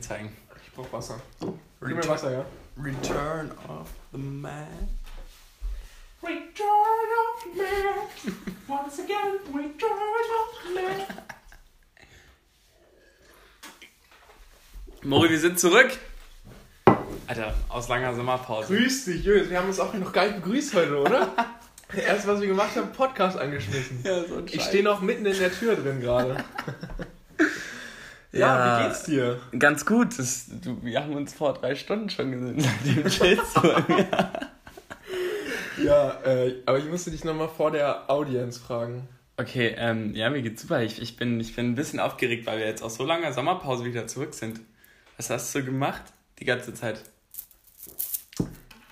zeigen. 0.00 0.36
Ich 0.64 0.72
brauch 0.72 0.92
Wasser. 0.92 1.20
Gib 1.40 1.96
mir 1.96 2.08
Wasser, 2.08 2.32
ja. 2.32 2.44
Return 2.82 3.50
of 3.68 3.88
the 4.12 4.18
Man. 4.18 4.66
Return 6.22 7.08
of 7.22 7.44
the 7.44 7.60
man. 7.60 8.36
Once 8.66 8.98
again, 8.98 9.38
return 9.52 9.90
of 10.40 10.54
the 10.66 10.74
man. 10.74 11.06
Mori, 15.04 15.30
wir 15.30 15.38
sind 15.38 15.60
zurück. 15.60 15.96
Alter, 17.28 17.54
aus 17.68 17.88
langer 17.88 18.14
Sommerpause. 18.14 18.74
Grüß 18.74 19.04
dich, 19.04 19.24
Julius. 19.24 19.48
Wir 19.48 19.58
haben 19.58 19.68
uns 19.68 19.78
auch 19.78 19.94
noch 19.94 20.12
gar 20.12 20.24
nicht 20.24 20.42
begrüßt 20.42 20.74
heute, 20.74 20.96
oder? 20.98 21.34
Erst 21.96 22.26
was 22.26 22.40
wir 22.40 22.48
gemacht 22.48 22.74
haben, 22.76 22.92
Podcast 22.92 23.38
angeschmissen. 23.38 24.00
Ja, 24.02 24.24
so 24.24 24.38
ein 24.38 24.46
Ich 24.50 24.62
stehe 24.62 24.82
noch 24.82 25.00
mitten 25.00 25.24
in 25.24 25.38
der 25.38 25.52
Tür 25.52 25.76
drin 25.76 26.00
gerade. 26.00 26.44
Ja, 28.32 28.38
Ja. 28.38 28.78
wie 28.80 28.84
geht's 28.88 29.02
dir? 29.04 29.40
Ganz 29.58 29.84
gut. 29.86 30.18
Das, 30.18 30.46
du, 30.48 30.82
wir 30.82 31.02
haben 31.02 31.14
uns 31.14 31.34
vor 31.34 31.54
drei 31.54 31.74
Stunden 31.74 32.10
schon 32.10 32.32
gesehen. 32.32 32.60
Seitdem 32.84 33.06
chillst 33.08 33.56
du 33.56 33.60
bei 33.62 33.84
mir. 33.88 34.08
Ja, 35.84 36.10
äh, 36.24 36.56
aber 36.66 36.78
ich 36.78 36.86
musste 36.86 37.10
dich 37.10 37.24
nochmal 37.24 37.48
vor 37.48 37.70
der 37.70 38.10
Audienz 38.10 38.58
fragen. 38.58 39.08
Okay, 39.36 39.74
ähm, 39.78 40.14
ja, 40.14 40.28
mir 40.30 40.42
geht's 40.42 40.62
super. 40.62 40.82
Ich, 40.82 41.00
ich, 41.00 41.16
bin, 41.16 41.38
ich 41.38 41.54
bin 41.54 41.70
ein 41.70 41.74
bisschen 41.76 42.00
aufgeregt, 42.00 42.46
weil 42.46 42.58
wir 42.58 42.66
jetzt 42.66 42.82
aus 42.82 42.96
so 42.96 43.04
langer 43.04 43.32
Sommerpause 43.32 43.84
wieder 43.84 44.08
zurück 44.08 44.34
sind. 44.34 44.60
Was 45.16 45.30
hast 45.30 45.54
du 45.54 45.64
gemacht 45.64 46.02
die 46.40 46.44
ganze 46.44 46.74
Zeit? 46.74 47.00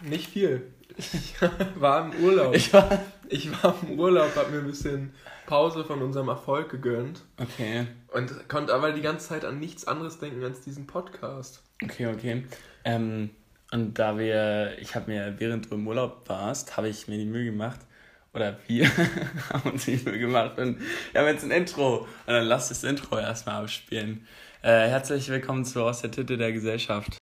Nicht 0.03 0.31
viel. 0.31 0.63
Ich 0.97 1.35
war 1.75 2.05
im 2.07 2.25
Urlaub. 2.25 2.55
Ich 2.55 2.73
war. 2.73 3.01
Ich 3.29 3.51
war 3.63 3.75
im 3.83 3.99
Urlaub, 3.99 4.35
hab 4.37 4.51
mir 4.51 4.59
ein 4.59 4.67
bisschen 4.67 5.13
Pause 5.47 5.85
von 5.85 6.03
unserem 6.03 6.29
Erfolg 6.29 6.71
gegönnt 6.71 7.23
Okay, 7.41 7.87
und 8.09 8.49
konnte 8.49 8.75
aber 8.75 8.93
die 8.93 9.03
ganze 9.03 9.29
Zeit 9.29 9.45
an 9.45 9.59
nichts 9.59 9.87
anderes 9.87 10.19
denken 10.19 10.43
als 10.45 10.61
diesen 10.61 10.87
Podcast. 10.87 11.63
okay, 11.83 12.07
okay. 12.07 12.45
Ähm, 12.85 13.31
und 13.73 13.99
da 13.99 14.19
wir, 14.19 14.79
ich 14.79 14.95
habe 14.95 15.11
mir, 15.11 15.35
während 15.39 15.71
du 15.71 15.75
im 15.75 15.87
Urlaub 15.87 16.29
warst, 16.29 16.77
habe 16.77 16.89
ich 16.89 17.09
mir 17.09 17.19
die 17.19 17.25
Mühe 17.25 17.47
gemacht, 17.47 17.81
oder 18.33 18.59
wir 18.67 18.87
haben 19.53 19.71
uns 19.73 19.87
die 19.87 19.97
Mühe 19.97 20.19
gemacht 20.19 20.59
und 20.59 20.79
wir 21.13 21.21
haben 21.21 21.29
jetzt 21.29 21.43
ein 21.43 21.51
Intro. 21.51 22.01
Und 22.01 22.09
dann 22.27 22.45
lass 22.45 22.69
das 22.69 22.85
Intro 22.85 23.19
erstmal 23.19 23.63
abspielen. 23.63 24.27
Äh, 24.63 24.89
herzlich 24.89 25.29
willkommen 25.31 25.65
zu 25.65 25.83
Aus 25.83 26.03
der 26.03 26.11
Titte 26.11 26.37
der 26.37 26.53
Gesellschaft. 26.53 27.17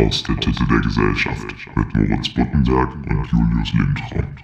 Aus 0.00 0.22
der 0.22 0.36
Titte 0.36 0.64
der 0.64 0.80
Gesellschaft 0.80 1.46
mit 1.76 1.94
Moritz 1.94 2.30
Buttenberg 2.30 2.94
und 2.94 3.26
Julius 3.26 3.72
Lindtraum. 3.74 4.34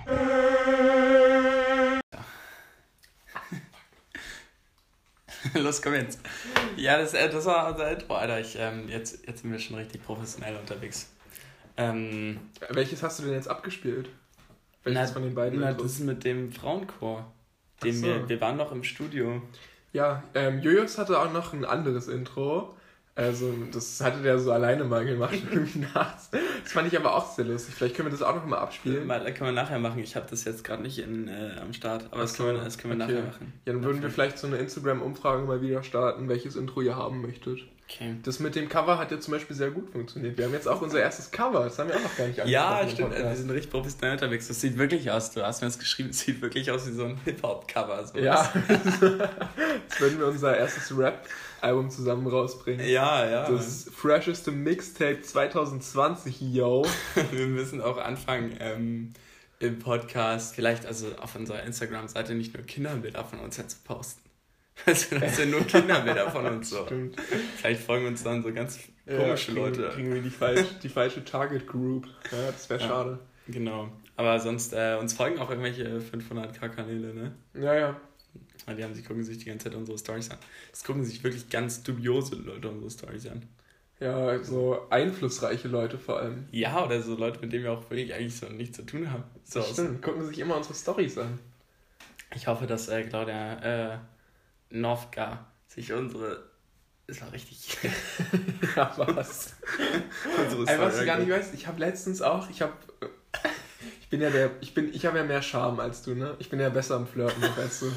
Los, 5.65 5.81
komm 5.81 5.95
jetzt. 5.95 6.21
Ja, 6.77 6.99
das, 6.99 7.15
äh, 7.15 7.31
das 7.31 7.47
war 7.47 7.71
unser 7.71 7.91
Intro, 7.91 8.17
Alter. 8.17 8.39
Ich, 8.39 8.59
ähm, 8.59 8.87
jetzt, 8.89 9.27
jetzt 9.27 9.41
sind 9.41 9.51
wir 9.51 9.59
schon 9.59 9.77
richtig 9.77 10.05
professionell 10.05 10.57
unterwegs. 10.57 11.11
Ähm, 11.79 12.39
Welches 12.69 13.03
hast 13.03 13.21
du 13.21 13.23
denn 13.23 13.33
jetzt 13.33 13.49
abgespielt? 13.49 14.11
Welches 14.85 15.09
na, 15.09 15.15
von 15.15 15.23
den 15.23 15.35
beiden? 15.35 15.61
Na, 15.61 15.71
Intros? 15.71 15.87
das 15.87 15.93
ist 16.01 16.05
mit 16.05 16.23
dem 16.25 16.53
Frauenchor. 16.53 17.33
Den 17.83 17.95
Ach 17.95 18.01
so. 18.01 18.05
wir, 18.05 18.29
wir 18.29 18.41
waren 18.43 18.59
noch 18.59 18.73
im 18.73 18.85
Studio. 18.85 19.41
Ja, 19.95 20.23
ähm, 20.35 20.61
Julius 20.61 20.99
hatte 20.99 21.19
auch 21.19 21.33
noch 21.33 21.55
ein 21.55 21.65
anderes 21.65 22.09
Intro. 22.09 22.76
Also, 23.17 23.51
das 23.73 23.99
hatte 24.03 24.21
der 24.23 24.39
so 24.39 24.53
alleine 24.53 24.85
mal 24.85 25.07
gemacht, 25.07 25.39
irgendwie 25.51 25.87
nachts. 25.95 26.29
Das 26.63 26.73
fand 26.73 26.87
ich 26.87 26.99
aber 26.99 27.15
auch 27.15 27.35
sehr 27.35 27.47
lustig. 27.47 27.75
Vielleicht 27.75 27.97
können 27.97 28.09
wir 28.09 28.13
das 28.13 28.21
auch 28.21 28.35
noch 28.35 28.45
mal 28.45 28.59
abspielen. 28.59 29.07
Mal, 29.07 29.21
können 29.33 29.55
wir 29.55 29.63
nachher 29.63 29.79
machen. 29.79 30.01
Ich 30.01 30.15
habe 30.17 30.27
das 30.29 30.45
jetzt 30.45 30.63
gerade 30.63 30.83
nicht 30.83 30.99
in, 30.99 31.27
äh, 31.27 31.53
am 31.63 31.73
Start, 31.73 32.09
aber 32.11 32.21
das 32.21 32.35
so, 32.35 32.45
können 32.45 32.59
wir, 32.59 32.65
das 32.65 32.77
können 32.77 32.99
wir 32.99 33.05
okay. 33.05 33.15
nachher 33.15 33.27
machen. 33.27 33.53
Ja, 33.65 33.73
dann 33.73 33.83
würden 33.85 34.03
wir 34.03 34.11
vielleicht 34.11 34.39
so 34.39 34.47
eine 34.47 34.59
Instagram-Umfrage 34.59 35.45
mal 35.45 35.63
wieder 35.63 35.83
starten, 35.83 36.29
welches 36.29 36.57
Intro 36.57 36.83
ihr 36.83 36.97
haben 36.97 37.23
möchtet. 37.23 37.61
Okay. 37.89 38.17
Das 38.25 38.41
mit 38.41 38.57
dem 38.57 38.69
Cover 38.69 38.99
hat 38.99 39.13
ja 39.13 39.21
zum 39.21 39.33
Beispiel 39.33 39.55
sehr 39.55 39.71
gut 39.71 39.91
funktioniert. 39.91 40.37
Wir 40.37 40.47
haben 40.47 40.53
jetzt 40.53 40.67
auch 40.67 40.83
unser 40.83 41.01
erstes 41.01 41.31
Cover. 41.31 41.65
Das 41.65 41.79
haben 41.79 41.89
wir 41.89 41.97
auch 41.97 42.01
noch 42.03 42.17
gar 42.17 42.27
nicht 42.27 42.45
Ja, 42.45 42.81
angesprochen 42.81 42.83
im 42.83 42.91
stimmt. 42.91 43.11
Wir 43.11 43.17
Podcast. 43.19 43.39
sind 43.41 43.51
richtig 43.51 43.71
professionell 43.71 44.13
unterwegs. 44.15 44.49
Das 44.49 44.61
sieht 44.61 44.77
wirklich 44.77 45.11
aus. 45.11 45.31
Du 45.31 45.43
hast 45.47 45.61
mir 45.61 45.69
das 45.69 45.79
geschrieben. 45.79 46.11
Es 46.11 46.21
sieht 46.21 46.43
wirklich 46.43 46.69
aus 46.73 46.87
wie 46.89 46.93
so 46.93 47.05
ein 47.05 47.17
Hip-Hop-Cover. 47.25 48.05
So. 48.07 48.19
Ja, 48.19 48.53
jetzt 48.69 49.01
würden 50.01 50.19
wir 50.19 50.27
unser 50.27 50.57
erstes 50.57 50.97
Rap-Album 50.99 51.89
zusammen 51.91 52.27
rausbringen. 52.27 52.85
Ja, 52.89 53.25
ja. 53.31 53.49
Das 53.49 53.89
fresheste 53.95 54.51
Mixtape 54.51 55.23
2020, 55.23 56.41
yo. 56.41 56.85
Wir 57.31 57.47
müssen 57.47 57.81
auch 57.81 57.99
anfangen 57.99 58.57
ähm, 58.59 59.13
im 59.61 59.79
Podcast, 59.79 60.57
vielleicht 60.57 60.87
also 60.87 61.07
auf 61.21 61.37
unserer 61.37 61.63
Instagram-Seite 61.63 62.35
nicht 62.35 62.53
nur 62.55 62.65
Kinderbilder 62.65 63.25
von 63.25 63.39
uns 63.39 63.57
zu 63.57 63.77
posten. 63.85 64.26
Also 64.87 65.19
das 65.19 65.37
sind 65.37 65.51
nur 65.51 65.63
Kinderbilder 65.67 66.31
von 66.31 66.45
uns 66.55 66.71
so. 66.71 66.85
Stimmt. 66.87 67.17
Vielleicht 67.57 67.81
folgen 67.83 68.07
uns 68.07 68.23
dann 68.23 68.43
so 68.43 68.53
ganz 68.53 68.79
Ja, 69.07 69.17
komische 69.17 69.53
kriegen, 69.53 69.57
Leute. 69.65 69.89
Kriegen 69.95 70.15
wir 70.15 70.23
die, 70.23 70.31
falsch, 70.31 70.67
die 70.83 70.89
falsche 70.89 71.25
Target 71.25 71.67
Group. 71.67 72.07
Ja, 72.31 72.51
das 72.53 72.69
wäre 72.71 72.81
Ja. 72.83 72.87
schade. 72.87 73.19
Genau. 73.49 73.89
Aber 74.17 74.39
sonst, 74.41 74.73
äh, 74.73 74.97
uns 75.01 75.13
folgen 75.15 75.39
auch 75.39 75.51
irgendwelche 75.51 76.01
500k-Kanäle, 76.01 77.15
ne? 77.15 77.35
Ja, 77.55 77.75
ja. 77.75 78.01
Die 78.77 78.83
haben 78.83 78.95
sich, 78.95 79.05
gucken 79.07 79.23
sich 79.23 79.39
die 79.39 79.45
ganze 79.47 79.65
Zeit 79.69 79.77
unsere 79.77 79.97
Stories 79.99 80.31
an. 80.31 80.39
Das 80.71 80.83
gucken 80.85 81.05
sich 81.05 81.23
wirklich 81.23 81.49
ganz 81.51 81.83
dubiose 81.83 82.35
Leute 82.37 82.69
unsere 82.69 82.91
Stories 82.91 83.27
an. 83.29 83.43
Ja, 84.01 84.43
so 84.43 84.89
einflussreiche 84.91 85.69
Leute 85.69 85.99
vor 85.99 86.19
allem. 86.19 86.47
Ja, 86.51 86.85
oder 86.85 87.01
so 87.01 87.15
Leute, 87.17 87.41
mit 87.41 87.53
denen 87.53 87.65
wir 87.65 87.73
auch 87.73 87.89
wirklich 87.89 88.13
eigentlich 88.13 88.37
so 88.37 88.47
nichts 88.49 88.77
zu 88.77 88.85
tun 88.85 89.11
haben. 89.11 89.23
So 89.45 89.63
stimmt. 89.63 90.03
Gucken 90.03 90.27
sich 90.27 90.39
immer 90.39 90.57
unsere 90.57 90.75
Stories 90.75 91.17
an. 91.19 91.39
Ich 92.35 92.47
hoffe, 92.47 92.67
dass 92.67 92.89
äh, 92.89 93.05
Claudia 93.05 93.95
äh, 93.95 93.99
Novka 94.71 95.47
sich 95.69 95.93
unsere. 95.93 96.51
Es 97.07 97.21
war 97.21 97.33
richtig. 97.33 97.79
Ja, 98.77 98.93
was? 98.97 99.55
unsere 100.39 100.67
Ey, 100.67 100.79
was 100.79 100.99
du 100.99 101.07
gar 101.07 101.19
nicht 101.19 101.31
weißt, 101.31 101.55
ich 101.55 101.67
habe 101.67 101.81
letztens 101.81 102.21
auch, 102.21 102.51
ich 102.51 102.61
habe 102.61 102.75
ich 104.01 104.09
bin 104.11 104.21
ja 104.21 104.29
der, 104.29 104.51
ich 104.61 104.75
bin, 104.75 104.93
ich 104.93 105.07
habe 105.07 105.19
ja 105.19 105.25
mehr 105.25 105.41
Charme 105.41 105.81
als 105.81 106.03
du, 106.03 106.15
ne? 106.15 106.35
Ich 106.39 106.51
bin 106.51 106.61
ja 106.61 106.69
besser 106.69 106.97
am 106.97 107.07
Flirten 107.07 107.43
als 107.57 107.81
du. 107.81 107.93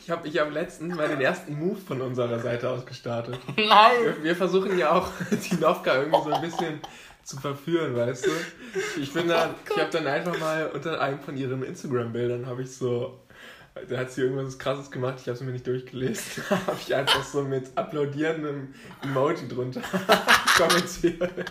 Ich 0.00 0.10
habe 0.10 0.26
ich 0.26 0.38
hab 0.38 0.52
letztens 0.52 0.94
mal 0.96 1.08
den 1.08 1.20
ersten 1.20 1.58
Move 1.58 1.80
von 1.80 2.00
unserer 2.00 2.38
Seite 2.40 2.68
aus 2.68 2.84
gestartet. 2.84 3.38
Nein! 3.56 3.92
Wir, 4.02 4.22
wir 4.22 4.36
versuchen 4.36 4.78
ja 4.78 4.92
auch 4.92 5.08
die 5.30 5.54
Novka 5.56 5.96
irgendwie 5.96 6.22
so 6.24 6.32
ein 6.32 6.42
bisschen 6.42 6.80
zu 7.22 7.38
verführen, 7.38 7.96
weißt 7.96 8.26
du? 8.26 8.30
Ich 9.00 9.12
bin 9.12 9.28
dann, 9.28 9.54
ich 9.68 9.80
habe 9.80 9.90
dann 9.90 10.06
einfach 10.06 10.38
mal 10.38 10.70
unter 10.72 11.00
einem 11.00 11.20
von 11.20 11.36
ihren 11.36 11.62
Instagram-Bildern 11.62 12.46
habe 12.46 12.62
ich 12.62 12.76
so, 12.76 13.23
da 13.88 13.98
hat 13.98 14.12
sie 14.12 14.22
irgendwas 14.22 14.58
krasses 14.58 14.90
gemacht, 14.90 15.16
ich 15.20 15.26
habe 15.26 15.36
es 15.36 15.40
mir 15.42 15.52
nicht 15.52 15.66
durchgelesen, 15.66 16.44
da 16.48 16.66
habe 16.66 16.78
ich 16.80 16.94
einfach 16.94 17.24
so 17.24 17.42
mit 17.42 17.66
applaudierendem 17.74 18.74
Emoji 19.02 19.48
drunter 19.48 19.82
kommentiert. 20.56 21.50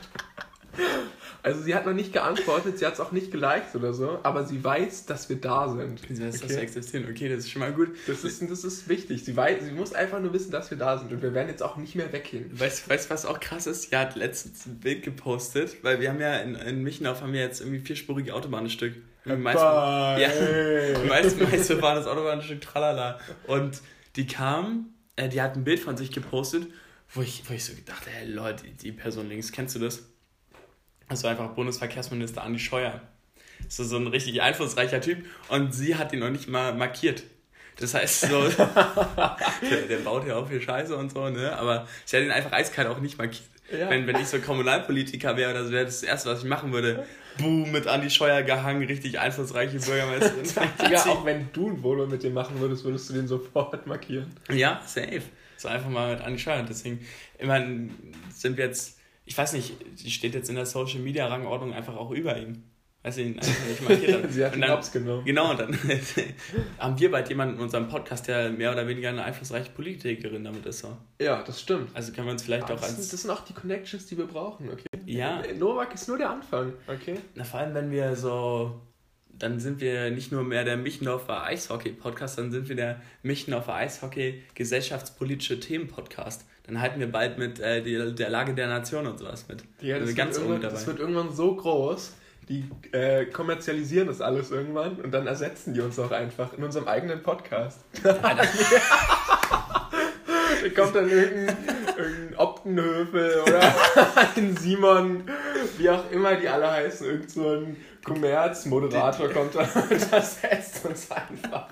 Also 1.44 1.62
sie 1.62 1.76
hat 1.76 1.86
noch 1.86 1.94
nicht 1.94 2.14
geantwortet, 2.14 2.80
sie 2.80 2.86
hat 2.86 2.94
es 2.94 3.02
auch 3.02 3.12
nicht 3.12 3.30
geliked 3.30 3.76
oder 3.76 3.94
so, 3.94 4.18
aber 4.24 4.46
sie 4.46 4.64
weiß, 4.64 5.08
dass 5.08 5.28
wir 5.28 5.36
da 5.36 5.68
sind. 5.68 6.00
Ist 6.10 6.22
das 6.22 6.42
Okay. 6.42 6.50
wir 6.54 6.62
existieren? 6.62 7.06
Okay, 7.12 7.28
das 7.28 7.40
ist 7.40 7.52
schon 7.52 7.60
mal 7.60 7.74
gut. 7.74 7.90
Das 8.08 8.24
ist, 8.24 8.42
das 8.50 8.64
ist 8.64 8.88
wichtig. 8.88 9.26
Sie, 9.26 9.36
weiß, 9.36 9.62
sie 9.66 9.72
muss 9.72 9.92
einfach 9.94 10.22
nur 10.22 10.32
wissen, 10.32 10.52
dass 10.52 10.72
wir 10.72 10.78
da 10.78 10.98
sind 10.98 11.12
und 11.12 11.22
wir 11.22 11.34
werden 11.34 11.50
jetzt 11.50 11.62
auch 11.62 11.76
nicht 11.76 11.96
mehr 11.96 12.14
weggehen. 12.14 12.50
Weißt 12.58 12.90
du, 12.90 13.10
was 13.10 13.26
auch 13.26 13.42
krass 13.42 13.68
ist? 13.68 13.90
Sie 13.90 13.96
hat 13.98 14.16
letztens 14.16 14.66
ein 14.66 14.80
Bild 14.80 15.04
gepostet, 15.04 15.84
weil 15.84 16.00
wir 16.00 16.10
haben 16.12 16.22
ja 16.22 16.38
in, 16.38 16.56
in 16.56 16.82
Michenau 16.82 17.14
haben 17.20 17.34
wir 17.34 17.42
jetzt 17.42 17.60
irgendwie 17.60 17.80
vierspurige 17.82 18.34
Autobahnstück. 18.34 18.94
Meist, 19.26 19.58
Bye. 19.58 20.22
ja, 20.22 20.30
war 21.82 21.96
das 21.96 22.08
Autobahnstück 22.08 22.62
tralala. 22.62 23.20
Und 23.48 23.82
die 24.16 24.28
kam, 24.28 24.94
äh, 25.16 25.30
die 25.30 25.42
hat 25.42 25.56
ein 25.56 25.64
Bild 25.64 25.80
von 25.80 25.96
sich 25.96 26.12
gepostet, 26.12 26.68
wo 27.10 27.22
ich, 27.22 27.44
wo 27.48 27.54
ich 27.54 27.64
so 27.64 27.74
gedacht 27.74 28.04
hey 28.06 28.28
Leute, 28.28 28.66
die, 28.68 28.92
Person 28.92 29.30
links, 29.30 29.52
kennst 29.52 29.76
du 29.76 29.80
das? 29.80 30.04
Das 31.10 31.24
war 31.24 31.32
einfach 31.32 31.50
Bundesverkehrsminister 31.50 32.44
Andi 32.44 32.60
Scheuer. 32.60 33.02
Das 33.64 33.80
ist 33.80 33.90
so 33.90 33.98
ein 33.98 34.08
richtig 34.08 34.42
einflussreicher 34.42 35.00
Typ 35.00 35.26
und 35.50 35.74
sie 35.74 35.96
hat 35.96 36.12
ihn 36.12 36.20
noch 36.20 36.30
nicht 36.30 36.50
mal 36.50 36.74
markiert. 36.74 37.24
Das 37.80 37.94
heißt 37.94 38.22
so, 38.22 38.48
der, 38.58 39.82
der 39.90 39.98
baut 40.04 40.28
ja 40.28 40.36
auch 40.36 40.48
viel 40.48 40.62
Scheiße 40.62 40.96
und 40.96 41.12
so, 41.12 41.30
ne? 41.30 41.58
Aber 41.58 41.88
sie 42.06 42.18
hat 42.18 42.24
ihn 42.24 42.32
einfach 42.32 42.52
eiskalt 42.52 42.88
auch 42.88 43.00
nicht 43.00 43.18
markiert. 43.18 43.50
Ja. 43.72 43.90
Wenn, 43.90 44.06
wenn 44.06 44.18
ich 44.18 44.28
so 44.28 44.40
Kommunalpolitiker 44.40 45.38
wäre 45.38 45.52
oder 45.52 45.66
so, 45.66 45.72
wäre 45.72 45.86
das 45.86 46.02
das 46.02 46.10
Erste, 46.10 46.30
was 46.30 46.40
ich 46.40 46.46
machen 46.46 46.72
würde. 46.72 47.06
Boom, 47.38 47.72
mit 47.72 47.88
Andi 47.88 48.10
Scheuer 48.10 48.44
gehangen, 48.44 48.84
richtig 48.84 49.20
einflussreiche 49.20 49.80
Bürgermeisterin. 49.80 50.70
Ja, 50.92 51.06
auch 51.06 51.26
wenn 51.26 51.50
du 51.54 51.70
ein 51.70 51.84
Volo 51.84 52.06
mit 52.06 52.24
dem 52.24 52.34
machen 52.34 52.60
würdest, 52.60 52.84
würdest 52.84 53.10
du 53.10 53.14
den 53.14 53.28
sofort 53.28 53.88
markieren. 53.88 54.34
Ja, 54.52 54.82
safe. 54.86 55.24
So 55.58 55.68
einfach 55.68 55.90
mal 55.90 56.16
mit 56.16 56.24
Andi 56.24 56.40
Scheuer. 56.40 56.64
Deswegen, 56.64 57.00
immerhin 57.38 57.92
sind 58.34 58.58
wir 58.58 58.66
jetzt, 58.66 59.00
ich 59.26 59.38
weiß 59.38 59.54
nicht, 59.54 59.74
die 60.04 60.12
steht 60.12 60.34
jetzt 60.34 60.50
in 60.50 60.56
der 60.56 60.66
Social 60.66 61.00
Media 61.00 61.28
Rangordnung 61.28 61.74
einfach 61.74 61.96
auch 61.96 62.12
über 62.12 62.38
ihm. 62.38 62.64
Weiß 63.04 63.18
ich 63.18 63.28
ihn 63.28 63.40
einfach 63.40 63.68
nicht 63.68 63.90
markiert 63.90 64.24
hat. 64.24 64.32
Sie 64.32 64.46
hat 64.46 64.56
Und 64.56 64.70
Hops 64.70 64.92
genommen. 64.92 65.26
Genau, 65.26 65.52
und 65.52 65.60
dann 65.60 65.78
haben 66.80 67.00
wir 67.00 67.12
bald 67.12 67.28
jemanden 67.30 67.56
in 67.56 67.62
unserem 67.62 67.90
Podcast, 67.90 68.28
der 68.28 68.50
mehr 68.50 68.72
oder 68.72 68.88
weniger 68.88 69.10
eine 69.10 69.24
einflussreiche 69.24 69.72
Politikerin 69.72 70.44
damit 70.44 70.66
ist. 70.66 70.80
So. 70.80 70.98
Ja, 71.22 71.44
das 71.44 71.60
stimmt. 71.60 71.90
Also 71.94 72.14
können 72.14 72.28
wir 72.28 72.32
uns 72.32 72.44
vielleicht 72.44 72.64
Aber 72.64 72.76
auch 72.76 72.80
das, 72.80 72.90
sind, 72.90 73.00
als. 73.00 73.10
das 73.10 73.22
sind 73.24 73.32
auch 73.32 73.42
die 73.42 73.54
Connections, 73.54 74.06
die 74.06 74.18
wir 74.18 74.26
brauchen, 74.26 74.70
okay? 74.70 74.88
Ja. 75.06 75.42
Novak 75.58 75.94
ist 75.94 76.08
nur 76.08 76.18
der 76.18 76.30
Anfang, 76.30 76.74
okay? 76.88 77.20
Na, 77.36 77.44
vor 77.44 77.60
allem, 77.60 77.74
wenn 77.76 77.92
wir 77.92 78.16
so 78.16 78.82
dann 79.38 79.60
sind 79.60 79.82
wir 79.82 80.12
nicht 80.12 80.32
nur 80.32 80.44
mehr 80.44 80.64
der 80.64 80.78
Michendorfer 80.78 81.44
Eishockey-Podcast, 81.44 82.38
dann 82.38 82.52
sind 82.52 82.70
wir 82.70 82.76
der 82.76 83.02
Michendorfer 83.24 83.74
Eishockey 83.74 84.44
gesellschaftspolitische 84.54 85.60
Themen-Podcast. 85.60 86.46
Dann 86.64 86.80
halten 86.80 87.00
wir 87.00 87.12
bald 87.12 87.38
mit 87.38 87.60
äh, 87.60 87.82
die, 87.82 88.16
der 88.16 88.30
Lage 88.30 88.54
der 88.54 88.68
Nation 88.68 89.08
und 89.08 89.20
sowas 89.20 89.48
mit. 89.50 89.64
Ja, 89.82 90.00
das, 90.00 90.08
sind 90.08 90.08
wir 90.08 90.08
wird 90.08 90.18
ganz 90.18 90.38
irgendwann, 90.38 90.62
dabei. 90.62 90.74
das 90.76 90.88
wird 90.88 91.00
irgendwann 91.00 91.34
so 91.34 91.56
groß, 91.56 92.14
die 92.50 92.70
äh, 92.92 93.26
kommerzialisieren 93.26 94.08
das 94.08 94.22
alles 94.22 94.52
irgendwann 94.52 94.98
und 94.98 95.12
dann 95.12 95.28
ersetzen 95.28 95.74
die 95.74 95.82
uns 95.82 95.98
auch 96.00 96.12
einfach 96.12 96.54
in 96.54 96.64
unserem 96.64 96.88
eigenen 96.88 97.22
Podcast. 97.24 97.80
Da 100.64 100.70
kommt 100.70 100.96
dann 100.96 101.10
irgendein, 101.10 101.58
irgendein 101.98 102.38
Optenhöfel 102.38 103.42
oder 103.42 103.62
ein 104.38 104.56
Simon, 104.56 105.24
wie 105.78 105.90
auch 105.90 106.10
immer 106.10 106.36
die 106.36 106.48
alle 106.48 106.72
heißen, 106.72 107.06
irgend 107.06 107.30
so 107.32 107.50
ein 107.50 107.76
Kommerzmoderator 108.06 109.30
kommt 109.30 109.56
dann 109.56 109.68
und 109.70 109.92
ersetzt 110.14 110.86
uns 110.86 111.12
einfach. 111.12 111.68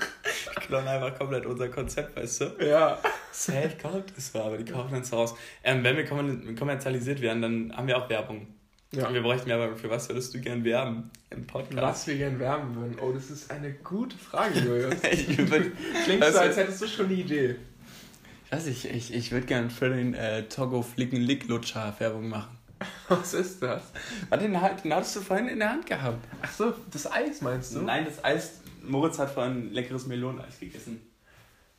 Die 0.58 0.66
klauen 0.68 0.88
einfach 0.88 1.18
komplett 1.18 1.46
unser 1.46 1.70
Konzept, 1.70 2.18
weißt 2.18 2.42
du? 2.42 2.46
Ja. 2.66 2.98
Safe 3.32 3.72
kauft 3.82 4.18
es 4.18 4.34
war, 4.34 4.46
aber 4.46 4.58
die 4.58 4.70
kaufen 4.70 4.96
uns 4.96 5.12
raus. 5.14 5.36
Ähm, 5.64 5.84
wenn 5.84 5.96
wir 5.96 6.06
kommer- 6.06 6.56
kommerzialisiert 6.58 7.22
werden, 7.22 7.42
dann 7.42 7.74
haben 7.78 7.88
wir 7.88 7.98
auch 7.98 8.10
Werbung. 8.10 8.48
Ja. 8.92 9.14
Wir 9.14 9.22
bräuchten 9.22 9.48
Werbung. 9.50 9.78
Für 9.78 9.90
was 9.90 10.08
würdest 10.10 10.34
du 10.34 10.40
gern 10.40 10.64
werben 10.64 11.10
im 11.30 11.46
Podcast? 11.48 11.82
Was 11.82 12.08
wir 12.08 12.18
gern 12.18 12.40
werben 12.40 12.76
würden. 12.76 12.98
Oh, 13.02 13.12
das 13.12 13.30
ist 13.32 13.50
eine 13.52 13.72
gute 13.74 14.18
Frage, 14.18 14.60
Julius. 14.60 14.96
Würde 15.04 15.72
Klingt 16.06 16.24
Also- 16.24 16.38
so, 16.38 16.44
als 16.44 16.58
hättest 16.58 16.82
du 16.82 16.88
schon 16.88 17.06
eine 17.08 17.16
Idee. 17.16 17.56
ich 18.46 18.52
weiß 18.52 18.66
nicht, 18.66 18.86
ich, 18.86 19.14
ich 19.14 19.32
würd 19.32 19.48
gern 19.48 19.70
für 19.70 19.90
den 19.90 20.14
äh, 20.14 20.44
Togo 20.50 20.82
Flicken 20.82 21.22
Lick 21.22 21.48
Lutscher 21.48 21.94
Werbung 22.00 22.30
machen. 22.30 22.58
Was 23.10 23.34
ist 23.34 23.62
das? 23.62 23.84
Warte, 24.30 24.44
den, 24.46 24.60
halt- 24.62 24.84
den 24.84 24.94
hattest 24.94 25.16
du 25.16 25.22
vorhin 25.22 25.48
in 25.48 25.60
der 25.60 25.70
Hand 25.70 25.86
gehabt. 25.86 26.26
Ach 26.42 26.52
so, 26.52 26.74
das 26.92 27.10
Eis 27.12 27.42
meinst 27.42 27.76
du? 27.76 27.82
Nein, 27.82 28.06
das 28.06 28.24
Eis. 28.24 28.60
Moritz 28.84 29.20
hat 29.20 29.30
vorhin 29.32 29.72
leckeres 29.72 30.08
Meloneneis 30.08 30.60
gegessen. 30.60 31.00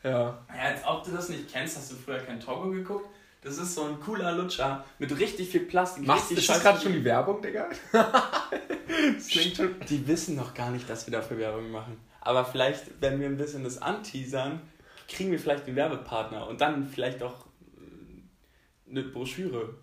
Ja. 0.05 0.39
Ja, 0.49 0.63
als 0.63 0.81
ob 0.87 1.05
du 1.05 1.11
das 1.11 1.29
nicht 1.29 1.53
kennst, 1.53 1.77
hast 1.77 1.91
du 1.93 1.97
früher 1.97 2.19
kein 2.19 2.39
Togo 2.41 2.71
geguckt. 2.71 3.07
Das 3.43 3.59
ist 3.59 3.75
so 3.75 3.83
ein 3.85 3.99
cooler 4.01 4.33
Lutscher 4.33 4.85
mit 5.01 5.19
richtig 5.19 5.49
viel 5.51 5.63
Plastik. 5.63 6.07
Machst, 6.07 6.31
scheiße- 6.31 6.63
gerade 6.63 6.81
schon 6.81 6.93
die 6.93 7.05
Werbung, 7.05 7.43
Digga? 7.43 7.69
das 7.93 9.27
klingt 9.29 9.57
schon... 9.57 9.75
Die 9.89 10.07
wissen 10.07 10.37
noch 10.37 10.55
gar 10.55 10.71
nicht, 10.71 10.89
dass 10.89 11.07
wir 11.07 11.13
dafür 11.13 11.39
Werbung 11.39 11.71
machen. 11.73 11.97
Aber 12.21 12.45
vielleicht, 12.45 12.85
wenn 13.01 13.19
wir 13.21 13.27
ein 13.27 13.37
bisschen 13.37 13.65
das 13.65 13.83
anteasern, 13.83 14.61
kriegen 15.09 15.33
wir 15.33 15.41
vielleicht 15.41 15.67
einen 15.67 15.75
Werbepartner 15.75 16.47
und 16.47 16.61
dann 16.61 16.87
vielleicht 16.89 17.21
auch 17.25 17.47
äh, 17.77 18.91
eine 18.91 19.03
Broschüre. 19.03 19.75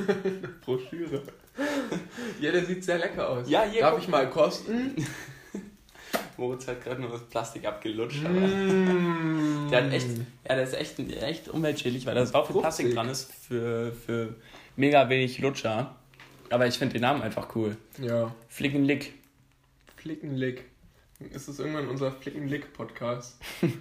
Broschüre. 0.64 1.22
Ja, 2.40 2.52
der 2.52 2.64
sieht 2.64 2.84
sehr 2.84 2.98
lecker 2.98 3.28
aus. 3.28 3.50
Ja, 3.50 3.64
hier, 3.64 3.82
Darf 3.82 3.98
ich 3.98 4.08
mal 4.08 4.28
kosten? 4.30 4.94
Moritz 6.36 6.66
hat 6.68 6.82
gerade 6.82 7.00
nur 7.00 7.10
das 7.10 7.22
Plastik 7.22 7.66
abgelutscht. 7.66 8.24
Aber 8.24 8.34
Mm. 8.40 9.68
der 9.70 9.84
hat 9.84 9.92
echt, 9.92 10.08
ja, 10.48 10.54
der 10.54 10.62
ist 10.64 10.74
echt, 10.74 10.98
echt 10.98 11.48
umweltschädlich, 11.48 12.06
weil 12.06 12.14
da 12.14 12.26
so 12.26 12.44
viel 12.44 12.60
Plastik 12.60 12.94
dran 12.94 13.08
ist 13.08 13.32
für, 13.32 13.92
für 13.92 14.34
mega 14.76 15.08
wenig 15.08 15.38
Lutscher. 15.38 15.94
Aber 16.50 16.66
ich 16.66 16.74
finde 16.78 16.94
den 16.94 17.02
Namen 17.02 17.22
einfach 17.22 17.54
cool. 17.56 17.76
Ja. 18.00 18.34
Flickenlick. 18.48 19.14
Flickenlick. 19.96 20.64
Ist 21.32 21.48
das 21.48 21.58
irgendwann 21.58 21.88
unser 21.88 22.12
Flickenlick-Podcast? 22.12 23.38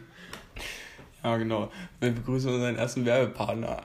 Ja, 1.23 1.37
genau. 1.37 1.71
Wir 2.01 2.11
begrüßen 2.11 2.53
unseren 2.53 2.75
ersten 2.75 3.05
Werbepartner. 3.05 3.81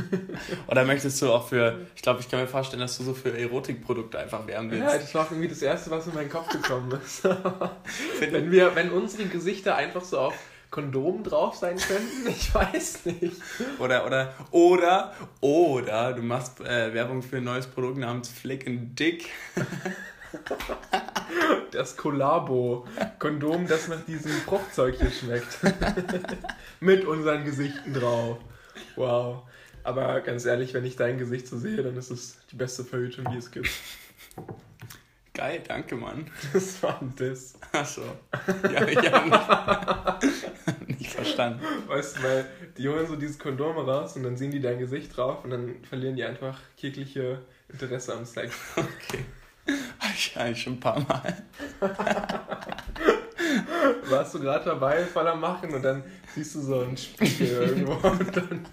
Oder 0.66 0.84
möchtest 0.84 1.22
du 1.22 1.32
auch 1.32 1.48
für, 1.48 1.86
ich 1.94 2.02
glaube, 2.02 2.20
ich 2.20 2.28
kann 2.28 2.40
mir 2.40 2.46
vorstellen, 2.46 2.80
dass 2.80 2.98
du 2.98 3.04
so 3.04 3.14
für 3.14 3.36
Erotikprodukte 3.36 4.18
einfach 4.18 4.46
werben 4.46 4.70
willst. 4.70 4.84
Ja, 4.84 4.98
das 4.98 5.14
war 5.14 5.26
irgendwie 5.30 5.48
das 5.48 5.62
Erste, 5.62 5.90
was 5.90 6.06
in 6.06 6.14
meinen 6.14 6.28
Kopf 6.28 6.48
gekommen 6.50 6.92
ist. 7.02 7.24
wenn, 8.20 8.50
wir, 8.50 8.74
wenn 8.74 8.90
unsere 8.90 9.24
Gesichter 9.24 9.74
einfach 9.74 10.04
so 10.04 10.18
auf 10.18 10.34
Kondomen 10.70 11.24
drauf 11.24 11.54
sein 11.54 11.78
könnten, 11.78 12.28
ich 12.28 12.54
weiß 12.54 13.06
nicht. 13.06 13.36
Oder, 13.78 14.04
oder, 14.04 14.34
oder, 14.50 15.14
oder 15.40 16.12
du 16.12 16.20
machst 16.20 16.60
äh, 16.60 16.92
Werbung 16.92 17.22
für 17.22 17.38
ein 17.38 17.44
neues 17.44 17.66
Produkt 17.66 17.96
namens 17.96 18.28
Flicken 18.28 18.94
Dick. 18.94 19.30
Das 21.70 21.96
Collabo-Kondom, 21.96 23.66
das 23.66 23.88
nach 23.88 24.04
diesem 24.06 24.32
Fruchtzeug 24.32 24.96
hier 24.98 25.10
schmeckt. 25.10 25.58
Mit 26.80 27.04
unseren 27.04 27.44
Gesichten 27.44 27.92
drauf. 27.92 28.38
Wow. 28.94 29.42
Aber 29.84 30.20
ganz 30.20 30.44
ehrlich, 30.44 30.74
wenn 30.74 30.84
ich 30.84 30.96
dein 30.96 31.18
Gesicht 31.18 31.46
so 31.46 31.58
sehe, 31.58 31.82
dann 31.82 31.96
ist 31.96 32.10
es 32.10 32.38
die 32.50 32.56
beste 32.56 32.84
Verhütung, 32.84 33.30
die 33.30 33.38
es 33.38 33.50
gibt. 33.50 33.68
Geil, 35.36 35.62
danke, 35.68 35.96
Mann. 35.96 36.30
Das 36.54 36.82
war 36.82 37.00
ein 37.00 37.14
Diss. 37.14 37.54
Achso. 37.70 38.00
Ja, 38.72 38.88
ich 38.88 38.96
habe 38.96 39.28
nicht, 39.28 40.88
nicht 40.98 41.10
verstanden. 41.10 41.60
Weißt 41.86 42.16
du, 42.16 42.22
weil 42.22 42.46
die 42.78 42.88
holen 42.88 43.06
so 43.06 43.16
dieses 43.16 43.38
Kondom 43.38 43.76
raus 43.76 44.16
und 44.16 44.22
dann 44.22 44.38
sehen 44.38 44.50
die 44.50 44.60
dein 44.60 44.78
Gesicht 44.78 45.14
drauf 45.14 45.44
und 45.44 45.50
dann 45.50 45.84
verlieren 45.84 46.16
die 46.16 46.24
einfach 46.24 46.58
jegliche 46.78 47.42
Interesse 47.68 48.14
am 48.14 48.24
Sex. 48.24 48.56
Okay. 48.76 49.24
Habe 49.98 50.12
ich 50.14 50.36
eigentlich 50.36 50.62
schon 50.62 50.74
ein 50.74 50.80
paar 50.80 51.00
Mal. 51.00 51.42
Warst 54.08 54.34
du 54.34 54.40
gerade 54.40 54.64
dabei, 54.64 55.04
voller 55.04 55.34
machen 55.34 55.74
und 55.74 55.82
dann 55.82 56.04
siehst 56.34 56.54
du 56.54 56.60
so 56.60 56.80
einen 56.80 56.96
Spiegel 56.96 57.48
irgendwo 57.62 58.08
und 58.08 58.36
dann. 58.36 58.66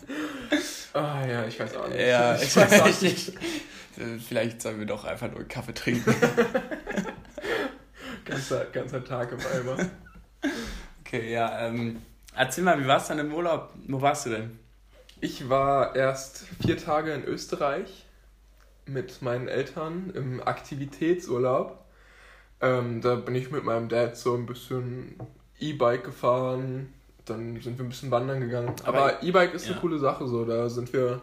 Ah 0.94 1.26
ja, 1.26 1.46
ich 1.46 1.60
weiß 1.60 1.76
auch 1.76 1.88
nicht. 1.88 2.00
Ja, 2.00 2.36
ich 2.36 2.56
weiß 2.56 2.82
auch 2.82 3.02
nicht. 3.02 3.34
Vielleicht 4.28 4.62
sollen 4.62 4.80
wir 4.80 4.86
doch 4.86 5.06
einfach 5.06 5.32
nur 5.32 5.48
Kaffee 5.48 5.74
trinken. 5.74 6.16
Ganzer, 8.26 8.66
ganzer 8.66 9.04
Tag 9.04 9.34
im 9.34 9.40
Eimer. 9.40 9.90
Okay, 11.02 11.34
ja, 11.34 11.68
ähm, 11.68 12.02
erzähl 12.36 12.64
mal, 12.64 12.82
wie 12.82 12.88
war's 12.88 13.10
dann 13.10 13.20
im 13.20 13.34
Urlaub? 13.34 13.74
Wo 13.88 14.02
warst 14.02 14.26
du 14.26 14.30
denn? 14.30 14.60
Ich 15.20 15.50
war 15.50 15.94
erst 15.96 16.46
vier 16.62 16.78
Tage 16.78 17.12
in 17.12 17.26
Österreich 17.26 18.03
mit 18.86 19.22
meinen 19.22 19.48
Eltern 19.48 20.12
im 20.16 20.42
Aktivitätsurlaub. 20.46 21.78
Ähm, 22.62 23.02
da 23.02 23.16
bin 23.16 23.36
ich 23.36 23.52
mit 23.52 23.64
meinem 23.64 23.90
Dad 23.90 24.16
so 24.18 24.36
ein 24.36 24.46
bisschen 24.46 25.16
E-Bike 25.60 26.04
gefahren, 26.04 26.94
dann 27.26 27.60
sind 27.62 27.78
wir 27.78 27.86
ein 27.86 27.90
bisschen 27.90 28.12
wandern 28.12 28.40
gegangen. 28.42 28.74
Aber, 28.86 28.98
Aber- 28.98 29.24
E-Bike 29.24 29.54
ist 29.54 29.66
ja. 29.66 29.72
eine 29.74 29.82
coole 29.82 30.00
Sache 30.00 30.28
so, 30.28 30.46
da 30.46 30.70
sind 30.70 30.92
wir, 30.94 31.22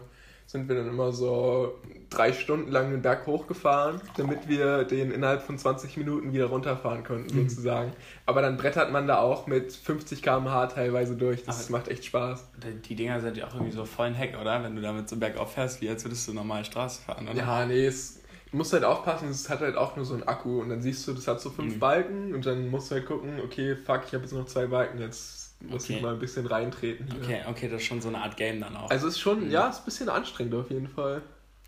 sind 0.51 0.67
wir 0.67 0.75
dann 0.75 0.89
immer 0.89 1.13
so 1.13 1.79
drei 2.09 2.33
Stunden 2.33 2.71
lang 2.71 2.91
den 2.91 3.01
Berg 3.01 3.25
hochgefahren, 3.25 4.01
damit 4.17 4.49
wir 4.49 4.83
den 4.83 5.11
innerhalb 5.11 5.43
von 5.43 5.57
20 5.57 5.95
Minuten 5.95 6.33
wieder 6.33 6.47
runterfahren 6.47 7.05
konnten 7.05 7.33
Mhm. 7.33 7.47
sozusagen. 7.47 7.93
Aber 8.25 8.41
dann 8.41 8.57
brettert 8.57 8.91
man 8.91 9.07
da 9.07 9.19
auch 9.19 9.47
mit 9.47 9.71
50 9.71 10.21
km/h 10.21 10.67
teilweise 10.67 11.15
durch, 11.15 11.43
das 11.45 11.67
Aber- 11.69 11.77
macht 11.77 11.87
echt 11.87 12.03
Spaß. 12.03 12.49
Die- 12.65 12.81
Die 12.89 12.95
Dinger 12.95 13.21
sind 13.21 13.37
ja 13.37 13.47
auch 13.47 13.53
irgendwie 13.53 13.71
so 13.71 13.85
voll 13.85 14.07
ein 14.07 14.13
Heck, 14.13 14.37
oder? 14.41 14.61
Wenn 14.61 14.75
du 14.75 14.81
damit 14.81 15.07
so 15.07 15.15
bergauf 15.15 15.53
fährst, 15.53 15.79
wie 15.81 15.87
als 15.87 16.03
würdest 16.03 16.27
du 16.27 16.33
normal 16.33 16.65
Straße 16.65 17.01
fahren, 17.01 17.29
oder? 17.29 17.37
Ja, 17.37 17.65
nee, 17.65 17.85
es, 17.85 18.19
du 18.51 18.57
musst 18.57 18.73
halt 18.73 18.83
aufpassen, 18.83 19.29
es 19.29 19.49
hat 19.49 19.61
halt 19.61 19.77
auch 19.77 19.95
nur 19.95 20.03
so 20.03 20.13
einen 20.15 20.23
Akku 20.23 20.59
und 20.59 20.67
dann 20.67 20.81
siehst 20.81 21.07
du, 21.07 21.13
das 21.13 21.29
hat 21.29 21.39
so 21.39 21.49
fünf 21.49 21.75
Mhm. 21.75 21.79
Balken 21.79 22.35
und 22.35 22.45
dann 22.45 22.69
musst 22.69 22.91
du 22.91 22.95
halt 22.95 23.05
gucken, 23.05 23.39
okay, 23.41 23.77
fuck, 23.77 24.01
ich 24.05 24.13
habe 24.13 24.23
jetzt 24.25 24.33
noch 24.33 24.45
zwei 24.47 24.65
Balken, 24.65 24.99
jetzt 24.99 25.40
muss 25.61 25.85
Okay. 25.85 25.95
ich 25.97 26.01
mal 26.01 26.13
ein 26.13 26.19
bisschen 26.19 26.45
reintreten. 26.47 27.07
Hier. 27.11 27.21
Okay, 27.23 27.41
okay, 27.47 27.69
das 27.69 27.81
ist 27.81 27.87
schon 27.87 28.01
so 28.01 28.09
eine 28.09 28.19
Art 28.19 28.37
Game 28.37 28.59
dann 28.61 28.75
auch. 28.75 28.89
Also 28.89 29.07
es 29.07 29.13
ist 29.15 29.19
schon, 29.19 29.45
Mhm. 29.45 29.51
ja, 29.51 29.69
es 29.69 29.75
ist 29.75 29.81
ein 29.81 29.85
bisschen 29.85 30.09
anstrengend 30.09 30.53
auf 30.55 30.69
jeden 30.69 30.87
Fall. 30.87 31.21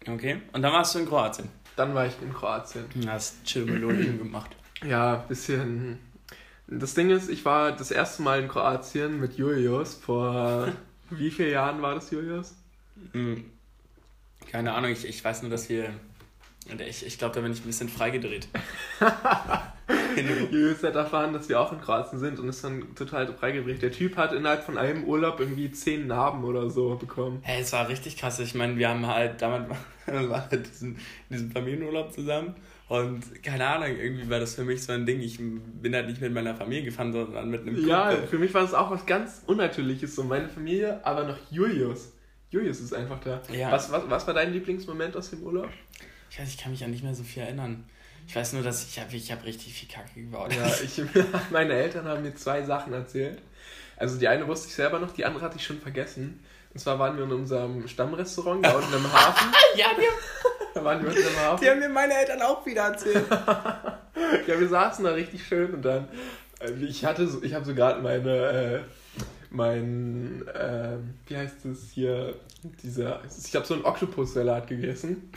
Okay, 0.08 0.42
und 0.52 0.62
dann 0.62 0.74
warst 0.74 0.96
du 0.96 1.00
in 1.00 1.06
Kroatien. 1.08 1.48
Dann 1.76 1.96
war 1.96 2.06
ich 2.06 2.14
in 2.22 2.34
Kroatien. 2.34 2.86
Hast 3.08 3.44
chill 3.46 3.66
Melodien 3.66 4.18
gemacht. 4.18 4.52
Ja, 4.86 5.22
ein 5.22 5.28
bisschen. 5.28 6.00
Das 6.68 6.94
Ding 6.94 7.10
ist, 7.10 7.30
ich 7.30 7.46
war 7.46 7.72
das 7.72 7.92
erste 7.92 8.22
Mal 8.22 8.42
in 8.42 8.48
Kroatien 8.48 9.20
mit 9.20 9.38
Julius 9.38 9.94
vor 9.96 10.68
wie 11.10 11.32
vielen 11.32 11.52
Jahren 11.52 11.82
war 11.82 11.96
das, 11.96 12.12
Julius? 12.12 12.56
Hm. 13.14 13.46
Keine 14.52 14.74
Ahnung, 14.74 14.92
ich, 14.92 15.06
ich 15.08 15.24
weiß 15.24 15.42
nur, 15.44 15.52
dass 15.52 15.70
wir. 15.70 15.90
Ich, 16.88 17.06
ich 17.06 17.18
glaube, 17.18 17.36
da 17.36 17.42
bin 17.42 17.52
ich 17.52 17.60
ein 17.62 17.68
bisschen 17.68 17.90
freigedreht. 17.90 18.48
Julius 20.52 20.84
hat 20.84 20.96
erfahren, 20.96 21.34
dass 21.34 21.50
wir 21.50 21.60
auch 21.60 21.72
in 21.72 21.82
Kroatien 21.82 22.20
sind 22.20 22.40
und 22.40 22.48
ist 22.50 22.64
dann 22.64 22.96
total 22.96 23.34
freigedreht. 23.34 23.82
Der 23.82 23.92
Typ 23.92 24.16
hat 24.18 24.32
innerhalb 24.34 24.64
von 24.64 24.78
einem 24.78 25.04
Urlaub 25.06 25.40
irgendwie 25.40 25.72
zehn 25.72 26.08
Narben 26.08 26.44
oder 26.44 26.70
so 26.70 26.96
bekommen. 26.96 27.40
Hey, 27.42 27.62
es 27.62 27.74
war 27.74 27.90
richtig 27.90 28.18
krass. 28.18 28.40
Ich 28.40 28.56
meine, 28.56 28.78
wir 28.78 28.90
haben 28.90 29.06
halt 29.08 29.42
damals 29.42 29.70
waren 30.06 30.32
halt 30.50 30.68
diesen, 30.70 30.98
diesen 31.30 31.52
Familienurlaub 31.52 32.14
zusammen 32.14 32.56
und 32.90 33.44
keine 33.44 33.66
Ahnung, 33.68 33.98
irgendwie 33.98 34.30
war 34.30 34.40
das 34.40 34.56
für 34.56 34.64
mich 34.64 34.84
so 34.84 34.92
ein 34.94 35.06
Ding. 35.06 35.22
Ich 35.22 35.38
bin 35.40 35.96
halt 35.96 36.08
nicht 36.08 36.22
mit 36.22 36.34
meiner 36.34 36.56
Familie 36.56 36.84
gefahren, 36.84 37.12
sondern 37.12 37.50
mit 37.50 37.62
einem 37.62 37.88
Ja, 37.88 38.10
Kumpel. 38.10 38.28
für 38.28 38.38
mich 38.38 38.54
war 38.54 38.62
das 38.62 38.74
auch 38.74 38.92
was 38.92 39.06
ganz 39.06 39.42
Unnatürliches. 39.48 40.16
So 40.16 40.24
meine 40.24 40.50
Familie, 40.50 41.04
aber 41.06 41.24
noch 41.24 41.38
Julius. 41.50 42.14
Julius 42.52 42.82
ist 42.82 42.94
einfach 42.94 43.20
da. 43.22 43.42
Ja. 43.52 43.72
Was, 43.72 43.92
was, 43.92 44.04
was 44.10 44.28
war 44.28 44.34
dein 44.36 44.54
Lieblingsmoment 44.54 45.18
aus 45.18 45.32
dem 45.32 45.42
Urlaub? 45.42 45.70
Ich 46.34 46.40
weiß, 46.40 46.50
ich 46.50 46.58
kann 46.58 46.72
mich 46.72 46.84
an 46.84 46.90
nicht 46.90 47.04
mehr 47.04 47.14
so 47.14 47.22
viel 47.22 47.44
erinnern. 47.44 47.86
Ich 48.28 48.36
weiß 48.36 48.54
nur, 48.54 48.64
dass 48.64 48.88
ich 48.88 49.00
habe 49.00 49.16
ich 49.16 49.32
hab 49.32 49.46
richtig 49.46 49.72
viel 49.72 49.88
Kacke 49.88 50.20
gebaut. 50.20 50.52
Ja, 50.52 50.66
ich, 50.84 51.00
meine 51.52 51.74
Eltern 51.74 52.08
haben 52.08 52.24
mir 52.24 52.34
zwei 52.34 52.64
Sachen 52.64 52.92
erzählt. 52.92 53.40
Also 53.98 54.18
die 54.18 54.28
eine 54.28 54.48
wusste 54.48 54.68
ich 54.68 54.74
selber 54.74 54.98
noch, 54.98 55.12
die 55.12 55.26
andere 55.26 55.46
hatte 55.46 55.58
ich 55.58 55.64
schon 55.64 55.80
vergessen. 55.80 56.44
Und 56.74 56.80
zwar 56.80 56.98
waren 56.98 57.18
wir 57.18 57.26
in 57.26 57.32
unserem 57.32 57.88
Stammrestaurant 57.88 58.66
da 58.66 58.72
unten 58.72 58.96
im 58.96 59.14
Hafen. 59.14 59.54
ja, 59.76 59.90
die 59.96 60.08
Da 60.74 60.84
waren 60.84 61.02
die 61.02 61.06
unten 61.06 61.20
im 61.20 61.38
Hafen. 61.38 61.64
Die 61.64 61.70
haben 61.70 61.80
mir 61.80 61.90
meine 61.90 62.16
Eltern 62.16 62.42
auch 62.42 62.66
wieder 62.66 62.84
erzählt. 62.84 63.26
Ja, 64.48 64.60
wir 64.60 64.68
saßen 64.70 65.04
da 65.04 65.12
richtig 65.12 65.46
schön 65.46 65.74
und 65.74 65.82
dann, 65.82 66.08
äh, 66.60 66.72
ich 66.84 67.04
hatte 67.04 67.28
so, 67.28 67.44
ich 67.44 67.54
habe 67.54 67.66
so 67.66 67.74
gerade 67.74 68.02
meine, 68.02 68.32
äh, 68.32 68.80
mein, 69.54 70.44
äh, 70.48 70.98
wie 71.28 71.38
heißt 71.38 71.64
es 71.66 71.92
hier, 71.92 72.36
dieser, 72.82 73.22
ich 73.46 73.56
habe 73.56 73.66
so 73.66 73.76
einen 73.76 73.86
Oktopussalat 73.86 74.68
gegessen 74.68 75.30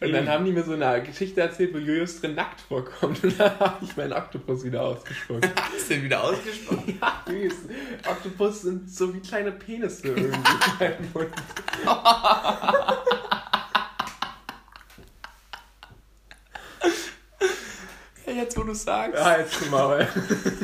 und 0.00 0.12
dann 0.12 0.26
Mm. 0.26 0.28
haben 0.28 0.44
die 0.44 0.52
mir 0.52 0.62
so 0.62 0.74
eine 0.74 1.02
Geschichte 1.02 1.40
erzählt, 1.40 1.74
wo 1.74 1.78
Julius 1.78 2.20
drin 2.20 2.34
nackt 2.34 2.60
vorkommt 2.60 3.22
und 3.24 3.38
dann 3.40 3.58
habe 3.58 3.84
ich 3.84 3.96
meinen 3.96 4.12
Oktopus 4.12 4.64
wieder 4.64 4.82
ausgespuckt. 4.82 5.48
Hast 5.74 5.90
du 5.90 5.94
den 5.94 6.04
wieder 6.04 6.22
ausgesprochen? 6.22 6.98
Ja, 7.00 7.24
Julius, 7.26 7.54
Oktopus 8.08 8.62
sind 8.62 8.90
so 8.90 9.12
wie 9.12 9.20
kleine 9.20 9.52
Penisse 9.52 10.08
irgendwie 10.08 10.24
in 10.24 10.78
meinem 10.78 11.12
Mund. 11.12 11.30
jetzt, 18.34 18.56
wo 18.56 18.62
du 18.62 18.74
sagst. 18.74 19.14
Ja, 19.14 19.38
jetzt 19.38 19.54
schon 19.54 19.70
mal. 19.70 20.08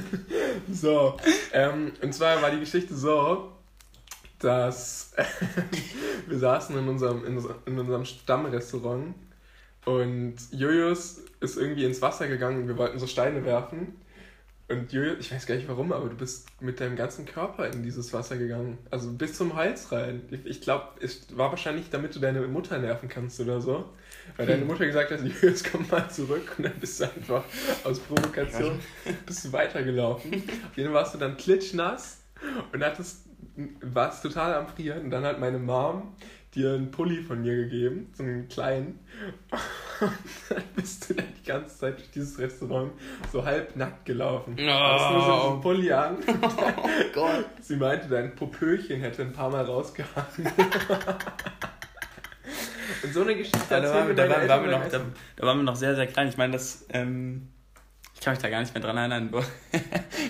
so, 0.72 1.16
ähm, 1.52 1.92
und 2.02 2.14
zwar 2.14 2.40
war 2.42 2.50
die 2.50 2.60
Geschichte 2.60 2.94
so, 2.94 3.52
dass 4.38 5.12
wir 6.26 6.38
saßen 6.38 6.76
in 6.78 6.88
unserem, 6.88 7.24
in, 7.24 7.44
in 7.66 7.78
unserem 7.78 8.04
Stammrestaurant 8.04 9.14
und 9.84 10.36
Julius 10.50 11.22
ist 11.40 11.56
irgendwie 11.56 11.84
ins 11.84 12.02
Wasser 12.02 12.28
gegangen 12.28 12.62
und 12.62 12.68
wir 12.68 12.76
wollten 12.76 12.98
so 12.98 13.06
Steine 13.06 13.44
werfen. 13.44 14.00
Und 14.70 14.92
Julius, 14.92 15.18
ich 15.18 15.32
weiß 15.32 15.46
gar 15.46 15.56
nicht 15.56 15.66
warum, 15.66 15.92
aber 15.92 16.08
du 16.08 16.14
bist 16.14 16.46
mit 16.60 16.78
deinem 16.78 16.94
ganzen 16.94 17.26
Körper 17.26 17.66
in 17.66 17.82
dieses 17.82 18.12
Wasser 18.12 18.36
gegangen. 18.36 18.78
Also 18.88 19.10
bis 19.10 19.34
zum 19.34 19.56
Hals 19.56 19.90
rein. 19.90 20.22
Ich, 20.30 20.46
ich 20.46 20.60
glaube, 20.60 20.84
es 21.00 21.36
war 21.36 21.50
wahrscheinlich, 21.50 21.90
damit 21.90 22.14
du 22.14 22.20
deine 22.20 22.40
Mutter 22.42 22.78
nerven 22.78 23.08
kannst 23.08 23.40
oder 23.40 23.60
so. 23.60 23.88
Weil 24.36 24.46
deine 24.46 24.64
Mutter 24.64 24.86
gesagt 24.86 25.10
hat, 25.10 25.20
Julius, 25.24 25.64
komm 25.64 25.88
mal 25.90 26.08
zurück. 26.08 26.54
Und 26.56 26.64
dann 26.64 26.78
bist 26.78 27.00
du 27.00 27.04
einfach 27.04 27.42
aus 27.82 27.98
Provokation 27.98 28.78
bist 29.26 29.44
du 29.44 29.52
weitergelaufen. 29.52 30.34
Auf 30.34 30.76
jeden 30.76 30.90
Fall 30.90 31.02
warst 31.02 31.14
du 31.14 31.18
dann 31.18 31.36
klitschnass 31.36 32.20
und 32.72 32.84
hattest, 32.84 33.26
warst 33.80 34.22
total 34.22 34.54
am 34.54 34.68
Frieren. 34.68 35.06
Und 35.06 35.10
dann 35.10 35.24
hat 35.24 35.40
meine 35.40 35.58
Mom 35.58 36.14
dir 36.54 36.74
einen 36.74 36.90
Pulli 36.90 37.22
von 37.22 37.42
mir 37.42 37.54
gegeben, 37.56 38.10
so 38.12 38.22
einen 38.24 38.48
kleinen. 38.48 38.98
Und 40.00 40.10
dann 40.48 40.62
bist 40.74 41.08
du 41.10 41.14
dann 41.14 41.26
die 41.38 41.46
ganze 41.46 41.78
Zeit 41.78 41.98
durch 41.98 42.10
dieses 42.10 42.38
Restaurant 42.38 42.92
so 43.32 43.44
halb 43.44 43.76
nackt 43.76 44.04
gelaufen. 44.06 44.56
Oh. 44.58 44.68
Hast 44.68 45.10
nur 45.12 45.22
so 45.24 45.50
einen 45.52 45.60
Pulli 45.60 45.92
an. 45.92 46.16
Oh 46.26 47.12
Gott. 47.14 47.44
Sie 47.60 47.76
meinte, 47.76 48.08
dein 48.08 48.34
Popöchen 48.34 49.00
hätte 49.00 49.22
ein 49.22 49.32
paar 49.32 49.50
Mal 49.50 49.64
rausgehangen. 49.64 50.26
Und 53.02 53.14
so 53.14 53.22
eine 53.22 53.34
Geschichte 53.36 53.58
da, 53.68 53.82
waren, 53.82 54.08
wir- 54.08 54.14
da, 54.14 54.28
waren, 54.28 54.48
waren 54.48 54.64
wir 54.64 54.70
noch, 54.78 54.88
da, 54.88 55.00
da 55.36 55.46
waren 55.46 55.58
wir 55.58 55.62
noch 55.64 55.76
sehr, 55.76 55.94
sehr 55.94 56.06
klein. 56.06 56.28
Ich 56.28 56.36
meine, 56.36 56.52
das. 56.54 56.86
Ähm, 56.90 57.48
ich 58.14 58.20
kann 58.20 58.34
mich 58.34 58.42
da 58.42 58.50
gar 58.50 58.60
nicht 58.60 58.74
mehr 58.74 58.82
dran 58.82 58.98
erinnern, 58.98 59.30
wo, 59.32 59.42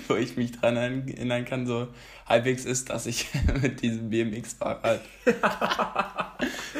wo 0.08 0.14
ich 0.14 0.36
mich 0.36 0.52
dran 0.52 0.76
erinnern 0.76 1.44
kann, 1.44 1.66
so 1.66 1.88
halbwegs 2.30 2.64
ist, 2.64 2.88
dass 2.88 3.06
ich 3.06 3.26
mit 3.60 3.82
diesem 3.82 4.08
BMX-Fahrrad. 4.08 5.00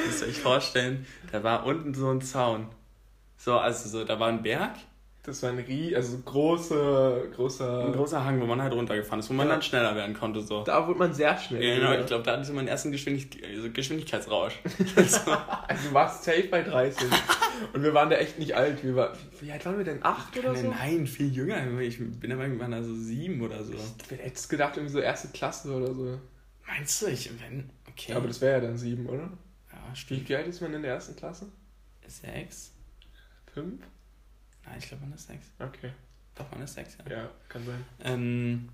Müsst 0.06 0.22
ihr 0.22 0.28
euch 0.28 0.40
vorstellen, 0.40 1.06
da 1.32 1.42
war 1.42 1.66
unten 1.66 1.92
so 1.92 2.10
ein 2.10 2.22
Zaun. 2.22 2.68
So, 3.36 3.58
also 3.58 3.88
so, 3.88 4.04
da 4.04 4.18
war 4.18 4.28
ein 4.28 4.42
Berg, 4.42 4.76
Das 5.22 5.42
war 5.42 5.50
ein 5.50 5.58
Rie, 5.58 5.94
also 5.94 6.18
große, 6.18 7.30
großer. 7.34 7.84
ein 7.84 7.92
großer 7.92 8.24
Hang, 8.24 8.40
wo 8.40 8.46
man 8.46 8.62
halt 8.62 8.72
runtergefahren 8.72 9.20
ist, 9.20 9.28
wo 9.28 9.34
man 9.34 9.48
Ja. 9.48 9.52
dann 9.54 9.62
schneller 9.62 9.94
werden 9.94 10.14
konnte. 10.14 10.40
So. 10.40 10.64
Da 10.64 10.86
wurde 10.88 10.98
man 10.98 11.12
sehr 11.12 11.36
schnell. 11.36 11.62
Ja, 11.62 11.74
genau, 11.74 12.00
ich 12.00 12.06
glaube, 12.06 12.24
da 12.24 12.32
hatte 12.32 12.42
ich 12.42 12.52
meinen 12.54 12.68
ersten 12.68 12.90
Geschwindig 12.90 13.42
also 13.44 13.70
Geschwindigkeitsrausch. 13.70 14.54
so. 14.96 15.30
Also 15.30 15.88
du 15.88 15.94
warst 15.94 16.24
safe 16.24 16.48
bei 16.50 16.62
30. 16.62 17.06
Und 17.74 17.82
wir 17.82 17.92
waren 17.92 18.08
da 18.08 18.16
echt 18.16 18.38
nicht 18.38 18.54
alt. 18.54 18.82
Wir 18.82 18.96
war, 18.96 19.12
wie 19.42 19.52
alt 19.52 19.64
waren 19.66 19.76
wir 19.76 19.84
denn? 19.84 19.98
Acht 20.02 20.36
oder 20.38 20.54
so? 20.54 20.70
Nein, 20.70 21.06
viel 21.06 21.30
jünger. 21.30 21.78
Ich 21.80 21.98
bin 21.98 22.38
waren 22.38 22.70
da 22.70 22.82
so 22.82 22.94
sieben 22.94 23.42
oder 23.42 23.62
so. 23.62 23.74
Ich 23.74 24.10
hätte 24.10 24.22
jetzt 24.24 24.48
gedacht, 24.48 24.78
irgendwie 24.78 24.92
so 24.94 25.00
erste 25.00 25.28
Klasse 25.28 25.70
oder 25.74 25.94
so. 25.94 26.18
Meinst 26.66 27.02
du? 27.02 27.06
Ich, 27.08 27.30
wenn, 27.40 27.68
okay. 27.90 28.14
Aber 28.14 28.26
das 28.26 28.40
wäre 28.40 28.54
ja 28.54 28.60
dann 28.60 28.78
sieben, 28.78 29.06
oder? 29.06 29.30
ja, 29.72 29.94
stimmt. 29.94 30.28
wie 30.28 30.36
alt 30.36 30.46
ist 30.46 30.60
man 30.62 30.72
in 30.72 30.82
der 30.82 30.94
ersten 30.94 31.16
Klasse? 31.16 31.46
Sechs? 32.06 32.72
Fünf? 33.52 33.82
Nein, 34.64 34.76
ich 34.78 34.88
glaube, 34.88 35.04
man 35.04 35.14
ist 35.14 35.26
sechs. 35.26 35.46
Okay. 35.58 35.92
Doch, 36.34 36.50
man 36.50 36.62
ist 36.62 36.74
sechs, 36.74 36.96
ja. 37.06 37.16
Ja, 37.16 37.30
kann 37.48 37.64
sein. 37.64 37.84
Ähm, 38.04 38.68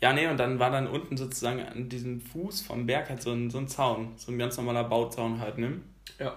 ja, 0.00 0.12
nee, 0.12 0.26
und 0.26 0.36
dann 0.38 0.58
war 0.58 0.70
dann 0.70 0.86
unten 0.86 1.16
sozusagen 1.16 1.60
an 1.62 1.88
diesem 1.88 2.20
Fuß 2.20 2.62
vom 2.62 2.86
Berg 2.86 3.08
halt 3.08 3.22
so 3.22 3.32
ein, 3.32 3.50
so 3.50 3.58
ein 3.58 3.68
Zaun. 3.68 4.12
So 4.16 4.32
ein 4.32 4.38
ganz 4.38 4.56
normaler 4.56 4.84
Bauzaun 4.84 5.40
halt, 5.40 5.58
ne? 5.58 5.80
Ja. 6.18 6.36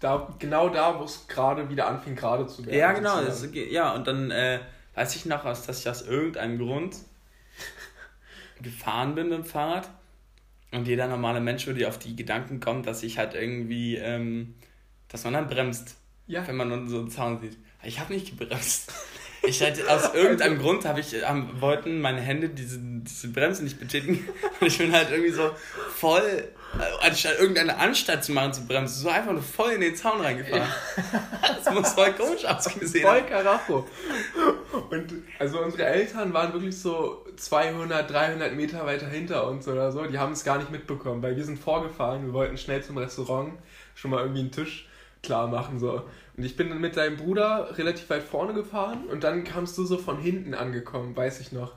Da, 0.00 0.34
genau 0.38 0.68
da, 0.68 0.98
wo 0.98 1.04
es 1.04 1.26
gerade 1.28 1.68
wieder 1.68 1.86
anfing, 1.86 2.14
gerade 2.16 2.46
zu 2.46 2.64
werden. 2.64 2.78
Ja, 2.78 2.92
genau. 2.92 3.22
Das, 3.22 3.46
ja, 3.52 3.94
und 3.94 4.06
dann 4.06 4.30
äh, 4.30 4.60
weiß 4.94 5.14
ich 5.16 5.26
noch, 5.26 5.44
dass 5.44 5.68
ich 5.80 5.88
aus 5.88 6.02
irgendeinem 6.02 6.58
Grund 6.58 6.96
gefahren 8.62 9.14
bin 9.14 9.28
mit 9.28 9.38
dem 9.38 9.44
Fahrrad. 9.44 9.88
Und 10.72 10.86
jeder 10.86 11.08
normale 11.08 11.40
Mensch 11.40 11.66
würde 11.66 11.86
auf 11.88 11.98
die 11.98 12.14
Gedanken 12.14 12.60
kommen, 12.60 12.82
dass 12.82 13.02
ich 13.02 13.18
halt 13.18 13.34
irgendwie, 13.34 13.96
ähm, 13.96 14.54
dass 15.08 15.24
man 15.24 15.32
dann 15.32 15.48
bremst, 15.48 15.96
Ja. 16.26 16.46
wenn 16.46 16.56
man 16.56 16.70
unten 16.70 16.88
so 16.88 17.00
einen 17.00 17.10
Zaun 17.10 17.40
sieht. 17.40 17.58
Ich 17.82 17.98
habe 17.98 18.12
nicht 18.12 18.38
gebremst. 18.38 18.92
Ich 19.42 19.62
hatte, 19.62 19.90
aus 19.90 20.14
irgendeinem 20.14 20.58
Grund 20.58 20.84
habe 20.84 21.00
ich, 21.00 21.14
ähm, 21.14 21.48
wollten 21.60 22.00
meine 22.00 22.20
Hände 22.20 22.50
diese, 22.50 22.78
diese 22.78 23.28
Bremse 23.28 23.64
nicht 23.64 23.80
betätigen. 23.80 24.28
Und 24.60 24.66
ich 24.66 24.78
bin 24.78 24.92
halt 24.92 25.10
irgendwie 25.10 25.32
so 25.32 25.50
voll, 25.96 26.22
äh, 26.78 27.06
anstatt 27.06 27.38
irgendeine 27.38 27.78
Anstalt 27.78 28.22
zu 28.22 28.32
machen 28.32 28.52
zu 28.52 28.66
bremsen, 28.66 29.02
so 29.02 29.08
einfach 29.08 29.32
nur 29.32 29.42
voll 29.42 29.72
in 29.72 29.80
den 29.80 29.96
Zaun 29.96 30.20
reingefahren. 30.20 30.68
Das 31.62 31.74
muss 31.74 31.92
voll 31.92 32.12
komisch 32.14 32.44
ausgesehen 32.46 33.04
Voll 33.04 33.20
haben. 33.20 33.28
Karacho. 33.28 33.86
Und 34.88 35.12
also 35.38 35.60
unsere 35.60 35.84
Eltern 35.84 36.32
waren 36.32 36.54
wirklich 36.54 36.78
so 36.78 37.26
200, 37.36 38.10
300 38.10 38.54
Meter 38.54 38.86
weiter 38.86 39.06
hinter 39.06 39.46
uns 39.46 39.68
oder 39.68 39.92
so. 39.92 40.06
Die 40.06 40.18
haben 40.18 40.32
es 40.32 40.42
gar 40.42 40.56
nicht 40.56 40.70
mitbekommen, 40.70 41.22
weil 41.22 41.36
wir 41.36 41.44
sind 41.44 41.58
vorgefahren. 41.58 42.24
Wir 42.24 42.32
wollten 42.32 42.56
schnell 42.56 42.82
zum 42.82 42.96
Restaurant 42.96 43.52
schon 43.94 44.10
mal 44.10 44.22
irgendwie 44.22 44.40
einen 44.40 44.52
Tisch 44.52 44.88
klar 45.22 45.48
machen. 45.48 45.78
So. 45.78 46.02
Und 46.36 46.44
ich 46.44 46.56
bin 46.56 46.68
dann 46.68 46.80
mit 46.80 46.96
deinem 46.96 47.16
Bruder 47.16 47.76
relativ 47.76 48.08
weit 48.10 48.22
vorne 48.22 48.54
gefahren 48.54 49.04
und 49.06 49.24
dann 49.24 49.44
kamst 49.44 49.76
du 49.78 49.84
so 49.84 49.98
von 49.98 50.18
hinten 50.18 50.54
angekommen, 50.54 51.16
weiß 51.16 51.40
ich 51.40 51.52
noch. 51.52 51.74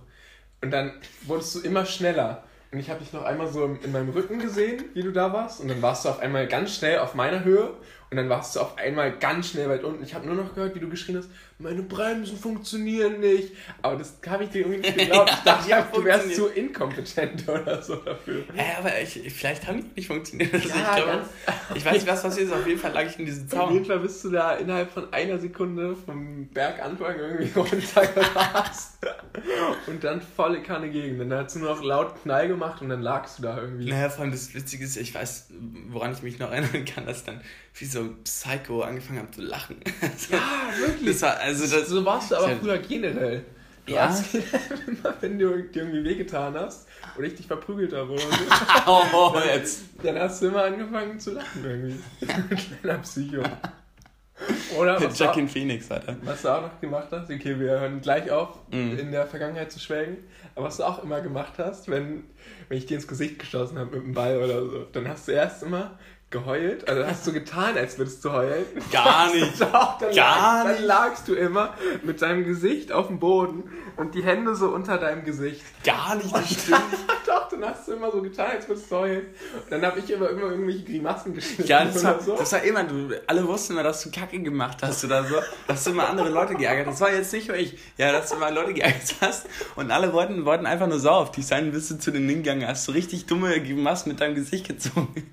Und 0.62 0.72
dann 0.72 0.94
wurdest 1.26 1.56
du 1.56 1.60
immer 1.60 1.86
schneller. 1.86 2.44
Und 2.72 2.80
ich 2.80 2.90
habe 2.90 3.02
dich 3.02 3.14
noch 3.14 3.24
einmal 3.24 3.48
so 3.48 3.66
in 3.66 3.92
meinem 3.92 4.10
Rücken 4.10 4.40
gesehen, 4.40 4.86
wie 4.96 5.04
du 5.04 5.12
da 5.12 5.32
warst. 5.32 5.62
Und 5.62 5.68
dann 5.68 5.82
warst 5.82 6.06
du 6.06 6.10
auf 6.10 6.20
einmal 6.20 6.48
ganz 6.48 6.76
schnell 6.76 7.00
auf 7.00 7.14
meiner 7.14 7.44
Höhe. 7.44 7.72
Und 8.10 8.18
dann 8.18 8.30
warst 8.30 8.56
du 8.56 8.62
auf 8.62 8.78
einmal 8.78 9.12
ganz 9.18 9.50
schnell 9.50 9.70
weit 9.70 9.84
unten. 9.84 10.04
Ich 10.04 10.16
habe 10.16 10.26
nur 10.26 10.36
noch 10.36 10.56
gehört, 10.56 10.74
wie 10.74 10.80
du 10.80 10.90
geschrien 10.90 11.18
hast, 11.18 11.30
meine 11.64 11.82
Bremsen 11.82 12.38
funktionieren 12.38 13.20
nicht. 13.22 13.54
Aber 13.82 13.96
das 13.98 14.14
habe 14.28 14.44
ich 14.44 14.50
dir 14.52 14.60
irgendwie 14.68 14.82
nicht 14.82 14.98
geglaubt. 14.98 15.32
Ich 15.34 15.44
dachte, 15.44 15.70
Ja, 15.70 15.82
du 15.94 16.04
wärst 16.04 16.36
zu 16.36 16.48
inkompetent 16.48 17.44
oder 17.50 17.82
so 17.82 17.96
dafür. 17.96 18.44
Äh, 18.56 18.78
aber 18.78 19.00
ich, 19.02 19.34
vielleicht 19.34 19.66
haben 19.68 19.82
die 19.84 19.90
nicht 19.96 20.08
funktioniert. 20.08 20.54
Also 20.54 20.70
Ja, 20.70 20.98
ich, 20.98 21.04
glaube, 21.04 21.22
ich 21.76 21.86
weiß 21.86 21.94
nicht, 21.94 22.08
was 22.08 22.22
passiert 22.22 22.48
ist. 22.48 22.54
Auf 22.54 22.68
jeden 22.68 22.80
Fall 22.80 22.92
lag 22.92 23.06
ich 23.06 23.18
in 23.18 23.26
diesem 23.26 23.46
Auf 23.60 23.72
jeden 23.72 23.86
Zaun. 23.86 23.86
Fall 23.86 24.00
bist 24.00 24.24
du 24.24 24.30
da 24.32 24.54
innerhalb 24.56 24.92
von 24.92 25.12
einer 25.14 25.40
Sekunde 25.40 25.96
vom 25.96 26.48
Berganfang 26.50 27.16
irgendwie 27.18 27.52
runtergerast. 27.60 28.98
und 29.88 30.04
dann 30.04 30.22
volle 30.22 30.62
Kanne 30.62 30.90
gegen. 30.90 31.18
Dann 31.18 31.34
hast 31.34 31.56
du 31.56 31.60
nur 31.60 31.76
noch 31.76 31.84
laut 31.84 32.22
Knall 32.24 32.48
gemacht 32.48 32.82
und 32.82 32.90
dann 32.90 33.02
lagst 33.02 33.40
du 33.40 33.44
da 33.44 33.60
irgendwie. 33.62 33.90
Naja, 33.90 34.10
vor 34.10 34.24
allem 34.24 34.32
das 34.32 34.54
Witzige 34.54 34.84
ist, 34.84 34.98
ich 34.98 35.14
weiß, 35.16 35.48
woran 35.90 36.14
ich 36.14 36.22
mich 36.22 36.40
noch 36.40 36.52
erinnern 36.52 36.86
kann, 36.86 37.06
dass 37.06 37.24
dann 37.24 37.42
wie 37.76 37.86
so 37.86 38.10
Psycho 38.24 38.82
angefangen 38.82 39.20
habe 39.20 39.32
zu 39.32 39.42
lachen. 39.42 39.78
Ja, 40.30 40.40
wirklich. 40.80 41.12
Das 41.14 41.22
war, 41.24 41.40
also 41.40 41.53
das, 41.62 41.88
so 41.88 42.04
warst 42.06 42.32
du 42.32 42.36
aber 42.36 42.50
Ja. 42.50 42.56
früher 42.60 42.78
generell. 42.80 43.46
Du 43.86 43.94
Ja. 43.94 44.08
hast 44.08 44.34
immer, 44.88 45.14
wenn 45.22 45.38
du 45.40 45.62
dir 45.64 45.82
irgendwie 45.84 46.04
wehgetan 46.04 46.56
hast 46.56 46.88
oder 47.18 47.28
ich 47.28 47.36
dich 47.36 47.48
verprügelt 47.48 47.94
habe 47.94 48.12
oder 48.14 48.22
so, 48.22 48.92
oh, 49.14 49.36
jetzt. 49.46 49.84
dann 50.02 50.18
hast 50.20 50.42
du 50.42 50.48
immer 50.48 50.64
angefangen 50.64 51.20
zu 51.20 51.32
lachen 51.32 51.64
irgendwie. 51.64 52.00
Kleiner 52.82 53.00
Psycho. 53.00 53.44
Oder 54.78 54.96
was 55.00 55.14
auch, 55.22 55.26
Jackie 55.28 55.48
Phoenix, 55.48 55.90
Alter. 55.92 56.18
was 56.24 56.42
du 56.42 56.50
auch 56.50 56.62
noch 56.64 56.82
gemacht 56.82 57.08
hast, 57.12 57.30
okay, 57.30 57.58
wir 57.60 57.80
hören 57.80 58.02
gleich 58.02 58.30
auf, 58.32 58.58
Mhm. 58.72 58.98
in 58.98 59.12
der 59.12 59.28
Vergangenheit 59.28 59.72
zu 59.72 59.80
schwelgen, 59.80 60.18
aber 60.56 60.66
was 60.66 60.78
du 60.78 60.84
auch 60.84 61.04
immer 61.04 61.22
gemacht 61.22 61.54
hast, 61.60 61.88
wenn, 61.90 62.24
wenn 62.68 62.78
ich 62.78 62.86
dir 62.88 62.96
ins 62.96 63.08
Gesicht 63.08 63.38
geschossen 63.40 63.78
habe 63.78 63.96
mit 63.96 64.06
dem 64.06 64.14
Ball 64.14 64.38
oder 64.38 64.62
so, 64.66 64.88
dann 64.92 65.08
hast 65.08 65.28
du 65.28 65.34
erst 65.34 65.62
immer 65.64 65.98
geheult, 66.34 66.90
also 66.90 67.06
hast 67.06 67.26
du 67.26 67.32
getan, 67.32 67.78
als 67.78 67.98
würdest 67.98 68.26
du 68.26 68.32
heulen. 68.32 68.66
Gar 68.92 69.32
nicht. 69.34 69.62
Doch, 69.62 69.98
dann, 70.00 70.14
Gar 70.14 70.16
lag, 70.16 70.64
dann 70.64 70.72
nicht. 70.74 70.86
lagst 70.86 71.28
du 71.30 71.36
immer 71.36 71.74
mit 72.04 72.22
deinem 72.22 72.44
Gesicht 72.44 72.92
auf 72.92 73.08
dem 73.08 73.20
Boden 73.20 73.64
und 73.96 74.16
die 74.16 74.24
Hände 74.24 74.56
so 74.56 74.70
unter 74.70 74.98
deinem 74.98 75.24
Gesicht. 75.24 75.62
Gar 75.84 76.16
nicht, 76.16 76.36
das 76.36 76.52
stimmt. 76.52 76.82
Doch, 77.26 77.48
dann 77.50 77.64
hast 77.64 77.88
du 77.88 77.94
immer 77.94 78.12
so 78.12 78.22
getan, 78.22 78.48
als 78.52 78.68
würdest 78.68 78.92
du 78.92 78.96
heulen. 78.96 79.28
Und 79.54 79.72
dann 79.72 79.86
habe 79.86 80.00
ich 80.00 80.10
immer, 80.10 80.30
immer 80.30 80.50
irgendwelche 80.50 80.84
Grimassen 80.84 81.34
geschnitten. 81.34 81.68
Ja, 81.68 81.86
das 81.86 82.04
war, 82.04 82.20
so. 82.20 82.36
das 82.36 82.52
war 82.52 82.64
immer, 82.64 82.84
du, 82.84 83.10
alle 83.28 83.48
wussten 83.48 83.74
immer, 83.74 83.84
dass 83.84 84.04
du 84.04 84.12
Kacke 84.12 84.40
gemacht 84.40 84.80
hast 84.82 85.06
oder 85.06 85.24
so, 85.24 85.36
dass 85.68 85.84
du 85.84 85.92
immer 85.92 86.10
andere 86.10 86.30
Leute 86.30 86.56
geärgert 86.56 86.88
hast. 86.88 87.00
Das 87.00 87.08
war 87.08 87.16
jetzt 87.16 87.32
nicht 87.32 87.48
nur 87.48 87.58
ich, 87.58 87.78
ja, 87.98 88.12
dass 88.12 88.30
du 88.30 88.36
immer 88.38 88.52
Leute 88.52 88.74
geärgert 88.74 89.16
hast 89.22 89.46
und 89.76 89.92
alle 89.92 90.12
wollten, 90.14 90.46
wollten 90.46 90.66
einfach 90.66 90.88
nur 90.88 91.00
sauer 91.00 91.20
auf 91.20 91.32
dich 91.32 91.46
sein, 91.46 91.72
bis 91.72 91.90
du 91.90 92.00
zu 92.00 92.12
den 92.12 92.28
hingegangen 92.28 92.68
hast, 92.68 92.86
so 92.86 92.92
richtig 92.92 93.28
dumme 93.28 93.62
Grimassen 93.62 94.10
mit 94.12 94.20
deinem 94.20 94.36
Gesicht 94.36 94.68
gezogen. 94.68 95.32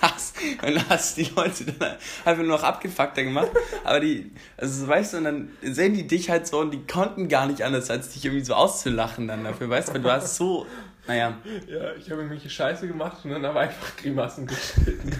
Hast, 0.00 0.36
und 0.62 0.88
hast 0.88 1.16
die 1.16 1.30
Leute 1.36 1.64
dann 1.64 1.96
einfach 2.24 2.42
nur 2.42 2.56
noch 2.56 2.62
abgefuckter 2.62 3.24
gemacht. 3.24 3.50
Aber 3.84 4.00
die, 4.00 4.30
also 4.56 4.86
weißt 4.86 5.14
du, 5.14 5.16
und 5.18 5.24
dann 5.24 5.50
sehen 5.62 5.94
die 5.94 6.06
dich 6.06 6.30
halt 6.30 6.46
so 6.46 6.60
und 6.60 6.72
die 6.72 6.86
konnten 6.86 7.28
gar 7.28 7.46
nicht 7.46 7.62
anders, 7.62 7.90
als 7.90 8.10
dich 8.10 8.24
irgendwie 8.24 8.44
so 8.44 8.54
auszulachen 8.54 9.28
dann 9.28 9.44
dafür, 9.44 9.68
weißt 9.70 9.88
du, 9.88 9.94
weil 9.94 10.02
du 10.02 10.10
hast 10.10 10.36
so, 10.36 10.66
naja. 11.06 11.38
Ja, 11.66 11.94
ich 11.94 12.10
habe 12.10 12.22
irgendwelche 12.22 12.50
Scheiße 12.50 12.86
gemacht 12.86 13.24
und 13.24 13.30
dann 13.30 13.44
aber 13.44 13.60
einfach 13.60 13.96
Grimassen 13.96 14.46
geschnitten. 14.46 15.12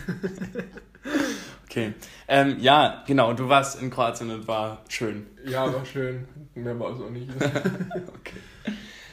Okay. 1.71 1.93
Ähm, 2.27 2.57
ja, 2.61 3.05
genau, 3.07 3.35
du 3.35 3.49
warst 3.49 3.81
in 3.81 3.91
Kroatien 3.91 4.31
und 4.31 4.49
war 4.49 4.83
schön. 4.89 5.27
Ja, 5.45 5.73
war 5.73 5.85
schön. 5.85 6.27
Mehr 6.55 6.79
war 6.81 6.93
es 6.93 7.01
auch 7.01 7.11
nicht. 7.11 7.29
okay. 7.41 8.73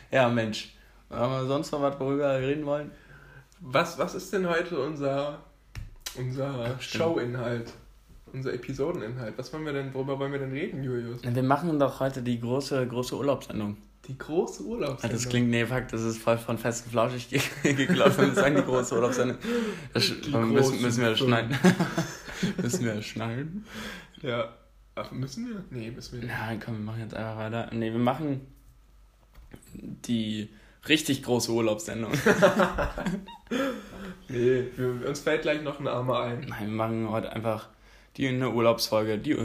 Ja, 0.10 0.30
Mensch. 0.30 0.74
Haben 1.10 1.34
wir 1.34 1.46
sonst 1.48 1.72
noch 1.72 1.82
was, 1.82 2.00
worüber 2.00 2.40
wir 2.40 2.48
reden 2.48 2.66
wollen? 2.66 2.92
Was, 3.60 3.98
was 3.98 4.16
ist 4.16 4.34
denn 4.34 4.48
heute 4.48 4.80
unser, 4.80 5.40
unser 6.18 6.80
Show-Inhalt? 6.80 7.74
Unser 8.34 8.54
Episodeninhalt? 8.54 9.38
Was 9.38 9.54
wollen 9.54 9.66
wir 9.66 9.72
denn, 9.72 9.94
worüber 9.94 10.20
wollen 10.20 10.34
wir 10.34 10.40
denn 10.40 10.52
reden, 10.52 10.84
Julius? 10.84 11.22
Wir 11.24 11.44
machen 11.44 11.80
doch 11.80 12.02
heute 12.02 12.22
die 12.22 12.40
große, 12.40 12.86
große 12.86 13.16
Urlaubssendung. 13.16 13.78
Die 14.08 14.18
große 14.18 14.64
Urlaubssendung? 14.64 15.18
Das 15.18 15.30
klingt, 15.30 15.50
nee, 15.50 15.66
fuck, 15.66 15.88
das 15.88 16.02
ist 16.02 16.18
voll 16.18 16.38
von 16.38 16.58
fest 16.58 16.86
und 16.86 16.92
flauschig 16.92 17.30
geglaubt, 17.64 18.18
wenn 18.18 18.28
wir 18.28 18.36
sagen, 18.36 18.56
die 18.56 18.64
große 18.64 18.94
Urlaubssendung. 18.94 19.38
Das 19.94 20.04
die 20.06 20.32
müssen, 20.32 20.82
müssen 20.82 21.04
wir 21.04 21.16
schneiden. 21.16 21.58
müssen 22.62 22.84
wir 22.84 23.02
schneiden? 23.02 23.66
Ja. 24.22 24.54
Ach, 24.96 25.12
müssen 25.12 25.48
wir? 25.48 25.64
Nee, 25.72 25.92
müssen 25.92 26.14
wir 26.14 26.28
nicht. 26.28 26.38
Nein, 26.38 26.60
komm, 26.64 26.76
wir 26.76 26.84
machen 26.84 27.02
jetzt 27.02 27.14
einfach 27.14 27.38
weiter. 27.38 27.70
Nee, 27.72 27.92
wir 27.92 28.00
machen 28.00 28.42
die 29.74 30.50
richtig 30.88 31.24
große 31.24 31.52
Urlaubssendung. 31.52 32.12
nee, 34.30 34.66
wir, 34.76 35.08
uns 35.08 35.20
fällt 35.20 35.44
gleich 35.44 35.62
noch 35.62 35.80
ein 35.80 35.88
Armer 35.88 36.20
ein. 36.22 36.46
Nein, 36.48 36.68
wir 36.68 36.76
machen 36.76 37.10
heute 37.10 37.32
einfach 37.32 37.70
die 38.18 38.28
eine 38.28 38.52
Urlaubsfolge, 38.52 39.18
die 39.18 39.38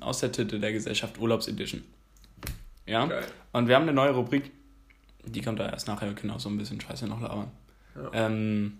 aus 0.00 0.20
der 0.20 0.32
Titel 0.32 0.60
der 0.60 0.72
Gesellschaft 0.72 1.18
Urlaubsedition. 1.18 1.82
Ja? 2.86 3.06
Geil. 3.06 3.24
Und 3.52 3.68
wir 3.68 3.74
haben 3.74 3.82
eine 3.82 3.92
neue 3.92 4.10
Rubrik, 4.10 4.50
die 5.24 5.40
kommt 5.40 5.60
da 5.60 5.68
erst 5.68 5.88
nachher, 5.88 6.08
wir 6.08 6.14
können 6.14 6.32
auch 6.32 6.40
so 6.40 6.48
ein 6.48 6.58
bisschen 6.58 6.80
Scheiße 6.80 7.06
noch 7.06 7.20
labern. 7.20 7.50
Ja. 7.94 8.10
Ähm, 8.12 8.78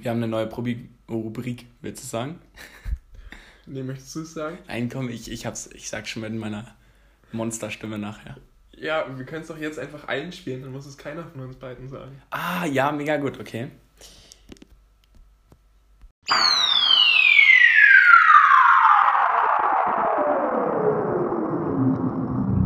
wir 0.00 0.10
haben 0.10 0.18
eine 0.18 0.28
neue 0.28 0.50
Rubrik, 0.50 0.88
Rubrik 1.08 1.66
willst 1.80 2.02
du 2.02 2.06
sagen? 2.06 2.38
Nee, 3.66 3.82
möchtest 3.82 4.16
du 4.16 4.20
es 4.22 4.32
sagen? 4.32 4.58
Nein, 4.66 4.88
komm, 4.88 5.10
ich, 5.10 5.30
ich, 5.30 5.44
hab's, 5.44 5.68
ich 5.74 5.88
sag's 5.88 6.08
schon 6.08 6.22
mit 6.22 6.32
meiner 6.34 6.74
Monsterstimme 7.32 7.98
nachher. 7.98 8.38
Ja, 8.80 9.06
wir 9.16 9.24
können 9.24 9.42
es 9.42 9.48
doch 9.48 9.58
jetzt 9.58 9.78
einfach 9.78 10.06
einspielen, 10.06 10.62
dann 10.62 10.70
muss 10.72 10.86
es 10.86 10.96
keiner 10.96 11.24
von 11.24 11.40
uns 11.40 11.56
beiden 11.56 11.88
sagen. 11.88 12.22
Ah, 12.30 12.64
ja, 12.64 12.92
mega 12.92 13.16
gut, 13.16 13.40
okay. 13.40 13.70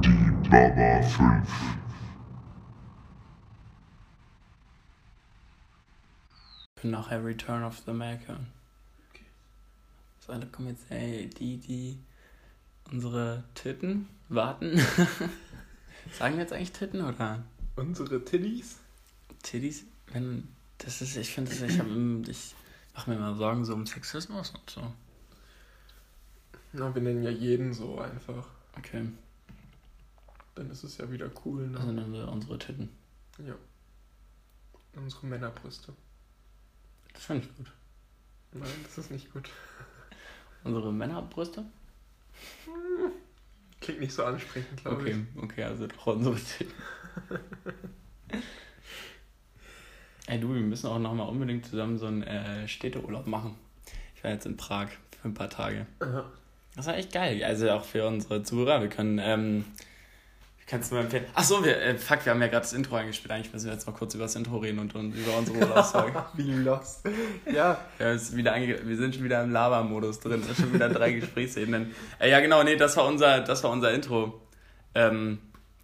Die 0.05 0.49
Baba 0.51 1.03
5. 1.03 1.49
Nachher 6.83 7.25
Return 7.25 7.63
of 7.65 7.79
the 7.87 7.93
Maker. 7.93 8.41
Okay. 9.11 9.25
So, 10.21 10.33
alle 10.33 10.47
kommen 10.47 10.69
jetzt, 10.69 10.91
ey, 10.91 11.31
die, 11.31 11.57
die 11.59 11.99
unsere 12.91 13.45
Titten 13.55 14.09
warten. 14.29 14.79
Sagen 16.11 16.35
wir 16.35 16.43
jetzt 16.43 16.53
eigentlich 16.53 16.73
Titten 16.73 17.03
oder? 17.03 17.43
Unsere 17.77 18.25
Tiddies? 18.25 18.79
Tiddies? 19.43 19.85
Wenn, 20.09 20.49
das 20.79 21.01
ist, 21.01 21.17
ich 21.17 21.31
finde 21.31 21.51
das, 21.51 21.63
ich, 21.63 21.79
hab, 21.79 21.87
ich 21.87 22.55
mache 22.95 23.11
mir 23.11 23.19
mal 23.19 23.35
Sorgen 23.37 23.65
so 23.65 23.75
um 23.75 23.87
Sexismus 23.87 24.51
und 24.51 24.69
so. 24.69 24.93
Na, 26.73 26.95
wir 26.95 27.03
nennen 27.03 27.23
ja 27.23 27.31
jeden 27.31 27.73
so 27.73 27.99
einfach. 27.99 28.47
Okay. 28.77 29.07
Dann 30.55 30.71
ist 30.71 30.85
es 30.85 30.99
ja 30.99 31.11
wieder 31.11 31.31
cool, 31.45 31.69
ne? 31.69 31.79
Also 31.79 31.93
nennen 31.93 32.13
wir 32.13 32.29
unsere 32.29 32.59
Titten. 32.59 32.89
Ja. 33.39 33.55
Unsere 34.95 35.27
Männerbrüste. 35.27 35.93
Das 37.13 37.25
finde 37.25 37.47
ich 37.47 37.57
gut. 37.57 37.73
Nein, 38.53 38.69
das 38.85 38.99
ist 38.99 39.11
nicht 39.11 39.33
gut. 39.33 39.49
Unsere 40.65 40.93
Männerbrüste? 40.93 41.65
Klingt 43.83 44.01
nicht 44.01 44.15
so 44.15 44.25
ansprechend, 44.25 44.83
glaube 44.83 45.03
okay, 45.03 45.17
ich. 45.37 45.43
Okay, 45.43 45.65
also 45.65 45.87
doch 45.89 46.07
unsere 46.07 46.37
Titten. 46.37 46.73
Ey 50.29 50.41
du, 50.41 50.55
wir 50.55 50.61
müssen 50.61 50.87
auch 50.87 51.01
nochmal 51.01 51.29
unbedingt 51.29 51.67
zusammen 51.67 51.99
so 51.99 52.07
einen 52.07 52.23
äh, 52.23 52.69
Städteurlaub 52.69 53.27
machen. 53.27 53.57
Ich 54.15 54.23
war 54.23 54.31
jetzt 54.31 54.47
in 54.47 54.57
Prag 54.57 54.87
für 55.21 55.29
ein 55.29 55.35
paar 55.35 55.51
Tage. 55.51 55.87
Ja. 56.01 56.31
Das 56.77 56.87
war 56.87 56.97
echt 56.97 57.13
geil. 57.13 57.43
Also 57.45 57.71
auch 57.71 57.85
für 57.85 58.07
unsere 58.07 58.43
Zuhörer. 58.45 58.81
Wir 58.81 58.89
können 58.89 59.19
ähm, 59.19 59.65
Kannst 60.67 60.91
du 60.91 60.95
mir 60.95 61.03
empfehlen? 61.03 61.27
Achso, 61.35 61.65
wir, 61.65 61.77
äh, 61.77 61.99
fuck, 61.99 62.25
wir 62.25 62.33
haben 62.33 62.41
ja 62.41 62.47
gerade 62.47 62.63
das 62.63 62.73
Intro 62.73 62.95
eingespielt. 62.97 63.33
Eigentlich 63.33 63.53
müssen 63.53 63.67
wir 63.67 63.73
jetzt 63.73 63.87
mal 63.87 63.93
kurz 63.93 64.15
über 64.15 64.25
das 64.25 64.37
Intro 64.37 64.59
reden 64.59 64.79
und, 64.79 64.95
und 64.95 65.13
über 65.13 65.37
unsere 65.37 65.59
Urlaubsfolge. 65.69 66.25
Wie 66.35 66.53
lost. 66.53 67.05
Ja. 67.53 67.79
Wir, 67.99 68.15
wieder 68.33 68.55
wir 68.55 68.97
sind 68.97 69.15
schon 69.15 69.25
wieder 69.25 69.43
im 69.43 69.51
Lava-Modus 69.51 70.21
drin. 70.21 70.41
Das 70.41 70.57
sind 70.57 70.59
schon 70.59 70.73
wieder 70.75 70.89
drei 70.89 71.13
Gesprächsebenen. 71.21 71.95
Äh, 72.19 72.31
ja, 72.31 72.41
genau, 72.41 72.63
nee, 72.63 72.77
das 72.77 72.97
war 72.97 73.07
unser, 73.07 73.41
das 73.41 73.65
war 73.65 73.71
unser 73.71 73.93
Intro. 73.93 74.41
Ähm, 74.95 75.39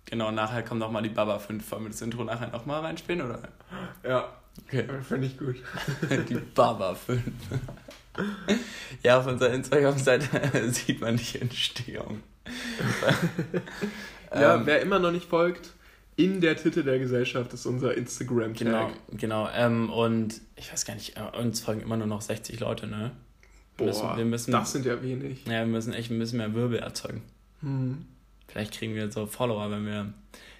genau, 0.04 0.30
nachher 0.30 0.62
kommt 0.62 0.80
nochmal 0.80 1.02
die 1.02 1.08
Baba 1.08 1.38
5. 1.38 1.70
Wollen 1.70 1.82
wir 1.84 1.90
das 1.90 2.00
Intro 2.00 2.24
nachher 2.24 2.48
nochmal 2.48 2.80
reinspielen, 2.80 3.22
oder? 3.22 3.40
Ja. 4.06 4.32
Okay. 4.66 4.84
Finde 5.06 5.26
ich 5.26 5.38
gut. 5.38 5.56
die 6.28 6.34
Baba 6.34 6.94
5. 6.94 7.22
ja, 9.02 9.18
auf 9.18 9.26
unserer 9.26 9.52
Instagram-Seite 9.52 10.70
sieht 10.70 11.00
man 11.00 11.16
die 11.16 11.40
Entstehung. 11.40 12.22
Ja, 14.32 14.56
ähm, 14.56 14.62
wer 14.64 14.80
immer 14.82 14.98
noch 14.98 15.12
nicht 15.12 15.28
folgt, 15.28 15.72
in 16.16 16.40
der 16.40 16.56
Titel 16.56 16.82
der 16.82 16.98
Gesellschaft 16.98 17.52
ist 17.54 17.64
unser 17.66 17.94
Instagram-Tag. 17.94 18.58
Genau, 18.58 18.90
genau. 19.12 19.48
Ähm, 19.54 19.90
und 19.90 20.40
ich 20.56 20.72
weiß 20.72 20.84
gar 20.84 20.94
nicht, 20.94 21.16
äh, 21.16 21.38
uns 21.38 21.60
folgen 21.60 21.80
immer 21.80 21.96
nur 21.96 22.08
noch 22.08 22.22
60 22.22 22.58
Leute, 22.60 22.86
ne? 22.86 23.12
Wir 23.76 23.86
Boah, 23.86 23.86
müssen, 23.86 24.16
wir 24.16 24.24
müssen, 24.24 24.50
das 24.50 24.72
sind 24.72 24.84
ja 24.84 25.00
wenig. 25.02 25.44
Ja, 25.46 25.60
wir 25.60 25.66
müssen 25.66 25.92
echt 25.92 26.10
ein 26.10 26.18
bisschen 26.18 26.38
mehr 26.38 26.54
Wirbel 26.54 26.80
erzeugen. 26.80 27.22
Hm. 27.60 28.04
Vielleicht 28.48 28.74
kriegen 28.74 28.94
wir 28.94 29.12
so 29.12 29.26
Follower, 29.26 29.70
wenn 29.70 29.86
wir. 29.86 30.12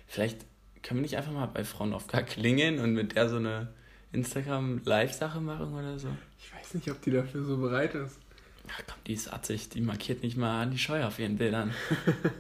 Vielleicht 0.07 0.47
können 0.83 1.01
wir 1.01 1.03
nicht 1.03 1.17
einfach 1.17 1.33
mal 1.33 1.47
bei 1.47 1.65
Frauen 1.65 1.93
auf 1.93 2.07
gar 2.07 2.23
klingeln 2.23 2.79
und 2.79 2.93
mit 2.93 3.17
der 3.17 3.29
so 3.29 3.37
eine 3.37 3.69
Instagram-Live-Sache 4.13 5.41
machen 5.41 5.75
oder 5.75 5.99
so? 5.99 6.09
Ich 6.39 6.55
weiß 6.55 6.75
nicht, 6.75 6.91
ob 6.91 7.03
die 7.03 7.11
dafür 7.11 7.45
so 7.45 7.59
bereit 7.59 7.95
ist. 7.95 8.19
Ach 8.71 8.83
komm, 8.87 8.97
die 9.07 9.15
ist 9.15 9.33
atzig, 9.33 9.69
die 9.71 9.81
markiert 9.81 10.23
nicht 10.23 10.37
mal 10.37 10.69
die 10.69 10.79
Scheu 10.79 11.05
auf 11.05 11.19
ihren 11.19 11.37
Bildern. 11.37 11.73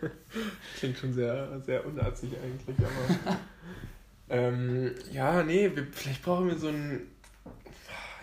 Klingt 0.78 0.98
schon 0.98 1.12
sehr, 1.12 1.60
sehr 1.60 1.86
unatzig 1.86 2.30
eigentlich, 2.42 2.76
aber. 2.78 3.38
ähm, 4.28 4.94
ja, 5.12 5.42
nee, 5.42 5.70
wir, 5.74 5.86
vielleicht 5.92 6.22
brauchen 6.22 6.48
wir 6.48 6.58
so 6.58 6.68
ein. 6.68 7.02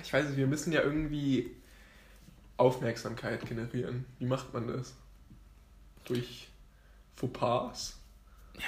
Ich 0.04 0.14
weiß 0.14 0.28
nicht, 0.28 0.38
wir 0.38 0.48
müssen 0.48 0.72
ja 0.72 0.82
irgendwie 0.82 1.52
Aufmerksamkeit 2.58 3.46
generieren. 3.46 4.06
Wie 4.20 4.26
macht 4.26 4.54
man 4.54 4.68
das? 4.68 4.96
Durch 6.06 6.50
Fauxpas? 7.16 8.00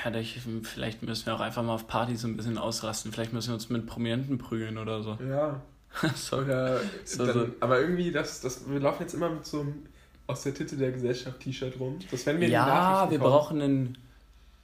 Ja, 0.04 0.12
durch, 0.12 0.40
vielleicht 0.64 1.04
müssen 1.04 1.26
wir 1.28 1.36
auch 1.36 1.40
einfach 1.40 1.64
mal 1.64 1.74
auf 1.74 1.88
Partys 1.88 2.22
so 2.22 2.28
ein 2.28 2.36
bisschen 2.36 2.58
ausrasten. 2.58 3.12
Vielleicht 3.12 3.34
müssen 3.34 3.50
wir 3.50 3.54
uns 3.54 3.70
mit 3.70 3.86
Prominenten 3.86 4.38
prügeln 4.38 4.78
oder 4.78 5.04
so. 5.04 5.18
Ja, 5.22 5.62
so, 6.16 6.38
Oder 6.38 6.80
so, 7.04 7.26
dann, 7.26 7.34
so. 7.34 7.48
Aber 7.60 7.80
irgendwie, 7.80 8.12
das, 8.12 8.42
das, 8.42 8.70
wir 8.70 8.80
laufen 8.80 9.04
jetzt 9.04 9.14
immer 9.14 9.30
mit 9.30 9.46
so 9.46 9.62
einem 9.62 9.86
aus 10.28 10.44
der 10.44 10.54
Titel 10.54 10.78
der 10.78 10.92
Gesellschaft 10.92 11.40
T-Shirt 11.40 11.80
rum. 11.80 12.00
Das 12.12 12.26
werden 12.26 12.42
wir 12.42 12.50
Ja, 12.50 13.08
wir 13.10 13.18
kommen. 13.18 13.32
brauchen 13.32 13.62
ein 13.62 13.98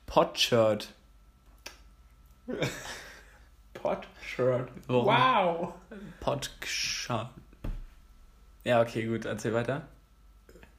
Pot-Shirt. 0.06 0.89
Pot-Shirt. 3.74 4.67
Wow! 4.88 5.74
Pot-Shirt. 6.19 7.30
Ja, 8.65 8.82
okay, 8.82 9.06
gut, 9.06 9.26
erzähl 9.26 9.54
weiter. 9.54 9.84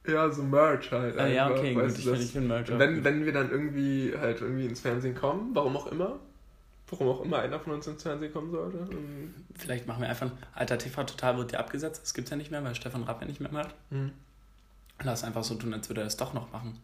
Ja, 0.07 0.29
so 0.31 0.43
Merch 0.43 0.91
halt. 0.91 1.17
Ah, 1.17 1.27
ja, 1.27 1.49
okay, 1.49 1.73
gut, 1.73 1.85
ich 1.97 2.03
finde 2.03 2.21
ich 2.21 2.31
find 2.31 2.47
Merch. 2.47 2.67
Wenn, 2.69 3.03
wenn 3.03 3.25
wir 3.25 3.33
dann 3.33 3.49
irgendwie 3.49 4.13
halt 4.17 4.41
irgendwie 4.41 4.65
ins 4.65 4.81
Fernsehen 4.81 5.15
kommen, 5.15 5.51
warum 5.53 5.75
auch 5.77 5.87
immer, 5.87 6.19
Warum 6.89 7.07
auch 7.09 7.21
immer 7.21 7.39
einer 7.39 7.59
von 7.59 7.73
uns 7.73 7.87
ins 7.87 8.03
Fernsehen 8.03 8.31
kommen 8.31 8.51
sollte. 8.51 8.77
Und 8.77 9.33
Vielleicht 9.55 9.87
machen 9.87 10.01
wir 10.01 10.09
einfach, 10.09 10.29
Alter 10.53 10.77
TV 10.77 11.03
Total 11.03 11.37
wird 11.37 11.51
ja 11.51 11.59
abgesetzt, 11.59 12.01
das 12.03 12.13
gibt 12.13 12.27
es 12.27 12.31
ja 12.31 12.37
nicht 12.37 12.51
mehr, 12.51 12.63
weil 12.63 12.75
Stefan 12.75 13.03
Rapp 13.03 13.21
ja 13.21 13.27
nicht 13.27 13.41
mehr 13.41 13.51
macht. 13.51 13.73
Mhm. 13.89 14.11
Lass 15.03 15.23
einfach 15.23 15.43
so 15.43 15.55
tun, 15.55 15.73
als 15.73 15.89
würde 15.89 16.01
er 16.01 16.07
es 16.07 16.17
doch 16.17 16.33
noch 16.33 16.51
machen. 16.51 16.79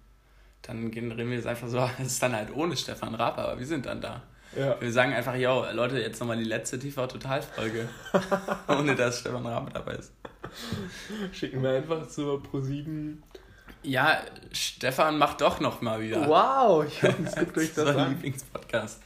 Dann 0.64 0.92
generieren 0.92 1.30
wir 1.30 1.38
es 1.38 1.46
einfach 1.46 1.68
so, 1.68 1.78
es 2.00 2.14
ist 2.14 2.24
dann 2.24 2.36
halt 2.36 2.56
ohne 2.56 2.76
Stefan 2.76 3.14
Rapp, 3.14 3.38
aber 3.38 3.60
wir 3.60 3.66
sind 3.66 3.86
dann 3.86 4.02
da. 4.02 4.24
Ja. 4.56 4.82
Wir 4.82 4.92
sagen 4.92 5.14
einfach, 5.14 5.36
yo, 5.36 5.66
Leute, 5.72 6.00
jetzt 6.00 6.20
nochmal 6.20 6.38
die 6.38 6.44
letzte 6.44 6.78
TV-Total-Folge. 6.78 7.88
ohne 8.68 8.96
dass 8.96 9.20
Stefan 9.20 9.46
Rapp 9.46 9.74
dabei 9.74 9.94
ist. 9.94 10.12
Schicken 11.32 11.64
wir 11.64 11.72
einfach 11.72 12.08
zu 12.08 12.42
Pro7. 12.52 13.18
Ja, 13.84 14.22
Stefan 14.52 15.18
macht 15.18 15.42
doch 15.42 15.60
noch 15.60 15.82
mal 15.82 16.02
wieder. 16.02 16.28
Wow, 16.28 16.86
ich 16.86 17.02
es 17.02 17.36
gibt 17.36 17.58
euch 17.58 17.74
das, 17.74 17.86
das 17.86 17.96
ist 17.96 18.10
Lieblingspodcast. 18.10 19.02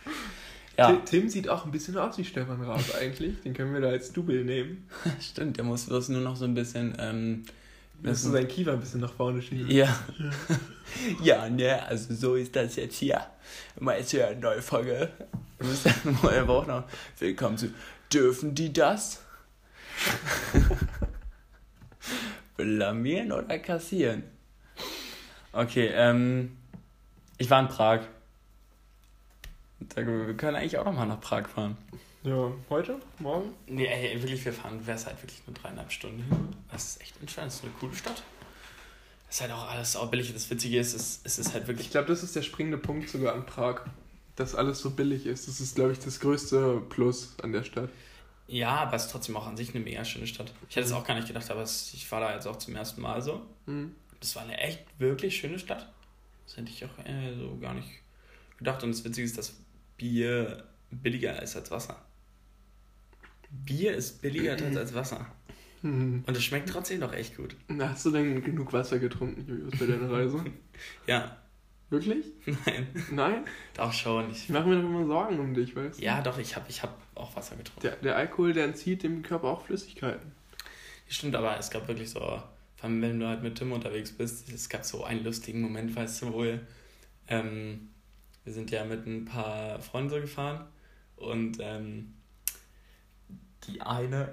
Ja. 0.78 0.92
Tim, 0.92 1.06
Tim 1.06 1.30
sieht 1.30 1.48
auch 1.48 1.66
ein 1.66 1.72
bisschen 1.72 1.98
aus 1.98 2.18
wie 2.18 2.26
Stefan 2.26 2.62
Raab 2.62 2.84
eigentlich. 3.00 3.42
Den 3.42 3.54
können 3.54 3.74
wir 3.74 3.82
da 3.82 3.90
als 3.90 4.12
Double 4.12 4.44
nehmen. 4.44 4.88
Stimmt, 5.22 5.58
der 5.58 5.64
muss 5.64 5.86
bloß 5.86 6.10
nur 6.10 6.22
noch 6.22 6.36
so 6.36 6.46
ein 6.46 6.54
bisschen. 6.54 6.96
Ähm, 7.00 7.46
Müsste 8.02 8.30
sein 8.30 8.48
Kiefer 8.48 8.74
ein 8.74 8.80
bisschen 8.82 9.00
nach 9.00 9.14
vorne 9.14 9.42
schieben. 9.42 9.72
Ja. 9.72 9.98
ja, 11.24 11.50
ne, 11.50 11.82
also 11.88 12.14
so 12.14 12.36
ist 12.36 12.56
das 12.56 12.76
jetzt 12.76 12.98
hier. 12.98 13.26
Mal 13.80 14.00
jetzt 14.00 14.12
hier 14.12 14.28
eine 14.28 14.40
neue 14.40 14.62
Folge. 14.62 15.10
Wir 15.60 15.68
müssen 15.68 15.94
wir 16.22 16.50
auch 16.50 16.68
noch. 16.68 16.84
Willkommen 17.20 17.58
zu. 17.58 17.74
Dürfen 18.12 18.54
die 18.54 18.74
das? 18.74 19.22
Blamieren 22.58 23.32
oder 23.32 23.60
kassieren? 23.60 24.24
Okay, 25.54 25.90
ähm. 25.94 26.58
Ich 27.38 27.50
war 27.50 27.62
in 27.62 27.68
Prag. 27.68 28.02
Wir 29.80 30.34
können 30.36 30.56
eigentlich 30.56 30.78
auch 30.78 30.86
nochmal 30.86 31.08
nach 31.08 31.20
Prag 31.20 31.48
fahren. 31.48 31.78
Ja, 32.24 32.52
heute? 32.70 33.00
Morgen? 33.20 33.54
Nee, 33.68 33.86
ey, 33.86 34.22
wirklich, 34.22 34.44
wir 34.46 34.54
fahren, 34.54 34.86
wäre 34.88 34.98
es 34.98 35.06
halt 35.06 35.22
wirklich 35.22 35.42
nur 35.46 35.54
dreieinhalb 35.54 35.92
Stunden. 35.92 36.24
Das 36.72 36.86
ist 36.86 37.02
echt 37.02 37.22
entscheidend, 37.22 37.52
das 37.52 37.60
ist 37.60 37.66
eine 37.66 37.74
coole 37.74 37.96
Stadt. 37.96 38.24
Das 39.28 39.36
ist 39.36 39.42
halt 39.42 39.52
auch 39.52 39.70
alles 39.70 39.96
auch 39.96 40.10
billig. 40.10 40.34
Das 40.34 40.50
Witzige 40.50 40.80
ist, 40.80 40.94
es, 40.94 41.22
es 41.24 41.38
ist 41.38 41.54
halt 41.54 41.68
wirklich. 41.68 41.88
Ich 41.88 41.92
glaube, 41.92 42.08
das 42.08 42.24
ist 42.24 42.36
der 42.36 42.42
springende 42.42 42.78
Punkt 42.78 43.10
sogar 43.10 43.34
an 43.34 43.46
Prag. 43.46 43.82
Dass 44.36 44.54
alles 44.54 44.80
so 44.80 44.90
billig 44.90 45.26
ist. 45.26 45.48
Das 45.48 45.62
ist, 45.62 45.76
glaube 45.76 45.94
ich, 45.94 46.00
das 46.00 46.20
größte 46.20 46.82
Plus 46.90 47.36
an 47.42 47.54
der 47.54 47.64
Stadt. 47.64 47.90
Ja, 48.48 48.76
aber 48.78 48.96
es 48.96 49.06
ist 49.06 49.12
trotzdem 49.12 49.38
auch 49.38 49.48
an 49.48 49.56
sich 49.56 49.74
eine 49.74 49.84
mega 49.84 50.04
schöne 50.04 50.28
Stadt. 50.28 50.54
Ich 50.70 50.76
hätte 50.76 50.88
es 50.88 50.92
auch 50.92 51.06
gar 51.06 51.16
nicht 51.16 51.28
gedacht, 51.28 51.50
aber 51.50 51.64
ich 51.64 52.12
war 52.12 52.20
da 52.20 52.34
jetzt 52.34 52.46
auch 52.46 52.58
zum 52.58 52.76
ersten 52.76 53.02
Mal 53.02 53.22
so. 53.22 53.42
Mhm. 53.66 53.96
Das 54.20 54.36
war 54.36 54.44
eine 54.44 54.58
echt, 54.58 54.84
wirklich 55.00 55.38
schöne 55.38 55.58
Stadt. 55.58 55.90
Das 56.46 56.58
hätte 56.58 56.70
ich 56.70 56.84
auch 56.84 57.06
äh, 57.06 57.36
so 57.38 57.58
gar 57.60 57.74
nicht 57.74 57.88
gedacht. 58.58 58.84
Und 58.84 58.92
das 58.92 59.04
Witzige 59.04 59.26
ist, 59.26 59.38
dass 59.38 59.54
Bier 59.98 60.64
billiger 60.92 61.42
ist 61.42 61.56
als 61.56 61.72
Wasser. 61.72 62.02
Bier 63.50 63.96
ist 63.96 64.22
billiger 64.22 64.54
als 64.78 64.94
Wasser. 64.94 65.28
Mhm. 65.82 66.24
Und 66.26 66.36
es 66.38 66.44
schmeckt 66.44 66.70
trotzdem 66.70 67.00
doch 67.02 67.14
echt 67.14 67.38
gut. 67.38 67.56
Na, 67.68 67.90
Hast 67.90 68.06
du 68.06 68.12
denn 68.12 68.44
genug 68.44 68.74
Wasser 68.74 69.00
getrunken, 69.00 69.46
Julius, 69.48 69.78
bei 69.80 69.86
deiner 69.86 70.12
Reise? 70.12 70.44
Ja, 71.08 71.38
Wirklich? 71.92 72.26
nein, 72.66 72.88
Nein? 73.12 73.46
doch 73.76 73.94
schon. 73.94 74.32
Ich, 74.32 74.46
Ich 74.46 74.50
mache 74.50 74.68
mir 74.68 74.76
doch 74.82 74.90
immer 74.90 75.06
Sorgen 75.06 75.40
um 75.40 75.54
dich, 75.54 75.76
weißt 75.76 76.00
du? 76.00 76.04
ja, 76.04 76.20
doch, 76.22 76.40
ich 76.40 76.56
habe 76.56 76.66
ich 76.68 76.82
hab 76.82 76.98
auch 77.14 77.36
Wasser 77.36 77.56
getrunken. 77.56 77.82
Der, 77.84 77.96
der 77.98 78.16
Alkohol, 78.16 78.54
der 78.54 78.66
entzieht 78.66 79.04
dem 79.04 79.22
Körper 79.22 79.48
auch 79.50 79.66
Flüssigkeiten. 79.68 80.32
Stimmt, 81.08 81.36
aber 81.36 81.58
es 81.60 81.70
gab 81.70 81.88
wirklich 81.88 82.10
so, 82.10 82.20
vor 82.20 82.44
allem 82.82 83.02
wenn 83.04 83.20
du 83.20 83.28
halt 83.28 83.44
mit 83.44 83.56
Tim 83.60 83.72
unterwegs 83.72 84.12
bist, 84.12 84.50
es 84.50 84.68
gab 84.68 84.84
so 84.84 85.04
einen 85.04 85.24
lustigen 85.24 85.62
Moment, 85.62 85.96
weißt 85.96 86.24
du 86.24 86.34
wohl. 86.34 86.60
Ähm, 87.28 87.90
wir 88.46 88.54
sind 88.54 88.72
ja 88.72 88.86
mit 88.86 89.06
ein 89.06 89.26
paar 89.26 89.80
Freunden 89.82 90.10
so 90.10 90.22
gefahren 90.22 90.66
und 91.18 91.58
ähm, 91.60 92.14
die 93.68 93.82
eine 93.82 94.32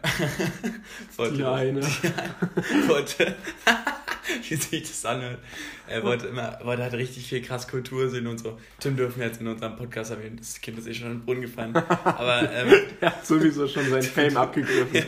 wollte, 1.17 1.37
Die 1.37 1.45
eine. 1.45 1.81
die 2.03 2.09
eine 2.09 2.89
wollte 2.89 3.35
wie 4.49 4.55
sich 4.55 4.83
das 4.83 5.05
anhört, 5.05 5.41
er 5.89 6.03
wollte 6.05 6.29
immer, 6.29 6.59
wollte 6.63 6.83
halt 6.85 6.95
richtig 6.95 7.27
viel 7.27 7.43
krass 7.43 7.67
Kultur 7.67 8.09
sehen 8.09 8.27
und 8.27 8.39
so. 8.39 8.59
Tim 8.79 8.97
dürfen 8.97 9.19
wir 9.19 9.27
jetzt 9.27 9.41
in 9.41 9.49
unserem 9.49 9.77
Podcast 9.77 10.11
erwähnen, 10.13 10.37
das 10.37 10.61
Kind 10.61 10.79
ist 10.79 10.87
eh 10.87 10.95
schon 10.95 11.09
in 11.09 11.19
den 11.19 11.25
Brunnen 11.25 11.43
gefallen. 11.43 11.75
Aber 11.75 12.51
ähm, 12.53 12.73
Er 13.01 13.11
hat 13.11 13.27
sowieso 13.27 13.67
schon 13.67 13.89
sein 13.91 14.03
Fame 14.03 14.37
abgegriffen. 14.37 14.95
ja, 14.95 15.03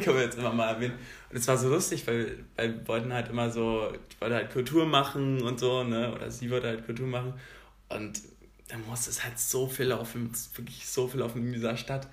können 0.00 0.16
wir 0.16 0.22
jetzt 0.22 0.38
immer 0.38 0.52
mal 0.52 0.74
erwähnen. 0.74 0.94
Und 1.30 1.36
es 1.38 1.48
war 1.48 1.58
so 1.58 1.68
lustig, 1.68 2.06
weil, 2.06 2.44
weil 2.56 2.74
wir 2.74 2.88
wollten 2.88 3.12
halt 3.12 3.28
immer 3.30 3.50
so, 3.50 3.92
ich 4.08 4.20
wollte 4.20 4.36
halt 4.36 4.52
Kultur 4.52 4.86
machen 4.86 5.42
und 5.42 5.58
so, 5.58 5.82
ne? 5.82 6.12
Oder 6.14 6.30
sie 6.30 6.50
wollte 6.50 6.68
halt 6.68 6.86
Kultur 6.86 7.08
machen. 7.08 7.34
Und 7.94 8.22
da 8.68 8.76
musste 8.88 9.10
es 9.10 9.24
halt 9.24 9.38
so 9.38 9.66
viel 9.66 9.86
laufen, 9.86 10.30
wirklich 10.54 10.86
so 10.86 11.08
viel 11.08 11.20
laufen 11.20 11.46
in 11.46 11.52
dieser 11.52 11.76
Stadt. 11.76 12.08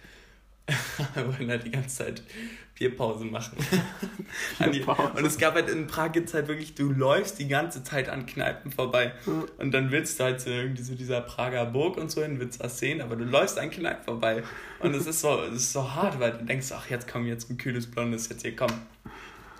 Wir 1.15 1.27
wollten 1.27 1.49
halt 1.49 1.65
die 1.65 1.71
ganze 1.71 2.03
Zeit 2.03 2.23
Bierpause 2.75 3.25
machen. 3.25 3.57
Bierpause. 4.71 5.11
und 5.17 5.25
es 5.25 5.37
gab 5.37 5.55
halt 5.55 5.69
in 5.69 5.87
Prag 5.87 6.11
jetzt 6.15 6.33
halt 6.33 6.47
wirklich, 6.47 6.75
du 6.75 6.91
läufst 6.91 7.39
die 7.39 7.47
ganze 7.47 7.83
Zeit 7.83 8.09
an 8.09 8.25
Kneipen 8.25 8.71
vorbei. 8.71 9.13
Und 9.57 9.71
dann 9.71 9.91
willst 9.91 10.19
du 10.19 10.23
halt 10.23 10.41
zu 10.41 10.49
irgendwie 10.49 10.83
so 10.83 10.95
dieser 10.95 11.21
Prager 11.21 11.65
Burg 11.65 11.97
und 11.97 12.11
so 12.11 12.21
hin, 12.21 12.39
willst 12.39 12.59
was 12.59 12.79
sehen, 12.79 13.01
aber 13.01 13.15
du 13.15 13.23
läufst 13.23 13.57
an 13.59 13.69
Kneipen 13.69 14.03
vorbei. 14.03 14.43
Und 14.79 14.95
es 14.95 15.07
ist 15.07 15.21
so, 15.21 15.41
es 15.43 15.57
ist 15.57 15.73
so 15.73 15.93
hart, 15.93 16.19
weil 16.19 16.31
du 16.31 16.45
denkst, 16.45 16.71
ach, 16.71 16.89
jetzt 16.89 17.07
komm, 17.07 17.25
jetzt 17.25 17.49
ein 17.49 17.57
kühles 17.57 17.89
Blondes, 17.89 18.29
jetzt 18.29 18.41
hier, 18.43 18.55
komm. 18.55 18.71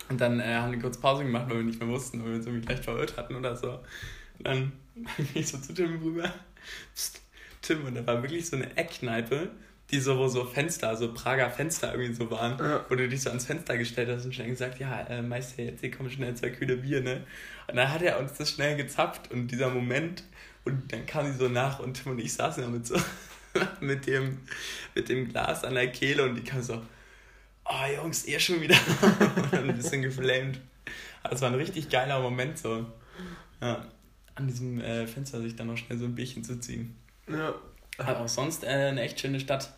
Und 0.09 0.19
dann 0.19 0.39
äh, 0.39 0.55
haben 0.55 0.71
wir 0.71 0.79
kurz 0.79 0.97
Pause 0.97 1.23
gemacht, 1.23 1.45
weil 1.49 1.57
wir 1.57 1.63
nicht 1.63 1.79
mehr 1.79 1.89
wussten, 1.89 2.21
weil 2.21 2.31
wir 2.31 2.35
uns 2.37 2.45
irgendwie 2.45 2.67
leicht 2.67 2.83
verirrt 2.83 3.17
hatten 3.17 3.35
oder 3.35 3.55
so. 3.55 3.79
Und 4.37 4.47
dann 4.47 4.71
bin 4.95 5.27
ich 5.33 5.47
so 5.47 5.57
zu 5.57 5.73
Tim 5.73 6.01
rüber. 6.01 6.33
Psst, 6.93 7.21
Tim, 7.61 7.85
und 7.85 7.95
da 7.95 8.05
war 8.05 8.21
wirklich 8.21 8.47
so 8.47 8.55
eine 8.55 8.75
Eckkneipe, 8.75 9.51
die 9.91 9.99
so, 9.99 10.17
wo 10.17 10.27
so 10.27 10.45
Fenster, 10.45 10.95
so 10.95 11.13
Prager 11.13 11.49
Fenster 11.49 11.93
irgendwie 11.93 12.13
so 12.13 12.31
waren, 12.31 12.57
Ja. 12.59 12.85
wo 12.89 12.95
du 12.95 13.07
dich 13.07 13.21
so 13.21 13.29
ans 13.29 13.45
Fenster 13.45 13.77
gestellt 13.77 14.09
hast 14.09 14.25
und 14.25 14.33
schnell 14.33 14.47
gesagt, 14.49 14.79
ja, 14.79 15.01
äh, 15.01 15.21
Meister, 15.21 15.63
jetzt 15.63 15.81
hier 15.81 15.91
kommen 15.91 16.09
schnell 16.09 16.33
zwei 16.35 16.49
kühle 16.49 16.77
Bier, 16.77 17.01
ne? 17.01 17.23
Und 17.67 17.75
dann 17.75 17.91
hat 17.91 18.01
er 18.01 18.19
uns 18.19 18.33
das 18.33 18.49
schnell 18.49 18.77
gezapft 18.77 19.31
und 19.31 19.47
dieser 19.47 19.69
Moment, 19.69 20.23
und 20.63 20.91
dann 20.91 21.05
kam 21.05 21.31
sie 21.31 21.37
so 21.37 21.49
nach 21.49 21.79
und 21.79 22.01
Tim 22.01 22.13
und 22.13 22.19
ich 22.19 22.33
saßen 22.33 22.63
da 22.63 22.69
mit 22.69 22.85
so, 22.87 22.95
mit 23.81 24.07
dem, 24.07 24.39
mit 24.95 25.09
dem 25.09 25.27
Glas 25.29 25.63
an 25.63 25.73
der 25.75 25.91
Kehle 25.91 26.23
und 26.23 26.35
die 26.35 26.43
kam 26.43 26.61
so, 26.61 26.81
oh 27.65 27.95
Jungs, 27.95 28.25
ihr 28.25 28.39
schon 28.39 28.61
wieder. 28.61 28.75
und 29.35 29.51
dann 29.53 29.69
ein 29.69 29.75
bisschen 29.75 30.01
geflamed. 30.01 30.59
Aber 31.23 31.33
es 31.33 31.41
war 31.41 31.49
ein 31.49 31.55
richtig 31.55 31.89
geiler 31.89 32.19
Moment 32.21 32.57
so. 32.57 32.85
Ja, 33.61 33.85
an 34.35 34.47
diesem 34.47 34.79
äh, 34.81 35.07
Fenster 35.07 35.41
sich 35.41 35.55
dann 35.55 35.67
noch 35.67 35.77
schnell 35.77 35.97
so 35.97 36.05
ein 36.05 36.15
Bierchen 36.15 36.43
zu 36.43 36.59
ziehen. 36.59 36.95
Ja. 37.27 37.53
Aber 37.97 38.21
auch 38.21 38.27
sonst 38.27 38.63
äh, 38.63 38.67
eine 38.67 39.01
echt 39.01 39.19
schöne 39.19 39.39
Stadt. 39.39 39.73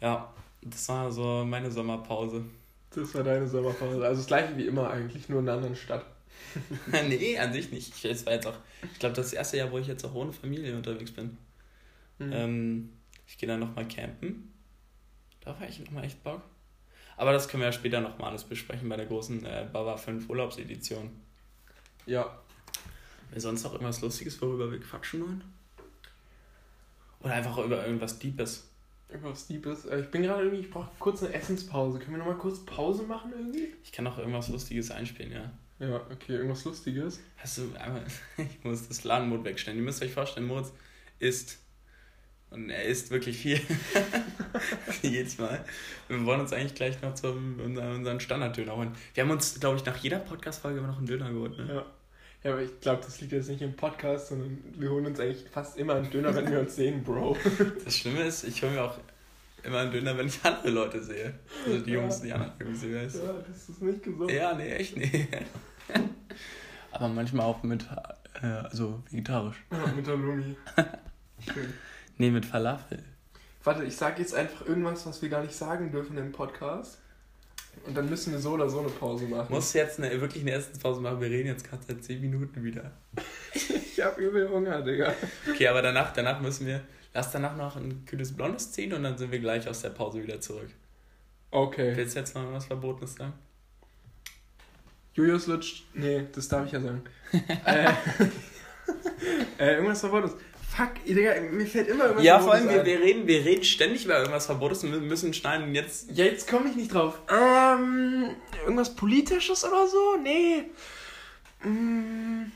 Ja, 0.00 0.32
das 0.62 0.88
war 0.88 1.10
so 1.10 1.44
meine 1.44 1.70
Sommerpause. 1.70 2.44
Das 2.94 3.14
war 3.14 3.24
deine 3.24 3.48
Sommerpause. 3.48 4.04
Also 4.04 4.20
das 4.20 4.26
gleiche 4.26 4.56
wie 4.56 4.66
immer 4.66 4.90
eigentlich, 4.90 5.28
nur 5.28 5.40
in 5.40 5.48
einer 5.48 5.56
anderen 5.56 5.76
Stadt. 5.76 6.04
nee, 7.08 7.38
an 7.38 7.52
sich 7.52 7.70
nicht. 7.70 8.04
Ich, 8.04 8.26
war 8.26 8.32
jetzt 8.32 8.46
auch, 8.46 8.56
ich 8.92 8.98
glaube, 8.98 9.14
das 9.14 9.32
erste 9.32 9.56
Jahr, 9.56 9.70
wo 9.70 9.78
ich 9.78 9.86
jetzt 9.86 10.04
auch 10.04 10.14
ohne 10.14 10.32
Familie 10.32 10.76
unterwegs 10.76 11.12
bin. 11.12 11.38
Mhm. 12.18 12.32
Ähm, 12.32 12.92
ich 13.26 13.38
gehe 13.38 13.48
dann 13.48 13.60
nochmal 13.60 13.88
campen. 13.88 14.52
Da 15.40 15.58
war 15.58 15.68
ich 15.68 15.80
nochmal 15.80 16.04
echt 16.04 16.22
Bock. 16.22 16.42
Aber 17.16 17.32
das 17.32 17.48
können 17.48 17.62
wir 17.62 17.66
ja 17.66 17.72
später 17.72 18.00
nochmal 18.00 18.30
alles 18.30 18.44
besprechen 18.44 18.88
bei 18.88 18.96
der 18.96 19.06
großen 19.06 19.44
äh, 19.44 19.66
Bava 19.72 19.96
5 19.96 20.28
Urlaubsedition. 20.28 21.10
Ja. 22.06 22.41
Sonst 23.40 23.64
noch 23.64 23.72
irgendwas 23.72 24.00
Lustiges, 24.00 24.40
worüber 24.42 24.70
wir 24.70 24.80
quatschen 24.80 25.22
wollen? 25.22 25.44
Oder 27.20 27.34
einfach 27.34 27.58
über 27.58 27.84
irgendwas 27.86 28.18
Deepes. 28.18 28.68
Irgendwas 29.08 29.46
Deepes. 29.46 29.84
Äh, 29.86 30.00
Ich 30.00 30.10
bin 30.10 30.22
gerade 30.22 30.42
irgendwie, 30.42 30.62
ich 30.62 30.70
brauche 30.70 30.90
kurz 30.98 31.22
eine 31.22 31.32
Essenspause. 31.34 31.98
Können 31.98 32.12
wir 32.12 32.18
nochmal 32.18 32.38
kurz 32.38 32.58
Pause 32.60 33.04
machen 33.04 33.32
irgendwie? 33.32 33.68
Ich 33.84 33.92
kann 33.92 34.06
auch 34.06 34.18
irgendwas 34.18 34.48
Lustiges 34.48 34.90
einspielen, 34.90 35.32
ja. 35.32 35.50
Ja, 35.78 35.96
okay, 36.10 36.34
irgendwas 36.34 36.64
Lustiges. 36.64 37.20
Hast 37.36 37.58
du 37.58 37.62
einmal, 37.78 38.04
ich 38.36 38.64
muss 38.64 38.88
das 38.88 39.04
Ladenmod 39.04 39.44
wegstellen. 39.44 39.78
Ihr 39.78 39.84
müsst 39.84 40.02
euch 40.02 40.12
vorstellen, 40.12 40.46
Moritz 40.46 40.72
isst. 41.18 41.58
Und 42.50 42.68
er 42.68 42.84
isst 42.84 43.10
wirklich 43.10 43.38
viel. 43.38 43.58
Jedes 45.02 45.38
Mal. 45.38 45.64
Wir 46.08 46.24
wollen 46.26 46.40
uns 46.40 46.52
eigentlich 46.52 46.74
gleich 46.74 47.00
noch 47.00 47.10
unseren, 47.10 47.78
unseren 47.78 48.20
Standarddöner 48.20 48.76
holen. 48.76 48.92
Wir 49.14 49.22
haben 49.24 49.30
uns, 49.30 49.58
glaube 49.58 49.78
ich, 49.78 49.84
nach 49.86 49.96
jeder 49.96 50.18
Podcast-Folge 50.18 50.78
immer 50.78 50.88
noch 50.88 50.98
einen 50.98 51.06
Döner 51.06 51.32
geholt. 51.32 51.56
Ne? 51.56 51.66
Ja. 51.74 51.86
Ja, 52.44 52.52
aber 52.52 52.62
ich 52.62 52.80
glaube, 52.80 53.02
das 53.04 53.20
liegt 53.20 53.32
jetzt 53.32 53.48
nicht 53.48 53.62
im 53.62 53.74
Podcast, 53.74 54.28
sondern 54.28 54.58
wir 54.76 54.90
holen 54.90 55.06
uns 55.06 55.20
eigentlich 55.20 55.44
fast 55.50 55.78
immer 55.78 55.94
einen 55.94 56.10
Döner, 56.10 56.34
wenn 56.34 56.50
wir 56.50 56.58
uns 56.60 56.74
sehen, 56.74 57.04
Bro. 57.04 57.36
Das 57.84 57.96
Schlimme 57.96 58.22
ist, 58.24 58.42
ich 58.42 58.62
hole 58.62 58.72
mir 58.72 58.82
auch 58.82 58.98
immer 59.62 59.78
einen 59.78 59.92
Döner, 59.92 60.18
wenn 60.18 60.26
ich 60.26 60.40
andere 60.42 60.70
Leute 60.70 61.02
sehe. 61.02 61.34
Also 61.64 61.84
die 61.84 61.92
Jungs, 61.92 62.20
die 62.20 62.32
anderen 62.32 62.52
Jungs, 62.58 62.80
die 62.80 62.94
weiß. 62.94 63.14
Ja, 63.14 63.32
das 63.46 63.68
ist 63.68 63.82
nicht 63.82 64.02
gesund. 64.02 64.30
Ja, 64.32 64.54
nee, 64.54 64.72
echt 64.72 64.96
nee. 64.96 65.28
Aber 66.90 67.08
manchmal 67.08 67.46
auch 67.46 67.62
mit, 67.62 67.86
äh, 68.42 68.46
also 68.46 69.02
vegetarisch. 69.10 69.62
Ja, 69.70 69.92
mit 69.92 70.06
der 70.06 70.16
Lumi. 70.16 70.56
Schön. 71.52 71.72
Nee, 72.18 72.30
mit 72.30 72.44
Falafel. 72.44 73.04
Warte, 73.62 73.84
ich 73.84 73.96
sage 73.96 74.20
jetzt 74.20 74.34
einfach 74.34 74.66
irgendwas, 74.66 75.06
was 75.06 75.22
wir 75.22 75.28
gar 75.28 75.42
nicht 75.42 75.54
sagen 75.54 75.92
dürfen 75.92 76.18
im 76.18 76.32
Podcast. 76.32 76.98
Und 77.84 77.96
dann 77.96 78.08
müssen 78.08 78.32
wir 78.32 78.38
so 78.38 78.52
oder 78.52 78.68
so 78.68 78.80
eine 78.80 78.88
Pause 78.88 79.26
machen. 79.26 79.52
Muss 79.52 79.72
jetzt 79.72 79.98
eine, 79.98 80.20
wirklich 80.20 80.42
eine 80.42 80.52
Essenspause 80.52 81.00
machen. 81.00 81.20
Wir 81.20 81.30
reden 81.30 81.48
jetzt 81.48 81.68
gerade 81.68 81.82
seit 81.86 82.04
10 82.04 82.20
Minuten 82.20 82.62
wieder. 82.62 82.92
Ich 83.94 84.00
hab 84.02 84.16
übel 84.16 84.48
Hunger, 84.48 84.80
Digga. 84.80 85.12
Okay, 85.48 85.68
aber 85.68 85.82
danach, 85.82 86.14
danach 86.14 86.40
müssen 86.40 86.66
wir. 86.66 86.80
Lass 87.12 87.30
danach 87.30 87.54
noch 87.56 87.76
ein 87.76 88.06
kühles 88.06 88.34
Blondes 88.34 88.72
ziehen 88.72 88.94
und 88.94 89.02
dann 89.02 89.18
sind 89.18 89.30
wir 89.30 89.38
gleich 89.38 89.68
aus 89.68 89.82
der 89.82 89.90
Pause 89.90 90.22
wieder 90.22 90.40
zurück. 90.40 90.70
Okay. 91.50 91.92
Willst 91.94 92.14
du 92.14 92.20
jetzt 92.20 92.34
noch 92.34 92.50
was 92.50 92.64
Verbotenes 92.64 93.14
sagen? 93.14 93.34
Julius 95.12 95.46
lutscht. 95.46 95.84
Nee, 95.92 96.26
das 96.32 96.48
darf 96.48 96.64
ich 96.64 96.72
ja 96.72 96.80
sagen. 96.80 97.02
äh, 97.66 97.92
äh, 99.58 99.74
irgendwas 99.74 100.00
Verbotenes. 100.00 100.36
Fuck, 100.74 101.04
Digga, 101.06 101.38
mir 101.50 101.66
fällt 101.66 101.88
immer 101.88 102.04
irgendwas 102.04 102.24
Ja, 102.24 102.40
vor 102.40 102.54
allem, 102.54 102.66
wir, 102.66 102.82
wir, 102.86 102.98
reden, 102.98 103.26
wir 103.26 103.44
reden 103.44 103.62
ständig 103.62 104.06
über 104.06 104.18
irgendwas 104.18 104.46
Verbotenes 104.46 104.84
und 104.84 104.92
wir 104.92 105.00
müssen 105.00 105.34
schneiden 105.34 105.68
und 105.68 105.74
jetzt. 105.74 106.10
Ja, 106.12 106.24
jetzt 106.24 106.48
komme 106.48 106.70
ich 106.70 106.76
nicht 106.76 106.94
drauf. 106.94 107.18
Ähm, 107.30 108.30
irgendwas 108.62 108.96
Politisches 108.96 109.64
oder 109.66 109.86
so? 109.86 110.16
Nee. 110.22 110.70
Keine 111.60 112.50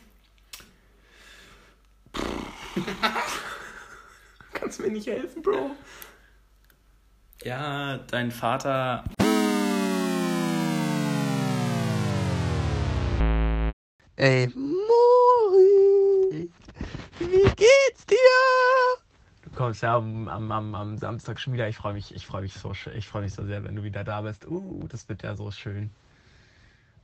Kannst 4.55 4.79
du 4.79 4.85
mir 4.85 4.92
nicht 4.92 5.07
helfen, 5.07 5.42
Bro? 5.42 5.72
Ja, 7.42 7.98
dein 7.98 8.31
Vater. 8.31 9.05
Ey, 14.16 14.48
Mori, 14.55 15.15
wie 17.18 17.42
geht's 17.55 18.07
dir? 18.07 18.16
Du 19.42 19.50
kommst 19.55 19.83
ja 19.83 19.96
am, 19.96 20.29
am, 20.29 20.50
am, 20.52 20.74
am 20.74 20.98
Samstag 20.98 21.40
schon 21.40 21.52
wieder. 21.52 21.68
Ich 21.68 21.76
freue 21.76 21.94
mich, 21.94 22.14
ich 22.14 22.26
freue 22.26 22.42
mich 22.42 22.55
so, 22.55 22.72
ich 22.94 23.09
freue 23.09 23.22
mich 23.22 23.35
so 23.35 23.44
sehr, 23.44 23.64
wenn 23.64 23.76
du 23.76 23.83
wieder 23.83 24.05
da 24.05 24.20
bist. 24.20 24.46
Uh, 24.46 24.87
das 24.88 25.09
wird 25.09 25.22
ja 25.22 25.35
so 25.35 25.50
schön. 25.50 25.90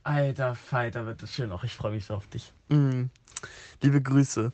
Alter 0.03 0.55
Falter, 0.55 1.05
wird 1.05 1.23
das 1.23 1.33
schön. 1.33 1.51
Auch 1.51 1.63
ich 1.63 1.73
freue 1.73 1.93
mich 1.93 2.05
so 2.05 2.15
auf 2.15 2.27
dich. 2.27 2.51
Mm. 2.69 3.05
Liebe 3.81 4.01
Grüße. 4.01 4.51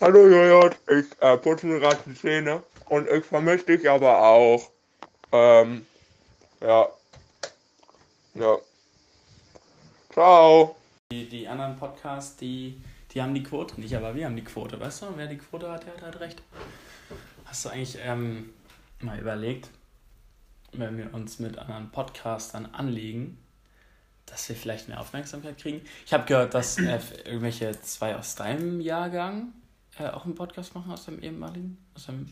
Hallo 0.00 0.26
Jojot, 0.28 0.78
ich 0.88 1.06
äh, 1.20 1.36
putze 1.36 1.66
mir 1.66 1.78
gerade 1.78 2.00
die 2.06 2.14
Zähne 2.14 2.62
und 2.88 3.06
ich 3.06 3.22
vermisse 3.22 3.66
dich 3.66 3.90
aber 3.90 4.18
auch. 4.18 4.70
Ähm, 5.30 5.84
ja. 6.62 6.88
Ja. 8.34 8.56
Ciao. 10.10 10.76
Die, 11.12 11.28
die 11.28 11.46
anderen 11.46 11.76
Podcasts, 11.76 12.36
die, 12.36 12.80
die 13.12 13.22
haben 13.22 13.34
die 13.34 13.42
Quote 13.42 13.80
nicht, 13.80 13.94
aber 13.94 14.14
wir 14.14 14.26
haben 14.26 14.36
die 14.36 14.44
Quote, 14.44 14.78
weißt 14.78 15.02
du? 15.02 15.06
Wer 15.16 15.26
die 15.26 15.38
Quote 15.38 15.70
hat, 15.70 15.84
der 15.84 15.94
hat 15.94 16.02
halt 16.02 16.20
recht. 16.20 16.42
Hast 17.44 17.64
du 17.64 17.70
eigentlich 17.70 17.98
ähm, 18.02 18.50
mal 19.00 19.18
überlegt, 19.18 19.68
wenn 20.72 20.96
wir 20.96 21.12
uns 21.12 21.38
mit 21.38 21.58
anderen 21.58 21.90
Podcastern 21.90 22.66
anlegen, 22.66 23.38
dass 24.26 24.48
wir 24.48 24.54
vielleicht 24.54 24.88
mehr 24.88 25.00
Aufmerksamkeit 25.00 25.58
kriegen? 25.58 25.82
Ich 26.06 26.12
habe 26.12 26.24
gehört, 26.24 26.54
dass 26.54 26.78
äh, 26.78 27.00
irgendwelche 27.24 27.80
zwei 27.82 28.16
aus 28.16 28.36
deinem 28.36 28.80
Jahrgang 28.80 29.52
äh, 29.98 30.08
auch 30.08 30.24
einen 30.24 30.36
Podcast 30.36 30.74
machen, 30.74 30.92
aus 30.92 31.06
dem 31.06 31.20
ehemaligen. 31.20 31.78
Aus 31.94 32.06
dem, 32.06 32.28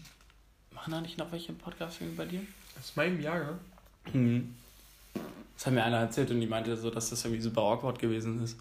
machen 0.73 0.93
da 0.93 1.01
nicht 1.01 1.19
noch 1.19 1.33
welche 1.33 1.49
einen 1.49 1.59
Podcast 1.59 2.01
irgendwie 2.01 2.17
bei 2.17 2.27
dir? 2.27 2.41
Aus 2.79 2.95
meinem 2.95 3.21
Jahr, 3.21 3.59
Mhm. 4.13 4.55
Das 5.55 5.67
hat 5.67 5.75
mir 5.75 5.83
einer 5.83 5.99
erzählt 5.99 6.31
und 6.31 6.41
die 6.41 6.47
meinte 6.47 6.77
so, 6.77 6.89
dass 6.89 7.11
das 7.11 7.25
irgendwie 7.25 7.43
super 7.43 7.63
awkward 7.63 7.99
gewesen 7.99 8.43
ist. 8.43 8.57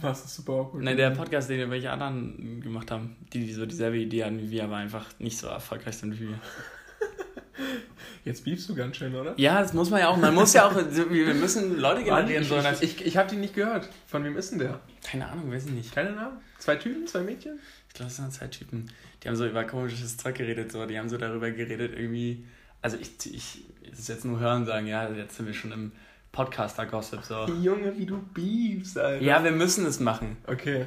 Was 0.00 0.24
ist 0.24 0.36
super 0.36 0.52
awkward? 0.52 0.84
Nein, 0.84 0.96
der 0.96 1.10
Podcast, 1.10 1.50
den 1.50 1.70
welche 1.70 1.90
anderen 1.90 2.60
gemacht 2.60 2.90
haben, 2.90 3.16
die, 3.32 3.46
die 3.46 3.52
so 3.52 3.66
dieselbe 3.66 3.98
Idee 3.98 4.24
hatten 4.24 4.40
wie 4.40 4.50
wir, 4.50 4.64
aber 4.64 4.76
einfach 4.76 5.06
nicht 5.18 5.38
so 5.38 5.48
erfolgreich 5.48 5.96
sind 5.96 6.18
wie 6.20 6.28
wir. 6.28 6.38
Jetzt 8.24 8.44
biebst 8.44 8.68
du 8.68 8.74
ganz 8.74 8.96
schön, 8.96 9.14
oder? 9.14 9.34
Ja, 9.36 9.60
das 9.60 9.72
muss 9.72 9.90
man 9.90 10.00
ja 10.00 10.08
auch. 10.08 10.16
Man 10.16 10.34
muss 10.34 10.52
ja 10.52 10.68
auch. 10.68 10.76
Wir 10.76 11.34
müssen 11.34 11.78
Leute 11.78 12.04
generieren. 12.04 12.42
ich 12.42 12.48
So, 12.48 12.58
ich, 12.58 12.82
ich, 12.82 13.06
ich 13.06 13.16
habe 13.16 13.28
die 13.30 13.36
nicht 13.36 13.54
gehört. 13.54 13.88
Von 14.06 14.22
wem 14.24 14.36
ist 14.36 14.52
denn 14.52 14.58
der? 14.58 14.80
keine 15.02 15.26
Ahnung, 15.26 15.50
weiß 15.50 15.66
ich 15.66 15.72
nicht. 15.72 15.94
Keine 15.94 16.12
Namen? 16.12 16.38
Zwei 16.58 16.76
Typen, 16.76 17.06
zwei 17.06 17.20
Mädchen? 17.20 17.58
Ich 17.88 17.94
glaube, 17.94 18.08
das 18.08 18.16
sind 18.16 18.32
zwei 18.32 18.48
Typen. 18.48 18.90
Die 19.22 19.28
haben 19.28 19.36
so 19.36 19.46
über 19.46 19.64
komisches 19.64 20.16
Zeug 20.16 20.36
geredet. 20.36 20.70
So. 20.70 20.84
Die 20.86 20.98
haben 20.98 21.08
so 21.08 21.16
darüber 21.16 21.50
geredet, 21.50 21.92
irgendwie. 21.96 22.44
Also, 22.82 22.98
ich, 22.98 23.12
ich. 23.32 23.64
Das 23.88 24.00
ist 24.00 24.08
jetzt 24.08 24.24
nur 24.24 24.38
hören 24.38 24.66
sagen, 24.66 24.86
ja, 24.86 25.08
jetzt 25.08 25.36
sind 25.36 25.46
wir 25.46 25.54
schon 25.54 25.72
im 25.72 25.92
Podcaster-Gossip. 26.32 27.22
So. 27.24 27.46
Junge, 27.46 27.96
wie 27.96 28.06
du 28.06 28.18
biebst, 28.18 28.98
Alter. 28.98 29.24
Ja, 29.24 29.42
wir 29.42 29.52
müssen 29.52 29.86
es 29.86 30.00
machen. 30.00 30.36
Okay. 30.46 30.86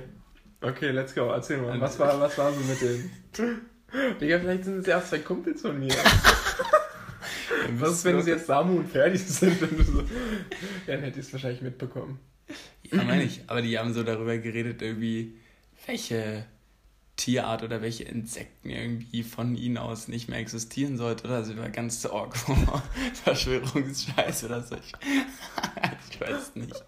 Okay, 0.62 0.92
let's 0.92 1.16
go. 1.16 1.32
Erzähl 1.32 1.58
mal. 1.58 1.80
Was 1.82 1.98
war, 2.00 2.20
was 2.20 2.38
war 2.38 2.54
so 2.54 2.60
mit 2.62 2.82
denen? 2.82 3.12
Digga, 4.22 4.40
vielleicht 4.40 4.64
sind 4.64 4.80
es 4.80 4.86
ja 4.86 5.04
zwei 5.04 5.20
Kumpels 5.20 5.62
von 5.62 5.78
mir. 5.80 5.94
Was 7.78 7.92
ist, 7.92 8.06
wenn 8.06 8.18
es 8.18 8.28
jetzt 8.28 8.48
Samu 8.48 8.78
und 8.78 8.88
Ferdi 8.90 9.18
sind? 9.18 9.62
Wenn 9.62 9.78
du 9.78 9.84
so... 9.84 10.00
Ja, 10.88 10.96
dann 10.96 11.02
hätte 11.02 11.20
ich 11.20 11.26
es 11.26 11.34
wahrscheinlich 11.34 11.62
mitbekommen. 11.62 12.20
Ja, 12.84 13.04
meine 13.04 13.24
ich. 13.24 13.42
Aber 13.48 13.62
die 13.62 13.78
haben 13.78 13.94
so 13.94 14.04
darüber 14.04 14.38
geredet, 14.38 14.82
irgendwie, 14.82 15.36
welche 15.86 16.46
Tierart 17.22 17.62
oder 17.62 17.84
welche 17.84 18.04
Insekten 18.04 18.72
irgendwie 18.72 19.22
von 19.22 19.56
ihnen 19.56 19.78
aus 19.78 20.08
nicht 20.08 20.28
mehr 20.28 20.40
existieren 20.40 20.98
sollte. 20.98 21.28
Oder 21.28 21.44
so 21.44 21.54
über 21.54 21.70
ganz 21.70 22.04
Org 22.08 22.36
Verschwörungsscheiß 23.24 24.46
oder 24.46 24.64
so. 24.64 24.76
Ich, 24.76 26.20
weiß 26.20 26.56
nicht. 26.56 26.84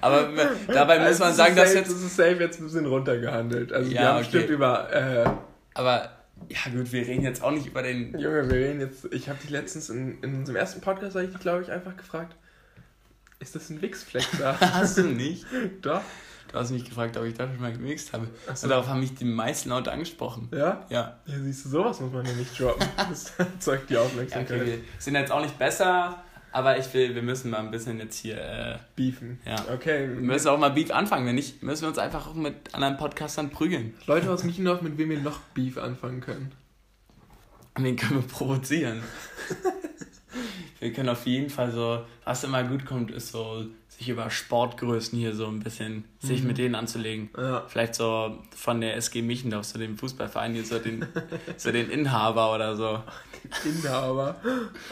Aber 0.00 0.30
dabei 0.68 1.06
muss 1.06 1.18
man 1.18 1.34
sagen, 1.34 1.54
dass 1.54 1.74
jetzt. 1.74 1.90
Das 1.90 2.00
ist 2.00 2.16
safe 2.16 2.36
jetzt 2.40 2.58
ein 2.60 2.64
bisschen 2.64 2.86
runtergehandelt. 2.86 3.70
Also 3.72 3.90
wir 3.90 3.96
Ja, 3.96 4.02
haben 4.08 4.16
okay. 4.16 4.24
bestimmt 4.24 4.50
über... 4.50 4.90
Äh, 4.90 5.30
Aber 5.74 6.12
ja, 6.48 6.72
gut, 6.72 6.90
wir 6.90 7.06
reden 7.06 7.24
jetzt 7.24 7.42
auch 7.42 7.50
nicht 7.50 7.66
über 7.66 7.82
den. 7.82 8.18
Junge, 8.18 8.48
wir 8.48 8.56
reden 8.56 8.80
jetzt... 8.80 9.06
Ich 9.12 9.28
habe 9.28 9.38
dich 9.38 9.50
letztens 9.50 9.90
in, 9.90 10.22
in 10.22 10.34
unserem 10.34 10.56
ersten 10.56 10.80
Podcast, 10.80 11.14
habe 11.14 11.26
ich 11.26 11.32
dich, 11.32 11.40
glaube 11.40 11.62
ich, 11.62 11.70
einfach 11.70 11.94
gefragt, 11.94 12.34
ist 13.38 13.54
das 13.54 13.68
ein 13.68 13.82
Wichsfleck 13.82 14.26
da? 14.38 14.58
Hast 14.60 14.96
du 14.96 15.02
nicht? 15.02 15.44
Doch. 15.82 16.00
Du 16.50 16.58
hast 16.58 16.70
mich 16.70 16.84
gefragt, 16.84 17.16
ob 17.16 17.24
ich 17.24 17.34
da 17.34 17.46
schon 17.46 17.60
mal 17.60 17.72
gemixt 17.72 18.12
habe. 18.12 18.28
So. 18.54 18.64
Und 18.64 18.70
darauf 18.70 18.88
haben 18.88 19.00
mich 19.00 19.14
die 19.14 19.24
meisten 19.24 19.68
Leute 19.68 19.92
angesprochen. 19.92 20.48
Ja? 20.52 20.86
Ja. 20.88 21.18
Ja, 21.26 21.34
siehst 21.42 21.66
du, 21.66 21.68
sowas 21.68 22.00
muss 22.00 22.12
man 22.12 22.24
ja 22.24 22.32
nicht 22.32 22.58
droppen. 22.58 22.86
Das 23.08 23.32
zeigt 23.58 23.90
die 23.90 23.94
Ja, 23.94 24.00
Aufmerksamkeit. 24.00 24.60
okay, 24.62 24.66
wir 24.66 24.78
sind 24.98 25.14
jetzt 25.14 25.30
auch 25.30 25.42
nicht 25.42 25.58
besser, 25.58 26.22
aber 26.50 26.78
ich 26.78 26.92
will, 26.94 27.14
wir 27.14 27.22
müssen 27.22 27.50
mal 27.50 27.58
ein 27.58 27.70
bisschen 27.70 27.98
jetzt 27.98 28.16
hier. 28.18 28.38
Äh, 28.38 28.78
Beefen. 28.96 29.38
Ja. 29.44 29.56
Okay. 29.72 30.08
Wir 30.08 30.20
müssen 30.22 30.48
auch 30.48 30.58
mal 30.58 30.70
Beef 30.70 30.90
anfangen. 30.90 31.26
Wenn 31.26 31.34
nicht, 31.34 31.62
müssen 31.62 31.82
wir 31.82 31.88
uns 31.88 31.98
einfach 31.98 32.26
auch 32.28 32.34
mit 32.34 32.74
anderen 32.74 32.96
Podcastern 32.96 33.50
prügeln. 33.50 33.94
Leute 34.06 34.30
aus 34.30 34.42
Michendorf, 34.44 34.80
mit 34.80 34.96
wem 34.96 35.10
wir 35.10 35.20
noch 35.20 35.40
Beef 35.54 35.76
anfangen 35.76 36.20
können. 36.20 36.52
Und 37.76 37.84
den 37.84 37.96
können 37.96 38.22
wir 38.22 38.28
provozieren. 38.28 39.02
wir 40.80 40.92
können 40.92 41.08
auf 41.10 41.26
jeden 41.26 41.50
Fall 41.50 41.70
so, 41.72 42.04
was 42.24 42.42
immer 42.44 42.64
gut 42.64 42.86
kommt, 42.86 43.10
ist 43.10 43.30
so, 43.32 43.66
sich 43.88 44.08
über 44.08 44.30
Sportgrößen 44.30 45.18
hier 45.18 45.34
so 45.34 45.46
ein 45.46 45.60
bisschen, 45.60 46.04
sich 46.20 46.42
mit 46.42 46.58
denen 46.58 46.74
anzulegen. 46.74 47.30
Ja. 47.36 47.62
Vielleicht 47.68 47.94
so 47.94 48.38
von 48.56 48.80
der 48.80 48.96
SG 48.96 49.22
Michendorf, 49.22 49.64
so 49.66 49.78
dem 49.78 49.96
Fußballverein, 49.96 50.52
hier 50.54 50.64
so 50.64 50.78
den, 50.78 51.06
so 51.56 51.70
den 51.70 51.90
Inhaber 51.90 52.52
oder 52.54 52.74
so. 52.76 53.00
Inhaber. 53.64 54.36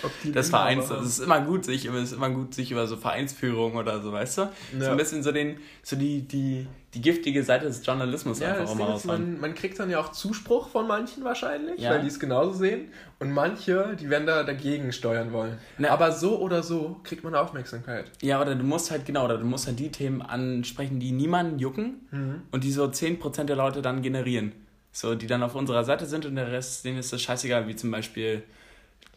Ob 0.03 0.11
die 0.23 0.33
Das 0.33 0.49
Inhaber 0.49 0.65
Vereins, 0.65 0.91
haben. 0.91 0.97
das 1.01 1.07
ist 1.07 1.19
immer 1.19 1.41
gut, 1.41 1.65
sich, 1.65 1.85
ist 1.87 2.12
immer 2.12 2.31
gut, 2.31 2.55
sich 2.55 2.71
über 2.71 2.87
so 2.87 2.97
Vereinsführung 2.97 3.75
oder 3.77 4.01
so, 4.01 4.12
weißt 4.12 4.39
du? 4.39 4.49
So 4.79 4.85
Ja. 4.85 4.91
ein 4.93 4.97
bisschen 4.97 5.23
so 5.23 5.33
den, 5.33 5.57
so 5.83 5.97
die, 5.97 6.23
die, 6.23 6.67
die 6.95 7.01
giftige 7.01 7.43
Seite 7.43 7.67
des 7.67 7.85
Journalismus 7.85 8.39
Ja, 8.39 8.55
einfach 8.55 8.75
mal 8.75 8.97
ist, 8.97 9.05
man, 9.05 9.41
man 9.41 9.55
kriegt 9.55 9.79
dann 9.79 9.91
ja 9.91 9.99
auch 10.01 10.12
Zuspruch 10.12 10.69
von 10.69 10.87
manchen 10.87 11.25
wahrscheinlich, 11.25 11.81
Ja. 11.81 11.91
weil 11.91 12.03
die 12.03 12.07
es 12.07 12.19
genauso 12.21 12.53
sehen. 12.53 12.89
Und 13.19 13.33
manche, 13.33 13.97
die 13.99 14.11
werden 14.11 14.27
da 14.27 14.43
dagegen 14.45 14.93
steuern 14.93 15.33
wollen. 15.33 15.59
Ne. 15.79 15.91
Aber 15.91 16.12
so 16.12 16.39
oder 16.39 16.62
so 16.62 17.01
kriegt 17.03 17.25
man 17.25 17.35
Aufmerksamkeit. 17.35 18.11
Ja, 18.23 18.41
oder 18.41 18.55
du 18.55 18.62
musst 18.65 18.91
halt, 18.91 19.07
genau, 19.07 19.25
oder 19.25 19.39
du 19.39 19.47
musst 19.47 19.67
halt 19.67 19.79
die 19.79 19.91
Themen 19.91 20.21
ansprechen, 20.23 21.01
die 21.01 21.12
niemanden 21.17 21.59
jucken 21.59 22.07
Mhm. 22.11 22.43
und 22.51 22.65
die 22.65 22.73
so 22.73 22.85
10% 22.89 23.45
der 23.49 23.57
Leute 23.57 23.83
dann 23.83 24.03
generieren. 24.03 24.53
So, 24.93 25.15
die 25.15 25.27
dann 25.27 25.43
auf 25.43 25.55
unserer 25.55 25.85
Seite 25.85 26.07
sind 26.07 26.25
und 26.27 26.37
der 26.37 26.51
Rest, 26.51 26.85
denen 26.85 26.99
ist 26.99 27.13
das 27.13 27.21
scheißegal, 27.21 27.69
wie 27.69 27.77
zum 27.77 27.91
Beispiel, 27.91 28.43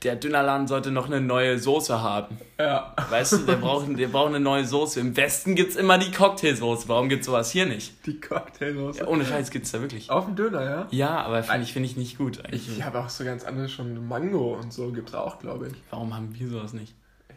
der 0.04 0.16
Dönerladen 0.16 0.68
sollte 0.68 0.92
noch 0.92 1.08
eine 1.08 1.20
neue 1.20 1.60
Soße 1.60 2.02
haben. 2.02 2.38
Ja. 2.58 2.94
Weißt 3.10 3.34
du, 3.34 3.38
der 3.40 3.56
braucht, 3.58 3.86
der 4.00 4.08
braucht 4.08 4.30
eine 4.30 4.40
neue 4.40 4.66
Soße. 4.66 5.00
Im 5.02 5.16
Westen 5.18 5.56
gibt's 5.56 5.76
immer 5.76 5.98
die 5.98 6.12
Cocktailsoße. 6.12 6.88
Warum 6.88 7.10
gibt's 7.10 7.26
sowas 7.26 7.52
hier 7.52 7.66
nicht? 7.66 7.94
Die 8.06 8.20
Cocktailsoße. 8.20 9.00
Ja, 9.00 9.08
ohne 9.08 9.26
Scheiß 9.26 9.52
gibt's 9.52 9.72
da 9.72 9.82
wirklich. 9.82 10.10
Auf 10.10 10.26
dem 10.26 10.36
Döner, 10.38 10.64
ja? 10.64 10.88
Ja, 10.92 11.22
aber 11.24 11.44
finde 11.44 11.64
ich, 11.64 11.74
find 11.74 11.86
ich 11.86 11.98
nicht 11.98 12.18
gut. 12.18 12.44
eigentlich. 12.46 12.70
Ich 12.78 12.84
habe 12.84 13.00
auch 13.00 13.10
so 13.10 13.24
ganz 13.26 13.44
andere 13.44 13.68
schon 13.68 14.08
Mango 14.08 14.54
und 14.56 14.72
so 14.74 14.92
gibt's 14.92 15.14
auch, 15.14 15.40
glaube 15.40 15.68
ich. 15.68 15.74
Warum 15.92 16.14
haben 16.16 16.34
wir 16.38 16.48
sowas 16.48 16.72
nicht? 16.74 16.94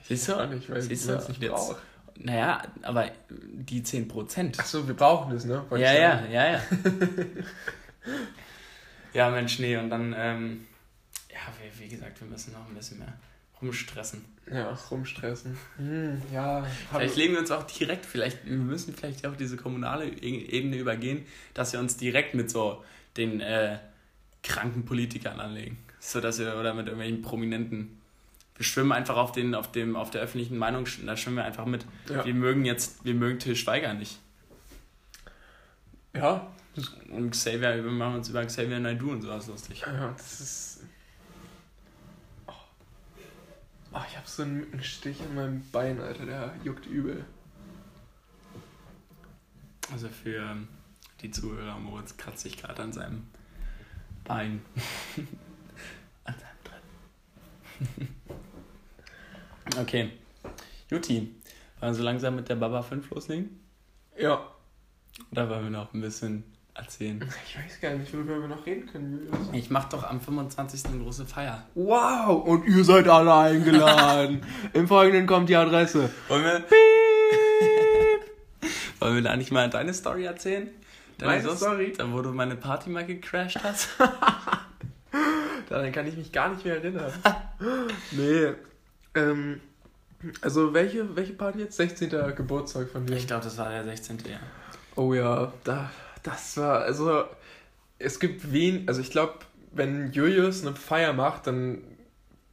Siehst 0.09 0.29
du? 0.29 0.35
Auch 0.35 0.49
nicht, 0.49 0.69
weil 0.71 0.81
du? 0.87 0.93
es 0.93 1.29
nicht 1.29 1.43
Jetzt- 1.43 1.51
braucht. 1.53 1.77
Naja, 2.25 2.63
aber 2.83 3.11
die 3.31 3.83
10%. 3.83 4.59
Achso, 4.59 4.87
wir 4.87 4.95
brauchen 4.95 5.35
es, 5.37 5.45
ne? 5.45 5.65
Ja, 5.73 5.79
ja, 5.93 6.19
sagen. 6.19 6.33
ja, 6.33 6.53
ja. 6.53 6.63
ja, 9.13 9.31
Mensch, 9.31 9.59
nee, 9.59 9.77
und 9.77 9.91
dann, 9.91 10.15
ähm, 10.17 10.67
ja, 11.31 11.39
wie, 11.61 11.85
wie 11.85 11.89
gesagt, 11.89 12.21
wir 12.21 12.29
müssen 12.29 12.53
noch 12.53 12.67
ein 12.69 12.75
bisschen 12.75 12.99
mehr 13.01 13.13
rumstressen. 13.61 14.25
Ja, 14.51 14.73
rumstressen. 14.91 15.57
Hm, 15.77 16.21
ja. 16.33 16.65
Vielleicht 16.91 17.17
legen 17.17 17.33
wir 17.35 17.41
uns 17.41 17.51
auch 17.51 17.65
direkt, 17.65 18.07
vielleicht, 18.07 18.45
wir 18.45 18.53
müssen 18.57 18.95
vielleicht 18.95 19.27
auch 19.27 19.37
diese 19.37 19.57
kommunale 19.57 20.07
E- 20.09 20.47
Ebene 20.47 20.77
übergehen, 20.77 21.27
dass 21.55 21.73
wir 21.73 21.81
uns 21.81 21.97
direkt 21.97 22.35
mit 22.35 22.51
so 22.51 22.83
den 23.17 23.41
äh, 23.41 23.79
kranken 24.43 24.85
Politikern 24.85 25.39
anlegen. 25.41 25.79
So 26.01 26.21
dass 26.21 26.39
wir, 26.41 26.57
oder 26.57 26.75
mit 26.75 26.87
irgendwelchen 26.87 27.23
Prominenten. 27.23 27.99
Wir 28.57 28.65
schwimmen 28.65 28.93
einfach 28.93 29.17
auf, 29.17 29.33
den, 29.33 29.55
auf, 29.55 29.73
dem, 29.73 29.97
auf 29.97 30.11
der 30.11 30.21
öffentlichen 30.23 30.59
Meinung, 30.59 30.87
da 31.07 31.17
schwimmen 31.17 31.37
wir 31.39 31.45
einfach 31.45 31.65
mit. 31.67 31.85
Ja. 32.09 32.25
Wir 32.25 32.35
mögen 32.35 32.65
jetzt, 32.65 33.05
wir 33.05 33.15
mögen 33.15 33.39
Till 33.39 33.57
Schweiger 33.57 33.95
nicht. 33.95 34.19
ja, 36.15 36.47
Und 37.11 37.31
Xavier, 37.31 37.83
wir 37.83 37.91
machen 37.91 38.17
uns 38.17 38.29
über 38.29 38.45
Xavier 38.45 38.79
Naidoo 38.79 39.11
und 39.11 39.23
sowas 39.23 39.47
lustig. 39.47 39.81
ja, 39.81 40.13
das 40.17 40.41
ist. 40.41 40.81
Oh. 42.47 42.53
Oh, 43.93 44.01
ich 44.09 44.17
habe 44.17 44.27
so 44.29 44.43
einen 44.43 44.59
Mückenstich 44.59 45.21
in 45.21 45.35
meinem 45.35 45.63
Bein, 45.71 46.01
Alter, 46.01 46.27
der 46.27 46.55
juckt 46.63 46.87
übel. 46.87 47.25
Also 49.91 50.09
für 50.09 50.37
ähm, 50.37 50.69
die 51.21 51.31
Zuhörer, 51.31 51.79
Moritz 51.79 52.17
kratzt 52.17 52.43
sich 52.43 52.57
gerade 52.57 52.83
an 52.83 52.93
seinem 52.93 53.27
Bein. 54.25 54.63
an 56.25 56.35
seinem 56.39 56.59
Dritten. 57.89 58.15
okay. 59.81 60.11
Juti, 60.91 61.35
wollen 61.81 61.93
wir 61.93 61.95
so 61.95 62.03
langsam 62.03 62.37
mit 62.37 62.49
der 62.49 62.57
Baba 62.57 62.83
5 62.83 63.11
loslegen? 63.11 63.61
Ja. 64.19 64.47
Oder 65.31 65.49
wollen 65.49 65.65
wir 65.65 65.71
noch 65.71 65.93
ein 65.95 66.01
bisschen 66.01 66.45
erzählen. 66.75 67.21
Ich 67.49 67.59
weiß 67.59 67.81
gar 67.81 67.95
nicht, 67.95 68.13
worüber 68.15 68.41
wir 68.41 68.49
noch 68.49 68.65
reden 68.67 68.87
können, 68.87 69.13
Julius. 69.13 69.49
Ich 69.53 69.71
mach 69.71 69.89
doch 69.89 70.05
am 70.05 70.21
25. 70.21 70.87
eine 70.87 71.03
große 71.03 71.27
Feier. 71.27 71.67
Wow, 71.75 72.45
und 72.47 72.67
ihr 72.67 72.85
seid 72.85 73.09
alle 73.09 73.35
eingeladen. 73.35 74.43
Im 74.73 74.89
Folgenden 74.89 75.27
kommt 75.27 75.49
die 75.49 75.57
Adresse. 75.57 76.11
Wollen 76.29 76.45
wir, 76.45 76.65
wollen 79.01 79.15
wir 79.17 79.23
da 79.23 79.37
nicht 79.37 79.53
mal 79.53 79.69
deine 79.69 79.93
Story 79.95 80.25
erzählen? 80.25 80.71
Deine 81.19 81.33
Meine 81.33 81.43
Sus- 81.43 81.59
Story? 81.59 81.93
Da, 81.97 82.11
wo 82.11 82.23
du 82.23 82.33
meine 82.33 82.57
Party 82.57 82.91
mal 82.91 83.05
gecrashed 83.05 83.63
hast? 83.63 83.89
Daran 85.69 85.93
kann 85.93 86.07
ich 86.07 86.17
mich 86.17 86.33
gar 86.33 86.49
nicht 86.51 86.65
mehr 86.65 86.77
erinnern. 86.77 87.13
nee. 88.13 88.53
Ähm, 89.15 89.61
also 90.41 90.73
welche, 90.73 91.17
welche 91.17 91.33
Party 91.33 91.61
jetzt? 91.61 91.77
16. 91.77 92.11
Geburtstag 92.37 92.89
von 92.89 93.07
dir. 93.07 93.17
Ich 93.17 93.27
glaube, 93.27 93.45
das 93.45 93.59
war 93.59 93.71
der 93.71 93.85
16. 93.85 94.19
Ja. 94.19 94.39
Oh 94.95 95.15
ja, 95.15 95.53
da, 95.65 95.91
das 96.23 96.57
war, 96.57 96.83
also 96.83 97.25
es 97.99 98.21
gibt 98.21 98.53
wen, 98.53 98.89
also 98.89 99.01
ich 99.01 99.11
glaube, 99.11 99.35
wenn 99.73 100.13
Julius 100.13 100.65
eine 100.65 100.77
Feier 100.77 101.13
macht, 101.13 101.47
dann 101.47 101.79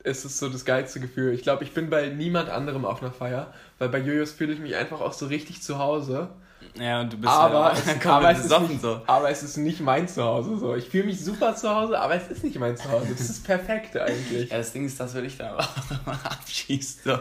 ist 0.04 0.24
es 0.24 0.38
so 0.39 0.50
das 0.50 0.63
geilste 0.65 1.00
Gefühl. 1.00 1.34
Ich 1.34 1.43
glaube, 1.43 1.63
ich 1.63 1.74
bin 1.74 1.89
bei 1.89 2.08
niemand 2.10 2.50
anderem 2.50 2.86
auf 2.86 3.02
einer 3.02 3.12
Feier, 3.12 3.54
weil 3.78 3.89
bei 3.89 4.00
Julius 4.00 4.32
fühle 4.32 4.54
ich 4.54 4.60
mich 4.60 4.76
einfach 4.76 5.02
auch 5.02 5.13
so 5.13 5.28
richtig 5.28 5.62
zu 5.62 5.78
Hause. 5.78 6.30
Ja, 6.77 7.01
und 7.01 7.13
du 7.13 7.17
bist 7.17 7.32
Aber, 7.32 7.73
ja 7.73 7.79
komplett 7.93 8.05
aber, 8.08 8.32
es 8.32 8.45
ist 8.45 8.60
nicht, 8.69 8.82
so. 8.82 9.01
aber 9.08 9.29
es 9.29 9.43
ist 9.43 9.58
nicht 9.58 9.79
mein 9.82 10.08
Zuhause 10.08 10.58
so. 10.58 10.75
Ich 10.75 10.89
fühle 10.89 11.05
mich 11.05 11.23
super 11.23 11.55
zu 11.55 11.69
Hause, 11.69 11.99
aber 11.99 12.15
es 12.15 12.27
ist 12.29 12.43
nicht 12.43 12.60
mein 12.60 12.75
Zuhause. 12.77 13.08
Das 13.17 13.29
ist 13.29 13.43
perfekt 13.45 13.97
eigentlich. 13.97 14.49
Ja, 14.49 14.58
das 14.58 14.71
Ding 14.73 14.86
ist, 14.86 14.99
dass 14.99 15.13
wir 15.13 15.21
dich 15.21 15.38
da 15.38 15.55
auch 15.58 16.13
abschießt. 16.25 17.03
So. 17.03 17.12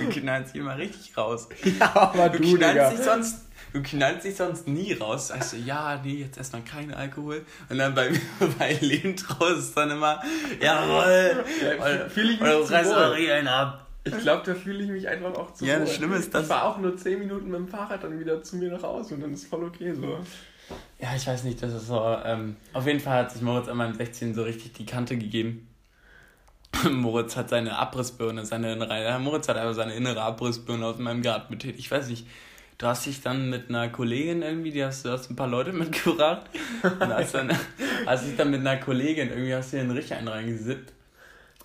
Du 0.00 0.08
knallst 0.20 0.52
hier 0.52 0.62
mal 0.62 0.76
richtig 0.76 1.16
raus. 1.16 1.48
Ja, 1.78 1.92
aber 1.94 2.28
Du, 2.30 2.38
du, 2.38 2.44
Digga. 2.44 2.72
knallst 2.72 2.98
dich 2.98 3.04
sonst. 3.04 3.36
Du 3.72 3.82
knallst 3.82 4.24
dich 4.26 4.36
sonst 4.36 4.68
nie 4.68 4.92
raus. 4.92 5.28
Sagst 5.28 5.54
du, 5.54 5.56
ja, 5.56 5.98
nee, 6.04 6.16
jetzt 6.16 6.36
erstmal 6.36 6.62
kein 6.62 6.92
Alkohol. 6.92 7.46
Und 7.70 7.78
dann 7.78 7.94
bei, 7.94 8.10
bei 8.58 8.76
Lebentraus 8.80 9.58
ist 9.58 9.76
dann 9.76 9.90
immer, 9.92 10.20
jawohl. 10.60 11.44
Ja, 11.78 12.08
fühl 12.08 12.30
ich 12.32 12.40
mich 12.40 12.50
oder 12.50 12.58
du 12.58 12.70
reißt 12.72 12.92
Regeln 13.14 13.48
ab. 13.48 13.86
Ich 14.04 14.18
glaube, 14.18 14.42
da 14.44 14.54
fühle 14.54 14.82
ich 14.82 14.90
mich 14.90 15.06
einfach 15.08 15.34
auch 15.34 15.54
zu 15.54 15.64
Ja, 15.64 15.78
das. 15.78 15.94
Schlimme 15.94 16.16
ist, 16.16 16.34
dass- 16.34 16.42
Ich 16.42 16.48
fahre 16.48 16.64
auch 16.64 16.78
nur 16.78 16.96
10 16.96 17.18
Minuten 17.20 17.46
mit 17.50 17.60
dem 17.60 17.68
Fahrrad 17.68 18.02
dann 18.02 18.18
wieder 18.18 18.42
zu 18.42 18.56
mir 18.56 18.70
nach 18.72 18.82
Hause 18.82 19.14
und 19.14 19.20
dann 19.20 19.32
ist 19.32 19.46
voll 19.46 19.62
okay 19.64 19.92
so. 19.94 20.18
Ja, 20.98 21.14
ich 21.14 21.26
weiß 21.26 21.44
nicht, 21.44 21.62
das 21.62 21.72
ist 21.72 21.86
so. 21.86 22.00
Ähm, 22.24 22.56
auf 22.72 22.86
jeden 22.86 23.00
Fall 23.00 23.18
hat 23.24 23.32
sich 23.32 23.42
Moritz 23.42 23.68
an 23.68 23.76
meinem 23.76 23.94
16 23.94 24.34
so 24.34 24.42
richtig 24.42 24.72
die 24.72 24.86
Kante 24.86 25.16
gegeben. 25.16 25.68
Moritz 26.90 27.36
hat 27.36 27.50
seine 27.50 27.76
Abrissbirne, 27.78 28.46
seine 28.46 28.72
innere, 28.72 29.18
Moritz 29.18 29.48
hat 29.48 29.56
einfach 29.56 29.74
seine 29.74 29.94
innere 29.94 30.22
Abrissbirne 30.22 30.84
aus 30.86 30.98
meinem 30.98 31.22
Garten 31.22 31.52
betätigt. 31.52 31.78
Ich 31.80 31.90
weiß 31.90 32.08
nicht, 32.08 32.26
du 32.78 32.86
hast 32.86 33.04
dich 33.06 33.20
dann 33.20 33.50
mit 33.50 33.68
einer 33.68 33.88
Kollegin 33.90 34.42
irgendwie, 34.42 34.70
die 34.70 34.84
hast, 34.84 35.04
du 35.04 35.10
hast 35.10 35.30
ein 35.30 35.36
paar 35.36 35.48
Leute 35.48 35.72
mitgebracht. 35.74 36.46
Und 36.82 37.12
hast 37.14 37.34
dann, 37.34 37.56
hast 38.06 38.26
dich 38.26 38.36
dann 38.36 38.50
mit 38.50 38.60
einer 38.60 38.78
Kollegin 38.78 39.28
irgendwie, 39.28 39.54
hast 39.54 39.72
du 39.72 39.76
dir 39.76 39.82
einen 39.82 39.90
Richein 39.92 40.26
reingesippt. 40.26 40.92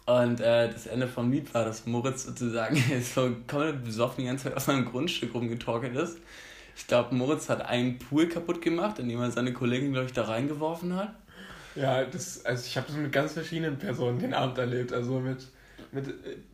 Und 0.08 0.40
äh, 0.40 0.72
das 0.72 0.88
Ende 0.88 1.06
vom 1.06 1.32
Lied 1.32 1.54
war, 1.54 1.66
dass 1.66 1.86
Moritz 1.86 2.24
sozusagen 2.24 2.82
so 3.14 3.30
komplett 3.46 3.84
besoffen 3.84 4.24
die 4.24 4.28
ganze 4.30 4.46
Zeit 4.46 4.56
auf 4.56 4.64
seinem 4.64 4.86
Grundstück 4.86 5.34
rumgetorkelt 5.34 5.96
ist. 5.98 6.18
Ich 6.78 6.88
glaube, 6.88 7.14
Moritz 7.14 7.50
hat 7.50 7.62
einen 7.66 8.00
Pool 8.00 8.30
kaputt 8.30 8.62
gemacht, 8.62 9.00
indem 9.00 9.20
er 9.20 9.32
seine 9.32 9.52
Kollegin, 9.52 9.92
glaube 9.92 10.06
ich, 10.06 10.14
da 10.14 10.24
reingeworfen 10.24 10.96
hat. 10.96 11.14
Ja, 11.76 12.06
das, 12.06 12.46
also 12.46 12.66
ich 12.66 12.78
habe 12.78 12.88
das 12.88 12.96
mit 12.96 13.12
ganz 13.12 13.34
verschiedenen 13.34 13.78
Personen 13.78 14.20
den 14.20 14.34
Abend 14.34 14.58
erlebt. 14.58 14.94
Also 14.94 15.20
mit, 15.20 15.46
mit 15.92 16.14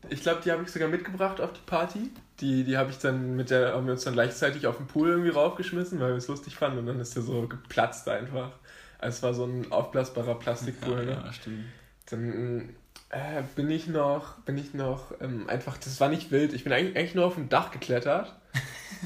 ich 0.09 0.21
glaube, 0.21 0.41
die 0.43 0.51
habe 0.51 0.63
ich 0.63 0.69
sogar 0.69 0.89
mitgebracht 0.89 1.39
auf 1.39 1.53
die 1.53 1.61
Party. 1.65 2.09
Die, 2.39 2.63
die 2.63 2.75
habe 2.75 2.89
ich 2.89 2.97
dann 2.97 3.35
mit 3.35 3.51
der, 3.51 3.73
haben 3.73 3.85
wir 3.85 3.93
uns 3.93 4.03
dann 4.03 4.15
gleichzeitig 4.15 4.65
auf 4.65 4.77
den 4.77 4.87
Pool 4.87 5.09
irgendwie 5.09 5.29
raufgeschmissen, 5.29 5.99
weil 5.99 6.09
wir 6.09 6.17
es 6.17 6.27
lustig 6.27 6.55
fanden 6.55 6.79
und 6.79 6.87
dann 6.87 6.99
ist 6.99 7.15
der 7.15 7.21
so 7.21 7.47
geplatzt 7.47 8.09
einfach. 8.09 8.53
Also 8.97 9.17
es 9.17 9.23
war 9.23 9.33
so 9.35 9.45
ein 9.45 9.71
aufblasbarer 9.71 10.39
Plastikpool, 10.39 11.05
ne? 11.05 11.11
ja, 11.11 11.31
stimmt. 11.31 11.65
Dann 12.09 12.75
äh, 13.13 13.43
bin 13.55 13.69
ich 13.69 13.87
noch, 13.87 14.37
bin 14.39 14.57
ich 14.57 14.73
noch 14.73 15.13
ähm, 15.21 15.47
einfach, 15.47 15.77
das 15.77 15.99
war 15.99 16.09
nicht 16.09 16.31
wild. 16.31 16.53
Ich 16.53 16.63
bin 16.63 16.73
eigentlich, 16.73 16.97
eigentlich 16.97 17.15
nur 17.15 17.25
auf 17.25 17.35
dem 17.35 17.47
Dach 17.47 17.69
geklettert. 17.71 18.35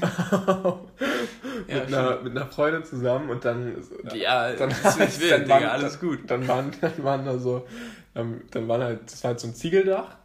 mit, 0.00 1.68
Ja, 1.68 1.82
einer, 1.82 2.20
mit 2.22 2.36
einer 2.36 2.46
Freundin 2.46 2.84
zusammen 2.84 3.28
und 3.28 3.44
dann. 3.44 3.76
Ja, 4.14 4.52
dann 4.58 4.70
ist 4.70 4.98
nicht 4.98 5.20
wild, 5.20 5.32
dann 5.32 5.42
Digga, 5.42 5.54
waren, 5.54 5.64
alles 5.64 6.00
gut. 6.00 6.20
Dann 6.26 6.48
waren, 6.48 6.70
dann 6.80 7.04
waren 7.04 7.24
da 7.26 7.38
so, 7.38 7.66
ähm, 8.14 8.42
dann 8.50 8.66
waren 8.66 8.82
halt, 8.82 9.00
das 9.12 9.22
war 9.24 9.30
halt 9.30 9.40
so 9.40 9.48
ein 9.48 9.54
Ziegeldach. 9.54 10.16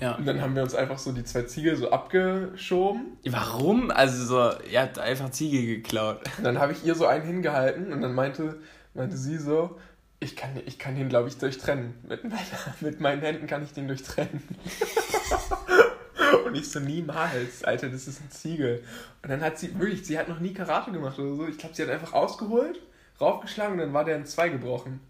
Ja. 0.00 0.14
Und 0.16 0.26
dann 0.26 0.40
haben 0.40 0.54
wir 0.56 0.62
uns 0.62 0.74
einfach 0.74 0.98
so 0.98 1.12
die 1.12 1.22
zwei 1.24 1.42
Ziegel 1.42 1.76
so 1.76 1.90
abgeschoben. 1.90 3.18
Warum? 3.24 3.90
Also 3.90 4.24
so, 4.24 4.58
ihr 4.68 4.80
habt 4.80 4.98
einfach 4.98 5.30
Ziege 5.30 5.64
geklaut. 5.64 6.22
Und 6.38 6.44
dann 6.44 6.58
habe 6.58 6.72
ich 6.72 6.84
ihr 6.84 6.94
so 6.94 7.06
einen 7.06 7.24
hingehalten 7.24 7.92
und 7.92 8.00
dann 8.00 8.14
meinte, 8.14 8.58
meinte 8.94 9.16
sie 9.16 9.38
so, 9.38 9.78
ich 10.20 10.36
kann, 10.36 10.50
ich 10.64 10.78
kann 10.78 10.96
den, 10.96 11.08
glaube 11.08 11.28
ich, 11.28 11.38
durchtrennen. 11.38 11.94
Mit, 12.08 12.24
meiner, 12.24 12.36
mit 12.80 13.00
meinen 13.00 13.20
Händen 13.20 13.46
kann 13.46 13.62
ich 13.62 13.72
den 13.72 13.88
durchtrennen. 13.88 14.42
und 16.46 16.54
ich 16.54 16.70
so, 16.70 16.80
niemals, 16.80 17.64
Alter, 17.64 17.88
das 17.88 18.08
ist 18.08 18.20
ein 18.20 18.30
Ziegel. 18.30 18.82
Und 19.22 19.30
dann 19.30 19.42
hat 19.42 19.58
sie, 19.58 19.78
wirklich, 19.78 20.06
sie 20.06 20.18
hat 20.18 20.28
noch 20.28 20.40
nie 20.40 20.54
Karate 20.54 20.90
gemacht 20.90 21.18
oder 21.18 21.34
so. 21.34 21.46
Ich 21.46 21.58
glaube, 21.58 21.74
sie 21.74 21.82
hat 21.82 21.90
einfach 21.90 22.12
ausgeholt, 22.12 22.80
raufgeschlagen 23.20 23.74
und 23.74 23.78
dann 23.78 23.92
war 23.92 24.04
der 24.04 24.16
in 24.16 24.26
zwei 24.26 24.48
gebrochen. 24.48 25.00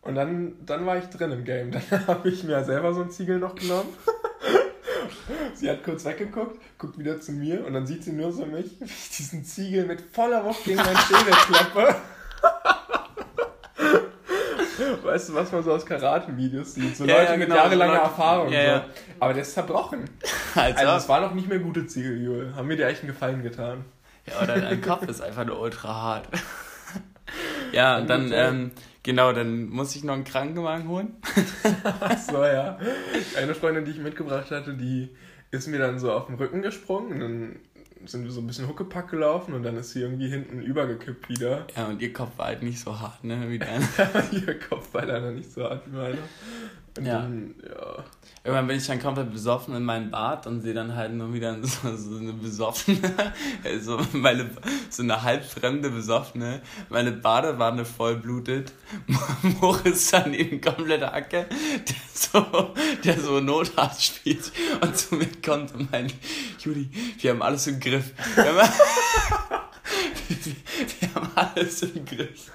Und 0.00 0.16
dann, 0.16 0.54
dann 0.66 0.84
war 0.84 0.98
ich 0.98 1.06
drin 1.06 1.32
im 1.32 1.44
Game. 1.44 1.70
Dann 1.90 2.06
habe 2.06 2.28
ich 2.28 2.44
mir 2.44 2.62
selber 2.62 2.92
so 2.92 3.00
einen 3.00 3.10
Ziegel 3.10 3.38
noch 3.38 3.54
genommen. 3.54 3.88
Sie 5.54 5.70
hat 5.70 5.82
kurz 5.82 6.04
weggeguckt, 6.04 6.60
guckt 6.78 6.98
wieder 6.98 7.20
zu 7.20 7.32
mir 7.32 7.64
und 7.64 7.72
dann 7.72 7.86
sieht 7.86 8.04
sie 8.04 8.12
nur 8.12 8.32
so 8.32 8.44
mich, 8.44 8.80
wie 8.80 8.84
ich 8.84 9.10
diesen 9.16 9.44
Ziegel 9.44 9.86
mit 9.86 10.00
voller 10.00 10.44
Wucht 10.44 10.64
gegen 10.64 10.76
meinen 10.76 10.96
Schädel 10.96 11.32
klappe. 11.32 11.96
Weißt 15.04 15.28
du, 15.28 15.34
was 15.34 15.52
man 15.52 15.62
so 15.62 15.72
aus 15.72 15.84
Karate-Videos 15.86 16.74
sieht? 16.74 16.96
So 16.96 17.04
Ja, 17.04 17.18
Leute 17.18 17.32
ja, 17.32 17.36
mit 17.36 17.46
genau, 17.48 17.54
so 17.56 17.62
jahrelanger 17.64 17.92
Leute- 17.92 18.04
Erfahrung. 18.04 18.52
Ja, 18.52 18.60
so. 18.60 18.66
ja. 18.66 18.84
Aber 19.20 19.32
der 19.34 19.42
ist 19.42 19.52
zerbrochen. 19.54 20.04
Also, 20.56 20.78
Also 20.78 20.96
es 20.96 21.08
war 21.08 21.20
noch 21.20 21.34
nicht 21.34 21.48
mehr 21.48 21.58
gute 21.58 21.86
Ziegel, 21.86 22.22
Jule. 22.22 22.54
Haben 22.54 22.68
mir 22.68 22.76
dir 22.76 22.86
echt 22.86 23.00
einen 23.02 23.12
Gefallen 23.12 23.42
getan. 23.42 23.84
ja, 24.26 24.40
oder 24.42 24.60
dein 24.60 24.80
Kopf 24.80 25.06
ist 25.08 25.20
einfach 25.20 25.44
nur 25.44 25.60
ultra 25.60 25.88
hart. 25.94 26.28
ja, 27.72 27.98
und 27.98 28.08
dann, 28.08 28.30
ähm, 28.32 28.70
genau, 29.02 29.32
dann 29.32 29.68
muss 29.68 29.94
ich 29.96 30.04
noch 30.04 30.14
einen 30.14 30.24
Krankenwagen 30.24 30.88
holen. 30.88 31.16
Ach 32.00 32.18
so, 32.18 32.44
ja. 32.44 32.78
Eine 33.36 33.54
Freundin, 33.54 33.84
die 33.84 33.90
ich 33.92 33.98
mitgebracht 33.98 34.50
hatte, 34.52 34.74
die 34.74 35.10
ist 35.50 35.66
mir 35.68 35.78
dann 35.80 35.98
so 35.98 36.12
auf 36.12 36.26
den 36.26 36.36
Rücken 36.36 36.62
gesprungen 36.62 37.12
und 37.14 37.20
dann 37.20 37.56
sind 38.06 38.24
wir 38.24 38.30
so 38.30 38.40
ein 38.40 38.46
bisschen 38.46 38.68
Huckepack 38.68 39.10
gelaufen 39.10 39.54
und 39.54 39.62
dann 39.62 39.76
ist 39.76 39.90
sie 39.90 40.00
irgendwie 40.00 40.28
hinten 40.28 40.62
übergekippt 40.62 41.28
wieder. 41.28 41.66
Ja, 41.76 41.86
und 41.86 42.00
ihr 42.02 42.12
Kopf 42.12 42.38
war 42.38 42.46
halt 42.46 42.62
nicht 42.62 42.80
so 42.80 42.98
hart, 42.98 43.24
ne, 43.24 43.48
wie 43.48 43.58
dein. 43.60 43.82
Ihr 44.32 44.58
Kopf 44.58 44.92
war 44.92 45.04
leider 45.04 45.30
nicht 45.30 45.52
so 45.52 45.64
hart 45.64 45.86
wie 45.86 45.96
meiner. 45.96 46.18
Und 46.96 47.06
Ja. 47.06 47.20
dann, 47.22 47.54
ja. 47.62 48.04
Irgendwann 48.46 48.66
bin 48.66 48.76
ich 48.76 48.86
dann 48.86 49.00
komplett 49.00 49.32
besoffen 49.32 49.74
in 49.74 49.84
meinem 49.84 50.10
Bad 50.10 50.46
und 50.46 50.60
sehe 50.60 50.74
dann 50.74 50.94
halt 50.94 51.14
nur 51.14 51.32
wieder 51.32 51.56
so, 51.62 51.96
so 51.96 52.18
eine 52.18 52.34
besoffene, 52.34 53.00
so, 53.80 53.98
meine, 54.12 54.50
so 54.90 55.02
eine 55.02 55.22
halbfremde 55.22 55.88
Besoffene, 55.88 56.60
meine 56.90 57.12
Badewanne 57.12 57.86
voll 57.86 58.16
blutet, 58.16 58.72
Moritz 59.60 60.10
daneben 60.10 60.60
komplette 60.60 61.10
Hacke, 61.10 61.46
der 61.48 61.96
so, 62.12 62.74
der 63.02 63.18
so 63.18 63.40
Notarzt 63.40 64.04
spielt 64.04 64.52
und 64.82 64.94
zu 64.94 65.14
mir 65.14 65.28
kommt 65.44 65.74
und 65.74 65.90
meint, 65.90 66.14
Juli, 66.58 66.90
wir 67.20 67.30
haben 67.30 67.40
alles 67.42 67.66
im 67.66 67.80
Griff. 67.80 68.12
Wir 68.36 68.68
haben 71.14 71.30
alles 71.54 71.82
im 71.82 72.04
Griff. 72.04 72.50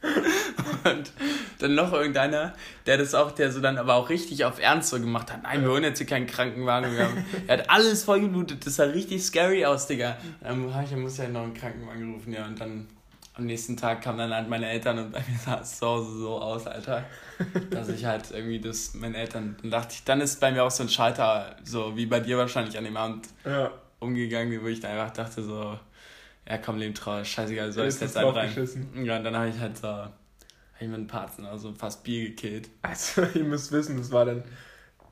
Und 0.00 1.12
dann 1.58 1.74
noch 1.74 1.92
irgendeiner, 1.92 2.54
der 2.86 2.98
das 2.98 3.14
auch, 3.14 3.32
der 3.32 3.50
so 3.50 3.60
dann 3.60 3.78
aber 3.78 3.94
auch 3.94 4.10
richtig 4.10 4.44
auf 4.44 4.60
Ernst 4.60 4.90
so 4.90 5.00
gemacht 5.00 5.32
hat. 5.32 5.42
Nein, 5.42 5.62
wir 5.62 5.70
holen 5.70 5.82
jetzt 5.82 5.98
hier 5.98 6.06
keinen 6.06 6.26
Krankenwagen. 6.26 6.96
Wir 6.96 7.04
haben, 7.04 7.24
er 7.46 7.58
hat 7.58 7.70
alles 7.70 8.04
vollgeblutet. 8.04 8.64
Das 8.64 8.76
sah 8.76 8.84
richtig 8.84 9.24
scary 9.24 9.64
aus, 9.64 9.86
Digga. 9.86 10.16
Dann 10.40 10.72
hab 10.72 10.84
ich, 10.84 10.96
muss 10.96 11.18
ja 11.18 11.28
noch 11.28 11.42
einen 11.42 11.54
Krankenwagen 11.54 12.14
rufen, 12.14 12.32
ja. 12.32 12.46
Und 12.46 12.60
dann 12.60 12.86
am 13.34 13.46
nächsten 13.46 13.76
Tag 13.76 14.02
kamen 14.02 14.18
dann 14.18 14.34
halt 14.34 14.48
meine 14.48 14.68
Eltern 14.68 14.98
und 14.98 15.12
bei 15.12 15.20
mir 15.20 15.38
sah 15.44 15.60
es 15.60 15.78
zu 15.78 15.86
Hause 15.86 16.18
so 16.18 16.40
aus, 16.40 16.66
Alter. 16.66 17.04
Dass 17.70 17.88
ich 17.88 18.04
halt 18.04 18.30
irgendwie 18.32 18.60
das, 18.60 18.94
meine 18.94 19.16
Eltern, 19.16 19.56
dann 19.62 19.70
dachte 19.70 19.94
ich, 19.94 20.04
dann 20.04 20.20
ist 20.20 20.40
bei 20.40 20.50
mir 20.52 20.64
auch 20.64 20.70
so 20.70 20.82
ein 20.82 20.88
Schalter, 20.88 21.56
so 21.64 21.96
wie 21.96 22.06
bei 22.06 22.20
dir 22.20 22.36
wahrscheinlich 22.38 22.76
an 22.76 22.84
dem 22.84 22.96
Abend 22.96 23.28
ja. 23.44 23.70
umgegangen, 24.00 24.60
wo 24.62 24.66
ich 24.66 24.80
dann 24.80 24.92
einfach 24.92 25.12
dachte 25.12 25.42
so, 25.42 25.78
ja 26.48 26.58
komm, 26.58 26.78
leben 26.78 26.94
trauer, 26.94 27.24
scheißegal, 27.24 27.72
soll 27.72 27.84
ich 27.84 27.88
Ist 27.88 28.00
jetzt 28.00 28.16
das 28.16 28.24
halt 28.24 28.36
rein. 28.36 29.04
Ja, 29.04 29.18
und 29.18 29.24
dann 29.24 29.36
habe 29.36 29.48
ich 29.48 29.58
halt 29.58 29.76
so, 29.76 29.88
hab 29.88 30.12
ich 30.80 30.86
mit 30.86 30.96
einem 30.96 31.06
Parzen, 31.06 31.44
also 31.44 31.72
fast 31.72 32.02
Bier 32.04 32.30
gekillt. 32.30 32.70
Also, 32.82 33.22
ihr 33.34 33.44
müsst 33.44 33.70
wissen, 33.72 33.98
das 33.98 34.10
war 34.10 34.24
dann 34.24 34.42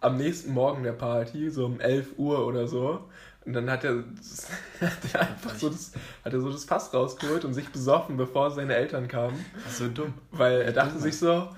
am 0.00 0.16
nächsten 0.16 0.52
Morgen 0.52 0.82
der 0.82 0.92
Party, 0.92 1.50
so 1.50 1.66
um 1.66 1.80
11 1.80 2.18
Uhr 2.18 2.46
oder 2.46 2.66
so. 2.66 3.04
Und 3.44 3.52
dann 3.52 3.70
hat 3.70 3.84
er, 3.84 3.96
hat 4.80 4.98
er 5.12 5.20
einfach 5.20 5.54
so 5.54 5.68
das, 5.68 5.92
hat 6.24 6.32
er 6.32 6.40
so 6.40 6.50
das 6.50 6.64
Fass 6.64 6.92
rausgeholt 6.92 7.44
und 7.44 7.54
sich 7.54 7.68
besoffen, 7.68 8.16
bevor 8.16 8.50
seine 8.50 8.74
Eltern 8.74 9.06
kamen. 9.06 9.44
Das 9.62 9.72
ist 9.72 9.78
so 9.78 9.88
dumm. 9.88 10.14
Weil 10.32 10.62
er 10.62 10.72
dachte 10.72 10.98
sich 10.98 11.16
so, 11.16 11.48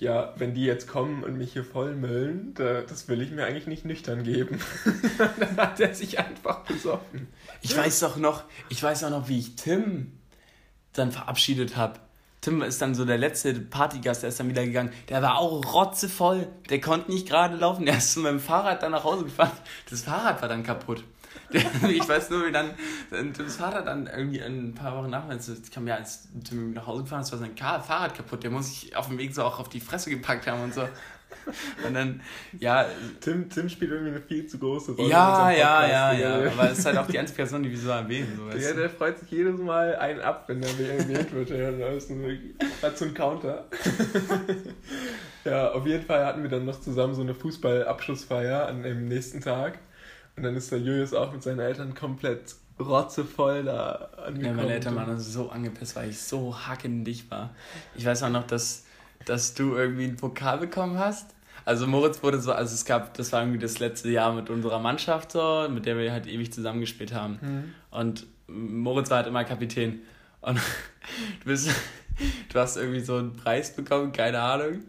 ja, 0.00 0.34
wenn 0.36 0.54
die 0.54 0.64
jetzt 0.64 0.88
kommen 0.88 1.22
und 1.24 1.36
mich 1.36 1.52
hier 1.52 1.64
vollmüllen, 1.64 2.54
da, 2.54 2.82
das 2.82 3.08
will 3.08 3.20
ich 3.20 3.30
mir 3.30 3.44
eigentlich 3.44 3.66
nicht 3.66 3.84
nüchtern 3.84 4.22
geben. 4.22 4.58
dann 5.38 5.56
hat 5.56 5.80
er 5.80 5.94
sich 5.94 6.18
einfach 6.18 6.64
besoffen. 6.64 7.28
Ich 7.60 7.76
weiß 7.76 8.00
doch 8.00 8.16
noch, 8.16 8.44
ich 8.68 8.82
weiß 8.82 9.04
auch 9.04 9.10
noch, 9.10 9.28
wie 9.28 9.38
ich 9.38 9.56
Tim 9.56 10.12
dann 10.92 11.12
verabschiedet 11.12 11.76
habe. 11.76 12.00
Tim 12.40 12.62
ist 12.62 12.80
dann 12.80 12.94
so 12.94 13.04
der 13.04 13.18
letzte 13.18 13.52
Partygast, 13.52 14.22
der 14.22 14.30
ist 14.30 14.40
dann 14.40 14.48
wieder 14.48 14.64
gegangen. 14.64 14.90
Der 15.10 15.20
war 15.20 15.38
auch 15.38 15.74
rotzevoll. 15.74 16.48
Der 16.70 16.80
konnte 16.80 17.10
nicht 17.10 17.28
gerade 17.28 17.56
laufen. 17.56 17.84
Der 17.84 17.98
ist 17.98 18.16
mit 18.16 18.26
dem 18.26 18.40
Fahrrad 18.40 18.82
dann 18.82 18.92
nach 18.92 19.04
Hause 19.04 19.24
gefahren. 19.24 19.52
Das 19.90 20.02
Fahrrad 20.02 20.40
war 20.40 20.48
dann 20.48 20.62
kaputt. 20.62 21.04
ich 21.88 22.08
weiß 22.08 22.30
nur, 22.30 22.46
wie 22.46 22.52
dann 22.52 22.70
Tims 23.32 23.56
Vater 23.56 23.82
dann 23.82 24.06
irgendwie 24.06 24.40
ein 24.40 24.74
paar 24.74 24.96
Wochen 24.96 25.10
nachher, 25.10 25.36
ich 25.36 25.70
kam 25.70 25.86
ja 25.86 25.96
als 25.96 26.28
Tim 26.44 26.72
nach 26.72 26.86
Hause 26.86 27.02
gefahren, 27.02 27.22
es 27.22 27.32
war 27.32 27.38
sein 27.38 27.56
Fahrrad 27.56 28.14
kaputt. 28.14 28.42
Der 28.42 28.50
muss 28.50 28.68
sich 28.68 28.96
auf 28.96 29.08
dem 29.08 29.18
Weg 29.18 29.34
so 29.34 29.42
auch 29.42 29.58
auf 29.58 29.68
die 29.68 29.80
Fresse 29.80 30.10
gepackt 30.10 30.46
haben 30.46 30.62
und 30.62 30.74
so. 30.74 30.86
Und 31.86 31.94
dann, 31.94 32.20
ja. 32.58 32.86
Tim, 33.20 33.48
Tim 33.48 33.68
spielt 33.68 33.90
irgendwie 33.90 34.12
eine 34.12 34.20
viel 34.20 34.46
zu 34.46 34.58
große 34.58 34.92
Rolle. 34.92 35.08
Ja, 35.08 35.50
ja, 35.50 35.86
ja, 35.86 36.12
ja. 36.12 36.50
Aber 36.50 36.70
es 36.70 36.78
ist 36.78 36.86
halt 36.86 36.98
auch 36.98 37.06
die 37.06 37.18
einzige 37.20 37.36
Person, 37.36 37.62
die 37.62 37.70
wir 37.70 37.78
so 37.78 37.90
erwähnen. 37.90 38.36
So, 38.36 38.58
ja, 38.58 38.72
der 38.74 38.90
freut 38.90 39.18
sich 39.18 39.30
jedes 39.30 39.58
Mal 39.58 39.96
einen 39.96 40.20
ab, 40.20 40.44
wenn 40.48 40.62
er 40.62 40.68
erwähnt 40.68 41.32
wird. 41.32 41.50
Er 41.50 41.72
hat 42.82 42.98
so 42.98 43.04
einen 43.04 43.14
Counter. 43.14 43.66
ja, 45.44 45.70
auf 45.72 45.86
jeden 45.86 46.04
Fall 46.04 46.24
hatten 46.24 46.42
wir 46.42 46.50
dann 46.50 46.64
noch 46.64 46.80
zusammen 46.80 47.14
so 47.14 47.22
eine 47.22 47.34
Fußballabschlussfeier 47.34 48.66
an 48.66 48.82
dem 48.82 49.08
nächsten 49.08 49.40
Tag. 49.40 49.78
Und 50.36 50.42
dann 50.42 50.56
ist 50.56 50.70
der 50.72 50.78
Julius 50.78 51.12
auch 51.14 51.32
mit 51.32 51.42
seinen 51.42 51.60
Eltern 51.60 51.94
komplett 51.94 52.54
rotzevoll 52.78 53.64
da 53.64 54.10
angekommen. 54.24 54.44
Ja, 54.44 54.52
meine 54.52 54.72
Eltern 54.72 54.96
waren 54.96 55.18
so 55.18 55.50
angepisst, 55.50 55.96
weil 55.96 56.10
ich 56.10 56.20
so 56.20 56.56
hackendicht 56.66 57.30
war. 57.30 57.50
Ich 57.94 58.06
weiß 58.06 58.22
auch 58.22 58.30
noch, 58.30 58.46
dass 58.46 58.84
dass 59.24 59.54
du 59.54 59.74
irgendwie 59.74 60.04
einen 60.04 60.16
Pokal 60.16 60.58
bekommen 60.58 60.98
hast. 60.98 61.34
Also 61.64 61.86
Moritz 61.86 62.22
wurde 62.22 62.40
so, 62.40 62.52
also 62.52 62.74
es 62.74 62.84
gab, 62.84 63.14
das 63.14 63.32
war 63.32 63.42
irgendwie 63.42 63.58
das 63.58 63.78
letzte 63.78 64.10
Jahr 64.10 64.32
mit 64.32 64.50
unserer 64.50 64.78
Mannschaft 64.78 65.32
so, 65.32 65.68
mit 65.68 65.86
der 65.86 65.98
wir 65.98 66.10
halt 66.10 66.26
ewig 66.26 66.52
zusammengespielt 66.52 67.12
haben. 67.12 67.38
Mhm. 67.40 67.74
Und 67.90 68.26
Moritz 68.48 69.10
war 69.10 69.18
halt 69.18 69.26
immer 69.26 69.44
Kapitän. 69.44 70.00
Und 70.40 70.56
du 71.40 71.44
bist, 71.44 71.70
du 72.52 72.58
hast 72.58 72.76
irgendwie 72.76 73.00
so 73.00 73.16
einen 73.16 73.36
Preis 73.36 73.76
bekommen, 73.76 74.12
keine 74.12 74.40
Ahnung. 74.40 74.80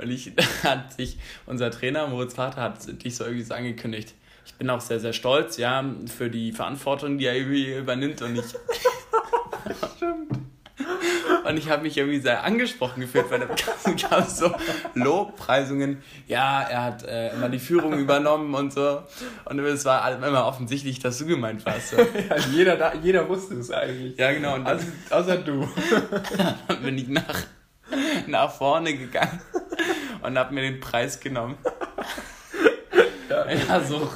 Und 0.00 0.10
ich 0.10 0.32
hat 0.62 0.92
sich, 0.92 1.18
unser 1.46 1.70
Trainer, 1.70 2.06
Moritz 2.06 2.34
Vater, 2.34 2.62
hat 2.62 3.04
dich 3.04 3.16
so 3.16 3.24
irgendwie 3.24 3.44
so 3.44 3.54
angekündigt. 3.54 4.14
Ich 4.60 4.62
bin 4.62 4.68
auch 4.68 4.82
sehr, 4.82 5.00
sehr 5.00 5.14
stolz, 5.14 5.56
ja, 5.56 5.82
für 6.14 6.28
die 6.28 6.52
Verantwortung, 6.52 7.16
die 7.16 7.24
er 7.24 7.34
irgendwie 7.34 7.72
übernimmt 7.72 8.20
und 8.20 8.36
ich. 8.36 8.44
Stimmt. 9.96 10.38
Und 11.46 11.56
ich 11.56 11.70
habe 11.70 11.82
mich 11.82 11.96
irgendwie 11.96 12.20
sehr 12.20 12.44
angesprochen 12.44 13.00
gefühlt, 13.00 13.30
weil 13.30 13.38
da 13.38 13.46
gab 13.46 14.28
es 14.28 14.36
so 14.36 14.52
Lobpreisungen. 14.92 16.02
Ja, 16.26 16.60
er 16.60 16.82
hat 16.82 17.04
äh, 17.04 17.32
immer 17.32 17.48
die 17.48 17.58
Führung 17.58 17.98
übernommen 17.98 18.54
und 18.54 18.70
so. 18.74 19.02
Und 19.46 19.58
es 19.60 19.86
war 19.86 20.12
immer 20.22 20.44
offensichtlich, 20.44 20.98
dass 20.98 21.16
du 21.16 21.24
gemeint 21.24 21.64
warst. 21.64 21.92
So. 21.92 21.96
ja, 22.28 22.36
jeder, 22.52 22.76
da, 22.76 22.92
jeder 23.02 23.26
wusste 23.30 23.54
es 23.54 23.70
eigentlich. 23.70 24.18
Ja, 24.18 24.30
genau. 24.30 24.56
Und 24.56 24.66
also, 24.66 24.86
außer 25.08 25.38
du. 25.38 25.66
dann 26.68 26.82
bin 26.82 26.98
ich 26.98 27.08
nach, 27.08 27.44
nach 28.26 28.52
vorne 28.52 28.94
gegangen 28.94 29.40
und 30.20 30.38
habe 30.38 30.52
mir 30.52 30.60
den 30.60 30.80
Preis 30.80 31.18
genommen. 31.18 31.56
Ja, 33.68 33.80
so, 33.84 34.12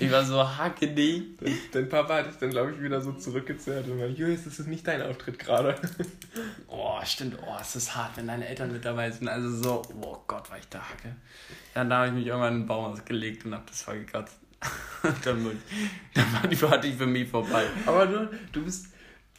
ich 0.00 0.10
war 0.10 0.24
so 0.24 0.42
hackedy. 0.42 1.36
Dein, 1.40 1.58
dein 1.72 1.88
Papa 1.88 2.16
hat 2.16 2.26
dich 2.26 2.36
dann, 2.36 2.50
glaube 2.50 2.72
ich, 2.72 2.82
wieder 2.82 3.00
so 3.00 3.12
zurückgezerrt 3.12 3.86
und 3.86 3.98
meinte, 3.98 4.20
Julius, 4.20 4.44
das 4.44 4.58
ist 4.58 4.66
nicht 4.66 4.86
dein 4.86 5.02
Auftritt 5.02 5.38
gerade. 5.38 5.74
Oh, 6.66 6.98
stimmt. 7.04 7.36
Oh, 7.46 7.56
es 7.60 7.76
ist 7.76 7.94
hart, 7.94 8.16
wenn 8.16 8.26
deine 8.26 8.48
Eltern 8.48 8.72
mit 8.72 8.84
dabei 8.84 9.10
sind. 9.10 9.28
Also 9.28 9.50
so, 9.50 9.82
oh 10.00 10.16
Gott, 10.26 10.50
war 10.50 10.56
ich 10.56 10.66
da 10.68 10.78
hacke. 10.78 11.14
Ja, 11.74 11.84
da 11.84 11.98
habe 11.98 12.08
ich 12.08 12.14
mich 12.14 12.26
irgendwann 12.26 12.54
in 12.54 12.60
den 12.60 12.66
Baum 12.66 12.86
ausgelegt 12.86 13.44
und 13.44 13.54
habe 13.54 13.64
das 13.66 13.82
voll 13.82 13.98
gekratzt. 13.98 14.38
dann, 15.24 15.60
dann 16.14 16.32
war 16.32 16.48
die 16.48 16.56
Party 16.56 16.92
für 16.92 17.06
mich 17.06 17.28
vorbei. 17.28 17.64
Aber 17.84 18.06
du, 18.06 18.30
du 18.52 18.64
bist 18.64 18.86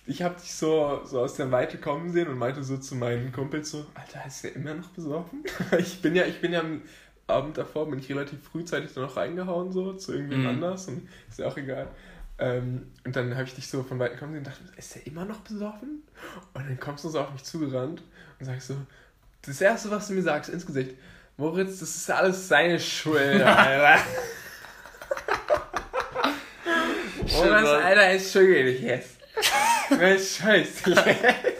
ich 0.06 0.22
habe 0.22 0.36
dich 0.36 0.54
so, 0.54 1.02
so 1.06 1.22
aus 1.22 1.36
der 1.36 1.50
Weite 1.52 1.78
kommen 1.78 2.12
sehen 2.12 2.28
und 2.28 2.38
meinte 2.38 2.64
so 2.64 2.78
zu 2.78 2.96
meinen 2.96 3.32
Kumpels 3.32 3.72
so, 3.72 3.86
Alter, 3.94 4.26
ist 4.28 4.44
der 4.44 4.56
immer 4.56 4.74
noch 4.74 4.90
besoffen? 4.90 5.44
ich 5.78 6.02
bin 6.02 6.16
ja, 6.16 6.26
ich 6.26 6.42
bin 6.42 6.52
ja 6.52 6.62
Abend 7.28 7.58
davor 7.58 7.90
bin 7.90 8.00
ich 8.00 8.10
relativ 8.10 8.44
frühzeitig 8.44 8.94
dann 8.94 9.04
noch 9.04 9.16
reingehauen, 9.16 9.72
so 9.72 9.94
zu 9.94 10.14
irgendwem 10.14 10.42
mhm. 10.42 10.48
anders 10.48 10.88
und 10.88 11.08
ist 11.30 11.40
ja 11.40 11.48
auch 11.48 11.58
egal. 11.58 11.88
Ähm, 12.40 12.92
und 13.06 13.16
dann 13.16 13.34
habe 13.36 13.44
ich 13.44 13.56
dich 13.56 13.68
so 13.68 13.84
von 13.84 14.00
weitem 14.00 14.20
kommen 14.20 14.38
und 14.38 14.48
dachte, 14.48 14.60
ist 14.76 14.96
der 14.96 15.08
immer 15.08 15.24
noch 15.24 15.40
besoffen? 15.40 16.04
Und 16.54 16.68
dann 16.68 16.80
kommst 16.80 17.04
du 17.04 17.10
so 17.10 17.20
auf 17.20 17.32
mich 17.32 17.44
zugerannt 17.44 18.02
und 18.40 18.46
sagst 18.46 18.68
so, 18.68 18.76
das 19.46 19.62
Erste, 19.62 19.92
was 19.92 20.08
du 20.08 20.14
mir 20.14 20.24
sagst 20.24 20.50
ins 20.50 20.66
Gesicht, 20.66 20.96
Moritz, 21.38 21.80
das 21.80 21.96
ist 21.96 22.12
alles 22.12 22.48
seine 22.48 22.80
Schuld, 22.80 23.42
Alter. 23.42 24.02
Moritz, 27.32 27.68
Alter, 27.68 28.02
entschuldige 28.02 28.64
dich 28.66 28.82
jetzt. 28.82 29.18
Scheiße 30.40 31.54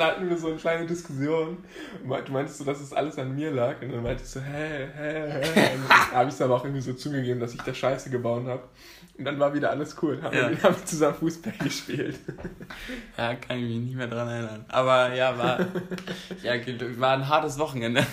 dann 0.00 0.12
hatten 0.12 0.30
wir 0.30 0.36
so 0.38 0.48
eine 0.48 0.56
kleine 0.56 0.86
Diskussion. 0.86 1.58
Du 2.02 2.32
meintest 2.32 2.58
so, 2.58 2.64
dass 2.64 2.80
es 2.80 2.92
alles 2.92 3.18
an 3.18 3.34
mir 3.34 3.50
lag. 3.50 3.80
Und 3.82 3.92
dann 3.92 4.02
meinte 4.02 4.22
ich 4.22 4.30
so, 4.30 4.40
hä, 4.40 4.88
hä, 4.96 5.42
hä. 5.54 5.70
Dann 6.10 6.12
habe 6.12 6.28
ich 6.28 6.34
es 6.34 6.42
aber 6.42 6.56
auch 6.56 6.64
irgendwie 6.64 6.80
so 6.80 6.94
zugegeben, 6.94 7.38
dass 7.38 7.54
ich 7.54 7.60
da 7.60 7.74
Scheiße 7.74 8.10
gebaut 8.10 8.46
habe. 8.46 8.62
Und 9.18 9.24
dann 9.26 9.38
war 9.38 9.52
wieder 9.52 9.70
alles 9.70 9.96
cool. 10.02 10.20
Haben, 10.22 10.34
ja. 10.34 10.50
wir, 10.50 10.62
haben 10.62 10.76
zusammen 10.86 11.14
Fußball 11.16 11.52
gespielt. 11.62 12.18
Ja, 13.18 13.34
kann 13.34 13.58
ich 13.58 13.64
mich 13.64 13.78
nicht 13.78 13.96
mehr 13.96 14.06
dran 14.06 14.28
erinnern. 14.28 14.64
Aber 14.68 15.14
ja, 15.14 15.36
war, 15.36 15.60
ja, 16.42 16.54
war 16.98 17.12
ein 17.12 17.28
hartes 17.28 17.58
Wochenende. 17.58 18.06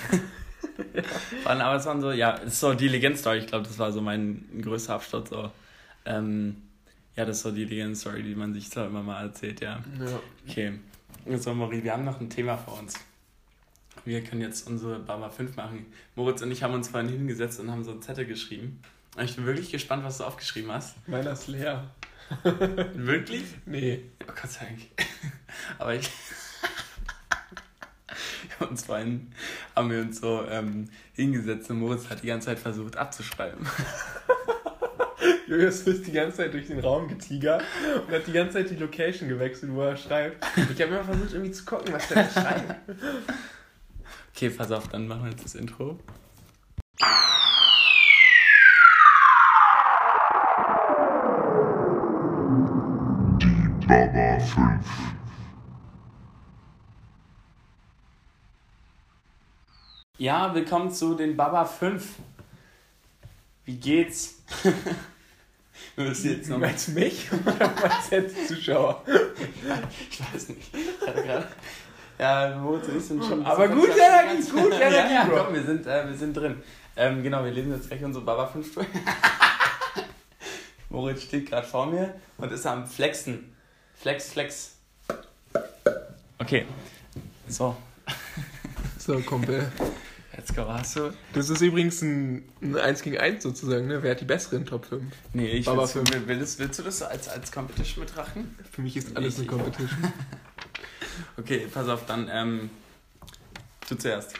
Ja. 0.94 1.04
aber 1.46 1.76
es 1.76 1.86
waren 1.86 2.02
so, 2.02 2.12
ja, 2.12 2.40
so 2.48 2.74
die 2.74 2.90
Legend-Story. 2.90 3.40
Ich 3.40 3.48
glaube, 3.48 3.66
das 3.66 3.80
war 3.80 3.92
so 3.92 4.02
mein 4.02 4.44
größter 4.62 4.96
Absturz. 4.96 5.30
So. 5.30 5.50
Ähm, 6.06 6.58
ja, 7.16 7.24
das 7.24 7.38
ist 7.38 7.44
so 7.44 7.52
die 7.52 7.66
Legend-Story, 7.66 8.24
die 8.24 8.36
man 8.36 8.54
sich 8.54 8.70
so 8.70 8.84
immer 8.84 9.02
mal 9.02 9.24
erzählt, 9.24 9.62
ja. 9.62 9.80
ja. 10.00 10.20
Okay. 10.48 10.74
So, 11.36 11.54
Marie, 11.54 11.84
wir 11.84 11.92
haben 11.92 12.06
noch 12.06 12.22
ein 12.22 12.30
Thema 12.30 12.58
vor 12.58 12.80
uns. 12.80 12.94
Wir 14.06 14.24
können 14.24 14.40
jetzt 14.40 14.66
unsere 14.66 14.98
Baba 15.00 15.30
5 15.30 15.58
machen. 15.58 15.86
Moritz 16.16 16.42
und 16.42 16.52
ich 16.52 16.64
haben 16.64 16.74
uns 16.74 16.88
vorhin 16.88 17.10
hingesetzt 17.10 17.60
und 17.60 17.70
haben 17.70 17.84
so 17.84 17.92
einen 17.92 18.02
Zettel 18.02 18.26
geschrieben. 18.26 18.82
Und 19.18 19.26
ich 19.26 19.36
bin 19.36 19.46
wirklich 19.46 19.70
gespannt, 19.70 20.06
was 20.06 20.20
du 20.20 20.24
aufgeschrieben 20.24 20.72
hast. 20.72 20.96
Meiner 21.08 21.34
ist 21.34 21.48
leer. 21.48 21.92
wirklich? 22.44 23.44
Nee. 23.66 24.06
Oh 24.24 24.32
Gott 24.42 24.50
sei 24.50 24.66
Dank. 24.68 24.80
Aber 25.80 25.96
ich. 25.96 26.10
und 28.62 28.80
zwar 28.80 29.00
haben 29.76 29.92
wir 29.92 30.02
uns 30.02 30.22
so 30.22 30.46
ähm, 30.48 30.90
hingesetzt 31.12 31.70
und 31.70 31.80
Moritz 31.80 32.10
hat 32.10 32.24
die 32.24 32.28
ganze 32.28 32.48
Zeit 32.48 32.60
versucht 32.60 32.96
abzuschreiben. 32.96 33.68
Julius 35.48 35.82
ist 35.84 36.06
die 36.06 36.12
ganze 36.12 36.38
Zeit 36.38 36.54
durch 36.54 36.68
den 36.68 36.80
Raum 36.80 37.08
getigert 37.08 37.64
und 38.06 38.14
hat 38.14 38.28
die 38.28 38.34
ganze 38.34 38.56
Zeit 38.58 38.70
die 38.70 38.76
Location 38.76 39.30
gewechselt, 39.30 39.74
wo 39.74 39.82
er 39.82 39.96
schreibt. 39.96 40.46
Ich 40.58 40.82
habe 40.82 40.94
immer 40.94 41.06
versucht, 41.06 41.32
irgendwie 41.32 41.52
zu 41.52 41.64
gucken, 41.64 41.94
was 41.94 42.06
der 42.10 42.30
schreibt. 42.30 42.76
Okay, 44.36 44.50
pass 44.50 44.72
auf, 44.74 44.90
dann 44.90 45.08
machen 45.08 45.24
wir 45.24 45.32
jetzt 45.32 45.46
das 45.46 45.56
Intro. 45.56 45.98
Die 53.40 53.88
Baba 53.88 54.40
5. 54.42 54.86
Ja, 60.18 60.54
willkommen 60.54 60.92
zu 60.92 61.16
den 61.16 61.38
Baba 61.38 61.64
5. 61.64 62.06
Wie 63.64 63.78
geht's? 63.78 64.44
Du 65.98 66.04
jetzt 66.04 66.48
noch 66.48 66.60
meinst 66.60 66.90
du 66.90 66.92
mich 66.92 67.28
oder 67.46 67.74
meinst 67.82 68.12
du 68.12 68.16
jetzt 68.18 68.48
Zuschauer? 68.48 69.04
ich 70.12 70.20
weiß 70.22 70.50
nicht. 70.50 70.72
Ich 70.72 71.08
hatte 71.08 71.24
gerade. 71.24 71.48
Ja, 72.20 72.56
Moritz 72.56 72.88
und 72.88 72.98
ich 72.98 73.04
sind 73.04 73.26
schon. 73.26 73.44
Aber 73.44 73.68
gut, 73.68 73.90
Energie, 73.90 74.48
gut, 74.48 74.74
Energie, 74.80 74.96
ja, 74.96 75.12
ja, 75.12 75.28
komm, 75.28 75.56
wir 75.56 75.64
sind, 75.64 75.88
äh, 75.88 76.08
wir 76.08 76.16
sind 76.16 76.38
drin. 76.38 76.62
Ähm, 76.96 77.24
genau, 77.24 77.44
wir 77.44 77.52
lesen 77.52 77.74
jetzt 77.74 77.88
gleich 77.88 78.04
unsere 78.04 78.24
Baba 78.24 78.46
5 78.46 78.76
durch. 78.76 78.88
Moritz 80.90 81.24
steht 81.24 81.50
gerade 81.50 81.66
vor 81.66 81.88
mir 81.88 82.14
und 82.38 82.52
ist 82.52 82.68
am 82.68 82.86
Flexen. 82.86 83.56
Flex, 83.96 84.30
Flex. 84.30 84.76
Okay. 86.38 86.68
So. 87.48 87.76
So, 89.00 89.20
Kumpel. 89.22 89.72
Let's 90.38 90.54
go, 90.54 90.68
hast 90.68 90.96
du? 90.96 91.12
Das 91.34 91.50
ist 91.50 91.62
übrigens 91.62 92.04
ein, 92.04 92.48
ein 92.62 92.76
1 92.76 93.02
gegen 93.02 93.18
1 93.18 93.42
sozusagen, 93.42 93.88
ne? 93.88 94.04
Wer 94.04 94.12
hat 94.12 94.22
die 94.22 94.26
besseren 94.26 94.68
Top 94.68 94.86
5? 94.86 95.04
Nee, 95.34 95.48
ich 95.48 95.68
Aber 95.68 95.82
willst, 95.82 96.14
will, 96.14 96.28
willst, 96.28 96.60
willst 96.60 96.78
du 96.78 96.84
das 96.84 97.02
als, 97.02 97.28
als 97.28 97.52
Competition 97.52 98.06
betrachten? 98.06 98.56
Für 98.72 98.84
mich 98.84 98.96
ist 98.96 99.18
alles 99.18 99.40
ich, 99.40 99.50
eine 99.50 99.58
Competition. 99.58 100.14
okay, 101.38 101.68
pass 101.74 101.90
auf, 101.90 102.06
dann 102.06 102.30
ähm, 102.32 102.70
du 103.90 103.96
zuerst. 103.96 104.36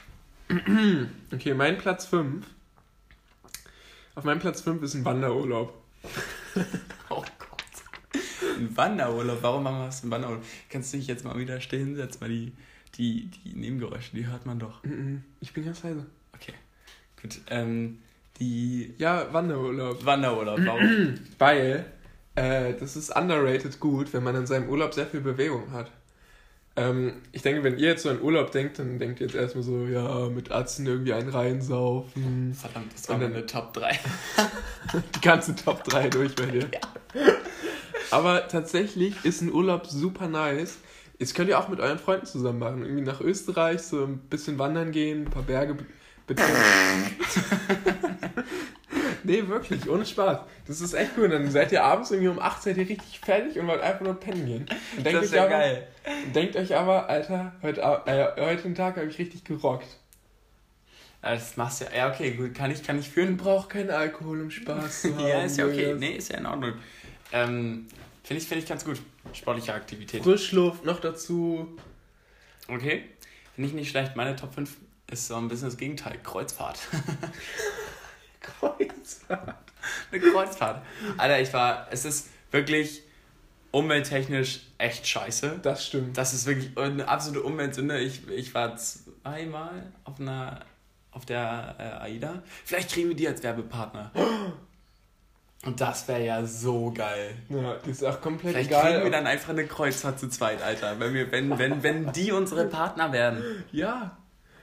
okay, 1.34 1.56
mein 1.56 1.80
Platz 1.80 2.06
5. 2.06 2.46
Auf 4.14 4.24
meinem 4.24 4.40
Platz 4.40 4.62
5 4.62 4.84
ist 4.84 4.94
ein 4.94 5.04
Wanderurlaub. 5.04 5.74
oh 7.10 7.24
Gott. 7.40 8.22
Ein 8.56 8.78
Wanderurlaub? 8.78 9.40
Warum 9.42 9.64
machen 9.64 9.80
wir 9.80 9.86
das 9.88 10.04
einen 10.04 10.12
Wanderurlaub? 10.12 10.44
Kannst 10.70 10.94
du 10.94 10.98
dich 10.98 11.08
jetzt 11.08 11.26
mal 11.26 11.40
wieder 11.40 11.60
stehen, 11.60 11.96
setz 11.96 12.20
mal 12.20 12.30
die 12.30 12.54
die, 12.98 13.30
die 13.46 13.54
Nebengeräusche, 13.56 14.16
die 14.16 14.26
hört 14.28 14.46
man 14.46 14.60
doch. 14.60 14.82
Ich 15.42 15.54
bin 15.54 15.66
ganz 15.66 15.84
leise. 15.84 16.06
Okay, 16.34 16.54
gut. 17.22 17.40
Ähm, 17.50 18.00
die. 18.40 18.94
Ja, 18.98 19.32
Wanderurlaub. 19.34 20.06
Wanderurlaub, 20.06 20.60
warum? 20.66 21.16
Weil 21.40 21.86
Äh, 22.36 22.76
das 22.80 22.96
ist 22.96 23.10
underrated 23.16 23.80
gut, 23.80 24.14
wenn 24.14 24.24
man 24.24 24.36
in 24.36 24.46
seinem 24.46 24.70
Urlaub 24.70 24.94
sehr 24.94 25.08
viel 25.08 25.22
Bewegung 25.22 25.72
hat. 25.72 25.90
Ähm, 26.76 27.14
ich 27.32 27.42
denke, 27.42 27.64
wenn 27.64 27.80
ihr 27.80 27.88
jetzt 27.88 28.04
so 28.04 28.10
an 28.12 28.22
Urlaub 28.22 28.52
denkt, 28.52 28.78
dann 28.78 29.00
denkt 29.00 29.20
ihr 29.20 29.26
jetzt 29.26 29.36
erstmal 29.36 29.64
so, 29.64 29.88
ja, 29.88 30.30
mit 30.30 30.52
Atzen 30.52 30.86
irgendwie 30.86 31.14
einen 31.14 31.30
reinsaufen. 31.30 32.54
Verdammt, 32.54 32.94
das 32.94 33.10
war 33.10 33.18
dann- 33.18 33.32
meine 33.32 33.44
Top 33.48 33.74
3. 33.74 33.90
Die 35.16 35.22
ganze 35.22 35.56
Top 35.56 35.84
3 35.86 36.10
durch 36.10 36.36
bei 36.36 36.46
dir. 36.46 36.70
Aber 38.12 38.48
tatsächlich 38.48 39.16
ist 39.26 39.42
ein 39.42 39.52
Urlaub 39.52 39.88
super 39.88 40.28
nice. 40.28 40.78
Das 41.20 41.34
könnt 41.34 41.50
ihr 41.50 41.60
auch 41.60 41.68
mit 41.68 41.80
euren 41.80 42.00
Freunden 42.00 42.26
zusammen 42.26 42.60
machen. 42.60 42.84
Irgendwie 42.84 43.04
nach 43.04 43.22
Österreich, 43.22 43.82
so 43.82 44.04
ein 44.04 44.20
bisschen 44.20 44.60
wandern 44.60 44.92
gehen, 44.92 45.24
ein 45.26 45.32
paar 45.32 45.44
Berge 45.44 45.74
be- 45.74 45.86
betreten. 46.28 46.54
nee, 49.24 49.48
wirklich, 49.48 49.90
ohne 49.90 50.06
Spaß. 50.06 50.40
Das 50.68 50.82
ist 50.82 50.94
echt 50.94 51.12
cool. 51.18 51.30
Dann 51.30 51.50
seid 51.50 51.72
ihr 51.72 51.84
abends 51.84 52.12
irgendwie 52.12 52.30
um 52.30 52.40
8 52.40 52.62
seid 52.64 52.78
ihr 52.78 52.88
richtig 52.88 53.20
fertig 53.20 53.58
und 53.60 53.68
wollt 53.68 53.82
einfach 53.82 54.02
nur 54.02 54.20
pennen 54.20 54.46
gehen. 54.46 54.66
Und 54.98 55.06
denkt, 55.06 55.20
Das 55.22 55.26
euch 55.28 55.32
wäre 55.32 55.46
aber, 55.46 55.58
geil. 55.58 55.88
denkt 56.36 56.56
euch 56.56 56.76
aber, 56.76 57.10
Alter, 57.10 57.54
heute, 57.62 57.82
äh, 57.82 58.42
heute 58.42 58.64
den 58.64 58.76
Tag 58.76 58.98
habe 58.98 59.08
ich 59.08 59.18
richtig 59.18 59.44
gerockt. 59.44 59.88
Ja, 61.24 61.34
Das 61.34 61.58
machst 61.58 61.82
du 61.82 61.86
ja. 61.86 61.92
Ja, 62.08 62.14
okay, 62.14 62.32
gut, 62.32 62.54
kann 62.54 62.72
ich, 62.72 62.84
kann 62.84 63.00
ich 63.00 63.10
führen. 63.10 63.38
Braucht 63.38 63.70
keinen 63.70 63.90
Alkohol, 63.90 64.42
um 64.42 64.52
Spaß 64.52 65.02
zu 65.02 65.08
haben. 65.18 65.28
Ja, 65.28 65.42
ist 65.42 65.58
ja 65.58 65.66
okay. 65.66 65.96
Nee, 65.98 66.16
ist 66.16 66.32
ja 66.32 66.38
in 66.38 66.46
Ordnung. 66.46 66.74
Ähm, 67.32 67.88
Finde 68.28 68.44
ich, 68.44 68.50
find 68.50 68.62
ich 68.62 68.68
ganz 68.68 68.84
gut. 68.84 69.02
Sportliche 69.32 69.74
Aktivität. 69.74 70.22
Frischluft 70.22 70.84
noch 70.84 71.00
dazu. 71.00 71.78
Okay. 72.68 73.06
Finde 73.56 73.70
ich 73.70 73.74
nicht 73.74 73.90
schlecht. 73.90 74.18
Meine 74.18 74.36
Top 74.36 74.54
5 74.54 74.70
ist 75.10 75.28
so 75.28 75.38
ein 75.38 75.48
bisschen 75.48 75.70
das 75.70 75.78
Gegenteil. 75.78 76.20
Kreuzfahrt. 76.22 76.78
Kreuzfahrt. 78.42 79.72
Eine 80.12 80.22
Kreuzfahrt. 80.22 80.86
Alter, 81.16 81.40
ich 81.40 81.54
war. 81.54 81.88
Es 81.90 82.04
ist 82.04 82.28
wirklich 82.52 83.02
umwelttechnisch 83.72 84.60
echt 84.78 85.08
scheiße. 85.08 85.62
Das 85.64 85.86
stimmt. 85.86 86.18
Das 86.18 86.34
ist 86.34 86.46
wirklich 86.46 86.78
eine 86.78 87.08
absolute 87.08 87.44
Umweltsünde. 87.44 87.98
Ich, 88.02 88.28
ich 88.28 88.54
war 88.54 88.76
zweimal 88.76 89.94
auf 90.04 90.20
einer 90.20 90.66
auf 91.12 91.26
der 91.26 91.76
äh, 91.80 92.04
AIDA. 92.04 92.44
Vielleicht 92.66 92.92
kriegen 92.92 93.08
wir 93.08 93.16
die 93.16 93.30
als 93.30 93.42
Werbepartner. 93.42 94.12
Und 95.68 95.82
das 95.82 96.08
wäre 96.08 96.24
ja 96.24 96.46
so 96.46 96.94
geil. 96.96 97.36
Ja, 97.50 97.76
die 97.86 97.90
ist 97.90 98.02
auch 98.02 98.22
komplett 98.22 98.54
Vielleicht 98.54 98.70
egal. 98.70 98.84
kriegen 98.90 99.04
wir 99.04 99.12
dann 99.12 99.28
einfach 99.28 99.50
eine 99.50 99.66
Kreuzfahrt 99.66 100.18
zu 100.18 100.30
zweit, 100.30 100.64
Alter. 100.64 100.98
Wenn, 100.98 101.14
wir, 101.14 101.30
wenn, 101.30 101.60
wenn, 101.60 101.84
wenn 101.84 102.12
die 102.14 102.32
unsere 102.32 102.64
Partner 102.68 103.12
werden. 103.12 103.44
ja. 103.74 104.18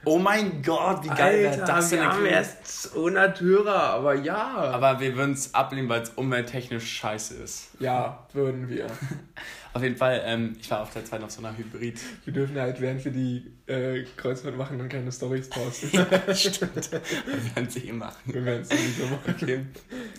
Oh 0.05 0.19
mein 0.19 0.61
Gott, 0.61 1.03
wie 1.03 1.09
geil 1.09 1.43
wäre 1.43 1.65
das 1.65 1.89
denn? 1.89 1.99
wir 1.99 2.29
erst 2.29 2.95
100 2.95 3.41
Hörer, 3.41 3.75
aber 3.75 4.15
ja. 4.15 4.55
Aber 4.71 4.99
wir 4.99 5.15
würden 5.15 5.33
es 5.33 5.53
ablehnen, 5.53 5.89
weil 5.89 6.01
es 6.03 6.11
umwelttechnisch 6.11 6.89
scheiße 6.93 7.35
ist. 7.35 7.69
ja, 7.79 8.25
würden 8.33 8.69
wir. 8.69 8.87
Auf 9.73 9.83
jeden 9.83 9.97
Fall, 9.97 10.21
ähm, 10.25 10.55
ich 10.57 10.71
war 10.71 10.83
auf 10.83 10.93
der 10.93 11.03
zweiten 11.03 11.25
auf 11.25 11.31
so 11.31 11.45
einer 11.45 11.57
Hybrid. 11.57 11.99
Wir 12.23 12.31
dürfen 12.33 12.57
halt, 12.57 12.79
während 12.79 13.03
wir 13.03 13.11
die 13.11 13.51
äh, 13.67 14.05
Kreuzfahrt 14.15 14.55
machen, 14.55 14.77
dann 14.79 14.87
keine 14.87 15.11
Stories 15.11 15.49
posten. 15.49 15.89
Stimmt. 16.33 16.91
Wir 16.93 17.55
werden 17.55 17.69
sie 17.69 17.89
eh 17.89 17.91
machen. 17.91 18.15
wir 18.23 18.45
werden 18.45 18.61
es 18.61 18.69
sowieso 18.69 19.07
machen. 19.07 19.35
Okay. 19.35 19.65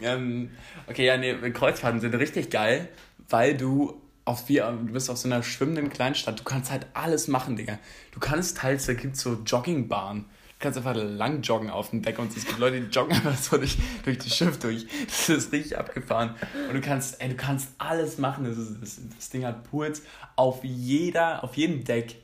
Ähm, 0.02 0.50
okay, 0.86 1.06
ja, 1.06 1.16
nee, 1.16 1.32
Kreuzfahrten 1.52 2.00
sind 2.00 2.14
richtig 2.16 2.50
geil, 2.50 2.90
weil 3.30 3.56
du 3.56 3.98
auf 4.26 4.48
wie, 4.48 4.56
du 4.56 4.92
bist 4.92 5.08
auf 5.08 5.16
so 5.16 5.28
einer 5.28 5.42
schwimmenden 5.42 5.88
Kleinstadt. 5.88 6.40
Du 6.40 6.44
kannst 6.44 6.70
halt 6.70 6.86
alles 6.92 7.28
machen, 7.28 7.56
Digga. 7.56 7.78
Du 8.10 8.20
kannst 8.20 8.58
teils, 8.58 8.84
da 8.86 8.92
gibt's 8.92 9.20
so 9.20 9.34
Joggingbahnen. 9.46 10.24
Du 10.24 10.54
kannst 10.58 10.78
einfach 10.78 10.96
lang 10.96 11.42
joggen 11.42 11.70
auf 11.70 11.90
dem 11.90 12.02
Deck 12.02 12.18
und 12.18 12.36
es 12.36 12.44
gibt 12.44 12.58
Leute, 12.58 12.80
die 12.80 12.90
joggen 12.90 13.12
einfach 13.16 13.36
so 13.36 13.56
durch, 13.56 13.78
durch 14.04 14.18
das 14.18 14.36
Schiff 14.36 14.58
durch. 14.58 14.86
Das 15.06 15.28
ist 15.28 15.52
richtig 15.52 15.78
abgefahren. 15.78 16.34
Und 16.68 16.74
du 16.74 16.80
kannst, 16.80 17.20
ey, 17.20 17.28
du 17.28 17.36
kannst 17.36 17.68
alles 17.78 18.18
machen. 18.18 18.44
Das, 18.44 18.58
ist, 18.58 18.82
das, 18.82 19.00
das 19.16 19.30
Ding 19.30 19.44
hat 19.44 19.70
Pools. 19.70 20.02
Auf 20.34 20.64
jeder, 20.64 21.44
auf 21.44 21.56
jedem 21.56 21.84
Deck 21.84 22.16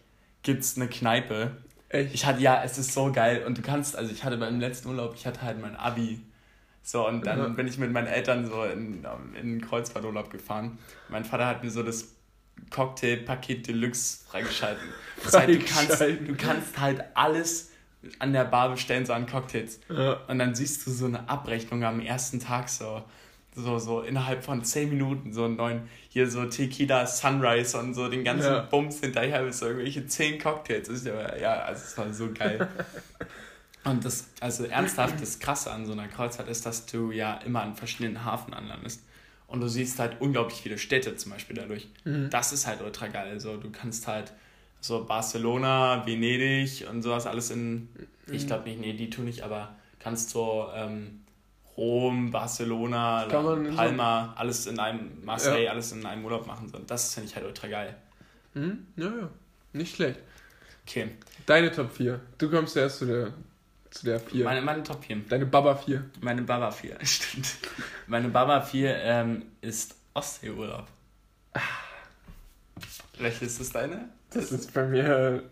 gibt's 0.43 0.77
eine 0.77 0.89
Kneipe. 0.89 1.57
Echt? 1.89 2.15
Ich 2.15 2.27
hatte, 2.27 2.41
ja, 2.41 2.65
es 2.65 2.79
ist 2.79 2.93
so 2.93 3.13
geil. 3.13 3.45
Und 3.47 3.59
du 3.59 3.63
kannst, 3.63 3.95
also 3.95 4.11
ich 4.11 4.25
hatte 4.25 4.39
beim 4.39 4.59
letzten 4.59 4.89
Urlaub, 4.89 5.15
ich 5.15 5.25
hatte 5.25 5.43
halt 5.43 5.61
mein 5.61 5.77
Abi. 5.77 6.21
So, 6.83 7.07
und 7.07 7.25
dann 7.27 7.39
Ja. 7.39 7.49
bin 7.49 7.69
ich 7.69 7.79
mit 7.79 7.93
meinen 7.93 8.09
Eltern 8.09 8.47
so 8.47 8.65
in, 8.65 9.05
in 9.05 9.07
einen 9.37 9.61
Kreuzfahrturlaub 9.61 10.31
gefahren. 10.31 10.79
Mein 11.09 11.25
Vater 11.25 11.47
hat 11.47 11.63
mir 11.63 11.71
so 11.71 11.83
das 11.83 12.09
Cocktailpaket 12.71 13.67
Deluxe 13.69 14.25
freigeschalten. 14.29 14.83
Das 15.25 15.35
heißt, 15.35 15.49
du, 15.49 15.59
kannst, 15.61 16.01
du 16.01 16.35
kannst 16.37 16.79
halt 16.81 17.05
alles 17.15 17.71
an 18.19 18.33
der 18.33 18.45
Bar 18.45 18.71
bestellen, 18.71 19.07
so 19.07 19.13
an 19.13 19.27
Cocktails. 19.27 19.79
Ja. 19.89 20.15
Und 20.27 20.39
dann 20.41 20.55
siehst 20.55 20.85
du 20.87 20.91
so 20.91 21.07
eine 21.07 21.29
Abrechnung 21.29 21.85
am 21.85 22.01
ersten 22.01 22.41
Tag 22.41 22.69
so. 22.69 23.05
So, 23.55 23.79
so 23.79 24.01
innerhalb 24.01 24.43
von 24.43 24.65
10 24.65 24.89
Minuten 24.89 25.35
so 25.35 25.45
einen 25.45 25.57
neuen, 25.57 25.83
hier 26.09 26.29
so 26.31 26.47
Tequila 26.47 27.07
Sunrise 27.07 27.79
und 27.79 27.93
so 27.93 28.09
den 28.09 28.25
ganzen 28.25 28.51
Ja. 28.51 28.61
Bums 28.63 29.01
hinterher 29.01 29.43
bis 29.45 29.59
so 29.59 29.67
irgendwelche 29.67 30.07
10 30.07 30.41
Cocktails. 30.41 30.89
Ist 30.89 31.05
ja, 31.07 31.37
ja, 31.37 31.57
also 31.61 31.83
es 31.85 31.99
war 31.99 32.11
so 32.15 32.31
geil. 32.33 32.67
Und 33.85 34.05
das, 34.05 34.29
also 34.41 34.65
ernsthaft, 34.65 35.21
das 35.21 35.39
Krasse 35.41 35.71
an 35.73 35.87
so 35.87 35.93
einer 35.93 36.07
Kreuzfahrt 36.09 36.49
ist, 36.49 36.65
dass 36.67 36.87
du 36.87 37.11
ja 37.11 37.35
immer 37.39 37.63
an 37.63 37.75
verschiedenen 37.75 38.25
Hafen 38.25 38.55
anlandest. 38.55 39.03
Und 39.49 39.61
du 39.61 39.69
siehst 39.69 39.99
halt 39.99 40.21
unglaublich 40.21 40.61
viele 40.63 40.79
Städte 40.79 41.15
zum 41.17 41.33
Beispiel 41.33 41.57
dadurch. 41.57 41.89
Das 42.31 42.53
ist 42.53 42.67
halt 42.67 42.81
ultra 42.81 43.09
geil. 43.09 43.29
Also 43.29 43.57
du 43.57 43.71
kannst 43.71 44.07
halt 44.07 44.33
so 44.81 45.05
Barcelona, 45.05 46.07
Venedig 46.07 46.87
und 46.89 47.03
sowas 47.03 47.27
alles 47.27 47.51
in, 47.51 47.89
ich 48.31 48.47
glaube 48.47 48.69
nicht, 48.69 48.81
nee, 48.81 48.93
die 48.95 49.11
tun 49.11 49.25
nicht, 49.27 49.43
aber 49.43 49.75
kannst 49.99 50.31
so 50.31 50.69
ähm, 50.75 51.21
Rom, 51.77 52.31
Barcelona, 52.31 53.25
in 53.25 53.31
so- 53.71 53.77
Palma, 53.77 54.33
alles 54.37 54.67
in 54.67 54.79
einem, 54.79 55.25
Marseille, 55.25 55.69
alles 55.69 55.93
in 55.93 56.05
einem 56.07 56.25
Urlaub 56.25 56.47
machen. 56.47 56.69
So. 56.69 56.77
Und 56.79 56.91
das 56.91 57.13
finde 57.15 57.29
ich 57.29 57.37
halt 57.37 57.45
ultra 57.47 57.67
geil. 57.69 57.95
Hm? 58.55 58.87
Ja, 58.97 59.07
ja. 59.07 59.29
Nicht 59.73 59.97
schlecht. 59.97 60.21
Okay, 60.87 61.09
Deine 61.47 61.71
Top 61.73 61.93
4. 61.93 62.21
Du 62.39 62.51
kommst 62.51 62.73
zuerst 62.75 62.99
zu 62.99 63.07
der, 63.07 63.33
zu 63.93 64.07
der 64.07 64.19
4. 64.21 64.45
meine, 64.45 64.63
meine 64.63 64.83
Top 64.83 65.05
4. 65.05 65.19
Deine 65.29 65.47
Baba 65.47 65.77
4. 65.77 66.05
Meine 66.21 66.43
Baba 66.43 66.71
4, 66.71 66.97
stimmt. 67.05 67.47
Meine 68.07 68.29
Baba 68.29 68.61
4 68.61 68.97
ähm, 68.97 69.43
ist 69.61 69.95
Ostseeurlaub. 70.15 70.87
Welche 73.19 73.45
ist 73.45 73.61
das 73.61 73.71
deine? 73.71 74.09
Das 74.31 74.51
ist 74.51 74.73
bei 74.73 74.85
mir 74.85 75.43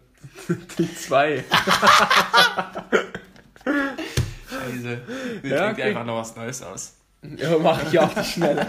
die 0.78 0.94
2. 0.94 1.44
Scheiße. 4.50 5.00
Mir 5.42 5.54
Ja, 5.54 5.70
okay. 5.70 5.82
einfach 5.82 6.04
noch 6.04 6.16
was 6.16 6.34
Neues 6.36 6.62
aus. 6.62 6.96
Ja, 7.36 7.58
mach 7.58 7.82
ich 7.86 7.98
auch 7.98 8.16
nicht 8.16 8.32
schneller. 8.32 8.66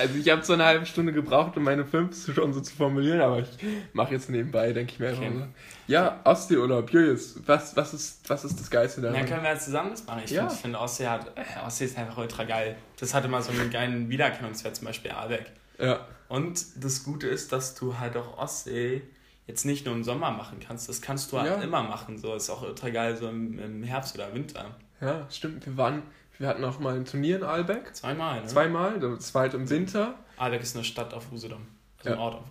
Also 0.00 0.14
ich 0.16 0.28
habe 0.30 0.42
so 0.42 0.54
eine 0.54 0.64
halbe 0.64 0.86
Stunde 0.86 1.12
gebraucht, 1.12 1.56
um 1.56 1.64
meine 1.64 1.84
5 1.84 2.32
schon 2.34 2.52
so 2.52 2.60
zu 2.60 2.74
formulieren, 2.74 3.20
aber 3.20 3.40
ich 3.40 3.48
mache 3.92 4.14
jetzt 4.14 4.30
nebenbei, 4.30 4.72
denke 4.72 4.92
ich 4.94 4.98
mir 4.98 5.08
einfach 5.10 5.22
Okay. 5.22 5.32
so. 5.38 5.46
Ja, 5.86 6.20
Ostseeurlaub, 6.24 6.90
Julius, 6.90 7.36
was, 7.46 7.76
was, 7.76 7.92
ist, 7.94 8.28
was 8.30 8.44
ist 8.44 8.58
das 8.58 8.70
Geilste 8.70 9.00
Dann 9.00 9.12
daran? 9.12 9.28
können 9.28 9.42
wir 9.42 9.52
jetzt 9.52 9.64
zusammen 9.66 9.90
das 9.90 10.06
machen. 10.06 10.22
Ich 10.24 10.30
Ja. 10.30 10.48
finde 10.48 10.56
find 10.62 10.76
Ostsee, 10.76 11.06
hat, 11.08 11.36
äh, 11.36 11.66
Ostsee 11.66 11.84
ist 11.84 11.98
einfach 11.98 12.16
ultra 12.16 12.44
geil. 12.44 12.76
Das 12.98 13.12
hatte 13.12 13.28
mal 13.28 13.42
so 13.42 13.52
einen 13.52 13.70
geilen 13.70 14.08
Wiedererkennungswert, 14.08 14.76
zum 14.76 14.86
Beispiel 14.86 15.10
Aarbeck. 15.10 15.52
Ja, 15.78 16.06
Und 16.28 16.64
das 16.84 17.04
Gute 17.04 17.26
ist, 17.26 17.52
dass 17.52 17.74
du 17.74 17.98
halt 17.98 18.16
auch 18.16 18.38
Ostsee 18.38 19.02
jetzt 19.46 19.64
nicht 19.66 19.84
nur 19.84 19.94
im 19.96 20.04
Sommer 20.04 20.30
machen 20.30 20.58
kannst. 20.64 20.88
Das 20.88 21.02
kannst 21.02 21.32
du 21.32 21.38
halt 21.40 21.50
Ja. 21.50 21.60
immer 21.60 21.82
machen. 21.82 22.18
So 22.18 22.34
ist 22.34 22.48
auch 22.50 22.62
ultra 22.62 22.88
geil, 22.90 23.16
so 23.16 23.28
im, 23.28 23.58
im 23.58 23.82
Herbst 23.82 24.14
oder 24.14 24.32
Winter. 24.32 24.76
ja, 25.00 25.26
stimmt. 25.30 25.66
Wir 25.66 25.76
waren, 25.76 26.02
wir 26.40 26.48
hatten 26.48 26.64
auch 26.64 26.80
mal 26.80 26.96
ein 26.96 27.04
Turnier 27.04 27.36
in 27.36 27.42
Aalbeck. 27.44 27.94
Zweimal, 27.94 28.40
ne? 28.40 28.46
Zweimal, 28.48 28.98
das 28.98 29.32
war 29.34 29.42
halt 29.42 29.54
im 29.54 29.70
Winter. 29.70 30.14
Aarbeck 30.36 30.62
ist 30.62 30.74
eine 30.74 30.84
Stadt 30.84 31.14
auf 31.14 31.30
Usedom. 31.30 31.64
Also 31.98 32.10
ein 32.10 32.16
Ja. 32.16 32.20
Ort 32.24 32.34
auf, 32.34 32.44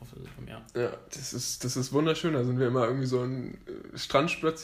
auf 0.00 0.12
Usedom, 0.16 0.48
ja. 0.48 0.62
Ja, 0.82 0.90
das 1.14 1.32
ist, 1.34 1.62
das 1.62 1.76
ist 1.76 1.92
wunderschön. 1.92 2.32
Da 2.32 2.42
sind 2.42 2.58
wir 2.58 2.66
immer 2.66 2.86
irgendwie 2.86 3.06
so 3.06 3.20
einen 3.20 3.54
äh, 3.94 3.98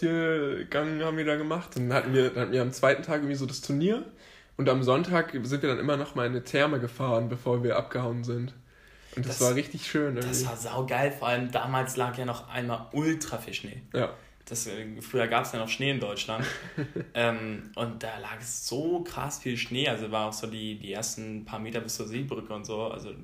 Strandspaziergang 0.01 1.03
haben 1.03 1.17
wir 1.17 1.25
da 1.25 1.37
gemacht. 1.37 1.77
Dann 1.77 1.93
hatten 1.93 2.13
wir, 2.15 2.31
dann 2.31 2.43
hatten 2.43 2.53
wir 2.53 2.63
am 2.63 2.73
zweiten 2.73 3.03
Tag 3.03 3.17
irgendwie 3.17 3.35
so 3.37 3.47
das 3.47 3.61
Turnier. 3.61 4.05
Und 4.57 4.69
am 4.69 4.83
Sonntag 4.83 5.33
sind 5.43 5.63
wir 5.63 5.69
dann 5.69 5.79
immer 5.79 5.97
noch 5.97 6.15
mal 6.15 6.27
in 6.27 6.33
eine 6.33 6.45
Therme 6.45 6.81
gefahren, 6.81 7.29
bevor 7.29 7.63
wir 7.63 7.77
abgehauen 7.77 8.25
sind. 8.25 8.55
Und 9.17 9.27
das, 9.27 9.39
Das- 9.39 9.49
war 9.49 9.55
richtig 9.57 9.87
schön. 9.87 10.17
Das 10.17 10.25
Irgendwie. 10.27 10.47
war 10.47 10.57
saugeil, 10.57 11.13
vor 11.13 11.29
allem 11.29 11.51
damals 11.51 11.97
lag 11.97 12.17
ja 12.19 12.25
noch 12.25 12.49
einmal 12.49 12.87
ultra 12.93 13.39
viel 13.39 13.55
Schnee. 13.55 13.83
Ja, 13.95 14.11
Das, 14.51 14.67
äh, 14.67 15.01
früher 15.01 15.29
gab 15.29 15.45
es 15.45 15.53
ja 15.53 15.61
noch 15.61 15.69
Schnee 15.69 15.93
in 15.93 16.01
Deutschland. 16.01 16.45
ähm, 17.15 17.71
und 17.77 18.03
da 18.03 18.19
lag 18.19 18.41
so 18.41 19.05
krass 19.05 19.39
viel 19.39 19.57
Schnee. 19.57 19.89
Also 19.89 20.11
war 20.11 20.27
auch 20.29 20.33
so 20.33 20.49
die, 20.49 20.77
die 20.77 20.93
ersten 20.93 21.45
paar 21.45 21.61
Meter 21.61 21.81
bis 21.81 21.95
zur 21.95 22.09
Seebrücke 22.09 22.53
und 22.53 22.67
so. 22.67 22.89
Also 22.89 23.15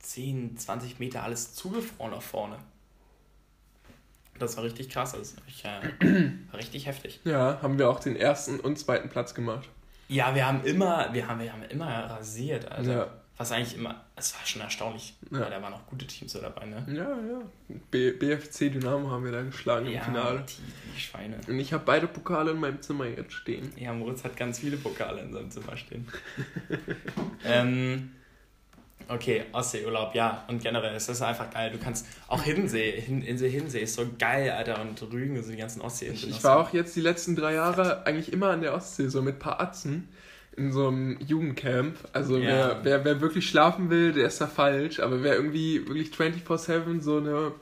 10, 0.00 0.56
20 0.56 0.98
Meter 0.98 1.22
alles 1.22 1.54
zugefroren 1.54 2.10
nach 2.10 2.22
vorne. 2.22 2.58
Das 4.40 4.56
war 4.56 4.64
richtig 4.64 4.88
krass. 4.88 5.14
Also 5.14 5.36
ich, 5.46 5.64
äh, 5.64 6.32
war 6.50 6.58
richtig 6.58 6.86
heftig. 6.86 7.20
ja, 7.22 7.62
haben 7.62 7.78
wir 7.78 7.88
auch 7.88 8.00
den 8.00 8.16
ersten 8.16 8.58
und 8.58 8.80
zweiten 8.80 9.08
Platz 9.08 9.34
gemacht. 9.34 9.68
Ja, 10.08 10.34
wir 10.34 10.44
haben 10.44 10.64
immer, 10.64 11.12
wir 11.12 11.28
haben, 11.28 11.40
wir 11.40 11.52
haben 11.52 11.62
immer 11.62 11.86
rasiert, 11.86 12.70
Alter. 12.72 12.92
Ja. 12.92 13.10
Was 13.36 13.52
eigentlich 13.52 13.76
immer, 13.76 14.04
es 14.18 14.34
war 14.34 14.44
schon 14.46 14.60
erstaunlich, 14.62 15.14
Ja. 15.30 15.40
weil 15.40 15.50
da 15.50 15.62
waren 15.62 15.72
auch 15.74 15.86
gute 15.86 16.06
Teams 16.06 16.32
so 16.32 16.40
dabei, 16.40 16.66
ne? 16.66 16.84
Ja, 16.88 17.02
ja. 17.10 17.76
B 17.90 18.12
BFC 18.12 18.70
Dynamo 18.70 19.10
haben 19.10 19.24
wir 19.24 19.32
da 19.32 19.42
geschlagen 19.42 19.86
im 19.86 19.92
Ja, 19.92 20.02
Finale. 20.02 20.44
die, 20.48 20.92
die 20.96 21.00
Schweine. 21.00 21.38
Und 21.46 21.58
ich 21.58 21.72
habe 21.72 21.84
beide 21.86 22.06
Pokale 22.06 22.50
in 22.50 22.58
meinem 22.60 22.80
Zimmer 22.82 23.06
jetzt 23.06 23.32
stehen. 23.32 23.72
Ja, 23.76 23.92
Moritz 23.92 24.24
hat 24.24 24.36
ganz 24.36 24.58
viele 24.58 24.76
Pokale 24.76 25.22
in 25.22 25.32
seinem 25.32 25.50
Zimmer 25.50 25.76
stehen. 25.76 26.06
ähm, 27.44 28.10
Okay, 29.10 29.44
Ostseeurlaub, 29.52 30.14
ja. 30.14 30.44
Und 30.48 30.62
generell 30.62 30.94
ist 30.94 31.08
das 31.08 31.22
einfach 31.22 31.50
geil. 31.50 31.70
Du 31.70 31.78
kannst 31.78 32.04
auch 32.26 32.42
Hiddensee, 32.42 33.00
Hin 33.00 33.22
Insel 33.22 33.48
Hiddensee 33.48 33.80
ist 33.80 33.94
so 33.94 34.04
geil, 34.18 34.50
Alter. 34.50 34.82
Und 34.82 35.00
Rügen, 35.10 35.42
so 35.42 35.50
die 35.50 35.56
ganzen 35.56 35.80
Ostseeinseln. 35.80 36.30
Ich 36.30 36.44
war 36.44 36.58
auch 36.58 36.74
jetzt 36.74 36.94
die 36.94 37.00
letzten 37.00 37.34
drei 37.34 37.54
Jahre 37.54 38.04
eigentlich 38.04 38.34
immer 38.34 38.50
an 38.50 38.60
der 38.60 38.74
Ostsee, 38.74 39.08
so 39.08 39.22
mit 39.22 39.36
ein 39.36 39.38
paar 39.38 39.62
Atzen 39.62 40.10
in 40.58 40.72
so 40.72 40.88
einem 40.88 41.18
Jugendcamp. 41.26 41.96
Also 42.12 42.36
Ja. 42.36 42.44
wer, 42.44 42.80
wer, 42.84 43.04
wer 43.04 43.20
wirklich 43.20 43.48
schlafen 43.48 43.90
will, 43.90 44.12
der 44.12 44.26
ist 44.26 44.40
da 44.40 44.46
falsch. 44.46 45.00
Aber 45.00 45.22
wer 45.22 45.36
irgendwie 45.36 45.86
wirklich 45.86 46.10
24-7 46.10 47.00
so 47.00 47.18
eine, 47.18 47.52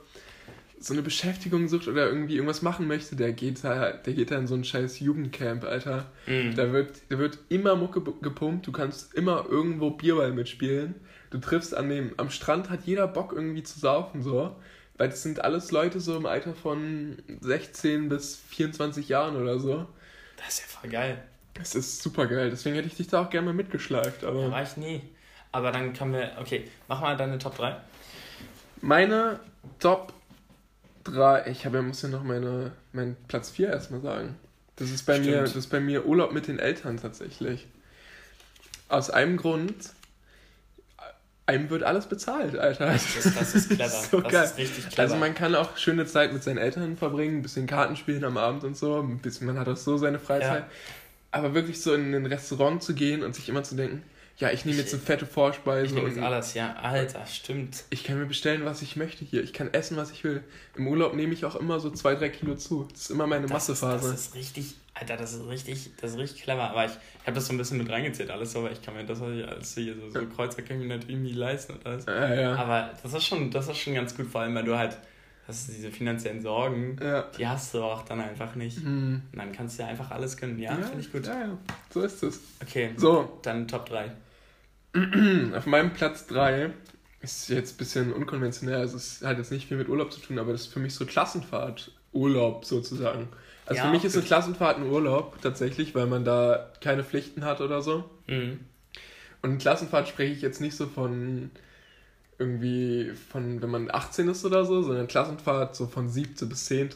so 0.79 0.93
eine 0.93 1.01
Beschäftigung 1.01 1.67
sucht 1.67 1.87
oder 1.87 2.07
irgendwie 2.07 2.35
irgendwas 2.35 2.61
machen 2.61 2.87
möchte, 2.87 3.15
der 3.15 3.33
geht 3.33 3.63
da, 3.63 3.91
der 3.93 4.13
geht 4.13 4.31
da 4.31 4.37
in 4.37 4.47
so 4.47 4.55
ein 4.55 4.63
scheiß 4.63 4.99
Jugendcamp, 4.99 5.63
Alter. 5.63 6.05
Mhm. 6.27 6.55
Da 6.55 6.71
wird, 6.71 6.91
da 7.09 7.17
wird 7.17 7.39
immer 7.49 7.75
Mucke 7.75 8.01
gepumpt, 8.21 8.67
du 8.67 8.71
kannst 8.71 9.13
immer 9.13 9.45
irgendwo 9.49 9.91
Bierball 9.91 10.31
mitspielen. 10.33 10.95
Du 11.29 11.39
triffst 11.39 11.75
an 11.75 11.89
dem, 11.89 12.11
am 12.17 12.29
Strand 12.29 12.69
hat 12.69 12.81
jeder 12.85 13.07
Bock 13.07 13.33
irgendwie 13.33 13.63
zu 13.63 13.79
saufen, 13.79 14.21
so. 14.21 14.55
Weil 14.97 15.09
das 15.09 15.21
sind 15.23 15.43
alles 15.43 15.71
Leute 15.71 15.99
so 15.99 16.15
im 16.15 16.25
Alter 16.25 16.53
von 16.53 17.17
16 17.41 18.09
bis 18.09 18.35
24 18.49 19.09
Jahren 19.09 19.35
oder 19.35 19.59
so. 19.59 19.85
Das 20.37 20.49
ist 20.49 20.59
ja 20.61 20.65
voll 20.79 20.89
geil. 20.89 21.21
Es 21.61 21.75
ist 21.75 22.01
super 22.01 22.27
geil, 22.27 22.49
deswegen 22.49 22.75
hätte 22.75 22.87
ich 22.87 22.95
dich 22.95 23.07
da 23.07 23.21
auch 23.21 23.29
gerne 23.29 23.47
mal 23.47 23.53
mitgeschleift. 23.53 24.23
Aber 24.23 24.51
war 24.51 24.63
ich 24.63 24.77
nie. 24.77 25.01
Aber 25.51 25.71
dann 25.71 25.93
können 25.93 26.13
wir. 26.13 26.31
Okay, 26.39 26.69
mach 26.87 27.01
mal 27.01 27.15
deine 27.17 27.37
Top 27.37 27.57
3. 27.57 27.75
meine 28.81 29.39
Top 29.79 30.13
3, 31.05 31.47
ich 31.47 31.65
habe 31.65 31.77
ja, 31.77 31.83
muss 31.83 32.01
ja 32.01 32.09
noch 32.09 32.23
meine, 32.23 32.71
meinen 32.91 33.15
Platz 33.27 33.49
4 33.51 33.69
erstmal 33.69 34.01
sagen. 34.01 34.35
Das 34.75 34.91
ist 34.91 35.05
bei 35.05 35.13
Stimmt. 35.15 35.27
mir, 35.29 35.41
das 35.41 35.55
ist 35.55 35.67
bei 35.67 35.79
mir 35.79 36.05
Urlaub 36.05 36.33
mit 36.33 36.47
den 36.47 36.59
Eltern 36.59 36.97
tatsächlich. 36.97 37.65
Aus 38.89 39.09
einem 39.09 39.37
Grund, 39.37 39.73
einem 41.45 41.69
wird 41.69 41.83
alles 41.83 42.05
bezahlt, 42.07 42.57
Alter. 42.57 42.91
Das, 42.91 43.33
das 43.33 43.55
ist 43.55 43.69
clever. 43.75 43.89
so 43.89 44.21
das 44.21 44.31
geil. 44.31 44.43
ist 44.43 44.57
richtig 44.57 44.89
clever. 44.89 45.01
Also 45.01 45.15
man 45.15 45.33
kann 45.33 45.55
auch 45.55 45.77
schöne 45.77 46.05
Zeit 46.05 46.33
mit 46.33 46.43
seinen 46.43 46.57
Eltern 46.57 46.97
verbringen, 46.97 47.37
ein 47.37 47.41
bisschen 47.41 47.67
Karten 47.67 47.95
spielen 47.95 48.23
am 48.25 48.37
Abend 48.37 48.63
und 48.63 48.77
so, 48.77 48.99
ein 48.99 49.19
bisschen, 49.19 49.47
man 49.47 49.57
hat 49.57 49.67
auch 49.67 49.77
so 49.77 49.97
seine 49.97 50.19
Freizeit. 50.19 50.63
Ja. 50.63 50.69
Aber 51.37 51.53
wirklich 51.53 51.81
so 51.81 51.93
in 51.93 52.13
ein 52.13 52.25
Restaurant 52.25 52.81
zu 52.81 52.93
gehen 52.93 53.23
und 53.23 53.35
sich 53.35 53.47
immer 53.49 53.63
zu 53.63 53.75
denken, 53.75 54.03
ja, 54.39 54.51
ich 54.51 54.65
nehme 54.65 54.77
jetzt 54.77 54.93
eine 54.93 55.01
fette 55.01 55.25
Vorspeise 55.25 55.87
ich 55.87 55.93
nehme 55.93 56.09
jetzt 56.09 56.19
alles, 56.19 56.53
ja. 56.53 56.75
Alter, 56.75 57.25
stimmt. 57.25 57.85
ich 57.89 58.03
kann 58.03 58.19
mir 58.19 58.27
bestellen, 58.27 58.65
was 58.65 58.83
ich 58.83 58.95
möchte 58.95 59.25
hier. 59.25 59.43
Ich 59.43 59.51
kann 59.51 59.73
essen, 59.73 59.97
was 59.97 60.11
ich 60.11 60.23
will. 60.23 60.43
Im 60.75 60.87
Urlaub 60.87 61.15
nehme 61.15 61.33
ich 61.33 61.43
auch 61.43 61.55
immer 61.55 61.79
so 61.79 61.89
zwei, 61.89 62.13
drei 62.13 62.29
Kilo 62.29 62.55
zu. 62.55 62.87
Das 62.91 63.01
ist 63.01 63.09
immer 63.09 63.25
meine 63.25 63.47
Das 63.47 63.51
Massephase. 63.67 64.11
das 64.11 64.19
ist 64.19 64.35
richtig, 64.35 64.75
Alter, 64.93 65.17
das 65.17 65.33
ist 65.33 65.47
richtig, 65.47 65.89
das 65.99 66.11
ist 66.11 66.17
richtig 66.19 66.43
clever. 66.43 66.69
Aber 66.69 66.85
ich, 66.85 66.91
ich 66.91 67.25
habe 67.25 67.33
das 67.33 67.47
so 67.47 67.53
ein 67.53 67.57
bisschen 67.57 67.79
mit 67.79 67.89
reingezählt, 67.89 68.29
alles 68.29 68.51
so, 68.51 68.61
weil 68.63 68.73
ich 68.73 68.81
kann 68.83 68.93
mir 68.93 69.05
das, 69.05 69.19
was 69.19 69.31
ich 69.31 69.47
alles 69.47 69.73
hier 69.73 69.95
so, 69.95 70.09
so 70.11 70.25
Kreuzer 70.27 70.61
kann 70.61 70.79
ich 70.79 70.87
mir 70.87 70.97
natürlich 70.97 71.17
nie 71.17 71.33
leisten 71.33 71.73
und 71.73 71.85
alles. 71.87 72.05
ja, 72.05 72.33
ja. 72.35 72.55
Aber 72.55 72.91
das 73.01 73.13
ist 73.13 73.25
schon, 73.25 73.49
das 73.49 73.67
ist 73.67 73.77
schon 73.77 73.95
ganz 73.95 74.15
gut, 74.15 74.27
vor 74.27 74.41
allem, 74.41 74.53
weil 74.53 74.65
du 74.65 74.77
halt, 74.77 74.99
das 75.47 75.61
ist 75.61 75.77
diese 75.77 75.91
finanziellen 75.91 76.41
Sorgen, 76.41 76.97
ja. 77.01 77.23
die 77.37 77.47
hast 77.47 77.73
du 77.73 77.81
auch 77.81 78.03
dann 78.03 78.19
einfach 78.19 78.55
nicht. 78.55 78.77
Hm. 78.79 79.21
Und 79.31 79.39
dann 79.39 79.53
kannst 79.53 79.79
du 79.79 79.83
ja 79.83 79.89
einfach 79.89 80.11
alles 80.11 80.35
gönnen. 80.35 80.59
Ja, 80.59 80.75
finde 80.75 80.99
ich 80.99 81.11
gut. 81.11 81.25
Ja, 81.25 81.39
ja. 81.39 81.57
So 81.89 82.01
ist 82.01 82.21
es. 82.21 82.41
Okay, 82.61 82.91
So, 82.97 83.39
dann 83.43 83.67
Top 83.67 83.87
3. 83.87 84.11
auf 85.55 85.65
meinem 85.65 85.93
Platz 85.93 86.27
3 86.27 86.71
ist 87.21 87.49
jetzt 87.49 87.75
ein 87.75 87.77
bisschen 87.77 88.13
unkonventionell. 88.13 88.75
Also 88.75 88.97
es 88.97 89.21
hat 89.23 89.37
jetzt 89.37 89.51
nicht 89.51 89.67
viel 89.67 89.77
mit 89.77 89.87
Urlaub 89.87 90.11
zu 90.11 90.19
tun, 90.19 90.37
aber 90.37 90.51
das 90.51 90.61
ist 90.61 90.73
für 90.73 90.79
mich 90.79 90.93
so 90.93 91.05
Klassenfahrt. 91.05 91.91
Urlaub 92.11 92.65
sozusagen. 92.65 93.29
Also 93.65 93.79
Ja, 93.79 93.85
für 93.85 93.91
mich 93.91 94.03
ist 94.03 94.15
eine. 94.15 94.25
Klassenfahrt 94.25 94.77
ein 94.77 94.89
Urlaub 94.89 95.41
tatsächlich, 95.41 95.95
weil 95.95 96.07
man 96.07 96.25
da 96.25 96.71
keine 96.81 97.03
Pflichten 97.03 97.45
hat 97.45 97.61
oder 97.61 97.81
so. 97.81 98.09
Mhm. 98.27 98.59
Und 99.41 99.59
Klassenfahrt 99.59 100.07
spreche 100.07 100.33
ich 100.33 100.41
jetzt 100.41 100.61
nicht 100.61 100.75
so 100.75 100.87
von 100.87 101.51
irgendwie 102.39 103.11
von, 103.31 103.61
wenn 103.61 103.69
man 103.69 103.91
18 103.91 104.27
ist 104.29 104.45
oder 104.45 104.65
so, 104.65 104.81
sondern 104.81 105.07
Klassenfahrt 105.07 105.75
so 105.75 105.87
von 105.87 106.09
7. 106.09 106.47
bis 106.47 106.65
10. 106.65 106.89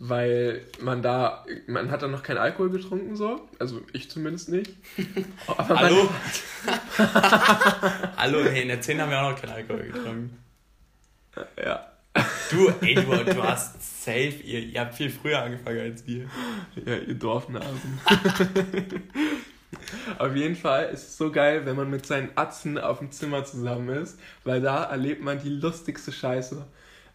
Weil 0.00 0.62
man 0.80 1.02
da, 1.02 1.44
man 1.66 1.90
hat 1.90 2.02
da 2.02 2.08
noch 2.08 2.22
keinen 2.22 2.38
Alkohol 2.38 2.70
getrunken 2.70 3.16
so, 3.16 3.48
also 3.58 3.82
ich 3.92 4.08
zumindest 4.08 4.48
nicht. 4.48 4.72
Aber 5.48 5.80
Hallo? 5.80 6.08
Hallo, 8.16 8.44
hey, 8.44 8.62
in 8.62 8.68
der 8.68 8.80
10 8.80 9.00
haben 9.00 9.10
wir 9.10 9.20
auch 9.20 9.32
noch 9.32 9.40
keinen 9.40 9.54
Alkohol 9.54 9.82
getrunken. 9.86 10.38
Ja, 11.62 11.84
Du, 12.50 12.68
ey, 12.80 12.94
du, 12.94 13.02
du 13.02 13.42
hast 13.42 14.04
safe, 14.04 14.42
ihr, 14.44 14.60
ihr 14.60 14.80
habt 14.80 14.94
viel 14.94 15.10
früher 15.10 15.42
angefangen 15.42 15.80
als 15.80 16.06
wir. 16.06 16.28
ja, 16.84 16.96
ihr 16.96 17.14
Dorfnasen. 17.14 18.00
Auf 20.18 20.34
jeden 20.34 20.56
Fall 20.56 20.90
ist 20.90 21.08
es 21.08 21.16
so 21.16 21.30
geil, 21.30 21.66
wenn 21.66 21.76
man 21.76 21.90
mit 21.90 22.06
seinen 22.06 22.30
Atzen 22.36 22.78
auf 22.78 22.98
dem 22.98 23.10
Zimmer 23.10 23.44
zusammen 23.44 23.88
ist, 23.90 24.18
weil 24.44 24.60
da 24.60 24.84
erlebt 24.84 25.22
man 25.22 25.40
die 25.42 25.50
lustigste 25.50 26.12
Scheiße. 26.12 26.64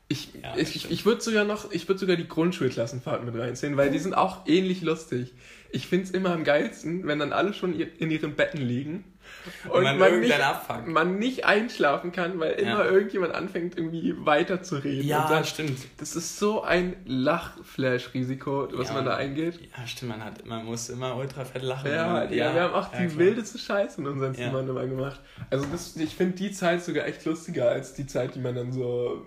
Ich, 0.07 0.33
Ja, 0.35 0.55
ich, 0.55 0.75
ich, 0.75 0.81
stimmt. 0.81 0.93
ich 0.93 1.05
würde 1.05 1.21
sogar 1.21 1.45
noch, 1.45 1.71
ich 1.71 1.87
würde 1.87 1.99
sogar 1.99 2.15
die 2.15 2.27
Grundschulklassenfahrt 2.27 3.23
mit 3.23 3.35
reinziehen, 3.35 3.77
weil 3.77 3.89
die 3.89 3.99
sind 3.99 4.13
auch 4.13 4.45
ähnlich 4.45 4.81
lustig. 4.81 5.33
Ich 5.71 5.87
finde 5.87 6.05
es 6.05 6.11
immer 6.11 6.31
am 6.31 6.43
geilsten, 6.43 7.07
wenn 7.07 7.19
dann 7.19 7.33
alle 7.33 7.53
schon 7.53 7.73
in 7.73 8.11
ihren 8.11 8.35
Betten 8.35 8.61
liegen 8.61 9.05
und 9.69 9.83
man 9.83 9.97
man, 9.99 10.09
irgendeinen 10.09 10.21
nicht, 10.39 10.43
abfuckt. 10.47 10.87
man 10.87 11.19
nicht 11.19 11.45
einschlafen 11.45 12.11
kann, 12.11 12.39
weil 12.39 12.53
immer 12.53 12.85
Ja. 12.85 12.89
irgendjemand 12.91 13.33
anfängt 13.35 13.77
irgendwie 13.77 14.13
weiter 14.25 14.63
zu 14.63 14.75
reden. 14.77 15.01
und 15.01 15.07
Ja, 15.07 15.27
dann, 15.29 15.45
stimmt. 15.45 15.79
das 15.97 16.15
ist 16.15 16.37
so 16.39 16.63
ein 16.63 16.95
Lachflash-Risiko, 17.05 18.67
was 18.73 18.89
Ja, 18.89 18.93
man 18.95 19.05
da 19.05 19.13
und- 19.15 19.19
eingeht. 19.19 19.59
Ja, 19.77 19.87
stimmt, 19.87 20.11
man, 20.11 20.23
hat, 20.23 20.45
man 20.45 20.65
muss 20.65 20.89
immer 20.89 21.15
ultra 21.15 21.45
fett 21.45 21.63
lachen. 21.63 21.91
Ja, 21.91 22.23
Und- 22.23 22.31
ja, 22.31 22.53
wir 22.53 22.61
haben 22.61 22.73
auch 22.73 22.89
die 22.89 23.03
ja, 23.03 23.05
klar. 23.07 23.17
wildeste 23.19 23.57
Scheiße 23.57 24.01
in 24.01 24.07
unseren 24.07 24.33
Ja. 24.33 24.45
Zimmern 24.47 24.67
immer 24.69 24.85
gemacht. 24.85 25.19
Also 25.49 25.65
das, 25.71 25.95
ich 25.95 26.15
finde 26.15 26.35
die 26.37 26.51
Zeit 26.51 26.83
sogar 26.83 27.05
echt 27.07 27.25
lustiger 27.25 27.69
als 27.69 27.93
die 27.93 28.05
Zeit, 28.07 28.35
die 28.35 28.39
man 28.39 28.55
dann 28.55 28.71
so 28.71 29.25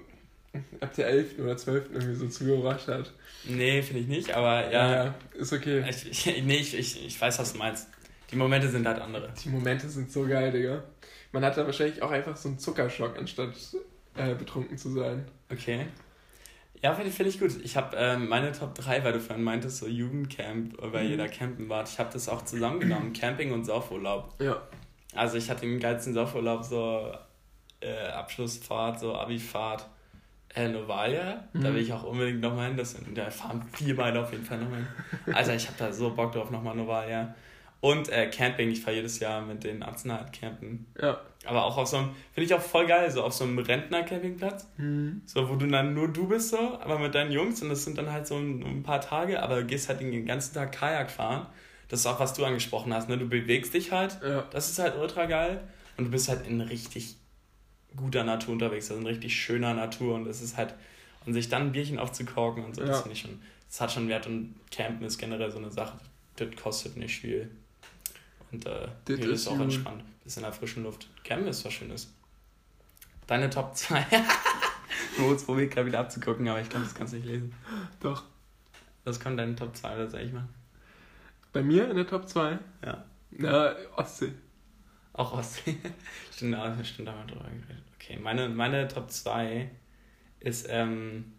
ab 0.80 0.94
der 0.94 1.08
11. 1.08 1.38
oder 1.42 1.56
12. 1.56 1.90
irgendwie 1.92 2.14
so 2.14 2.28
zugebracht 2.28 2.88
hat. 2.88 3.12
Nee, 3.44 3.82
finde 3.82 4.02
ich 4.02 4.08
nicht, 4.08 4.34
aber 4.34 4.72
ja. 4.72 5.14
ist 5.34 5.52
okay. 5.52 5.84
Ich, 5.88 6.26
ich, 6.26 6.42
nee, 6.44 6.56
ich, 6.56 6.76
ich, 6.76 7.06
ich 7.06 7.20
weiß, 7.20 7.38
was 7.38 7.52
du 7.52 7.58
meinst. 7.58 7.88
Die 8.30 8.36
Momente 8.36 8.68
sind 8.68 8.86
halt 8.86 9.00
andere. 9.00 9.32
Die 9.44 9.48
Momente 9.48 9.88
sind 9.88 10.10
so 10.10 10.26
geil, 10.26 10.50
Digga. 10.50 10.82
Man 11.32 11.44
hat 11.44 11.56
da 11.56 11.64
wahrscheinlich 11.66 12.02
auch 12.02 12.10
einfach 12.10 12.36
so 12.36 12.48
einen 12.48 12.58
Zuckerschock, 12.58 13.16
anstatt 13.18 13.54
äh, 14.16 14.34
betrunken 14.34 14.76
zu 14.78 14.90
sein. 14.90 15.26
Okay. 15.52 15.86
Ja, 16.82 16.94
finde 16.94 17.10
find 17.10 17.28
ich 17.28 17.38
gut. 17.40 17.52
Ich 17.62 17.76
habe 17.76 17.96
ähm, 17.96 18.28
meine 18.28 18.52
Top 18.52 18.74
3, 18.74 19.02
weil 19.04 19.12
du 19.12 19.20
vorhin 19.20 19.44
meintest, 19.44 19.78
so 19.78 19.86
Jugendcamp, 19.86 20.74
weil 20.78 21.04
Mhm. 21.04 21.10
jeder 21.10 21.28
campen 21.28 21.68
war. 21.68 21.84
Ich 21.84 21.98
habe 21.98 22.10
das 22.12 22.28
auch 22.28 22.42
zusammengenommen, 22.44 23.12
Camping 23.20 23.52
und 23.52 23.64
Saufurlaub. 23.64 24.34
Ja. 24.40 24.60
Also 25.14 25.38
ich 25.38 25.48
hatte 25.48 25.62
den 25.62 25.80
geilsten 25.80 26.12
Saufurlaub, 26.12 26.64
so 26.64 27.12
äh, 27.80 28.08
Abschlussfahrt, 28.08 29.00
so 29.00 29.14
Abifahrt, 29.14 29.86
äh, 30.54 30.68
Novalia. 30.68 31.48
Da 31.54 31.70
Mhm. 31.70 31.74
will 31.74 31.82
ich 31.82 31.92
auch 31.92 32.02
unbedingt 32.04 32.40
nochmal 32.40 32.68
hin. 32.68 32.76
Das, 32.76 32.96
da 33.14 33.30
fahren 33.30 33.62
vier 33.72 33.96
Beine 33.96 34.20
auf 34.20 34.32
jeden 34.32 34.44
Fall 34.44 34.58
nochmal 34.58 34.78
hin. 34.80 34.86
Also 35.34 35.52
ich 35.52 35.66
habe 35.66 35.78
da 35.78 35.92
so 35.92 36.10
Bock 36.14 36.32
drauf, 36.32 36.50
nochmal 36.50 36.76
Novalia. 36.76 37.34
Und 37.80 38.08
äh, 38.08 38.28
Camping, 38.30 38.70
ich 38.70 38.80
fahre 38.80 38.96
jedes 38.96 39.20
Jahr 39.20 39.42
mit 39.42 39.62
den 39.64 39.82
Atzen 39.82 40.10
halt 40.10 40.32
campen. 40.32 40.86
Ja. 41.00 41.20
Aber 41.44 41.64
auch 41.64 41.76
auf 41.76 41.86
so 41.86 41.98
einem, 41.98 42.10
finde 42.32 42.46
ich 42.46 42.54
auch 42.54 42.60
voll 42.60 42.86
geil, 42.86 43.10
so 43.10 43.22
auf 43.22 43.32
so 43.34 43.44
einem 43.44 43.58
Rentner-Campingplatz. 43.58 44.66
Mhm. 44.78 45.22
So, 45.26 45.48
wo 45.48 45.54
du 45.56 45.66
dann 45.66 45.94
nur 45.94 46.08
du 46.08 46.26
bist, 46.26 46.48
so, 46.50 46.58
aber 46.80 46.98
mit 46.98 47.14
deinen 47.14 47.30
Jungs 47.30 47.62
und 47.62 47.68
das 47.68 47.84
sind 47.84 47.98
dann 47.98 48.10
halt 48.10 48.26
so 48.26 48.36
ein, 48.36 48.62
ein 48.64 48.82
paar 48.82 49.00
Tage, 49.00 49.42
aber 49.42 49.60
du 49.60 49.66
gehst 49.66 49.88
halt 49.88 50.00
den 50.00 50.26
ganzen 50.26 50.54
Tag 50.54 50.72
Kajak 50.72 51.10
fahren. 51.10 51.46
Das 51.88 52.00
ist 52.00 52.06
auch, 52.06 52.18
was 52.18 52.34
du 52.34 52.44
angesprochen 52.44 52.92
hast, 52.92 53.08
ne? 53.08 53.16
Du 53.18 53.28
bewegst 53.28 53.72
dich 53.74 53.92
halt, 53.92 54.18
Ja. 54.26 54.42
das 54.50 54.70
ist 54.70 54.78
halt 54.80 54.96
ultra 54.96 55.26
geil 55.26 55.60
und 55.96 56.06
du 56.06 56.10
bist 56.10 56.28
halt 56.28 56.46
in 56.48 56.60
richtig 56.60 57.14
guter 57.94 58.24
Natur 58.24 58.54
unterwegs, 58.54 58.90
also 58.90 59.00
in 59.00 59.06
richtig 59.06 59.36
schöner 59.36 59.72
Natur 59.74 60.16
und 60.16 60.24
das 60.24 60.42
ist 60.42 60.56
halt, 60.56 60.74
und 61.26 61.34
sich 61.34 61.48
dann 61.48 61.62
ein 61.68 61.72
Bierchen 61.72 61.98
aufzukorken 62.00 62.64
und 62.64 62.74
so, 62.74 62.80
das 62.80 62.96
Ja. 62.96 63.02
finde 63.02 63.12
ich 63.14 63.20
schon, 63.20 63.40
das 63.68 63.80
hat 63.80 63.92
schon 63.92 64.08
Wert 64.08 64.26
und 64.26 64.54
Campen 64.72 65.06
ist 65.06 65.18
generell 65.18 65.50
so 65.52 65.58
eine 65.58 65.70
Sache, 65.70 65.96
das 66.36 66.48
kostet 66.60 66.96
nicht 66.96 67.20
viel. 67.20 67.50
Und 68.52 68.66
äh, 68.66 68.88
Das 69.04 69.16
hier 69.18 69.30
ist 69.30 69.42
ist 69.42 69.48
auch 69.48 69.58
entspannt, 69.60 70.04
bisschen 70.22 70.42
in 70.42 70.50
der 70.50 70.52
frischen 70.52 70.82
Luft. 70.82 71.08
Campen 71.24 71.48
ist 71.48 71.64
was 71.64 71.72
Schönes. 71.72 72.12
Deine 73.26 73.50
Top 73.50 73.76
2. 73.76 74.04
Moritz 75.18 75.42
probiert 75.46 75.72
gerade 75.72 75.86
wieder 75.88 75.98
abzugucken, 76.00 76.46
aber 76.48 76.60
ich 76.60 76.68
glaube, 76.68 76.84
das 76.84 76.94
kannst 76.94 77.12
du 77.12 77.16
nicht 77.18 77.26
lesen. 77.26 77.52
Doch. 78.00 78.24
Das 79.04 79.18
kommt 79.20 79.38
deine 79.38 79.54
Top 79.56 79.76
2 79.76 79.94
oder 79.94 80.08
soll 80.08 80.20
ich 80.20 80.32
mal? 80.32 80.48
Bei 81.52 81.62
mir 81.62 81.88
in 81.90 81.96
der 81.96 82.06
Top 82.06 82.28
2? 82.28 82.58
Ja. 82.84 83.04
Na, 83.32 83.74
Ostsee. 83.96 84.32
Auch 85.12 85.32
Ostsee. 85.32 85.76
stimmt, 86.34 86.54
da 86.54 86.84
stimmt, 86.84 87.08
da 87.08 87.12
haben 87.12 87.28
wir 87.28 87.34
drüber 87.34 87.44
geredet. 87.50 87.82
Okay, 87.96 88.18
meine, 88.20 88.48
meine 88.48 88.86
Top 88.88 89.10
2 89.10 89.70
ist 90.40 90.66
ähm, 90.68 91.32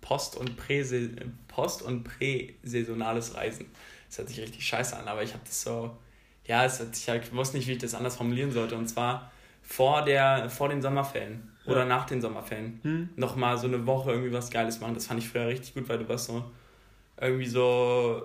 Post- 0.00 0.36
und 0.36 0.58
Prä- 0.60 1.30
Post- 1.48 1.82
und 1.82 2.04
Prä-saisonales 2.04 3.34
Reisen. 3.34 3.66
Das 4.12 4.18
hört 4.18 4.28
sich 4.28 4.40
richtig 4.40 4.66
scheiße 4.66 4.94
an, 4.94 5.08
aber 5.08 5.22
ich 5.22 5.32
habe 5.32 5.42
das 5.46 5.62
so, 5.62 5.96
ja, 6.44 6.66
es 6.66 6.80
hat, 6.80 6.94
ich 6.94 7.08
halt- 7.08 7.34
wusste 7.34 7.56
nicht, 7.56 7.66
wie 7.66 7.72
ich 7.72 7.78
das 7.78 7.94
anders 7.94 8.16
formulieren 8.16 8.52
sollte. 8.52 8.76
Und 8.76 8.86
zwar 8.86 9.32
vor, 9.62 10.02
der, 10.04 10.50
vor 10.50 10.68
den 10.68 10.82
Sommerferien 10.82 11.50
oder 11.64 11.80
Ja. 11.80 11.84
nach 11.86 12.04
den 12.04 12.20
Sommerferien. 12.20 12.78
Hm? 12.82 13.08
nochmal 13.16 13.56
so 13.56 13.66
eine 13.68 13.86
Woche 13.86 14.10
irgendwie 14.10 14.30
was 14.32 14.50
Geiles 14.50 14.80
machen. 14.80 14.92
Das 14.94 15.06
fand 15.06 15.20
ich 15.20 15.28
früher 15.30 15.46
richtig 15.46 15.72
gut, 15.72 15.88
weil 15.88 15.96
du 15.98 16.06
warst 16.10 16.26
so 16.26 16.44
irgendwie 17.18 17.46
so, 17.46 18.22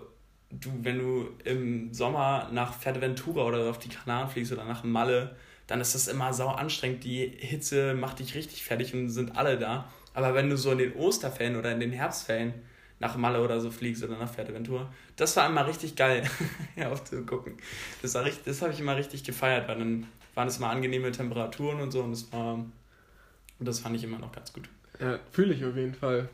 du, 0.49 0.71
wenn 0.81 0.99
du 0.99 1.29
im 1.45 1.93
Sommer 1.93 2.49
nach 2.51 2.73
Fuerteventura 2.73 3.45
oder 3.45 3.69
auf 3.69 3.79
die 3.79 3.88
Kanaren 3.89 4.29
fliegst 4.29 4.51
oder 4.51 4.65
nach 4.65 4.83
Malle, 4.83 5.38
dann 5.67 5.79
ist 5.79 5.95
das 5.95 6.09
immer 6.09 6.33
sau 6.33 6.49
anstrengend. 6.49 7.05
Die 7.05 7.27
Hitze 7.39 7.93
macht 7.93 8.19
dich 8.19 8.35
richtig 8.35 8.63
fertig 8.65 8.93
und 8.93 9.09
sind 9.09 9.38
alle 9.38 9.57
da. 9.57 9.88
Aber 10.13 10.33
wenn 10.33 10.49
du 10.49 10.57
so 10.57 10.71
in 10.71 10.79
den 10.79 10.95
Osterferien 10.95 11.55
oder 11.55 11.71
in 11.71 11.79
den 11.79 11.91
Herbstferien 11.93 12.53
nach 12.99 13.15
Malle 13.15 13.43
oder 13.43 13.59
so 13.61 13.69
fliegst 13.69 14.03
oder 14.03 14.17
nach 14.17 14.29
Fuerteventura, 14.29 14.91
das 15.15 15.35
war 15.35 15.47
immer 15.47 15.67
richtig 15.67 15.95
geil, 15.95 16.23
ja, 16.75 16.89
aufzugucken. 16.91 17.57
Das, 18.01 18.15
war 18.15 18.25
richtig, 18.25 18.45
das 18.45 18.61
habe 18.61 18.73
ich 18.73 18.79
immer 18.79 18.95
richtig 18.95 19.23
gefeiert, 19.23 19.67
weil 19.67 19.79
dann 19.79 20.07
waren 20.35 20.47
es 20.47 20.59
mal 20.59 20.71
angenehme 20.71 21.11
Temperaturen 21.11 21.81
und 21.81 21.91
so 21.91 22.01
und 22.01 22.11
das 22.11 22.31
war, 22.31 22.63
das 23.59 23.79
fand 23.79 23.95
ich 23.95 24.03
immer 24.03 24.19
noch 24.19 24.31
ganz 24.31 24.53
gut. 24.53 24.69
Ja, 24.99 25.19
fühle 25.31 25.53
ich 25.53 25.63
auf 25.63 25.75
jeden 25.75 25.93
Fall. 25.93 26.27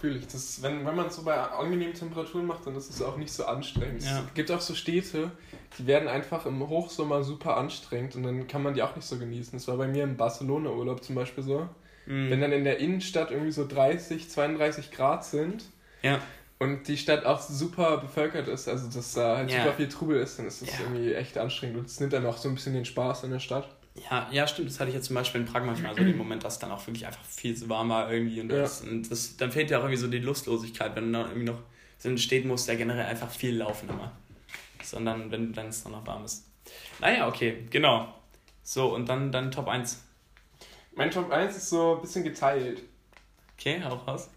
Fühle 0.00 0.18
ich. 0.18 0.26
Das, 0.26 0.62
wenn 0.62 0.84
wenn 0.84 0.94
man 0.94 1.06
es 1.06 1.16
so 1.16 1.22
bei 1.22 1.34
angenehmen 1.34 1.94
Temperaturen 1.94 2.46
macht, 2.46 2.66
dann 2.66 2.76
ist 2.76 2.90
es 2.90 3.00
auch 3.00 3.16
nicht 3.16 3.32
so 3.32 3.46
anstrengend. 3.46 4.02
Ja. 4.02 4.24
Es 4.26 4.34
gibt 4.34 4.50
auch 4.50 4.60
so 4.60 4.74
Städte, 4.74 5.30
die 5.78 5.86
werden 5.86 6.08
einfach 6.08 6.44
im 6.44 6.68
Hochsommer 6.68 7.22
super 7.22 7.56
anstrengend 7.56 8.16
und 8.16 8.24
dann 8.24 8.46
kann 8.46 8.62
man 8.62 8.74
die 8.74 8.82
auch 8.82 8.94
nicht 8.94 9.06
so 9.06 9.18
genießen. 9.18 9.52
Das 9.58 9.68
war 9.68 9.76
bei 9.78 9.88
mir 9.88 10.04
im 10.04 10.16
Barcelona-Urlaub 10.16 11.02
zum 11.02 11.14
Beispiel 11.14 11.44
so. 11.44 11.68
Mhm. 12.06 12.30
Wenn 12.30 12.40
dann 12.40 12.52
in 12.52 12.64
der 12.64 12.78
Innenstadt 12.78 13.30
irgendwie 13.30 13.52
so 13.52 13.66
30, 13.66 14.28
32 14.28 14.90
Grad 14.90 15.24
sind 15.24 15.64
Ja, 16.04 16.20
und 16.58 16.86
die 16.86 16.96
Stadt 16.96 17.24
auch 17.24 17.40
super 17.40 17.96
bevölkert 17.98 18.46
ist, 18.48 18.68
also 18.68 18.88
dass 18.88 19.12
da 19.14 19.36
halt 19.38 19.50
Ja. 19.50 19.64
super 19.64 19.74
viel 19.74 19.88
Trubel 19.88 20.18
ist, 20.18 20.38
dann 20.38 20.46
ist 20.46 20.62
das 20.62 20.70
Ja. 20.72 20.80
irgendwie 20.84 21.12
echt 21.14 21.36
anstrengend 21.38 21.78
und 21.78 21.86
es 21.86 21.98
nimmt 21.98 22.12
dann 22.12 22.24
auch 22.26 22.36
so 22.36 22.48
ein 22.48 22.54
bisschen 22.54 22.74
den 22.74 22.84
Spaß 22.84 23.24
in 23.24 23.30
der 23.30 23.40
Stadt. 23.40 23.68
Ja, 24.10 24.28
ja, 24.32 24.46
stimmt. 24.46 24.68
Das 24.70 24.80
hatte 24.80 24.88
ich 24.90 24.94
jetzt 24.96 25.06
zum 25.06 25.14
Beispiel 25.14 25.40
in 25.40 25.46
Prag 25.46 25.62
manchmal 25.64 25.94
so 25.94 26.02
den 26.02 26.16
Moment, 26.16 26.42
dass 26.44 26.58
dann 26.58 26.70
auch 26.72 26.84
wirklich 26.86 27.06
einfach 27.06 27.24
viel 27.24 27.56
zu 27.56 27.68
warm 27.68 27.88
war 27.90 28.12
irgendwie. 28.12 28.40
Und, 28.40 28.50
Ja. 28.50 28.58
das, 28.62 28.80
und 28.80 29.08
das, 29.10 29.36
dann 29.36 29.52
fehlt 29.52 29.70
dir 29.70 29.78
auch 29.78 29.82
irgendwie 29.84 30.00
so 30.00 30.08
die 30.08 30.18
Lustlosigkeit, 30.18 30.96
wenn 30.96 31.12
du 31.12 31.18
dann 31.18 31.28
irgendwie 31.30 31.50
noch 31.50 31.60
so 31.98 32.08
in 32.08 32.18
Städten 32.18 32.48
musst, 32.48 32.66
ja 32.68 32.74
generell 32.74 33.06
einfach 33.06 33.30
viel 33.30 33.56
laufen 33.56 33.88
immer. 33.88 34.12
Sondern 34.82 35.30
wenn 35.30 35.56
es 35.68 35.82
dann 35.84 35.92
noch 35.92 36.04
warm 36.06 36.24
ist. 36.24 36.44
Naja, 37.00 37.28
okay, 37.28 37.64
genau. 37.70 38.12
So, 38.64 38.94
und 38.94 39.08
dann, 39.08 39.30
dann 39.30 39.50
Top 39.52 39.68
1. 39.68 40.02
Mein 40.96 41.10
Top 41.10 41.30
1 41.30 41.56
ist 41.56 41.70
so 41.70 41.94
ein 41.96 42.00
bisschen 42.00 42.24
geteilt. 42.24 42.82
Okay, 43.56 43.80
hau 43.84 43.94
raus. 43.94 44.28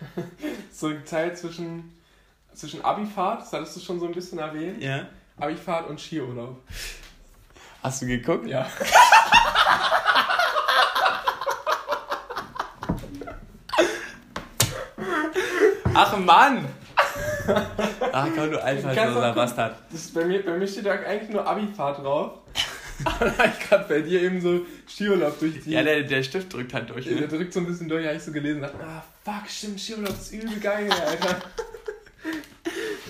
So 0.72 0.88
geteilt 0.88 1.36
zwischen, 1.38 1.96
zwischen 2.54 2.84
Abifahrt, 2.84 3.42
das 3.42 3.52
hattest 3.52 3.76
du 3.76 3.80
schon 3.80 4.00
so 4.00 4.06
ein 4.06 4.12
bisschen 4.12 4.38
erwähnt, 4.38 4.82
Ja. 4.82 5.06
Abifahrt 5.38 5.88
und 5.88 6.00
Skiurlaub. 6.00 6.56
Hast 7.82 8.02
du 8.02 8.06
geguckt? 8.06 8.46
Ja. 8.46 8.66
Ach 15.94 16.16
Mann! 16.18 16.66
Ach 18.12 18.26
komm, 18.34 18.50
du 18.50 18.58
gucken. 18.58 19.34
Bastard. 19.34 19.76
Das 19.90 20.10
bei, 20.12 20.24
mir, 20.24 20.44
bei 20.44 20.56
mir 20.56 20.66
steht 20.66 20.86
da 20.86 20.92
eigentlich 20.92 21.30
nur 21.30 21.46
Abifahrt 21.46 21.98
drauf. 21.98 22.32
Aber 23.04 23.32
ich 23.46 23.68
gerade 23.68 23.84
bei 23.88 24.00
dir 24.02 24.22
eben 24.22 24.40
so 24.40 24.66
Skiurlaub 24.88 25.38
durch 25.40 25.62
die. 25.62 25.70
Ja, 25.72 25.82
der, 25.82 26.02
der 26.02 26.22
Stift 26.22 26.52
drückt 26.52 26.74
halt 26.74 26.90
durch. 26.90 27.04
der 27.06 27.14
Ne? 27.14 27.28
drückt 27.28 27.52
so 27.52 27.60
ein 27.60 27.66
bisschen 27.66 27.88
durch, 27.88 28.06
habe 28.06 28.16
ich 28.16 28.22
so 28.22 28.32
gelesen 28.32 28.56
und 28.56 28.62
dachte, 28.62 28.84
ah 28.84 29.04
fuck, 29.24 29.48
stimmt, 29.48 29.80
Skiurlaub 29.80 30.10
ist 30.18 30.32
übel 30.32 30.58
geil, 30.60 30.90
Alter. 30.90 31.40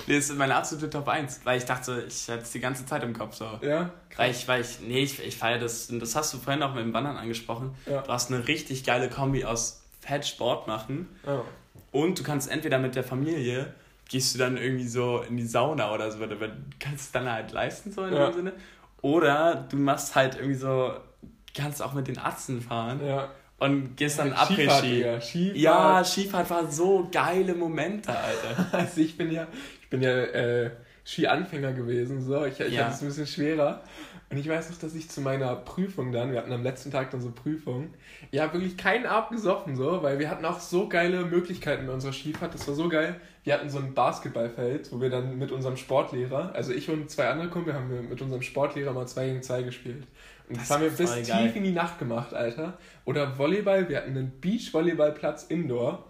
Das 0.07 0.17
ist 0.29 0.37
meine 0.37 0.57
absolute 0.57 0.91
Top 0.91 1.07
1, 1.09 1.41
weil 1.45 1.59
ich 1.59 1.65
dachte, 1.67 2.05
ich 2.09 2.29
hatte 2.29 2.43
es 2.43 2.51
die 2.51 2.59
ganze 2.59 2.85
Zeit 2.85 3.05
im 3.05 3.13
Kopf 3.17 3.35
so. 3.37 3.45
Ja, 3.63 3.91
Weil 4.17 4.33
ich, 4.33 4.49
weil 4.49 4.61
ich, 4.61 4.81
nee, 4.81 5.03
ich, 5.05 5.25
ich 5.25 5.37
feiere 5.37 5.59
das, 5.61 5.89
und 5.91 6.01
das 6.01 6.17
hast 6.17 6.35
du 6.35 6.39
vorhin 6.39 6.63
auch 6.65 6.75
mit 6.75 6.83
dem 6.85 6.93
Wandern 6.93 7.17
angesprochen. 7.17 7.75
Ja. 7.87 8.03
Du 8.03 8.09
hast 8.11 8.33
eine 8.33 8.49
richtig 8.49 8.83
geile 8.85 9.09
Kombi 9.09 9.45
aus 9.45 9.83
Fett 10.01 10.27
Sport 10.27 10.67
machen 10.67 11.09
ja. 11.25 11.45
und 11.93 12.19
du 12.19 12.25
kannst 12.25 12.51
entweder 12.51 12.79
mit 12.79 12.97
der 12.97 13.05
Familie, 13.05 13.73
gehst 14.09 14.35
du 14.35 14.39
dann 14.41 14.57
irgendwie 14.57 14.89
so 14.89 15.23
in 15.29 15.37
die 15.37 15.47
Sauna 15.47 15.95
oder 15.95 16.11
so, 16.11 16.19
oder 16.19 16.35
du 16.35 16.49
kannst 16.81 17.05
es 17.07 17.13
dann 17.13 17.31
halt 17.31 17.53
leisten, 17.53 17.93
so 17.93 18.05
in 18.05 18.15
Ja. 18.15 18.31
dem 18.31 18.35
Sinne. 18.35 18.53
Oder 19.03 19.67
du 19.71 19.77
machst 19.77 20.15
halt 20.15 20.37
irgendwie 20.37 20.55
so, 20.55 20.93
kannst 21.55 21.83
auch 21.83 21.95
mit 21.95 22.09
den 22.09 22.19
Atzen 22.19 22.61
fahren 22.61 23.01
ja. 23.05 23.29
und 23.59 23.97
gehst 23.97 24.19
dann. 24.19 24.35
Digga, 24.49 25.21
Skifahrt. 25.21 25.57
Ja, 25.57 26.05
Skifahrt 26.05 26.51
war 26.51 26.71
so 26.71 27.09
geile 27.11 27.55
Momente, 27.55 28.11
Alter. 28.11 28.67
Also 28.79 29.01
ich 29.01 29.17
bin 29.17 29.31
ja, 29.31 29.47
ich 29.83 29.89
bin 29.91 30.03
ja 30.03 30.11
äh, 30.11 30.71
Skianfänger 31.05 31.73
gewesen, 31.73 32.21
so. 32.23 32.45
Ich, 32.45 32.61
ich 32.61 32.73
Ja. 32.75 32.85
hatte 32.85 32.95
es 32.95 33.03
ein 33.03 33.09
bisschen 33.09 33.27
schwerer. 33.27 33.83
Und 34.31 34.37
ich 34.37 34.49
weiß 34.49 34.71
noch, 34.71 34.79
dass 34.79 34.95
ich 34.95 35.11
zu 35.11 35.21
meiner 35.21 35.57
Prüfung 35.57 36.13
dann, 36.13 36.31
wir 36.31 36.39
hatten 36.39 36.53
am 36.53 36.63
letzten 36.63 36.93
Tag 36.93 37.11
dann 37.11 37.21
so 37.21 37.33
Prüfung, 37.33 37.93
ja, 38.31 38.53
wirklich 38.53 38.77
keinen 38.77 39.05
Abend 39.05 39.33
gesoffen, 39.33 39.75
so, 39.75 40.05
weil 40.05 40.21
wir 40.21 40.31
hatten 40.31 40.45
auch 40.45 40.61
so 40.61 40.89
geile 40.89 41.25
Möglichkeiten 41.25 41.87
mit 41.87 41.93
unserer 41.93 42.13
Skifahrt. 42.13 42.55
Das 42.55 42.69
war 42.69 42.77
so 42.77 42.89
geil. 42.89 43.21
Wir 43.43 43.55
hatten 43.55 43.69
so 43.69 43.79
ein 43.79 43.93
Basketballfeld, 43.93 44.93
wo 44.93 45.01
wir 45.01 45.11
dann 45.11 45.37
mit 45.37 45.51
unserem 45.51 45.77
Sportlehrer, 45.77 46.55
also 46.55 46.73
ich 46.73 46.89
und 46.89 47.11
zwei 47.11 47.29
andere 47.29 47.49
Kumpel, 47.49 47.75
haben 47.75 47.91
wir 47.91 48.03
mit 48.03 48.23
unserem 48.23 48.43
Sportlehrer 48.43 48.93
mal 48.93 49.09
2 49.09 49.27
gegen 49.27 49.43
2 49.43 49.63
gespielt. 49.63 50.07
Und 50.49 50.59
das, 50.59 50.69
Das 50.69 50.77
haben 50.77 50.85
wir 50.85 50.91
bis 50.91 51.13
tief 51.13 51.29
geil. 51.29 51.53
in 51.57 51.65
die 51.65 51.73
Nacht 51.73 51.99
gemacht, 51.99 52.33
Alter. 52.33 52.79
Oder 53.07 53.37
Volleyball, 53.37 53.89
wir 53.89 53.97
hatten 53.97 54.11
einen 54.11 54.41
Beachvolleyballplatz 54.41 55.45
indoor. 55.45 56.05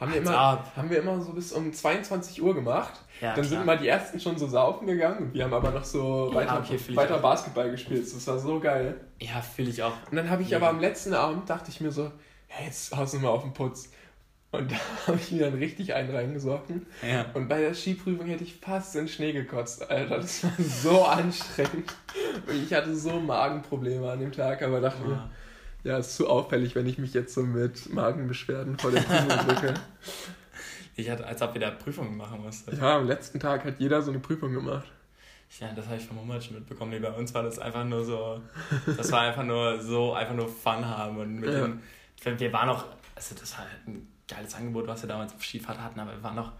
Haben 0.00 0.12
wir, 0.12 0.20
immer, 0.22 0.36
ab. 0.36 0.72
haben 0.76 0.90
wir 0.90 0.98
immer 0.98 1.20
so 1.20 1.34
bis 1.34 1.52
um 1.52 1.72
22 1.72 2.42
Uhr 2.42 2.54
gemacht. 2.54 2.94
Ja, 3.20 3.34
dann 3.34 3.34
klar. 3.34 3.44
sind 3.44 3.66
mal 3.66 3.78
die 3.78 3.88
ersten 3.88 4.18
schon 4.20 4.38
so 4.38 4.46
saufen 4.46 4.86
gegangen 4.86 5.18
und 5.26 5.34
wir 5.34 5.44
haben 5.44 5.52
aber 5.52 5.70
noch 5.70 5.84
so 5.84 6.28
Ja, 6.30 6.34
weiter, 6.36 6.58
okay, 6.64 6.78
fühl 6.78 6.92
ich 6.92 6.96
weiter. 6.96 7.18
Basketball 7.18 7.70
gespielt. 7.70 8.02
Das 8.02 8.26
war 8.26 8.38
so 8.38 8.58
geil. 8.60 9.00
Ja, 9.20 9.40
fühle 9.42 9.70
ich 9.70 9.82
auch. 9.82 9.92
Und 10.10 10.16
dann 10.16 10.30
habe 10.30 10.42
ich 10.42 10.50
Ja. 10.50 10.56
aber 10.58 10.68
am 10.70 10.80
letzten 10.80 11.12
Abend, 11.14 11.48
dachte 11.50 11.70
ich 11.70 11.80
mir 11.80 11.92
so, 11.92 12.04
ja, 12.04 12.64
jetzt 12.64 12.96
haust 12.96 13.14
du 13.14 13.18
mal 13.18 13.28
auf 13.28 13.42
den 13.42 13.52
Putz. 13.52 13.90
Und 14.52 14.72
da 14.72 14.76
habe 15.06 15.18
ich 15.18 15.30
mir 15.32 15.44
dann 15.50 15.58
richtig 15.58 15.94
einen 15.94 16.10
reingesoffen. 16.14 16.86
Ja. 17.08 17.26
Und 17.34 17.46
bei 17.48 17.60
der 17.60 17.74
Skiprüfung 17.74 18.26
hätte 18.26 18.42
ich 18.42 18.56
fast 18.56 18.94
in 18.96 19.02
den 19.02 19.08
Schnee 19.08 19.32
gekotzt, 19.32 19.88
Alter. 19.90 20.16
Das 20.16 20.42
war 20.42 20.50
so 20.58 21.04
anstrengend. 21.04 21.92
Und 22.48 22.62
ich 22.64 22.72
hatte 22.74 22.96
so 22.96 23.20
Magenprobleme 23.20 24.10
an 24.10 24.18
dem 24.20 24.32
Tag, 24.32 24.62
aber 24.62 24.80
dachte 24.80 25.02
mir, 25.06 25.30
ja, 25.84 25.98
ist 25.98 26.16
zu 26.16 26.28
auffällig, 26.28 26.74
wenn 26.74 26.86
ich 26.86 26.98
mich 26.98 27.14
jetzt 27.14 27.32
so 27.32 27.42
mit 27.42 27.92
Magenbeschwerden 27.92 28.78
vor 28.78 28.90
der 28.90 29.00
Prüfung 29.02 29.28
drücke. 29.46 29.74
Ich 31.00 31.10
hatte, 31.10 31.26
als 31.26 31.40
ob 31.42 31.54
wir 31.54 31.60
da 31.60 31.70
Prüfungen 31.70 32.16
machen 32.16 32.42
mussten. 32.42 32.76
Ja, 32.76 32.96
am 32.96 33.06
letzten 33.06 33.40
Tag 33.40 33.64
hat 33.64 33.78
jeder 33.78 34.02
so 34.02 34.10
eine 34.10 34.20
Prüfung 34.20 34.52
gemacht. 34.52 34.90
Ja, 35.58 35.72
das 35.72 35.86
habe 35.86 35.96
ich 35.96 36.06
von 36.06 36.16
Mama 36.16 36.40
schon 36.40 36.54
mitbekommen. 36.56 36.90
Nee, 36.92 37.00
bei 37.00 37.10
uns 37.12 37.34
war 37.34 37.42
das 37.42 37.58
einfach 37.58 37.84
nur 37.84 38.04
so, 38.04 38.40
das 38.96 39.10
war 39.10 39.22
einfach 39.22 39.42
nur 39.42 39.80
so, 39.80 40.12
einfach 40.14 40.34
nur 40.34 40.48
Fun 40.48 40.84
haben. 40.86 41.16
Und 41.18 41.36
mit 41.40 41.50
Ja. 41.52 41.66
den, 41.66 42.38
wir 42.38 42.52
waren 42.52 42.68
noch, 42.68 42.86
also 43.16 43.34
das 43.34 43.52
war 43.52 43.60
halt 43.60 43.70
ein 43.88 44.06
geiles 44.28 44.54
Angebot, 44.54 44.86
was 44.86 45.02
wir 45.02 45.08
damals 45.08 45.34
auf 45.34 45.42
Skifahrt 45.42 45.80
hatten, 45.80 45.98
aber 45.98 46.12
wir 46.12 46.22
waren 46.22 46.36
noch 46.36 46.52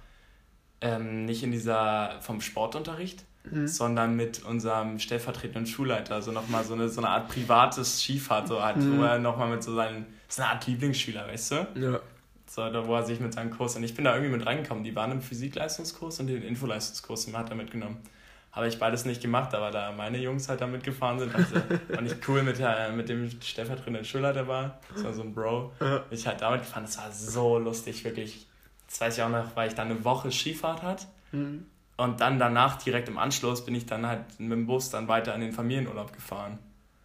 ähm, 0.81 1.25
nicht 1.27 1.43
in 1.43 1.53
dieser, 1.53 2.19
vom 2.21 2.41
Sportunterricht, 2.41 3.25
Mhm. 3.43 3.67
sondern 3.69 4.17
mit 4.17 4.45
unserem 4.45 4.99
stellvertretenden 4.99 5.67
Schulleiter, 5.67 6.15
also 6.17 6.31
nochmal 6.31 6.63
so 6.63 6.75
eine, 6.75 6.91
so 6.91 7.01
eine 7.01 7.09
Art 7.09 7.29
privates 7.29 8.03
Skifahrt, 8.03 8.49
so 8.49 8.63
halt, 8.63 8.77
Mhm. 8.77 8.99
wo 8.99 9.03
er 9.03 9.19
nochmal 9.19 9.49
mit 9.49 9.63
so 9.63 9.75
seinen, 9.75 10.05
ist 10.29 10.39
eine 10.41 10.51
Art 10.51 10.67
Lieblingsschüler, 10.67 11.27
weißt 11.27 11.53
du? 11.53 11.67
Ja. 11.77 12.01
So, 12.53 12.69
da 12.69 12.85
wo 12.85 12.97
er 12.97 13.05
sich 13.05 13.21
mit 13.21 13.33
seinem 13.33 13.53
Kurs, 13.53 13.77
und 13.77 13.85
ich 13.85 13.95
bin 13.95 14.05
da 14.05 14.13
irgendwie 14.13 14.37
mit 14.37 14.45
reingekommen, 14.45 14.83
die 14.83 14.97
waren 14.97 15.13
im 15.13 15.23
Physikleistungskurs 15.23 16.19
und 16.19 16.27
den 16.27 16.43
Infoleistungskurs, 16.43 17.27
den 17.27 17.37
hat 17.39 17.49
er 17.49 17.55
mitgenommen. 17.55 17.99
Habe 18.51 18.67
ich 18.67 18.77
beides 18.81 19.05
nicht 19.05 19.23
gemacht, 19.23 19.55
aber 19.55 19.71
da 19.71 19.93
meine 19.93 20.19
Jungs 20.19 20.49
halt 20.49 20.61
da 20.61 20.67
mitgefahren 20.67 21.21
sind, 21.21 21.33
also 21.33 21.55
fand 21.95 22.11
ich 22.11 22.17
cool 22.29 22.43
mit, 22.43 22.59
der, 22.59 22.91
mit 22.91 23.09
dem 23.09 23.31
stellvertretenden 23.41 24.05
Schulleiter 24.05 24.49
war, 24.49 24.81
das 24.93 25.05
war 25.05 25.13
so 25.13 25.23
ein 25.23 25.33
Bro. 25.33 25.71
Bin 25.79 26.01
Ich 26.11 26.27
halt 26.27 26.41
damit 26.41 26.63
gefahren, 26.63 26.83
das 26.83 26.99
war 26.99 27.13
so 27.13 27.57
lustig, 27.57 28.03
wirklich. 28.03 28.49
Das 28.89 29.01
weiß 29.01 29.19
ich 29.19 29.23
auch 29.23 29.29
noch, 29.29 29.55
weil 29.55 29.69
ich 29.69 29.77
dann 29.77 29.89
eine 29.89 30.05
Woche 30.05 30.33
Skifahrt 30.33 30.83
hatte. 30.83 31.07
Mhm. 31.31 31.67
Und 31.99 32.21
dann 32.21 32.41
danach, 32.41 32.83
direkt 32.83 33.09
im 33.09 33.19
Anschluss, 33.19 33.65
bin 33.65 33.77
ich 33.77 33.87
dann 33.87 34.05
halt 34.05 34.41
mit 34.41 34.51
dem 34.51 34.67
Bus 34.67 34.91
dann 34.91 35.07
weiter 35.07 35.33
in 35.37 35.41
den 35.41 35.53
Familienurlaub 35.53 36.13
gefahren. 36.13 36.59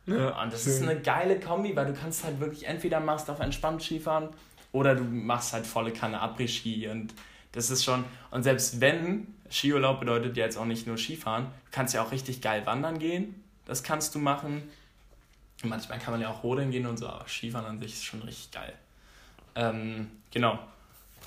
Ja, 0.08 0.42
Und 0.42 0.52
das 0.52 0.64
schön. 0.64 0.74
ist 0.74 0.82
eine 0.82 1.00
geile 1.00 1.40
Kombi, 1.40 1.76
weil 1.76 1.86
du 1.86 1.94
kannst 1.94 2.24
halt 2.24 2.40
wirklich 2.40 2.66
entweder 2.66 3.00
machst 3.00 3.30
auf 3.30 3.40
entspannt 3.40 3.84
Skifahren 3.84 4.30
oder 4.76 4.94
du 4.94 5.06
machst 5.06 5.54
halt 5.54 5.66
volle 5.66 5.94
Kanne 5.94 6.22
Après-Ski 6.22 6.90
und 6.90 7.14
das 7.54 7.70
ist 7.70 7.86
schon, 7.86 8.04
und 8.32 8.44
selbst 8.44 8.82
wenn, 8.82 9.34
Skiurlaub 9.50 10.02
bedeutet 10.02 10.36
ja 10.36 10.44
jetzt 10.44 10.58
auch 10.58 10.66
nicht 10.66 10.86
nur 10.86 10.98
Skifahren, 10.98 11.46
du 11.46 11.72
kannst 11.72 11.94
ja 11.94 12.04
auch 12.04 12.12
richtig 12.12 12.42
geil 12.42 12.66
wandern 12.66 13.00
gehen, 13.00 13.42
das 13.66 13.84
kannst 13.84 14.14
du 14.14 14.20
machen. 14.20 14.64
Manchmal 15.64 15.98
kann 16.00 16.12
man 16.12 16.20
ja 16.20 16.30
auch 16.30 16.44
rodeln 16.44 16.72
gehen 16.72 16.86
und 16.86 16.98
so, 16.98 17.08
aber 17.08 17.26
Skifahren 17.26 17.66
an 17.66 17.80
sich 17.80 17.94
ist 17.94 18.04
schon 18.04 18.22
richtig 18.24 18.52
geil. 18.52 18.74
Ähm, 19.56 20.12
genau, 20.30 20.60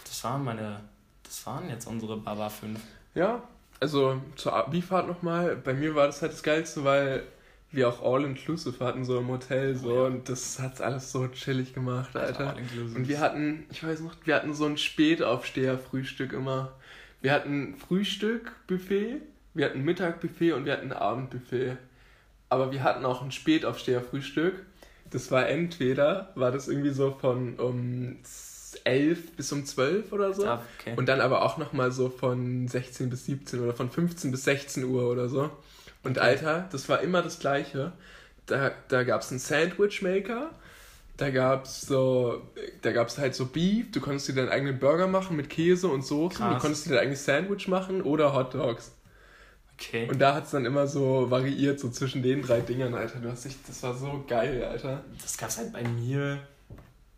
das 0.05 0.23
waren 0.25 0.45
meine, 0.45 0.81
das 1.23 1.47
waren 1.47 1.71
jetzt 1.71 1.87
unsere 1.87 2.19
Baba 2.19 2.51
5. 2.51 2.79
Ja, 3.15 3.43
also 3.81 4.21
zur 4.37 4.53
Abifahrt 4.53 5.09
nochmal. 5.09 5.57
Bei 5.57 5.73
mir 5.73 5.95
war 5.95 6.07
das 6.07 6.21
halt 6.21 6.33
das 6.33 6.43
Geilste, 6.43 6.85
weil 6.85 7.23
wir 7.71 7.89
auch 7.89 8.03
All-Inclusive 8.03 8.83
hatten, 8.85 9.05
so 9.05 9.19
im 9.19 9.29
Hotel, 9.29 9.77
so. 9.77 10.05
Und 10.05 10.29
das 10.29 10.59
hat 10.59 10.81
alles 10.81 11.13
so 11.13 11.29
chillig 11.29 11.75
gemacht, 11.75 12.17
Alter. 12.17 12.57
Und 12.95 13.09
wir 13.09 13.21
hatten, 13.21 13.67
ich 13.71 13.85
weiß 13.85 14.01
noch, 14.01 14.15
wir 14.25 14.35
hatten 14.35 14.55
so 14.55 14.65
ein 14.65 14.79
Spätaufsteher-Frühstück 14.79 16.33
immer. 16.33 16.73
Wir 17.21 17.33
hatten 17.33 17.77
Frühstück-Buffet, 17.77 19.21
wir 19.55 19.67
hatten 19.67 19.83
Mittag-Buffet 19.83 20.53
und 20.53 20.65
wir 20.65 20.73
hatten 20.73 20.93
Abend-Buffet. 20.93 21.77
Aber 22.49 22.73
wir 22.73 22.83
hatten 22.83 23.05
auch 23.05 23.23
ein 23.23 23.33
Spätaufsteher-Frühstück. 23.33 24.65
Das 25.11 25.31
war 25.31 25.49
entweder, 25.49 26.33
war 26.35 26.51
das 26.51 26.69
irgendwie 26.69 26.91
so 26.91 27.11
von 27.13 27.59
um 27.59 28.17
11 28.85 29.33
bis 29.37 29.53
um 29.53 29.65
12 29.65 30.13
oder 30.13 30.33
so. 30.33 30.45
Ja, 30.45 30.63
okay. 30.79 30.95
Und 30.97 31.07
dann 31.09 31.21
aber 31.21 31.43
auch 31.43 31.59
nochmal 31.59 31.93
so 31.93 32.09
von 32.09 32.69
16 32.69 33.11
bis 33.11 33.27
17 33.27 33.61
oder 33.61 33.75
von 33.75 33.91
15 33.91 34.31
bis 34.31 34.45
16 34.45 34.85
Uhr 34.85 35.11
oder 35.11 35.29
so. 35.29 35.51
Und 36.03 36.19
Alter, 36.19 36.69
das 36.73 36.89
war 36.89 37.01
immer 37.01 37.23
das 37.23 37.39
Gleiche. 37.39 37.93
da, 38.47 38.71
da 38.89 39.03
gab 39.05 39.23
es 39.23 39.31
einen 39.31 39.41
Sandwich-Maker. 39.41 40.51
Da 41.17 41.31
gab's 41.31 41.81
so, 41.83 42.43
da 42.83 42.93
gab's 42.93 43.19
halt 43.19 43.35
so 43.35 43.47
Beef, 43.47 43.91
du 43.91 44.01
konntest 44.01 44.29
dir 44.29 44.35
deinen 44.35 44.51
eigenen 44.51 44.79
Burger 44.79 45.09
machen 45.09 45.37
mit 45.37 45.51
Käse 45.51 45.89
und 45.89 46.03
Soßen, 46.03 46.39
Krass. 46.39 46.55
du 46.55 46.61
konntest 46.61 46.87
dir 46.87 46.91
dein 46.91 47.01
eigenes 47.01 47.25
Sandwich 47.25 47.67
machen 47.67 48.03
oder 48.03 48.33
Hot 48.35 48.55
Dogs. 48.55 48.93
Okay. 49.75 50.09
Und 50.09 50.21
da 50.21 50.35
hat's 50.37 50.53
dann 50.53 50.65
immer 50.65 50.87
so 50.87 51.29
variiert, 51.29 51.81
so 51.81 51.89
zwischen 51.91 52.23
den 52.23 52.43
drei 52.43 52.61
Dingern, 52.61 52.95
Alter. 52.95 53.19
Du 53.19 53.31
hast 53.31 53.45
dich, 53.45 53.57
das 53.67 53.83
war 53.83 53.95
so 53.95 54.25
geil, 54.29 54.65
Alter. 54.65 55.05
das 55.21 55.37
gab's 55.37 55.59
halt 55.59 55.73
bei 55.73 55.83
mir 55.83 56.39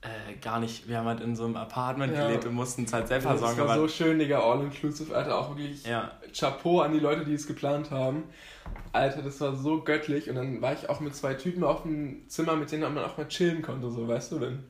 äh, 0.03 0.35
gar 0.41 0.61
nicht. 0.61 0.89
Wir 0.89 0.99
haben 0.99 1.07
halt 1.07 1.21
in 1.21 1.37
so 1.37 1.45
einem 1.45 1.57
Apartment 1.57 2.15
Ja. 2.15 2.27
gelebt 2.27 2.47
und 2.47 2.55
mussten 2.55 2.85
es 2.85 2.93
halt 2.93 3.09
selber 3.09 3.31
Das 3.33 3.41
sorgen. 3.41 3.59
war 3.59 3.65
aber 3.71 3.75
so 3.77 3.89
schön, 3.89 4.19
Digga, 4.19 4.41
all-inclusive, 4.41 5.15
Alter, 5.15 5.39
auch 5.39 5.51
wirklich 5.57 5.85
ja, 5.87 6.13
Chapeau 6.39 6.81
an 6.81 6.93
die 6.93 7.01
Leute, 7.01 7.25
die 7.25 7.35
es 7.35 7.47
geplant 7.47 7.91
haben. 7.91 8.25
Alter, 8.93 9.23
das 9.23 9.41
war 9.41 9.55
so 9.55 9.83
göttlich. 9.83 10.29
Und 10.31 10.37
dann 10.37 10.63
war 10.63 10.73
ich 10.73 10.89
auch 10.89 11.01
mit 11.01 11.15
zwei 11.15 11.35
Typen 11.35 11.65
auf 11.65 11.83
dem 11.83 12.29
Zimmer, 12.29 12.57
mit 12.57 12.73
denen 12.73 12.83
man 12.95 13.05
auch 13.05 13.19
mal 13.19 13.29
chillen 13.29 13.63
konnte, 13.63 13.91
so, 13.91 14.09
weißt 14.09 14.33
du, 14.33 14.39
denn 14.39 14.65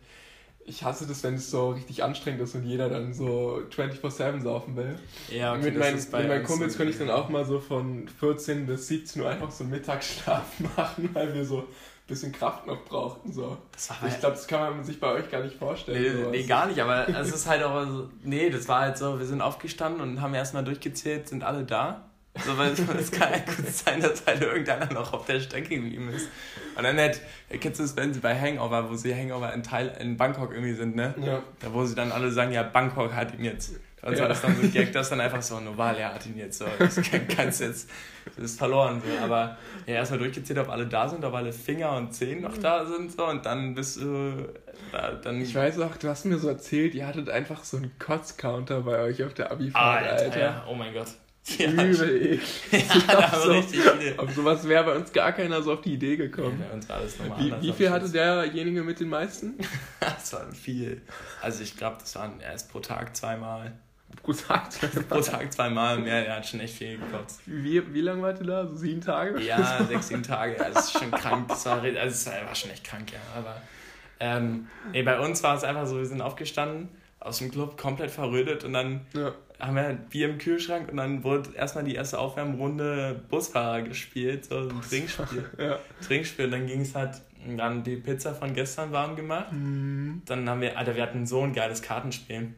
ich 0.67 0.85
hasse 0.85 1.07
das, 1.07 1.23
wenn 1.25 1.35
es 1.35 1.51
so 1.51 1.71
richtig 1.71 2.05
anstrengend 2.05 2.43
ist 2.43 2.55
und 2.55 2.65
jeder 2.65 2.89
dann 2.89 3.13
so 3.15 3.63
24-7 3.75 4.41
saufen 4.43 4.77
will. 4.77 4.99
ja 5.31 5.55
okay, 5.55 5.71
mit, 5.71 5.77
das 5.81 6.07
bei 6.07 6.21
mit 6.21 6.29
meinen 6.29 6.45
Kumpels 6.45 6.73
so 6.75 6.77
könnte 6.77 6.93
ich 6.93 6.99
dann 6.99 7.11
auch 7.11 7.29
mal 7.29 7.45
so 7.45 7.59
von 7.61 8.07
14 8.09 8.67
bis 8.67 8.87
17 8.89 9.23
Uhr 9.23 9.31
einfach 9.31 9.51
so 9.51 9.65
Mittagsschlaf 9.65 10.45
machen, 10.77 11.11
weil 11.13 11.35
wir 11.35 11.45
so 11.45 11.65
bisschen 12.11 12.33
Kraft 12.33 12.67
noch 12.67 12.85
brauchten. 12.85 13.33
So. 13.33 13.57
Ich 13.77 13.91
halt- 14.03 14.21
glaube, 14.21 14.37
das 14.37 14.47
kann 14.47 14.61
man 14.77 14.85
sich 14.85 15.01
bei 15.01 15.09
euch 15.13 15.31
gar 15.31 15.43
nicht 15.43 15.57
vorstellen. 15.57 16.31
Nee, 16.31 16.39
nee, 16.41 16.47
gar 16.47 16.67
nicht, 16.67 16.79
aber 16.81 17.09
es 17.09 17.33
ist 17.33 17.47
halt 17.49 17.63
auch 17.63 17.87
so, 17.87 18.11
nee, 18.23 18.51
das 18.51 18.69
war 18.69 18.81
halt 18.83 18.99
so, 18.99 19.19
wir 19.19 19.27
sind 19.27 19.41
aufgestanden 19.41 20.03
und 20.03 20.21
haben 20.21 20.35
erstmal 20.35 20.65
durchgezählt, 20.65 21.29
sind 21.29 21.43
alle 21.45 21.65
da. 21.65 22.05
So, 22.47 22.57
weil 22.57 22.71
es 22.73 23.11
kann 23.11 23.33
ja 23.33 23.39
gut 23.39 23.67
sein, 23.69 24.01
dass 24.01 24.25
halt 24.25 24.41
irgendeiner 24.41 24.93
noch 24.93 25.13
auf 25.13 25.27
der 25.27 25.41
Strecke 25.41 25.75
geblieben 25.75 26.11
ist. 26.11 26.29
Und 26.77 26.85
dann 26.85 26.97
halt, 26.97 27.21
kennst 27.61 27.81
du 27.81 27.83
das, 27.85 27.97
wenn 27.97 28.15
sie 28.15 28.21
bei 28.21 28.39
Hangover, 28.39 28.89
wo 28.89 28.95
sie 28.95 29.13
Hangover 29.15 29.53
in, 29.53 29.65
Teil, 29.65 29.97
in 29.99 30.17
Bangkok 30.17 30.53
irgendwie 30.53 30.75
sind, 30.75 30.95
ne? 30.95 31.13
Ja. 31.21 31.43
Da 31.59 31.73
wo 31.73 31.85
sie 31.85 31.97
dann 31.97 32.13
alle 32.13 32.31
sagen, 32.31 32.53
ja, 32.53 32.63
Bangkok 32.63 33.13
hat 33.15 33.35
ihn 33.35 33.45
jetzt. 33.45 33.73
Und 34.03 34.17
so 34.17 34.23
Ja. 34.23 34.29
ist 34.31 34.45
dann 34.45 34.55
so 34.57 34.63
ein 34.63 34.73
Gag, 34.73 34.93
das 34.93 35.11
dann 35.11 35.21
einfach 35.21 35.43
so, 35.43 35.59
Novalia 35.59 36.15
hat 36.15 36.25
ihn 36.25 36.39
jetzt. 36.39 36.59
So, 36.59 36.67
das 36.79 36.97
kann, 37.03 37.27
kannst 37.29 37.61
jetzt, 37.61 37.91
ist 38.41 38.59
verloren. 38.59 39.01
So. 39.05 39.25
Aber 39.25 39.57
ja, 39.87 39.95
erstmal 39.95 40.19
durchgezählt, 40.21 40.59
ob 40.59 40.69
alle 40.69 40.87
da 40.87 41.09
sind, 41.09 41.25
ob 41.25 41.35
alle 41.35 41.53
Finger 41.53 41.97
und 41.97 42.13
Zehen 42.15 42.41
noch 42.43 42.57
da 42.59 42.85
sind. 42.87 43.13
So, 43.13 43.27
und 43.27 43.45
dann 43.47 43.75
bist 43.75 44.01
du, 44.01 44.49
da, 44.93 45.13
dann 45.13 45.41
Ich 45.41 45.55
weiß 45.55 45.79
auch, 45.81 45.97
du 45.97 46.09
hast 46.09 46.25
mir 46.27 46.39
so 46.39 46.49
erzählt, 46.49 46.95
ihr 46.95 47.07
hattet 47.07 47.29
einfach 47.31 47.65
so 47.65 47.77
einen 47.77 47.93
Kotz-Counter 47.99 48.81
bei 48.83 48.99
euch 49.01 49.23
auf 49.25 49.35
der 49.35 49.51
Abi-Fahrt, 49.53 50.03
Alter, 50.07 50.25
Alter. 50.25 50.41
Ja, 50.41 50.65
oh 50.69 50.75
mein 50.75 50.93
Gott. 50.95 51.09
Ja, 51.59 51.71
Übel 51.71 52.23
eklig. 52.35 52.43
ja 53.09 53.41
so, 53.43 53.51
richtig 53.51 53.81
viele. 53.81 54.19
auf 54.19 54.31
sowas 54.35 54.69
wäre 54.69 54.85
bei 54.85 54.95
uns 54.95 55.11
gar 55.11 55.33
keiner 55.33 55.63
so 55.63 55.73
auf 55.73 55.81
die 55.81 55.95
Idee 55.95 56.11
Ja, 56.13 56.17
gekommen. 56.27 56.63
bei 56.69 56.73
uns 56.75 56.89
alles 56.91 57.19
nochmal 57.19 57.41
Wie, 57.41 57.69
wie 57.69 57.73
viel 57.73 57.87
ich 57.87 57.93
hatte 57.93 58.11
derjenige 58.11 58.83
mit 58.83 59.01
den 59.01 59.09
meisten? 59.09 59.55
Das 60.01 60.33
war 60.35 60.53
viel. 60.53 61.01
Also 61.41 61.63
ich 61.63 61.77
glaube, 61.77 61.97
das 62.01 62.15
waren 62.15 62.41
erst 62.41 62.71
pro 62.71 62.81
Tag 62.81 63.17
zweimal. 63.17 63.73
Gesagt. 64.25 64.79
Pro 65.09 65.21
Tag 65.21 65.53
zweimal 65.53 65.99
mehr, 65.99 66.23
der 66.23 66.37
hat 66.37 66.47
schon 66.47 66.61
echt 66.61 66.75
viel 66.75 66.99
gekotzt. 66.99 67.41
Wie, 67.47 67.83
wie 67.95 68.01
lange 68.01 68.23
wart 68.23 68.41
ihr 68.41 68.47
da? 68.47 68.67
So 68.67 68.77
sieben 68.77 69.01
Tage? 69.01 69.41
Ja, 69.43 69.85
sechs, 69.85 70.09
sieben 70.09 70.23
Tage. 70.25 70.59
Also 70.63 70.75
das 70.75 70.85
ist 70.87 70.99
schon 70.99 71.11
krank. 71.11 71.49
Das 71.49 71.65
war, 71.67 71.83
also 71.83 71.97
es 71.99 72.27
war 72.27 72.55
schon 72.55 72.71
echt 72.71 72.85
krank, 72.85 73.13
ja. 73.13 73.19
Aber 73.37 73.57
ähm, 74.21 74.67
nee, 74.93 75.03
bei 75.03 75.19
uns 75.19 75.43
war 75.43 75.57
es 75.57 75.65
einfach 75.65 75.87
so, 75.87 75.97
wir 75.99 76.07
sind 76.07 76.21
aufgestanden 76.21 76.89
aus 77.19 77.39
dem 77.39 77.51
Club, 77.51 77.77
komplett 77.79 78.11
verrödet 78.11 78.65
und 78.65 78.73
dann 78.75 79.01
Ja. 79.15 79.33
haben 79.59 79.77
wir 79.77 79.83
halt 79.83 80.09
Bier 80.11 80.29
im 80.29 80.39
Kühlschrank 80.39 80.91
und 80.91 80.97
dann 80.99 81.23
wurde 81.25 81.51
erstmal 81.55 81.85
die 81.85 81.95
erste 81.95 82.19
Aufwärmrunde 82.19 83.23
Busfahrer 83.29 83.83
gespielt, 83.83 84.45
so 84.47 84.59
ein 84.59 84.81
Trinkspiel. 84.89 85.51
ja. 85.59 85.79
Trinkspiel. 86.07 86.47
Und 86.47 86.51
dann 86.53 86.67
ging 86.67 86.81
es 86.83 86.95
halt, 86.95 87.21
dann 87.57 87.83
die 87.83 87.97
Pizza 87.97 88.35
von 88.35 88.55
gestern 88.55 88.93
warm 88.93 89.17
gemacht. 89.17 89.49
Dann 89.51 90.49
haben 90.49 90.61
wir, 90.61 90.79
Alter, 90.79 90.95
wir 90.97 91.03
hatten 91.03 91.27
so 91.27 91.43
ein 91.43 91.53
geiles 91.55 91.83
Kartenspiel. 91.83 92.55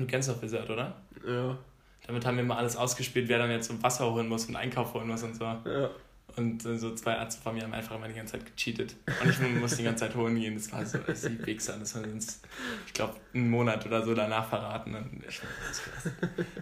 Du 0.00 0.06
kennst 0.06 0.28
doch 0.28 0.40
Wizard, 0.42 0.70
oder? 0.70 0.96
Ja. 1.26 1.58
Damit 2.06 2.24
haben 2.24 2.36
wir 2.36 2.44
mal 2.44 2.56
alles 2.56 2.76
ausgespielt, 2.76 3.28
wer 3.28 3.38
dann 3.38 3.50
jetzt 3.50 3.68
so 3.68 3.82
Wasser 3.82 4.10
holen 4.10 4.28
muss 4.28 4.46
und 4.46 4.56
Einkauf 4.56 4.94
holen 4.94 5.08
muss 5.08 5.22
und 5.22 5.36
so. 5.36 5.44
Ja. 5.44 5.90
Und 6.36 6.62
so 6.62 6.94
zwei 6.94 7.14
Ärzte 7.14 7.42
von 7.42 7.54
mir 7.54 7.64
haben 7.64 7.74
einfach 7.74 7.96
immer 7.96 8.08
die 8.08 8.14
ganze 8.14 8.38
Zeit 8.38 8.46
gecheatet. 8.46 8.94
Und 9.22 9.30
ich 9.30 9.40
musste 9.60 9.78
die 9.78 9.84
ganze 9.84 10.06
Zeit 10.06 10.14
holen 10.14 10.36
gehen. 10.36 10.54
Das 10.54 10.72
war 10.72 10.86
so, 10.86 10.98
das 10.98 11.22
die 11.22 11.44
Wichser. 11.44 11.76
Das 11.78 11.94
haben 11.94 12.04
sie 12.04 12.10
uns, 12.10 12.40
ich 12.86 12.92
glaube, 12.92 13.14
einen 13.34 13.50
Monat 13.50 13.84
oder 13.84 14.04
so 14.04 14.14
danach 14.14 14.48
verraten. 14.48 14.94
Und 14.94 15.24
ich, 15.28 15.40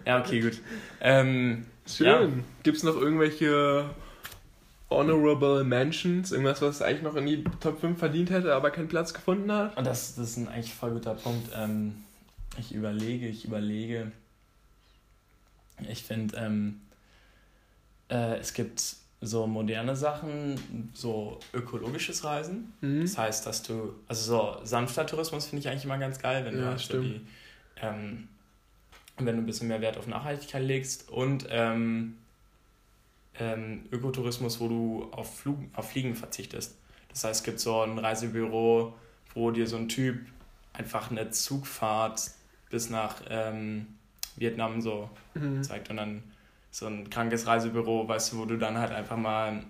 ja, 0.05 0.19
okay, 0.19 0.41
gut. 0.41 0.59
Ähm, 1.01 1.65
Schön. 1.85 2.07
Ja. 2.07 2.27
Gibt's 2.63 2.83
noch 2.83 2.95
irgendwelche 2.95 3.85
Honorable 4.89 5.63
Mentions? 5.63 6.31
Irgendwas, 6.31 6.61
was 6.61 6.81
eigentlich 6.81 7.03
noch 7.03 7.15
in 7.15 7.27
die 7.27 7.43
Top 7.59 7.79
5 7.79 7.97
verdient 7.97 8.31
hätte, 8.31 8.55
aber 8.55 8.71
keinen 8.71 8.87
Platz 8.87 9.13
gefunden 9.13 9.51
hat? 9.51 9.77
Und 9.77 9.85
das, 9.85 10.15
das 10.15 10.31
ist 10.31 10.37
ein 10.37 10.47
eigentlich 10.47 10.73
voll 10.73 10.91
guter 10.91 11.13
Punkt. 11.13 11.51
Ähm, 11.55 12.03
ich 12.57 12.73
überlege, 12.73 13.27
ich 13.27 13.45
überlege. 13.45 14.11
Ich 15.87 16.03
finde, 16.03 16.35
ähm, 16.37 16.81
äh, 18.09 18.37
es 18.37 18.53
gibt 18.53 18.81
so 19.21 19.47
moderne 19.47 19.95
Sachen, 19.95 20.91
so 20.93 21.39
ökologisches 21.53 22.23
Reisen. 22.23 22.73
Mhm. 22.81 23.01
Das 23.01 23.17
heißt, 23.17 23.45
dass 23.45 23.63
du, 23.63 23.93
also 24.07 24.57
so 24.57 24.65
sanfter 24.65 25.05
Tourismus 25.05 25.47
finde 25.47 25.61
ich 25.61 25.69
eigentlich 25.69 25.85
immer 25.85 25.97
ganz 25.97 26.19
geil, 26.19 26.45
wenn 26.45 26.55
du 26.55 26.61
Ja, 26.61 26.67
halt 26.69 26.79
so 26.79 26.85
stimmt. 26.85 27.05
die, 27.05 27.21
ähm, 27.81 28.27
wenn 29.17 29.35
du 29.35 29.41
ein 29.41 29.45
bisschen 29.45 29.67
mehr 29.67 29.81
Wert 29.81 29.97
auf 29.97 30.07
Nachhaltigkeit 30.07 30.63
legst 30.63 31.09
und 31.09 31.45
ähm, 31.49 32.17
ähm, 33.37 33.85
Ökotourismus, 33.91 34.59
wo 34.59 34.67
du 34.69 35.09
auf, 35.11 35.39
Flug, 35.39 35.57
auf 35.73 35.91
Fliegen 35.91 36.15
verzichtest. 36.15 36.75
Das 37.09 37.23
heißt, 37.23 37.41
es 37.41 37.43
gibt 37.43 37.59
so 37.59 37.81
ein 37.81 37.97
Reisebüro, 37.97 38.93
wo 39.33 39.51
dir 39.51 39.67
so 39.67 39.77
ein 39.77 39.89
Typ 39.89 40.19
einfach 40.73 41.11
eine 41.11 41.29
Zugfahrt 41.31 42.31
bis 42.69 42.89
nach 42.89 43.15
ähm, 43.29 43.87
Vietnam 44.35 44.81
so 44.81 45.09
Mhm. 45.35 45.63
zeigt 45.63 45.89
und 45.89 45.97
dann 45.97 46.23
so 46.71 46.85
ein 46.87 47.09
krankes 47.09 47.47
Reisebüro, 47.47 48.07
weißt 48.07 48.33
du, 48.33 48.37
wo 48.39 48.45
du 48.45 48.57
dann 48.57 48.77
halt 48.77 48.91
einfach 48.91 49.17
mal 49.17 49.63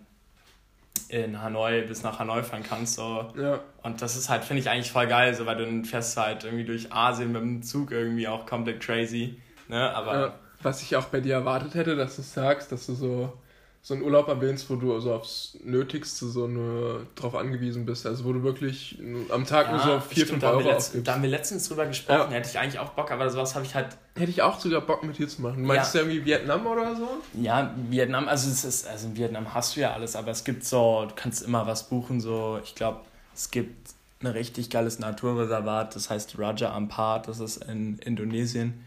in 1.09 1.41
Hanoi 1.41 1.81
bis 1.87 2.03
nach 2.03 2.19
Hanoi 2.19 2.43
fahren 2.43 2.63
kannst. 2.63 2.95
So. 2.95 3.31
Ja. 3.35 3.59
Und 3.83 4.01
das 4.01 4.15
ist 4.15 4.29
halt, 4.29 4.43
finde 4.43 4.61
ich 4.61 4.69
eigentlich 4.69 4.91
voll 4.91 5.07
geil, 5.07 5.33
so, 5.33 5.45
weil 5.45 5.57
du 5.57 5.65
dann 5.65 5.85
fährst 5.85 6.17
halt 6.17 6.43
irgendwie 6.43 6.65
durch 6.65 6.91
Asien 6.93 7.31
mit 7.31 7.41
dem 7.41 7.63
Zug 7.63 7.91
irgendwie 7.91 8.27
auch 8.27 8.45
komplett 8.45 8.81
crazy. 8.81 9.39
Ne? 9.67 9.89
Aber 9.95 10.13
Ja, 10.19 10.33
was 10.61 10.81
ich 10.81 10.95
auch 10.95 11.05
bei 11.05 11.19
dir 11.21 11.35
erwartet 11.35 11.73
hätte, 11.75 11.95
dass 11.95 12.17
du 12.17 12.21
sagst, 12.21 12.71
dass 12.71 12.85
du 12.85 12.93
so, 12.93 13.33
so 13.81 13.93
einen 13.93 14.03
Urlaub 14.03 14.27
erwähnst, 14.27 14.69
wo 14.69 14.75
du 14.75 14.99
so 14.99 15.13
aufs 15.13 15.57
Nötigste 15.63 16.27
so 16.27 16.47
nur 16.47 17.07
drauf 17.15 17.33
angewiesen 17.33 17.85
bist. 17.85 18.05
Also 18.05 18.25
wo 18.25 18.33
du 18.33 18.43
wirklich 18.43 18.99
am 19.29 19.45
Tag 19.45 19.71
nur 19.71 19.79
so 19.79 19.99
4, 20.01 20.27
5 20.27 20.39
da, 20.41 20.47
haben 20.47 20.55
Euro 20.57 20.65
wir 20.65 20.71
letzt, 20.73 20.87
ausgibst. 20.89 21.07
da 21.07 21.13
haben 21.13 21.21
wir 21.23 21.29
letztens 21.29 21.67
drüber 21.67 21.85
gesprochen, 21.85 22.29
Ja. 22.31 22.37
hätte 22.37 22.49
ich 22.49 22.59
eigentlich 22.59 22.77
auch 22.79 22.89
Bock, 22.89 23.09
aber 23.09 23.29
sowas 23.29 23.55
habe 23.55 23.65
ich 23.65 23.75
halt 23.75 23.97
Hätte 24.15 24.31
ich 24.31 24.41
auch 24.41 24.59
sogar 24.59 24.81
Bock 24.81 25.03
mit 25.03 25.17
dir 25.17 25.29
zu 25.29 25.41
machen. 25.41 25.63
Meinst 25.63 25.93
du 25.95 25.99
irgendwie 25.99 26.25
Vietnam 26.25 26.67
oder 26.67 26.93
so? 26.95 27.07
Ja, 27.41 27.73
Vietnam, 27.89 28.27
also 28.27 28.49
es 28.51 28.65
ist, 28.65 28.85
also 28.85 29.07
in 29.07 29.15
Vietnam 29.15 29.53
hast 29.53 29.75
du 29.77 29.79
ja 29.79 29.93
alles, 29.93 30.15
aber 30.17 30.31
es 30.31 30.43
gibt 30.43 30.65
so, 30.65 31.05
du 31.07 31.15
kannst 31.15 31.41
immer 31.41 31.65
was 31.65 31.87
buchen, 31.87 32.19
so, 32.19 32.59
ich 32.61 32.75
glaube, 32.75 32.99
es 33.33 33.49
gibt 33.49 33.91
ein 34.21 34.27
richtig 34.27 34.69
geiles 34.69 34.99
Naturreservat, 34.99 35.95
das 35.95 36.09
heißt 36.09 36.37
Raja 36.37 36.73
Ampat, 36.73 37.29
das 37.29 37.39
ist 37.39 37.63
in 37.63 37.97
Indonesien. 37.99 38.83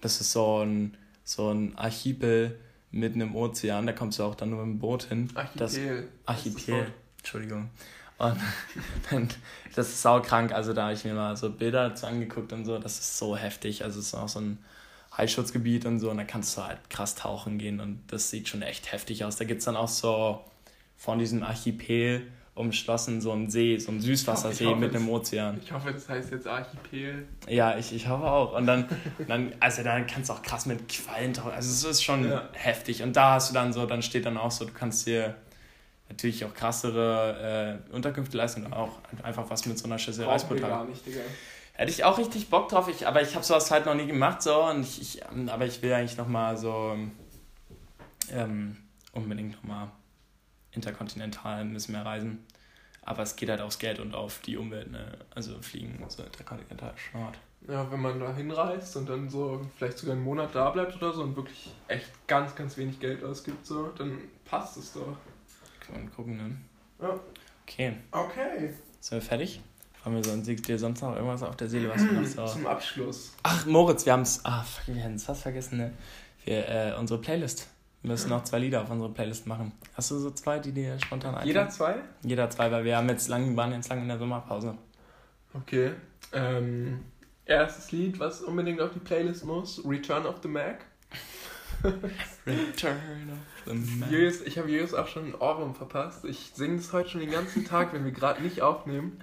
Das 0.00 0.20
ist 0.20 0.32
so 0.32 0.64
ein, 0.64 0.96
so 1.22 1.50
ein 1.50 1.78
Archipel 1.78 2.58
mitten 2.92 3.20
im 3.20 3.34
Ozean, 3.34 3.86
da 3.86 3.92
kommst 3.92 4.18
du 4.18 4.22
auch 4.22 4.34
dann 4.34 4.50
nur 4.50 4.64
mit 4.64 4.74
dem 4.74 4.78
Boot 4.78 5.04
hin. 5.04 5.28
Das, 5.56 5.74
Archipel. 5.74 6.08
Archipel, 6.26 6.86
Entschuldigung. 7.18 7.70
Und 8.18 8.38
das 9.74 9.88
ist 9.88 10.02
saukrank, 10.02 10.52
also 10.52 10.72
da 10.72 10.84
habe 10.84 10.94
ich 10.94 11.04
mir 11.04 11.14
mal 11.14 11.36
so 11.36 11.50
Bilder 11.50 11.88
dazu 11.88 12.06
angeguckt 12.06 12.52
und 12.52 12.64
so, 12.64 12.78
das 12.78 13.00
ist 13.00 13.18
so 13.18 13.36
heftig, 13.36 13.82
also 13.82 13.98
es 13.98 14.06
ist 14.06 14.14
auch 14.14 14.28
so 14.28 14.40
ein 14.40 14.58
Heilschutzgebiet 15.16 15.86
und 15.86 15.98
so 15.98 16.10
und 16.10 16.18
da 16.18 16.24
kannst 16.24 16.56
du 16.56 16.62
halt 16.62 16.78
krass 16.88 17.14
tauchen 17.14 17.58
gehen 17.58 17.80
und 17.80 18.00
das 18.08 18.30
sieht 18.30 18.48
schon 18.48 18.62
echt 18.62 18.92
heftig 18.92 19.24
aus. 19.24 19.36
Da 19.36 19.44
gibt 19.44 19.58
es 19.58 19.64
dann 19.64 19.76
auch 19.76 19.88
so 19.88 20.40
von 20.96 21.18
diesem 21.18 21.42
Archipel 21.42 22.30
umschlossen 22.54 23.20
so 23.22 23.32
ein 23.32 23.48
See, 23.50 23.78
so 23.78 23.90
ein 23.92 24.00
Süßwassersee 24.00 24.66
hoffe, 24.66 24.86
das- 24.88 25.00
im 25.00 25.08
Ozean. 25.08 25.58
Ich 25.62 25.72
hoffe, 25.72 25.92
das 25.92 26.06
heißt 26.08 26.32
jetzt 26.32 26.46
Archipel. 26.46 27.26
Ja, 27.48 27.78
ich, 27.78 27.94
ich 27.94 28.08
hoffe 28.08 28.24
auch. 28.24 28.54
Und 28.54 28.66
dann, 28.66 28.86
dann, 29.28 29.54
also 29.58 29.82
dann 29.82 30.06
kannst 30.06 30.28
du 30.28 30.34
auch 30.34 30.42
krass 30.42 30.66
mit 30.66 30.86
Quallen 30.88 31.32
tauchen. 31.32 31.52
Also 31.52 31.70
es 31.70 31.82
ist 31.84 32.02
schon 32.04 32.28
Ja. 32.28 32.48
heftig. 32.52 33.02
Und 33.02 33.16
da 33.16 33.34
hast 33.34 33.50
du 33.50 33.54
dann 33.54 33.72
so, 33.72 33.86
dann 33.86 34.02
steht 34.02 34.26
dann 34.26 34.36
auch 34.36 34.50
so, 34.50 34.66
du 34.66 34.72
kannst 34.72 35.06
dir 35.06 35.34
natürlich 36.10 36.44
auch 36.44 36.52
krassere 36.52 37.80
äh, 37.90 37.94
Unterkünfte 37.94 38.36
leisten 38.36 38.66
und 38.66 38.74
auch 38.74 38.98
einfach 39.22 39.48
was 39.48 39.64
mit 39.64 39.78
so 39.78 39.86
einer 39.86 39.98
Schüssel 39.98 40.26
Brauchen 40.26 40.50
wir 40.50 40.56
Reisbrot 40.56 40.60
gar 40.60 40.84
nicht, 40.84 41.06
Digga. 41.06 41.20
Hätte 41.72 41.90
ich 41.90 42.04
auch 42.04 42.18
richtig 42.18 42.50
Bock 42.50 42.68
drauf, 42.68 42.86
ich, 42.88 43.06
aber 43.06 43.22
ich 43.22 43.34
habe 43.34 43.46
sowas 43.46 43.70
halt 43.70 43.86
noch 43.86 43.94
nie 43.94 44.06
gemacht, 44.06 44.42
so, 44.42 44.62
und 44.68 44.82
ich, 44.82 45.00
ich, 45.00 45.20
ähm, 45.34 45.48
aber 45.48 45.64
ich 45.64 45.80
will 45.80 45.90
eigentlich 45.94 46.18
nochmal 46.18 46.58
so 46.58 46.94
ähm, 48.30 48.76
unbedingt 49.12 49.52
nochmal 49.56 49.88
interkontinental 50.72 51.64
bisschen 51.66 51.94
mehr 51.94 52.04
reisen. 52.04 52.44
Aber 53.04 53.22
es 53.22 53.34
geht 53.36 53.48
halt 53.48 53.60
aufs 53.60 53.78
Geld 53.78 53.98
und 53.98 54.14
auf 54.14 54.40
die 54.40 54.56
Umwelt, 54.56 54.90
ne? 54.90 55.18
Also 55.34 55.60
fliegen 55.60 56.04
so 56.08 56.22
interkontinental 56.22 56.94
hart. 57.12 57.38
Ja, 57.68 57.90
wenn 57.90 58.00
man 58.00 58.18
da 58.18 58.34
hinreist 58.34 58.96
und 58.96 59.08
dann 59.08 59.28
so 59.28 59.60
vielleicht 59.76 59.98
sogar 59.98 60.14
einen 60.14 60.24
Monat 60.24 60.54
da 60.54 60.70
bleibt 60.70 60.96
oder 60.96 61.12
so 61.12 61.22
und 61.22 61.36
wirklich 61.36 61.72
echt 61.88 62.10
ganz, 62.26 62.54
ganz 62.54 62.76
wenig 62.76 62.98
Geld 62.98 63.22
ausgibt, 63.22 63.64
so, 63.66 63.88
dann 63.98 64.18
passt 64.44 64.76
es 64.76 64.92
doch. 64.92 65.16
Kann 65.80 65.94
man 65.94 66.12
gucken, 66.12 66.36
ne? 66.36 66.56
Ja. 67.00 67.20
Okay. 67.64 67.94
Okay. 68.10 68.74
Sind 69.00 69.22
wir 69.22 69.22
fertig? 69.22 69.60
Haben 70.04 70.16
wir 70.16 70.24
sonst, 70.24 70.46
dir 70.46 70.78
sonst 70.78 71.00
noch 71.00 71.14
irgendwas 71.14 71.42
auf 71.44 71.56
der 71.56 71.68
Seele, 71.68 71.88
was 71.88 72.02
wir 72.02 72.12
noch 72.12 72.24
so. 72.24 72.46
Zum 72.46 72.66
Abschluss. 72.66 73.32
Ach, 73.44 73.66
Moritz, 73.66 74.04
wir 74.04 74.12
haben's. 74.12 74.40
Ah, 74.44 74.62
fuck, 74.62 74.94
wir 74.94 75.02
haben 75.02 75.14
es 75.14 75.24
fast 75.24 75.42
vergessen, 75.42 75.78
ne? 75.78 75.92
Wir, 76.44 76.68
äh, 76.68 76.94
unsere 76.98 77.20
Playlist. 77.20 77.68
Wir 78.02 78.10
müssen 78.10 78.30
noch 78.30 78.42
zwei 78.42 78.58
Lieder 78.58 78.82
auf 78.82 78.90
unsere 78.90 79.12
Playlist 79.12 79.46
machen. 79.46 79.72
Hast 79.94 80.10
du 80.10 80.18
so 80.18 80.32
zwei, 80.32 80.58
die 80.58 80.72
dir 80.72 80.98
spontan 80.98 81.30
einfallen? 81.30 81.46
Jeder 81.46 81.68
zwei? 81.68 81.94
Jeder 82.22 82.50
zwei, 82.50 82.70
weil 82.72 82.84
wir 82.84 82.96
haben 82.96 83.08
jetzt 83.08 83.28
lang, 83.28 83.56
waren 83.56 83.72
jetzt 83.72 83.88
lang 83.88 84.02
in 84.02 84.08
der 84.08 84.18
Sommerpause. 84.18 84.76
Okay. 85.54 85.92
Ähm, 86.32 87.00
erstes 87.44 87.92
Lied, 87.92 88.18
was 88.18 88.42
unbedingt 88.42 88.80
auf 88.80 88.92
die 88.92 88.98
Playlist 88.98 89.44
muss: 89.44 89.80
Return 89.86 90.26
of 90.26 90.36
the 90.42 90.48
Mac. 90.48 90.84
Return 92.46 93.30
of 93.30 93.66
the 93.66 93.74
Man. 93.74 94.10
Julius, 94.10 94.40
ich 94.40 94.58
habe 94.58 94.68
Julius 94.68 94.94
auch 94.94 95.06
schon 95.06 95.26
ein 95.26 95.34
Ohrwurm 95.36 95.76
verpasst. 95.76 96.24
Ich 96.24 96.52
singe 96.54 96.78
das 96.78 96.92
heute 96.92 97.10
schon 97.10 97.20
den 97.20 97.30
ganzen 97.30 97.64
Tag, 97.64 97.92
wenn 97.92 98.04
wir 98.04 98.12
gerade 98.12 98.42
nicht 98.42 98.62
aufnehmen. 98.62 99.20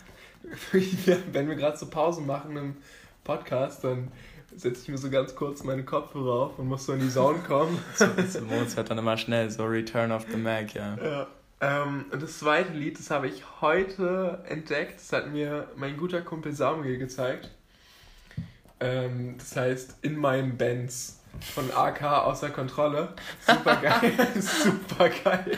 wenn 0.71 1.49
wir 1.49 1.55
gerade 1.55 1.77
so 1.77 1.89
Pause 1.89 2.21
machen 2.21 2.55
im 2.55 2.77
Podcast, 3.25 3.83
dann 3.83 4.09
setze 4.55 4.81
ich 4.83 4.87
mir 4.89 4.97
so 4.97 5.09
ganz 5.09 5.35
kurz 5.35 5.63
meine 5.63 5.83
Kopfhörer 5.83 6.33
auf 6.33 6.59
und 6.59 6.67
muss 6.67 6.85
so 6.85 6.93
in 6.93 6.99
die 6.99 7.09
Zone 7.09 7.39
kommen. 7.39 7.77
So, 7.95 8.05
so, 8.27 8.41
Moritz 8.41 8.75
hört 8.75 8.89
dann 8.89 8.97
immer 8.97 9.17
schnell 9.17 9.49
so 9.49 9.65
Return 9.65 10.11
of 10.11 10.25
the 10.31 10.37
Mac, 10.37 10.73
ja. 10.73 10.97
Ja. 10.97 11.27
Ähm, 11.61 12.05
und 12.11 12.21
das 12.21 12.39
zweite 12.39 12.73
Lied, 12.73 12.97
das 12.97 13.11
habe 13.11 13.27
ich 13.27 13.43
heute 13.61 14.43
entdeckt. 14.47 14.95
Das 14.99 15.11
hat 15.11 15.31
mir 15.31 15.67
mein 15.75 15.97
guter 15.97 16.21
Kumpel 16.21 16.53
Samuel 16.53 16.97
gezeigt. 16.97 17.51
Ähm, 18.79 19.35
das 19.37 19.55
heißt 19.55 19.97
In 20.01 20.17
meinem 20.17 20.57
Benz 20.57 21.19
von 21.53 21.69
AK 21.71 22.03
außer 22.25 22.49
Kontrolle. 22.49 23.09
Super 23.45 23.75
geil. 23.75 24.13
Super 24.39 25.09
geil. 25.09 25.57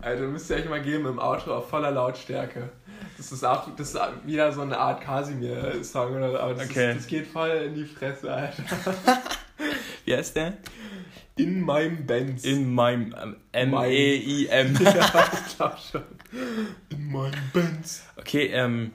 Also 0.00 0.24
müsst 0.24 0.50
ihr 0.50 0.56
euch 0.56 0.68
mal 0.68 0.82
geben 0.82 1.06
im 1.06 1.18
Auto 1.18 1.52
auf 1.52 1.68
voller 1.68 1.90
Lautstärke. 1.90 2.70
Das 3.16 3.32
ist 3.32 3.44
auch 3.44 3.68
das 3.76 3.94
ist 3.94 4.00
wieder 4.24 4.52
so 4.52 4.60
eine 4.62 4.76
Art 4.78 5.00
Kasimir-Song 5.02 6.16
oder 6.16 6.40
aber 6.40 6.54
das, 6.54 6.68
Okay. 6.70 6.90
ist, 6.90 6.96
das 6.98 7.06
geht 7.06 7.26
voll 7.26 7.48
in 7.50 7.74
die 7.74 7.84
Fresse, 7.84 8.32
Alter. 8.32 8.62
Wie 10.04 10.14
heißt 10.14 10.36
der? 10.36 10.54
In 11.36 11.60
meinem 11.60 12.06
Benz. 12.06 12.44
In 12.44 12.72
meinem 12.74 13.14
ähm, 13.20 13.36
M-E-I-M. 13.52 14.76
ja, 14.82 15.30
ich 15.46 15.56
glaub 15.56 15.76
schon. 15.78 16.02
In 16.90 17.10
meinem 17.10 17.34
Benz. 17.52 18.04
Okay, 18.16 18.46
ähm, 18.52 18.92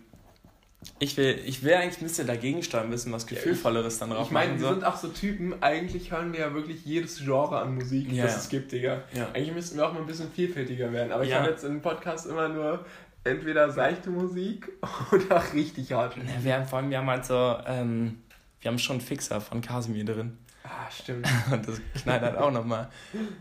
ich 0.98 1.16
will, 1.18 1.40
ich 1.46 1.64
will 1.64 1.74
eigentlich 1.74 2.00
ein 2.02 2.06
bisschen 2.08 2.26
dagegen 2.28 2.64
steuern, 2.64 2.86
ein 2.86 2.90
bisschen 2.92 3.12
was 3.12 3.28
Gefühlvolleres 3.28 4.00
dann 4.00 4.10
drauf 4.10 4.28
Ich 4.28 4.32
meine, 4.32 4.54
wir 4.54 4.68
So. 4.68 4.74
sind 4.74 4.84
auch 4.84 4.98
so 4.98 5.10
Typen, 5.10 5.62
eigentlich 5.62 6.12
hören 6.12 6.34
wir 6.34 6.40
ja 6.40 6.54
wirklich 6.54 6.84
jedes 6.86 7.20
Genre 7.20 7.60
an 7.60 7.76
Musik, 7.76 8.12
Ja, 8.12 8.24
das 8.26 8.38
es 8.38 8.50
gibt, 8.50 8.72
Digga. 8.72 9.02
Ja. 9.14 9.28
Eigentlich 9.34 9.54
müssten 9.54 9.78
wir 9.78 9.88
auch 9.88 9.94
mal 9.94 10.00
ein 10.00 10.08
bisschen 10.08 10.32
vielfältiger 10.32 10.92
werden. 10.92 11.12
Aber 11.12 11.24
ich 11.24 11.30
Ja. 11.30 11.40
habe 11.42 11.52
jetzt 11.52 11.64
im 11.64 11.82
Podcast 11.82 12.26
immer 12.26 12.50
nur 12.50 12.84
entweder 13.24 13.70
seichte 13.72 14.10
Musik 14.10 14.70
oder 15.12 15.42
richtig 15.54 15.92
harte 15.94 16.20
Musik. 16.20 16.36
Ja, 16.38 16.44
wir 16.44 16.54
haben 16.56 16.66
vor 16.66 16.80
allem, 16.80 16.90
wir 16.90 16.98
haben 16.98 17.10
halt 17.10 17.26
so, 17.26 17.58
ähm, 17.66 18.22
wir 18.62 18.70
haben 18.72 18.80
schon 18.80 19.02
Fixer 19.02 19.42
von 19.42 19.62
Casimir 19.62 20.06
drin. 20.06 20.38
Ah, 20.64 20.90
stimmt. 20.92 21.28
Und 21.52 21.68
das 21.68 21.82
knallt 22.02 22.22
halt 22.22 22.38
auch 22.38 22.52
nochmal. 22.52 22.90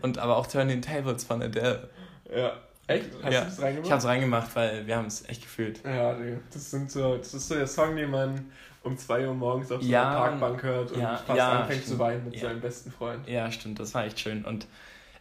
Und 0.01 0.17
aber 0.17 0.37
auch 0.37 0.47
Turning 0.47 0.81
Tables 0.81 1.23
von 1.23 1.41
Adele. 1.41 1.89
ja. 2.35 2.53
Echt? 2.87 3.09
Hast 3.23 3.31
Ja. 3.33 3.39
du 3.41 3.45
das 3.45 3.61
reingemacht? 3.61 3.85
Ich 3.85 3.91
hab's 3.93 4.05
reingemacht, 4.05 4.55
weil 4.55 4.85
wir 4.87 4.97
haben 4.97 5.05
es 5.05 5.29
echt 5.29 5.43
gefühlt. 5.43 5.81
Ja. 5.85 6.13
Das, 6.51 6.71
sind 6.71 6.91
so, 6.91 7.15
das 7.15 7.33
ist 7.33 7.47
so 7.47 7.55
der 7.55 7.67
Song, 7.67 7.95
den 7.95 8.09
man 8.09 8.51
um 8.83 8.97
2 8.97 9.27
Uhr 9.27 9.33
morgens 9.35 9.71
auf 9.71 9.81
so 9.81 9.87
Ja, 9.87 10.09
einer 10.09 10.19
Parkbank 10.19 10.63
hört 10.63 10.91
und 10.91 10.99
ja, 10.99 11.15
fast 11.15 11.37
ja, 11.37 11.61
anfängt 11.61 11.81
zu 11.81 11.85
stimmt. 11.85 11.99
weinen 11.99 12.25
mit 12.25 12.39
seinem 12.39 12.59
besten 12.59 12.91
Freund. 12.91 13.27
Ja, 13.29 13.49
stimmt, 13.51 13.79
das 13.79 13.93
war 13.93 14.03
echt 14.03 14.19
schön. 14.19 14.43
Und 14.43 14.67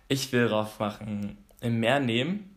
ich 0.08 0.32
will 0.32 0.48
drauf 0.48 0.80
machen, 0.80 1.36
im 1.60 1.78
Meer 1.78 2.00
nehmen 2.00 2.49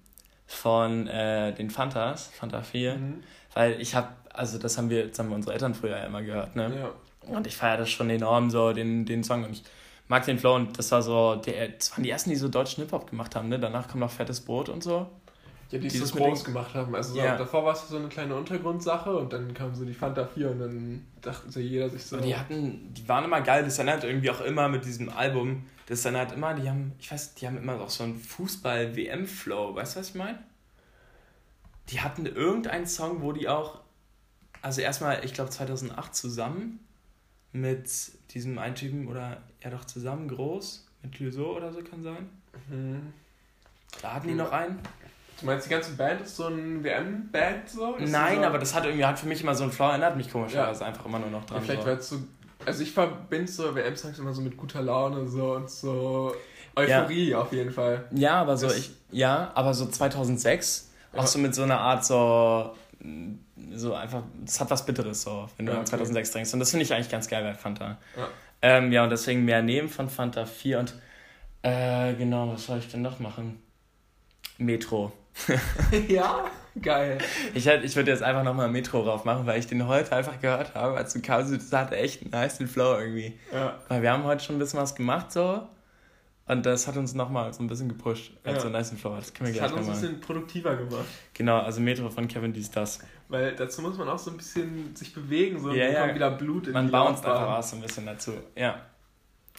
von 0.53 1.07
äh, 1.07 1.53
den 1.53 1.69
Fantas, 1.69 2.27
Fanta 2.27 2.61
4. 2.61 2.95
Mhm. 2.95 3.23
Weil 3.53 3.79
ich 3.81 3.95
hab, 3.95 4.15
also 4.33 4.57
das 4.57 4.77
haben 4.77 4.89
wir, 4.89 5.07
das 5.07 5.19
haben 5.19 5.29
wir 5.29 5.35
unsere 5.35 5.53
Eltern 5.53 5.75
früher 5.75 5.97
ja 5.97 6.05
immer 6.05 6.21
gehört, 6.21 6.55
ne? 6.55 6.71
Ja. 6.75 7.35
Und 7.35 7.47
ich 7.47 7.55
feiere 7.55 7.77
das 7.77 7.89
schon 7.89 8.09
enorm, 8.09 8.49
so 8.49 8.73
den, 8.73 9.05
den 9.05 9.23
Song. 9.23 9.45
Und 9.45 9.51
ich 9.51 9.63
mag 10.07 10.25
den 10.25 10.37
Flow 10.37 10.55
und 10.55 10.77
das 10.77 10.91
war 10.91 11.01
so, 11.01 11.35
der, 11.35 11.69
das 11.69 11.91
waren 11.91 12.03
die 12.03 12.09
ersten, 12.09 12.29
die 12.29 12.35
so 12.35 12.49
deutschen 12.49 12.83
Hip-Hop 12.83 13.09
gemacht 13.09 13.35
haben, 13.35 13.49
ne? 13.49 13.59
Danach 13.59 13.87
kommt 13.87 14.01
noch 14.01 14.11
Fettes 14.11 14.41
Brot 14.41 14.69
und 14.69 14.83
so. 14.83 15.07
Ja, 15.73 15.79
die 15.79 15.87
es 15.87 15.97
so 15.97 16.15
groß 16.15 16.43
gemacht 16.43 16.75
haben. 16.75 16.93
Also 16.93 17.15
so, 17.15 17.19
Ja. 17.19 17.35
davor 17.35 17.65
war 17.65 17.73
es 17.73 17.87
so 17.87 17.97
eine 17.97 18.07
kleine 18.07 18.35
Untergrundsache 18.35 19.11
und 19.15 19.33
dann 19.33 19.55
kam 19.55 19.73
so 19.73 19.83
die 19.85 19.93
Fanta 19.95 20.23
4 20.23 20.51
und 20.51 20.59
dann 20.59 21.07
dachten 21.19 21.49
so 21.49 21.59
jeder 21.59 21.89
sich 21.89 22.03
so. 22.05 22.17
Und 22.17 22.25
die 22.25 22.35
hatten, 22.35 22.93
die 22.93 23.07
waren 23.09 23.23
immer 23.23 23.41
geil, 23.41 23.63
das 23.63 23.77
dann 23.77 23.89
halt 23.89 24.03
irgendwie 24.03 24.29
auch 24.29 24.41
immer 24.41 24.69
mit 24.69 24.85
diesem 24.85 25.09
Album, 25.09 25.65
das 25.87 26.03
dann 26.03 26.15
halt 26.15 26.31
immer, 26.31 26.53
die 26.53 26.69
haben, 26.69 26.91
ich 26.99 27.11
weiß, 27.11 27.33
die 27.33 27.47
haben 27.47 27.57
immer 27.57 27.81
auch 27.81 27.89
so 27.89 28.03
einen 28.03 28.19
Fußball-WM-Flow, 28.19 29.73
weißt 29.73 29.95
du, 29.95 29.99
was 29.99 30.09
ich 30.09 30.15
meine? 30.15 30.37
Die 31.89 32.01
hatten 32.01 32.27
irgendeinen 32.27 32.85
Song, 32.85 33.23
wo 33.23 33.31
die 33.31 33.49
auch, 33.49 33.79
also 34.61 34.79
erstmal, 34.81 35.25
ich 35.25 35.33
glaube 35.33 35.49
2008 35.49 36.13
zusammen 36.15 36.79
mit 37.51 37.89
diesem 38.29 38.59
einen 38.59 38.75
Typen 38.75 39.07
oder 39.07 39.41
ja 39.63 39.71
doch 39.71 39.85
zusammen 39.85 40.27
groß, 40.27 40.87
mit 41.01 41.13
Clouseau 41.13 41.55
oder 41.57 41.73
so 41.73 41.81
kann 41.81 42.03
sein. 42.03 42.29
Mhm. 42.69 43.11
Da 44.03 44.13
hatten 44.13 44.27
die 44.27 44.35
noch 44.35 44.51
einen. 44.51 44.79
Du 45.43 45.47
meinst, 45.47 45.65
die 45.65 45.71
ganze 45.71 45.91
Band 45.91 46.21
ist 46.21 46.37
so 46.37 46.47
ein 46.47 46.81
WM-Band 46.85 47.69
so? 47.69 47.95
Ist 47.95 48.09
Nein, 48.13 48.37
so, 48.37 48.43
aber 48.45 48.59
das 48.59 48.73
hat 48.73 48.85
irgendwie, 48.85 49.03
hat 49.03 49.19
für 49.19 49.27
mich 49.27 49.41
immer 49.41 49.53
so 49.53 49.63
einen 49.63 49.73
Flow, 49.73 49.89
erinnert 49.89 50.15
mich 50.15 50.31
komischerweise 50.31 50.81
Ja. 50.81 50.87
einfach 50.87 51.05
immer 51.05 51.19
nur 51.19 51.29
noch 51.31 51.41
Ja, 51.41 51.47
dran. 51.47 51.61
vielleicht 51.63 51.81
so. 51.81 51.87
weil 51.87 51.97
es 51.97 52.09
so. 52.09 52.15
Also 52.65 52.81
ich 52.83 52.93
verbinde 52.93 53.51
so 53.51 53.75
WM-Songs 53.75 54.17
immer 54.19 54.31
so 54.31 54.41
mit 54.41 54.55
guter 54.55 54.81
Laune 54.81 55.27
so 55.27 55.51
und 55.55 55.69
so 55.69 56.33
Euphorie 56.77 57.35
auf 57.35 57.51
jeden 57.51 57.71
Fall. 57.71 58.05
Ja, 58.11 58.35
aber 58.39 58.55
so 58.55 58.67
Das- 58.67 58.77
ich 58.77 58.91
ja, 59.11 59.51
aber 59.53 59.73
so 59.73 59.85
2006 59.85 60.91
Ja. 61.13 61.19
auch 61.19 61.27
so 61.27 61.39
mit 61.39 61.53
so 61.53 61.63
einer 61.63 61.77
Art 61.79 62.05
so 62.05 62.73
so 63.73 63.93
einfach 63.95 64.23
es 64.45 64.61
hat 64.61 64.71
was 64.71 64.85
bitteres 64.85 65.23
so, 65.23 65.49
wenn 65.57 65.65
du 65.65 65.73
Ja, 65.73 65.79
okay. 65.79 65.87
2006 65.89 66.31
denkst 66.31 66.53
und 66.53 66.61
das 66.61 66.69
finde 66.71 66.85
ich 66.85 66.93
eigentlich 66.93 67.09
ganz 67.11 67.27
geil 67.27 67.43
bei 67.43 67.53
Fanta. 67.53 67.97
Ja. 68.15 68.27
Ähm, 68.61 68.93
ja, 68.93 69.03
und 69.03 69.09
deswegen 69.09 69.43
mehr 69.43 69.61
nehmen 69.61 69.89
von 69.89 70.07
Fanta 70.09 70.45
4 70.45 70.79
und 70.79 70.93
äh, 71.63 72.13
genau, 72.13 72.53
was 72.53 72.65
soll 72.67 72.77
ich 72.79 72.87
denn 72.87 73.01
noch 73.01 73.19
machen? 73.19 73.61
Metro. 74.57 75.11
ja, 76.07 76.45
geil. 76.81 77.17
Ich, 77.53 77.65
hätt- 77.67 77.83
ich 77.83 77.95
würde 77.95 78.11
jetzt 78.11 78.23
einfach 78.23 78.43
nochmal 78.43 78.69
Metro 78.69 79.03
drauf 79.03 79.25
machen, 79.25 79.45
weil 79.45 79.59
ich 79.59 79.67
den 79.67 79.87
heute 79.87 80.15
einfach 80.15 80.39
gehört 80.39 80.75
habe, 80.75 80.97
als 80.97 81.13
du 81.13 81.21
kamst, 81.21 81.53
das 81.53 81.71
hatte 81.71 81.97
echt 81.97 82.21
einen 82.21 82.31
nice 82.31 82.59
Flow 82.71 82.97
irgendwie. 82.99 83.37
Ja. 83.51 83.77
Weil 83.89 84.01
wir 84.01 84.11
haben 84.11 84.23
heute 84.23 84.43
schon 84.43 84.55
ein 84.55 84.59
bisschen 84.59 84.79
was 84.79 84.95
gemacht 84.95 85.31
so 85.31 85.67
und 86.45 86.65
das 86.65 86.87
hat 86.87 86.97
uns 86.97 87.13
nochmal 87.13 87.53
so 87.53 87.63
ein 87.63 87.67
bisschen 87.67 87.87
gepusht, 87.89 88.33
als 88.43 88.55
Ja. 88.55 88.59
so 88.61 88.67
einen 88.67 88.73
nice 88.73 88.91
Flow 88.91 89.11
hat. 89.13 89.21
Das 89.21 89.33
können 89.33 89.53
wir 89.53 89.59
Das 89.61 89.71
gleich 89.71 89.71
hat 89.71 89.87
uns 89.87 89.97
ein 89.97 90.01
bisschen 90.01 90.21
produktiver 90.21 90.75
gemacht. 90.75 91.05
Genau, 91.33 91.59
also 91.59 91.81
Metro 91.81 92.09
von 92.09 92.27
Kevin 92.27 92.53
dies 92.53 92.69
das. 92.69 92.99
Weil 93.29 93.55
dazu 93.55 93.81
muss 93.81 93.97
man 93.97 94.07
auch 94.09 94.19
so 94.19 94.29
ein 94.31 94.37
bisschen 94.37 94.95
sich 94.95 95.13
bewegen, 95.13 95.59
so 95.59 95.69
dann 95.69 95.77
ja. 95.77 96.01
kommt 96.01 96.15
wieder 96.15 96.31
Blut 96.31 96.67
in 96.67 96.73
Man 96.73 96.85
die 96.87 96.91
bounced 96.91 97.23
Laufbahn. 97.23 97.43
einfach 97.43 97.57
auch 97.59 97.63
so 97.63 97.75
ein 97.77 97.81
bisschen 97.81 98.05
dazu. 98.05 98.33
Ja. 98.55 98.81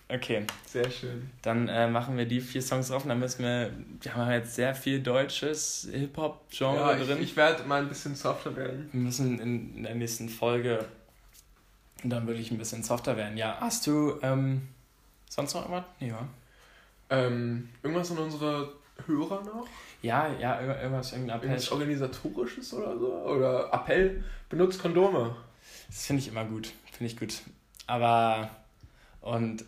Okay, 0.09 0.47
Sehr 0.67 0.91
schön. 0.91 1.31
dann 1.43 1.67
äh, 1.69 1.89
machen 1.89 2.17
wir 2.19 2.27
die 2.27 2.41
vier 2.41 2.61
Songs 2.61 2.89
drauf. 2.89 3.05
und 3.05 3.09
Dann 3.09 3.19
müssen 3.21 3.43
wir, 3.43 3.73
wir 4.03 4.15
haben 4.15 4.31
jetzt 4.33 4.55
sehr 4.55 4.75
viel 4.75 5.01
deutsches 5.03 5.89
Hip-Hop-Genre 5.91 6.77
Ja, 6.77 6.97
ich, 6.97 7.07
drin. 7.07 7.23
ich 7.23 7.37
werde 7.37 7.65
mal 7.65 7.81
ein 7.83 7.89
bisschen 7.89 8.15
softer 8.15 8.55
werden. 8.55 8.89
wir 8.93 9.01
müssen 9.01 9.39
in, 9.41 9.77
in 9.77 9.83
der 9.85 9.95
nächsten 9.95 10.29
Folge 10.29 10.85
dann 12.03 12.27
wirklich 12.27 12.51
ein 12.51 12.59
bisschen 12.59 12.83
softer 12.83 13.17
werden. 13.17 13.39
Ja, 13.39 13.57
hast 13.61 13.87
du 13.87 14.19
ähm, 14.23 14.69
sonst 15.31 15.55
noch 15.55 15.63
irgendwas? 15.63 15.85
Nee, 16.01 16.13
wa? 16.13 16.29
Ähm, 17.11 17.71
irgendwas 17.83 18.11
an 18.11 18.19
unsere 18.19 18.73
Hörer 19.07 19.43
noch? 19.43 19.67
Ja, 20.03 20.29
ja, 20.39 20.61
irgend- 20.61 20.81
irgendwas, 20.83 21.13
irgendein 21.13 21.37
Appell. 21.39 21.49
Irgendwas 21.51 21.73
Organisatorisches 21.73 22.75
oder 22.75 22.99
so? 22.99 23.11
Oder 23.25 23.73
Appell, 23.73 24.23
benutzt 24.51 24.83
Kondome. 24.83 25.35
Das 25.89 26.05
finde 26.07 26.21
ich 26.23 26.29
immer 26.29 26.45
gut. 26.45 26.73
Finde 26.93 27.11
ich 27.13 27.19
gut. 27.19 27.41
Aber, 27.87 28.51
und, 29.25 29.65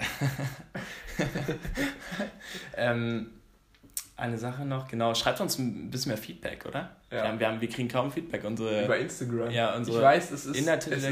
ähm, 2.77 3.31
eine 4.19 4.37
Sache 4.37 4.67
noch, 4.67 4.87
genau, 4.87 5.15
schreibt 5.15 5.41
uns 5.41 5.59
ein 5.59 5.91
bisschen 5.91 6.11
mehr 6.11 6.19
Feedback, 6.19 6.67
oder? 6.67 6.91
Ja. 7.11 7.23
Wir, 7.23 7.23
haben, 7.25 7.41
wir, 7.41 7.47
haben, 7.49 7.61
wir 7.63 7.69
kriegen 7.69 7.89
kaum 7.89 8.13
Feedback. 8.13 8.45
Unsere, 8.45 8.85
Über 8.85 8.99
Instagram. 8.99 9.51
ja, 9.51 9.75
unsere 9.75 9.97
ich 9.97 10.03
weiß, 10.03 10.31
es 10.31 10.45
ist, 10.45 10.57
Inhalte 10.57 10.95
es 10.95 11.05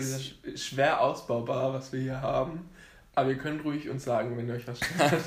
ist 0.42 0.58
schwer 0.62 1.00
ausbaubar, 1.00 1.72
was 1.72 1.90
wir 1.92 2.00
hier 2.00 2.20
haben. 2.20 2.68
Aber 3.14 3.30
ihr 3.30 3.38
könnt 3.38 3.64
ruhig 3.64 3.88
uns 3.88 4.04
sagen, 4.04 4.36
wenn 4.36 4.46
ihr 4.46 4.54
euch 4.54 4.66
was 4.68 4.78
stört. 4.94 5.22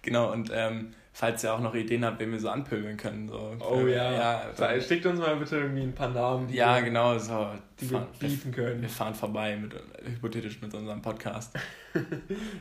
Genau, 0.00 0.32
und 0.32 0.50
ähm, 0.54 0.94
falls 1.14 1.44
ihr 1.44 1.52
auch 1.52 1.60
noch 1.60 1.74
Ideen 1.74 2.04
habt, 2.04 2.18
wen 2.20 2.32
wir 2.32 2.40
so 2.40 2.48
anpöbeln 2.48 2.96
können. 2.96 3.28
So, 3.28 3.54
Oh 3.60 3.80
für- 3.80 3.90
ja. 3.94 4.12
Ja, 4.12 4.42
Da, 4.56 4.80
schickt 4.80 5.04
uns 5.06 5.20
mal 5.20 5.36
bitte 5.36 5.56
irgendwie 5.58 5.82
ein 5.82 5.94
paar 5.94 6.08
Namen, 6.08 6.48
die, 6.48 6.54
ja 6.54 6.76
wir, 6.76 6.82
genau, 6.82 7.18
so. 7.18 7.48
die 7.80 7.90
wir 7.90 7.98
fahren, 7.98 8.08
beefen 8.18 8.56
wir 8.56 8.64
können. 8.64 8.88
fahren 8.88 9.14
vorbei, 9.14 9.56
mit, 9.56 9.74
hypothetisch 10.04 10.60
mit 10.62 10.72
unserem 10.74 11.02
Podcast. 11.02 11.54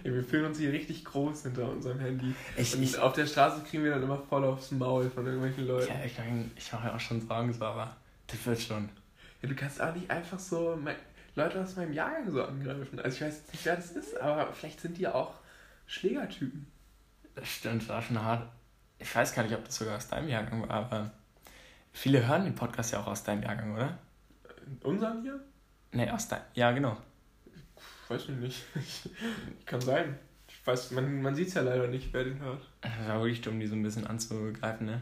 Ja, 0.04 0.14
wir 0.14 0.24
fühlen 0.26 0.45
uns 0.45 0.58
hier 0.58 0.74
richtig 0.74 1.06
groß 1.06 1.43
hinter 1.43 1.70
unserem 1.70 1.99
Handy. 1.99 2.34
Ich, 2.58 2.76
Und 2.76 2.84
ich, 2.84 2.99
auf 2.99 3.14
der 3.14 3.26
Straße 3.26 3.62
kriegen 3.64 3.86
wir 3.86 3.91
dann 3.91 4.04
immer 4.04 4.18
voll 4.18 4.43
aufs 4.43 4.72
Maul 4.72 5.10
von 5.10 5.26
irgendwelchen 5.26 5.68
Leuten. 5.68 5.88
ja, 5.88 6.04
ich, 6.06 6.14
ich 6.58 6.74
mache 6.74 6.88
ja 6.89 6.95
auch 6.95 6.99
schon 6.99 7.22
Sorgen, 7.26 7.54
so, 7.54 7.64
aber 7.64 7.95
das 8.28 8.45
wird 8.45 8.60
schon. 8.60 8.89
Ja, 9.41 9.47
du 9.47 9.56
kannst 9.56 9.82
auch 9.82 9.95
nicht 9.95 10.12
einfach 10.12 10.38
so 10.38 10.78
Leute 11.36 11.62
aus 11.62 11.78
meinem 11.78 11.93
Jahrgang 11.93 12.30
so 12.30 12.43
angreifen. 12.43 12.99
Also 12.99 13.16
ich 13.16 13.22
weiß 13.22 13.41
nicht, 13.54 13.66
wer 13.66 13.76
das 13.78 13.91
ist, 13.91 14.20
aber 14.20 14.52
vielleicht 14.52 14.82
sind 14.82 14.97
die 14.97 15.08
auch 15.08 15.34
Schlägertypen. 15.88 16.68
Das 17.36 17.48
stimmt, 17.48 17.88
war 17.90 18.02
schon 18.02 18.22
hart. 18.22 18.48
Ich 19.00 19.14
weiß 19.14 19.34
gar 19.34 19.44
nicht, 19.44 19.56
ob 19.56 19.66
das 19.66 19.76
sogar 19.76 19.98
aus 19.98 20.08
deinem 20.08 20.30
Jahrgang 20.30 20.62
war, 20.68 20.72
aber 20.72 21.12
Viele 21.94 22.26
hören 22.28 22.46
den 22.46 22.56
Podcast 22.56 22.94
ja 22.94 23.02
auch 23.02 23.08
aus 23.08 23.24
deinem 23.24 23.44
Jahrgang, 23.44 23.76
oder? 23.76 23.98
Unseren 24.84 25.22
hier? 25.22 25.40
Nee, 25.92 26.10
aus 26.10 26.28
deinem. 26.28 26.44
Ja, 26.54 26.72
genau. 26.72 26.98
Weiß 28.08 28.24
ich 28.24 28.30
nicht. 28.30 28.64
Kann 29.66 29.82
sein. 29.82 30.18
Ich 30.48 30.66
weiß, 30.66 30.92
man, 30.92 31.22
man 31.22 31.36
sieht 31.36 31.50
es 31.50 31.54
ja 31.54 31.62
leider 31.62 31.88
nicht, 31.88 32.14
wer 32.14 32.24
den 32.24 32.40
hört. 32.40 32.62
Das 32.82 32.92
war 33.08 33.20
wirklich 33.20 33.42
dumm, 33.42 33.60
die 33.60 33.68
so 33.68 33.76
ein 33.76 33.84
bisschen 33.84 34.08
anzugreifen, 34.08 34.86
ne? 34.86 35.02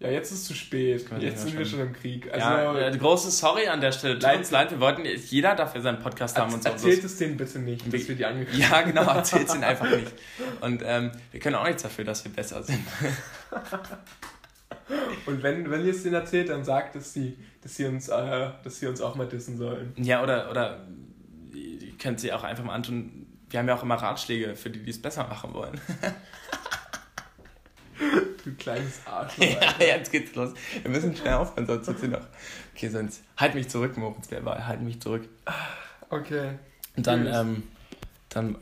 Ja, 0.00 0.08
jetzt 0.08 0.32
ist 0.32 0.38
es 0.38 0.44
zu 0.46 0.54
spät. 0.54 1.04
Jetzt 1.18 1.42
sind 1.42 1.58
wir 1.58 1.66
schon 1.66 1.80
im 1.80 1.92
Krieg. 1.92 2.32
Also, 2.32 2.46
ja, 2.46 2.88
äh, 2.88 2.96
große 2.96 3.30
Sorry 3.30 3.68
an 3.68 3.82
der 3.82 3.92
Stelle. 3.92 4.14
Tut 4.14 4.22
Leid- 4.22 4.38
uns 4.38 4.50
leid, 4.50 4.70
wir 4.70 4.80
wollten, 4.80 5.02
jeder 5.04 5.54
darf 5.54 5.74
ja 5.74 5.82
seinen 5.82 5.98
Podcast 6.00 6.38
haben 6.38 6.54
und 6.54 6.62
so. 6.62 6.70
erzählt 6.70 7.04
es 7.04 7.18
denen 7.18 7.36
bitte 7.36 7.58
nicht, 7.58 7.92
dass 7.92 8.08
wir 8.08 8.14
die 8.14 8.24
angekriegt 8.24 8.58
Ja, 8.70 8.80
genau, 8.80 9.02
erzählt 9.04 9.46
es 9.48 9.54
ihnen 9.54 9.64
einfach 9.64 9.90
nicht. 9.90 10.10
Und 10.62 10.82
ähm, 10.86 11.10
wir 11.30 11.40
können 11.40 11.56
auch 11.56 11.66
nichts 11.66 11.82
dafür, 11.82 12.06
dass 12.06 12.24
wir 12.24 12.32
besser 12.32 12.62
sind. 12.62 12.80
Und 15.26 15.42
wenn, 15.42 15.70
wenn 15.70 15.84
ihr 15.84 15.90
es 15.92 16.02
denen 16.02 16.14
erzählt, 16.14 16.48
dann 16.48 16.64
sagt, 16.64 16.94
dass 16.94 17.12
sie, 17.12 17.36
dass 17.62 17.76
sie, 17.76 17.84
uns, 17.84 18.08
äh, 18.08 18.48
dass 18.64 18.80
sie 18.80 18.86
uns 18.86 19.02
auch 19.02 19.16
mal 19.16 19.28
dissen 19.28 19.58
sollen. 19.58 19.92
Ja, 19.96 20.22
oder, 20.22 20.50
oder 20.50 20.86
ihr 21.52 21.92
könnt 21.98 22.20
sie 22.20 22.32
auch 22.32 22.42
einfach 22.42 22.64
mal 22.64 22.72
antun. 22.74 23.26
Wir 23.50 23.58
haben 23.58 23.68
ja 23.68 23.74
auch 23.76 23.82
immer 23.82 23.96
Ratschläge 23.96 24.56
für 24.56 24.70
die, 24.70 24.82
die 24.82 24.90
es 24.90 25.02
besser 25.02 25.26
machen 25.28 25.52
wollen. 25.52 25.78
Du 28.44 28.54
kleines 28.54 29.00
Arschloch. 29.06 29.44
ja, 29.78 29.86
jetzt 29.86 30.10
geht's 30.12 30.34
los. 30.34 30.54
Wir 30.82 30.90
müssen 30.90 31.14
schnell 31.14 31.34
aufhören, 31.34 31.66
sonst 31.66 31.86
wird 31.86 31.98
sie 31.98 32.08
noch. 32.08 32.26
Okay, 32.74 32.88
sonst. 32.88 33.22
Halt 33.36 33.54
mich 33.54 33.68
zurück, 33.68 33.96
Moritz, 33.96 34.26
wer 34.30 34.44
war? 34.44 34.66
Halt 34.66 34.80
mich 34.80 35.00
zurück. 35.00 35.28
Okay, 36.08 36.52
Und 36.96 37.06
dann, 37.06 37.24
Tschüss. 37.24 37.36
ähm, 37.36 37.62
dann 38.30 38.56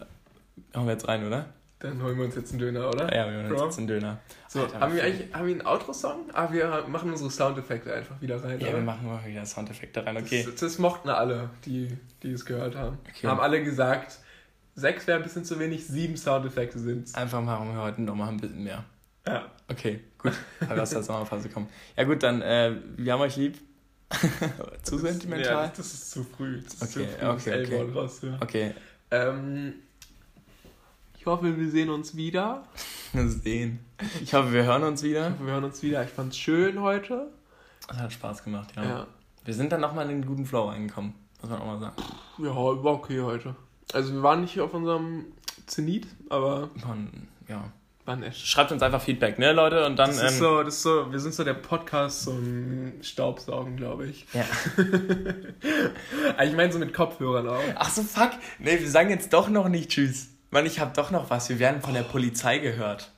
hauen 0.74 0.86
wir 0.86 0.92
jetzt 0.92 1.08
rein, 1.08 1.26
oder? 1.26 1.46
dann 1.80 2.02
holen 2.02 2.18
wir 2.18 2.24
uns 2.24 2.34
jetzt 2.34 2.50
einen 2.50 2.58
Döner, 2.58 2.88
oder? 2.88 3.14
Ja, 3.14 3.30
wir 3.30 3.38
haben 3.38 3.48
Bro. 3.48 3.66
jetzt 3.66 3.78
einen 3.78 3.86
Döner. 3.86 4.18
So, 4.48 4.62
Alter, 4.62 4.80
haben 4.80 4.94
wir 4.96 5.04
eigentlich 5.04 5.32
haben 5.32 5.46
wir 5.46 5.54
einen 5.54 5.66
Outro-Song? 5.66 6.30
Ah, 6.32 6.48
wir 6.50 6.84
machen 6.88 7.10
unsere 7.10 7.30
Soundeffekte 7.30 7.94
einfach 7.94 8.20
wieder 8.20 8.42
rein. 8.42 8.58
Ja, 8.60 8.68
oder? 8.68 8.78
wir 8.78 8.82
machen 8.82 9.06
mal 9.06 9.24
wieder 9.24 9.46
Soundeffekte 9.46 10.04
rein, 10.04 10.16
okay. 10.16 10.42
Das, 10.44 10.56
das 10.56 10.78
mochten 10.78 11.08
alle, 11.08 11.50
die, 11.64 11.96
die 12.22 12.32
es 12.32 12.44
gehört 12.44 12.74
haben. 12.74 12.98
Okay. 13.08 13.28
Haben 13.28 13.38
alle 13.38 13.62
gesagt, 13.62 14.18
sechs 14.74 15.06
wäre 15.06 15.18
ein 15.18 15.22
bisschen 15.22 15.44
zu 15.44 15.60
wenig, 15.60 15.86
sieben 15.86 16.16
Soundeffekte 16.16 16.80
sind 16.80 17.14
Einfach 17.14 17.40
machen 17.42 17.72
wir 17.72 17.80
heute 17.80 18.02
nochmal 18.02 18.30
ein 18.30 18.38
bisschen 18.38 18.64
mehr. 18.64 18.84
Ja. 19.26 19.46
Okay, 19.70 20.00
gut. 20.18 20.32
Wir 20.60 20.82
aus 20.82 20.90
der 20.90 21.02
Sommerphase 21.02 21.48
kommen. 21.50 21.68
Ja 21.96 22.04
gut, 22.04 22.22
dann, 22.22 22.40
äh, 22.42 22.74
wir 22.96 23.12
haben 23.12 23.20
euch 23.20 23.36
lieb. 23.36 23.58
zu 24.82 24.94
Ja, 24.96 25.00
sentimental? 25.12 25.70
das 25.76 25.92
ist 25.92 26.10
zu 26.10 26.24
früh. 26.24 26.62
Das 26.62 26.74
ist 26.74 26.82
Okay, 26.96 27.06
zu 27.06 27.18
früh, 27.18 27.26
okay, 27.28 27.64
okay. 27.64 27.92
rauszuhören. 27.94 28.42
Okay, 28.42 28.74
Ähm, 29.10 29.74
ich 31.18 31.26
hoffe, 31.26 31.54
wir 31.58 31.70
sehen 31.70 31.90
uns 31.90 32.16
wieder. 32.16 32.64
wir 33.12 33.28
sehen. 33.28 33.80
Ich 34.22 34.32
hoffe, 34.32 34.52
wir 34.52 34.64
hören 34.64 34.82
uns 34.84 35.02
Ich 35.02 35.10
wieder. 35.10 35.30
hoffe, 35.30 35.44
wir 35.46 35.52
hören 35.52 35.64
uns 35.64 35.82
wieder. 35.82 36.02
Ich 36.04 36.10
fand's 36.10 36.38
schön 36.38 36.80
heute. 36.80 37.28
Das 37.86 37.98
hat 37.98 38.12
Spaß 38.12 38.44
gemacht, 38.44 38.72
ja. 38.76 38.84
Ja. 38.84 39.06
Wir 39.44 39.54
sind 39.54 39.72
dann 39.72 39.80
nochmal 39.82 40.08
in 40.10 40.20
den 40.20 40.26
guten 40.26 40.46
Flow 40.46 40.68
reingekommen, 40.68 41.14
muss 41.42 41.50
man 41.50 41.60
auch 41.60 41.66
mal 41.66 41.78
sagen. 41.78 41.96
Ja, 42.38 42.54
war 42.54 42.86
okay 42.94 43.20
heute. 43.20 43.54
Also 43.92 44.12
wir 44.14 44.22
waren 44.22 44.40
nicht 44.42 44.58
auf 44.60 44.72
unserem 44.74 45.26
Zenit, 45.66 46.06
aber 46.30 46.68
Man, 46.86 47.28
ja. 47.48 47.70
Waren 48.08 48.24
echt. 48.24 48.44
Schreibt 48.44 48.72
uns 48.72 48.82
einfach 48.82 49.00
Feedback, 49.00 49.38
ne, 49.38 49.52
Leute? 49.52 49.86
Und 49.86 49.96
dann. 49.96 50.10
Das 50.10 50.20
ist 50.20 50.32
ähm, 50.32 50.38
so, 50.38 50.62
das 50.64 50.74
ist 50.74 50.82
so, 50.82 51.12
wir 51.12 51.20
sind 51.20 51.34
so 51.34 51.44
der 51.44 51.54
Podcast 51.54 52.24
zum 52.24 52.94
Staubsaugen, 53.02 53.76
glaube 53.76 54.06
ich. 54.06 54.26
ja. 54.32 54.44
Ich 56.44 56.54
meine 56.54 56.72
so 56.72 56.78
mit 56.78 56.94
Kopfhörern 56.94 57.48
auch. 57.48 57.62
Ach 57.76 57.90
so, 57.90 58.02
fuck. 58.02 58.30
Nee, 58.58 58.80
wir 58.80 58.90
sagen 58.90 59.10
jetzt 59.10 59.32
doch 59.32 59.48
noch 59.48 59.68
nicht 59.68 59.90
Tschüss. 59.90 60.28
Mann, 60.50 60.66
ich 60.66 60.80
hab 60.80 60.94
doch 60.94 61.10
noch 61.10 61.30
was. 61.30 61.48
Wir 61.48 61.58
werden 61.58 61.82
von 61.82 61.94
der 61.94 62.02
Polizei 62.02 62.58
gehört. 62.58 63.12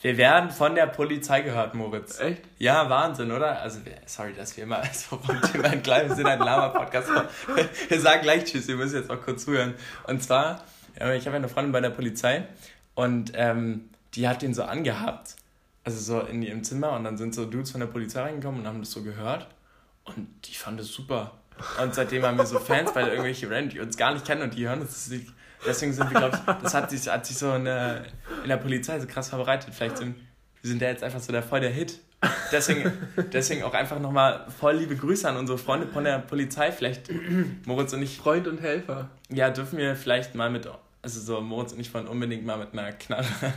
Wir 0.00 0.18
werden 0.18 0.50
von 0.50 0.74
der 0.74 0.86
Polizei 0.86 1.40
gehört, 1.40 1.74
Moritz. 1.74 2.20
Echt? 2.20 2.42
Ja, 2.58 2.90
Wahnsinn, 2.90 3.32
oder? 3.32 3.60
Also, 3.62 3.80
sorry, 4.04 4.34
dass 4.34 4.56
wir 4.56 4.64
immer 4.64 4.82
so 4.92 5.16
vom 5.16 5.40
Thema 5.40 5.72
entgleiten. 5.72 6.10
Wir 6.10 6.16
sind 6.16 6.26
ein 6.26 6.38
Lama-Podcast. 6.38 7.08
Wir 7.88 8.00
sagen 8.00 8.22
gleich 8.22 8.44
Tschüss, 8.44 8.68
wir 8.68 8.76
müssen 8.76 8.96
jetzt 8.96 9.10
auch 9.10 9.20
kurz 9.22 9.44
zuhören. 9.46 9.74
Und 10.06 10.22
zwar, 10.22 10.62
ja, 11.00 11.12
ich 11.14 11.26
habe 11.26 11.36
eine 11.36 11.48
Freundin 11.48 11.72
bei 11.72 11.80
der 11.80 11.90
Polizei 11.90 12.46
und 12.94 13.32
ähm, 13.34 13.88
die 14.14 14.28
hat 14.28 14.42
den 14.42 14.54
so 14.54 14.64
angehabt. 14.64 15.36
Also 15.84 15.98
so 15.98 16.26
in 16.26 16.42
ihrem 16.42 16.64
Zimmer 16.64 16.92
und 16.92 17.04
dann 17.04 17.18
sind 17.18 17.34
so 17.34 17.44
Dudes 17.44 17.70
von 17.70 17.80
der 17.80 17.88
Polizei 17.88 18.22
reingekommen 18.22 18.60
und 18.60 18.66
haben 18.66 18.80
das 18.80 18.90
so 18.90 19.02
gehört. 19.02 19.48
Und 20.04 20.28
die 20.44 20.54
fanden 20.54 20.78
das 20.78 20.88
super. 20.88 21.32
Und 21.80 21.94
seitdem 21.94 22.22
haben 22.24 22.38
wir 22.38 22.46
so 22.46 22.58
Fans, 22.58 22.94
weil 22.94 23.08
irgendwelche 23.08 23.50
Random, 23.50 23.68
die 23.68 23.80
uns 23.80 23.96
gar 23.96 24.12
nicht 24.12 24.24
kennen 24.24 24.42
und 24.42 24.54
die 24.54 24.66
hören 24.66 24.80
uns. 24.80 25.10
Deswegen 25.66 25.92
sind 25.92 26.10
wir, 26.10 26.18
glaube 26.18 26.36
ich, 26.36 26.54
das 26.62 26.74
hat 26.74 26.90
sich, 26.90 27.08
hat 27.08 27.26
sich 27.26 27.36
so 27.36 27.54
in 27.54 27.64
der, 27.64 28.04
in 28.42 28.48
der 28.48 28.56
Polizei 28.56 28.98
so 28.98 29.06
krass 29.06 29.28
verbreitet. 29.28 29.74
Vielleicht 29.74 29.98
sind 29.98 30.16
wir 30.64 30.70
sind 30.70 30.80
da 30.80 30.86
jetzt 30.86 31.04
einfach 31.04 31.20
so 31.20 31.30
der 31.30 31.42
voll 31.42 31.60
der 31.60 31.68
Hit. 31.68 32.00
Deswegen, 32.50 32.90
deswegen 33.34 33.64
auch 33.64 33.74
einfach 33.74 34.00
nochmal 34.00 34.46
voll 34.58 34.76
liebe 34.76 34.96
Grüße 34.96 35.28
an 35.28 35.36
unsere 35.36 35.58
Freunde 35.58 35.86
von 35.86 36.04
der 36.04 36.20
Polizei. 36.20 36.72
Vielleicht 36.72 37.10
Moritz 37.66 37.92
und 37.92 38.00
ich, 38.00 38.16
Freund 38.16 38.48
und 38.48 38.62
Helfer. 38.62 39.10
ja, 39.28 39.50
dürfen 39.50 39.76
wir 39.76 39.94
vielleicht 39.94 40.34
mal 40.34 40.48
mit, 40.48 40.66
also 41.04 41.20
so 41.20 41.40
Moritz 41.40 41.72
und 41.72 41.80
ich 41.80 41.92
wollen 41.94 42.08
unbedingt 42.08 42.44
mal 42.44 42.58
mit 42.58 42.72
einer 42.72 42.92
Knarre. 42.92 43.26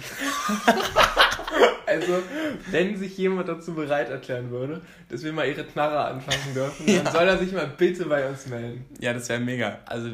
Also, 1.88 2.22
wenn 2.70 2.98
sich 2.98 3.18
jemand 3.18 3.48
dazu 3.48 3.74
bereit 3.74 4.10
erklären 4.10 4.52
würde, 4.52 4.82
dass 5.08 5.24
wir 5.24 5.32
mal 5.32 5.48
ihre 5.48 5.64
Knarre 5.64 6.04
anfassen 6.04 6.54
dürfen, 6.54 6.86
dann 6.86 7.14
soll 7.14 7.26
er 7.26 7.38
sich 7.38 7.54
mal 7.54 7.66
bitte 7.66 8.04
bei 8.06 8.28
uns 8.28 8.46
melden. 8.48 8.86
Ja, 9.00 9.14
das 9.14 9.30
wäre 9.30 9.40
mega. 9.40 9.80
Also 9.86 10.10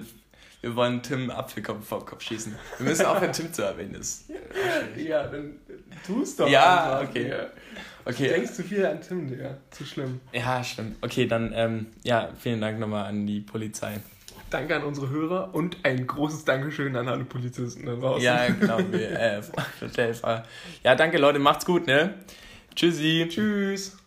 wir 0.62 0.76
wollen 0.76 1.02
Tim 1.02 1.32
Apfelkopf 1.32 1.86
vom 1.86 2.06
Kopf 2.06 2.22
schießen. 2.22 2.56
Wir 2.78 2.88
müssen 2.88 3.08
aufhören, 3.08 3.34
Tim 3.34 3.52
zu 3.52 3.64
erwähnen. 3.64 3.96
Das 3.98 4.26
Ja, 4.96 5.26
dann 5.26 5.56
tust 6.06 6.40
doch. 6.40 6.48
Ja, 6.48 7.00
einfach, 7.00 7.10
okay. 7.10 7.24
Digga. 7.24 7.50
Du 8.06 8.12
okay. 8.12 8.28
denkst 8.30 8.54
zu 8.54 8.64
viel 8.64 8.86
an 8.86 9.02
Tim, 9.02 9.28
Digga. 9.28 9.58
Zu 9.72 9.84
schlimm. 9.84 10.22
Ja, 10.32 10.64
stimmt. 10.64 10.98
Okay, 11.02 11.26
dann 11.26 11.52
ähm, 11.56 11.88
ja, 12.04 12.30
vielen 12.40 12.62
Dank 12.62 12.80
nochmal 12.80 13.08
an 13.08 13.26
die 13.26 13.40
Polizei. 13.40 14.00
Danke 14.54 14.76
an 14.76 14.84
unsere 14.84 15.10
Hörer 15.10 15.50
und 15.54 15.78
ein 15.82 16.06
großes 16.06 16.46
Dankeschön 16.46 16.96
an 16.96 17.08
alle 17.08 17.26
Polizisten 17.26 17.88
da 17.88 17.96
draußen. 17.96 18.24
Ja, 18.24 18.48
genau. 18.50 18.78
Wir, 18.92 19.20
äh. 19.20 19.42
Ja, 20.84 20.94
danke 20.94 21.18
Leute, 21.18 21.40
macht's 21.40 21.66
gut, 21.66 21.88
ne? 21.88 22.14
Tschüssi. 22.76 23.26
Tschüss. 23.28 23.98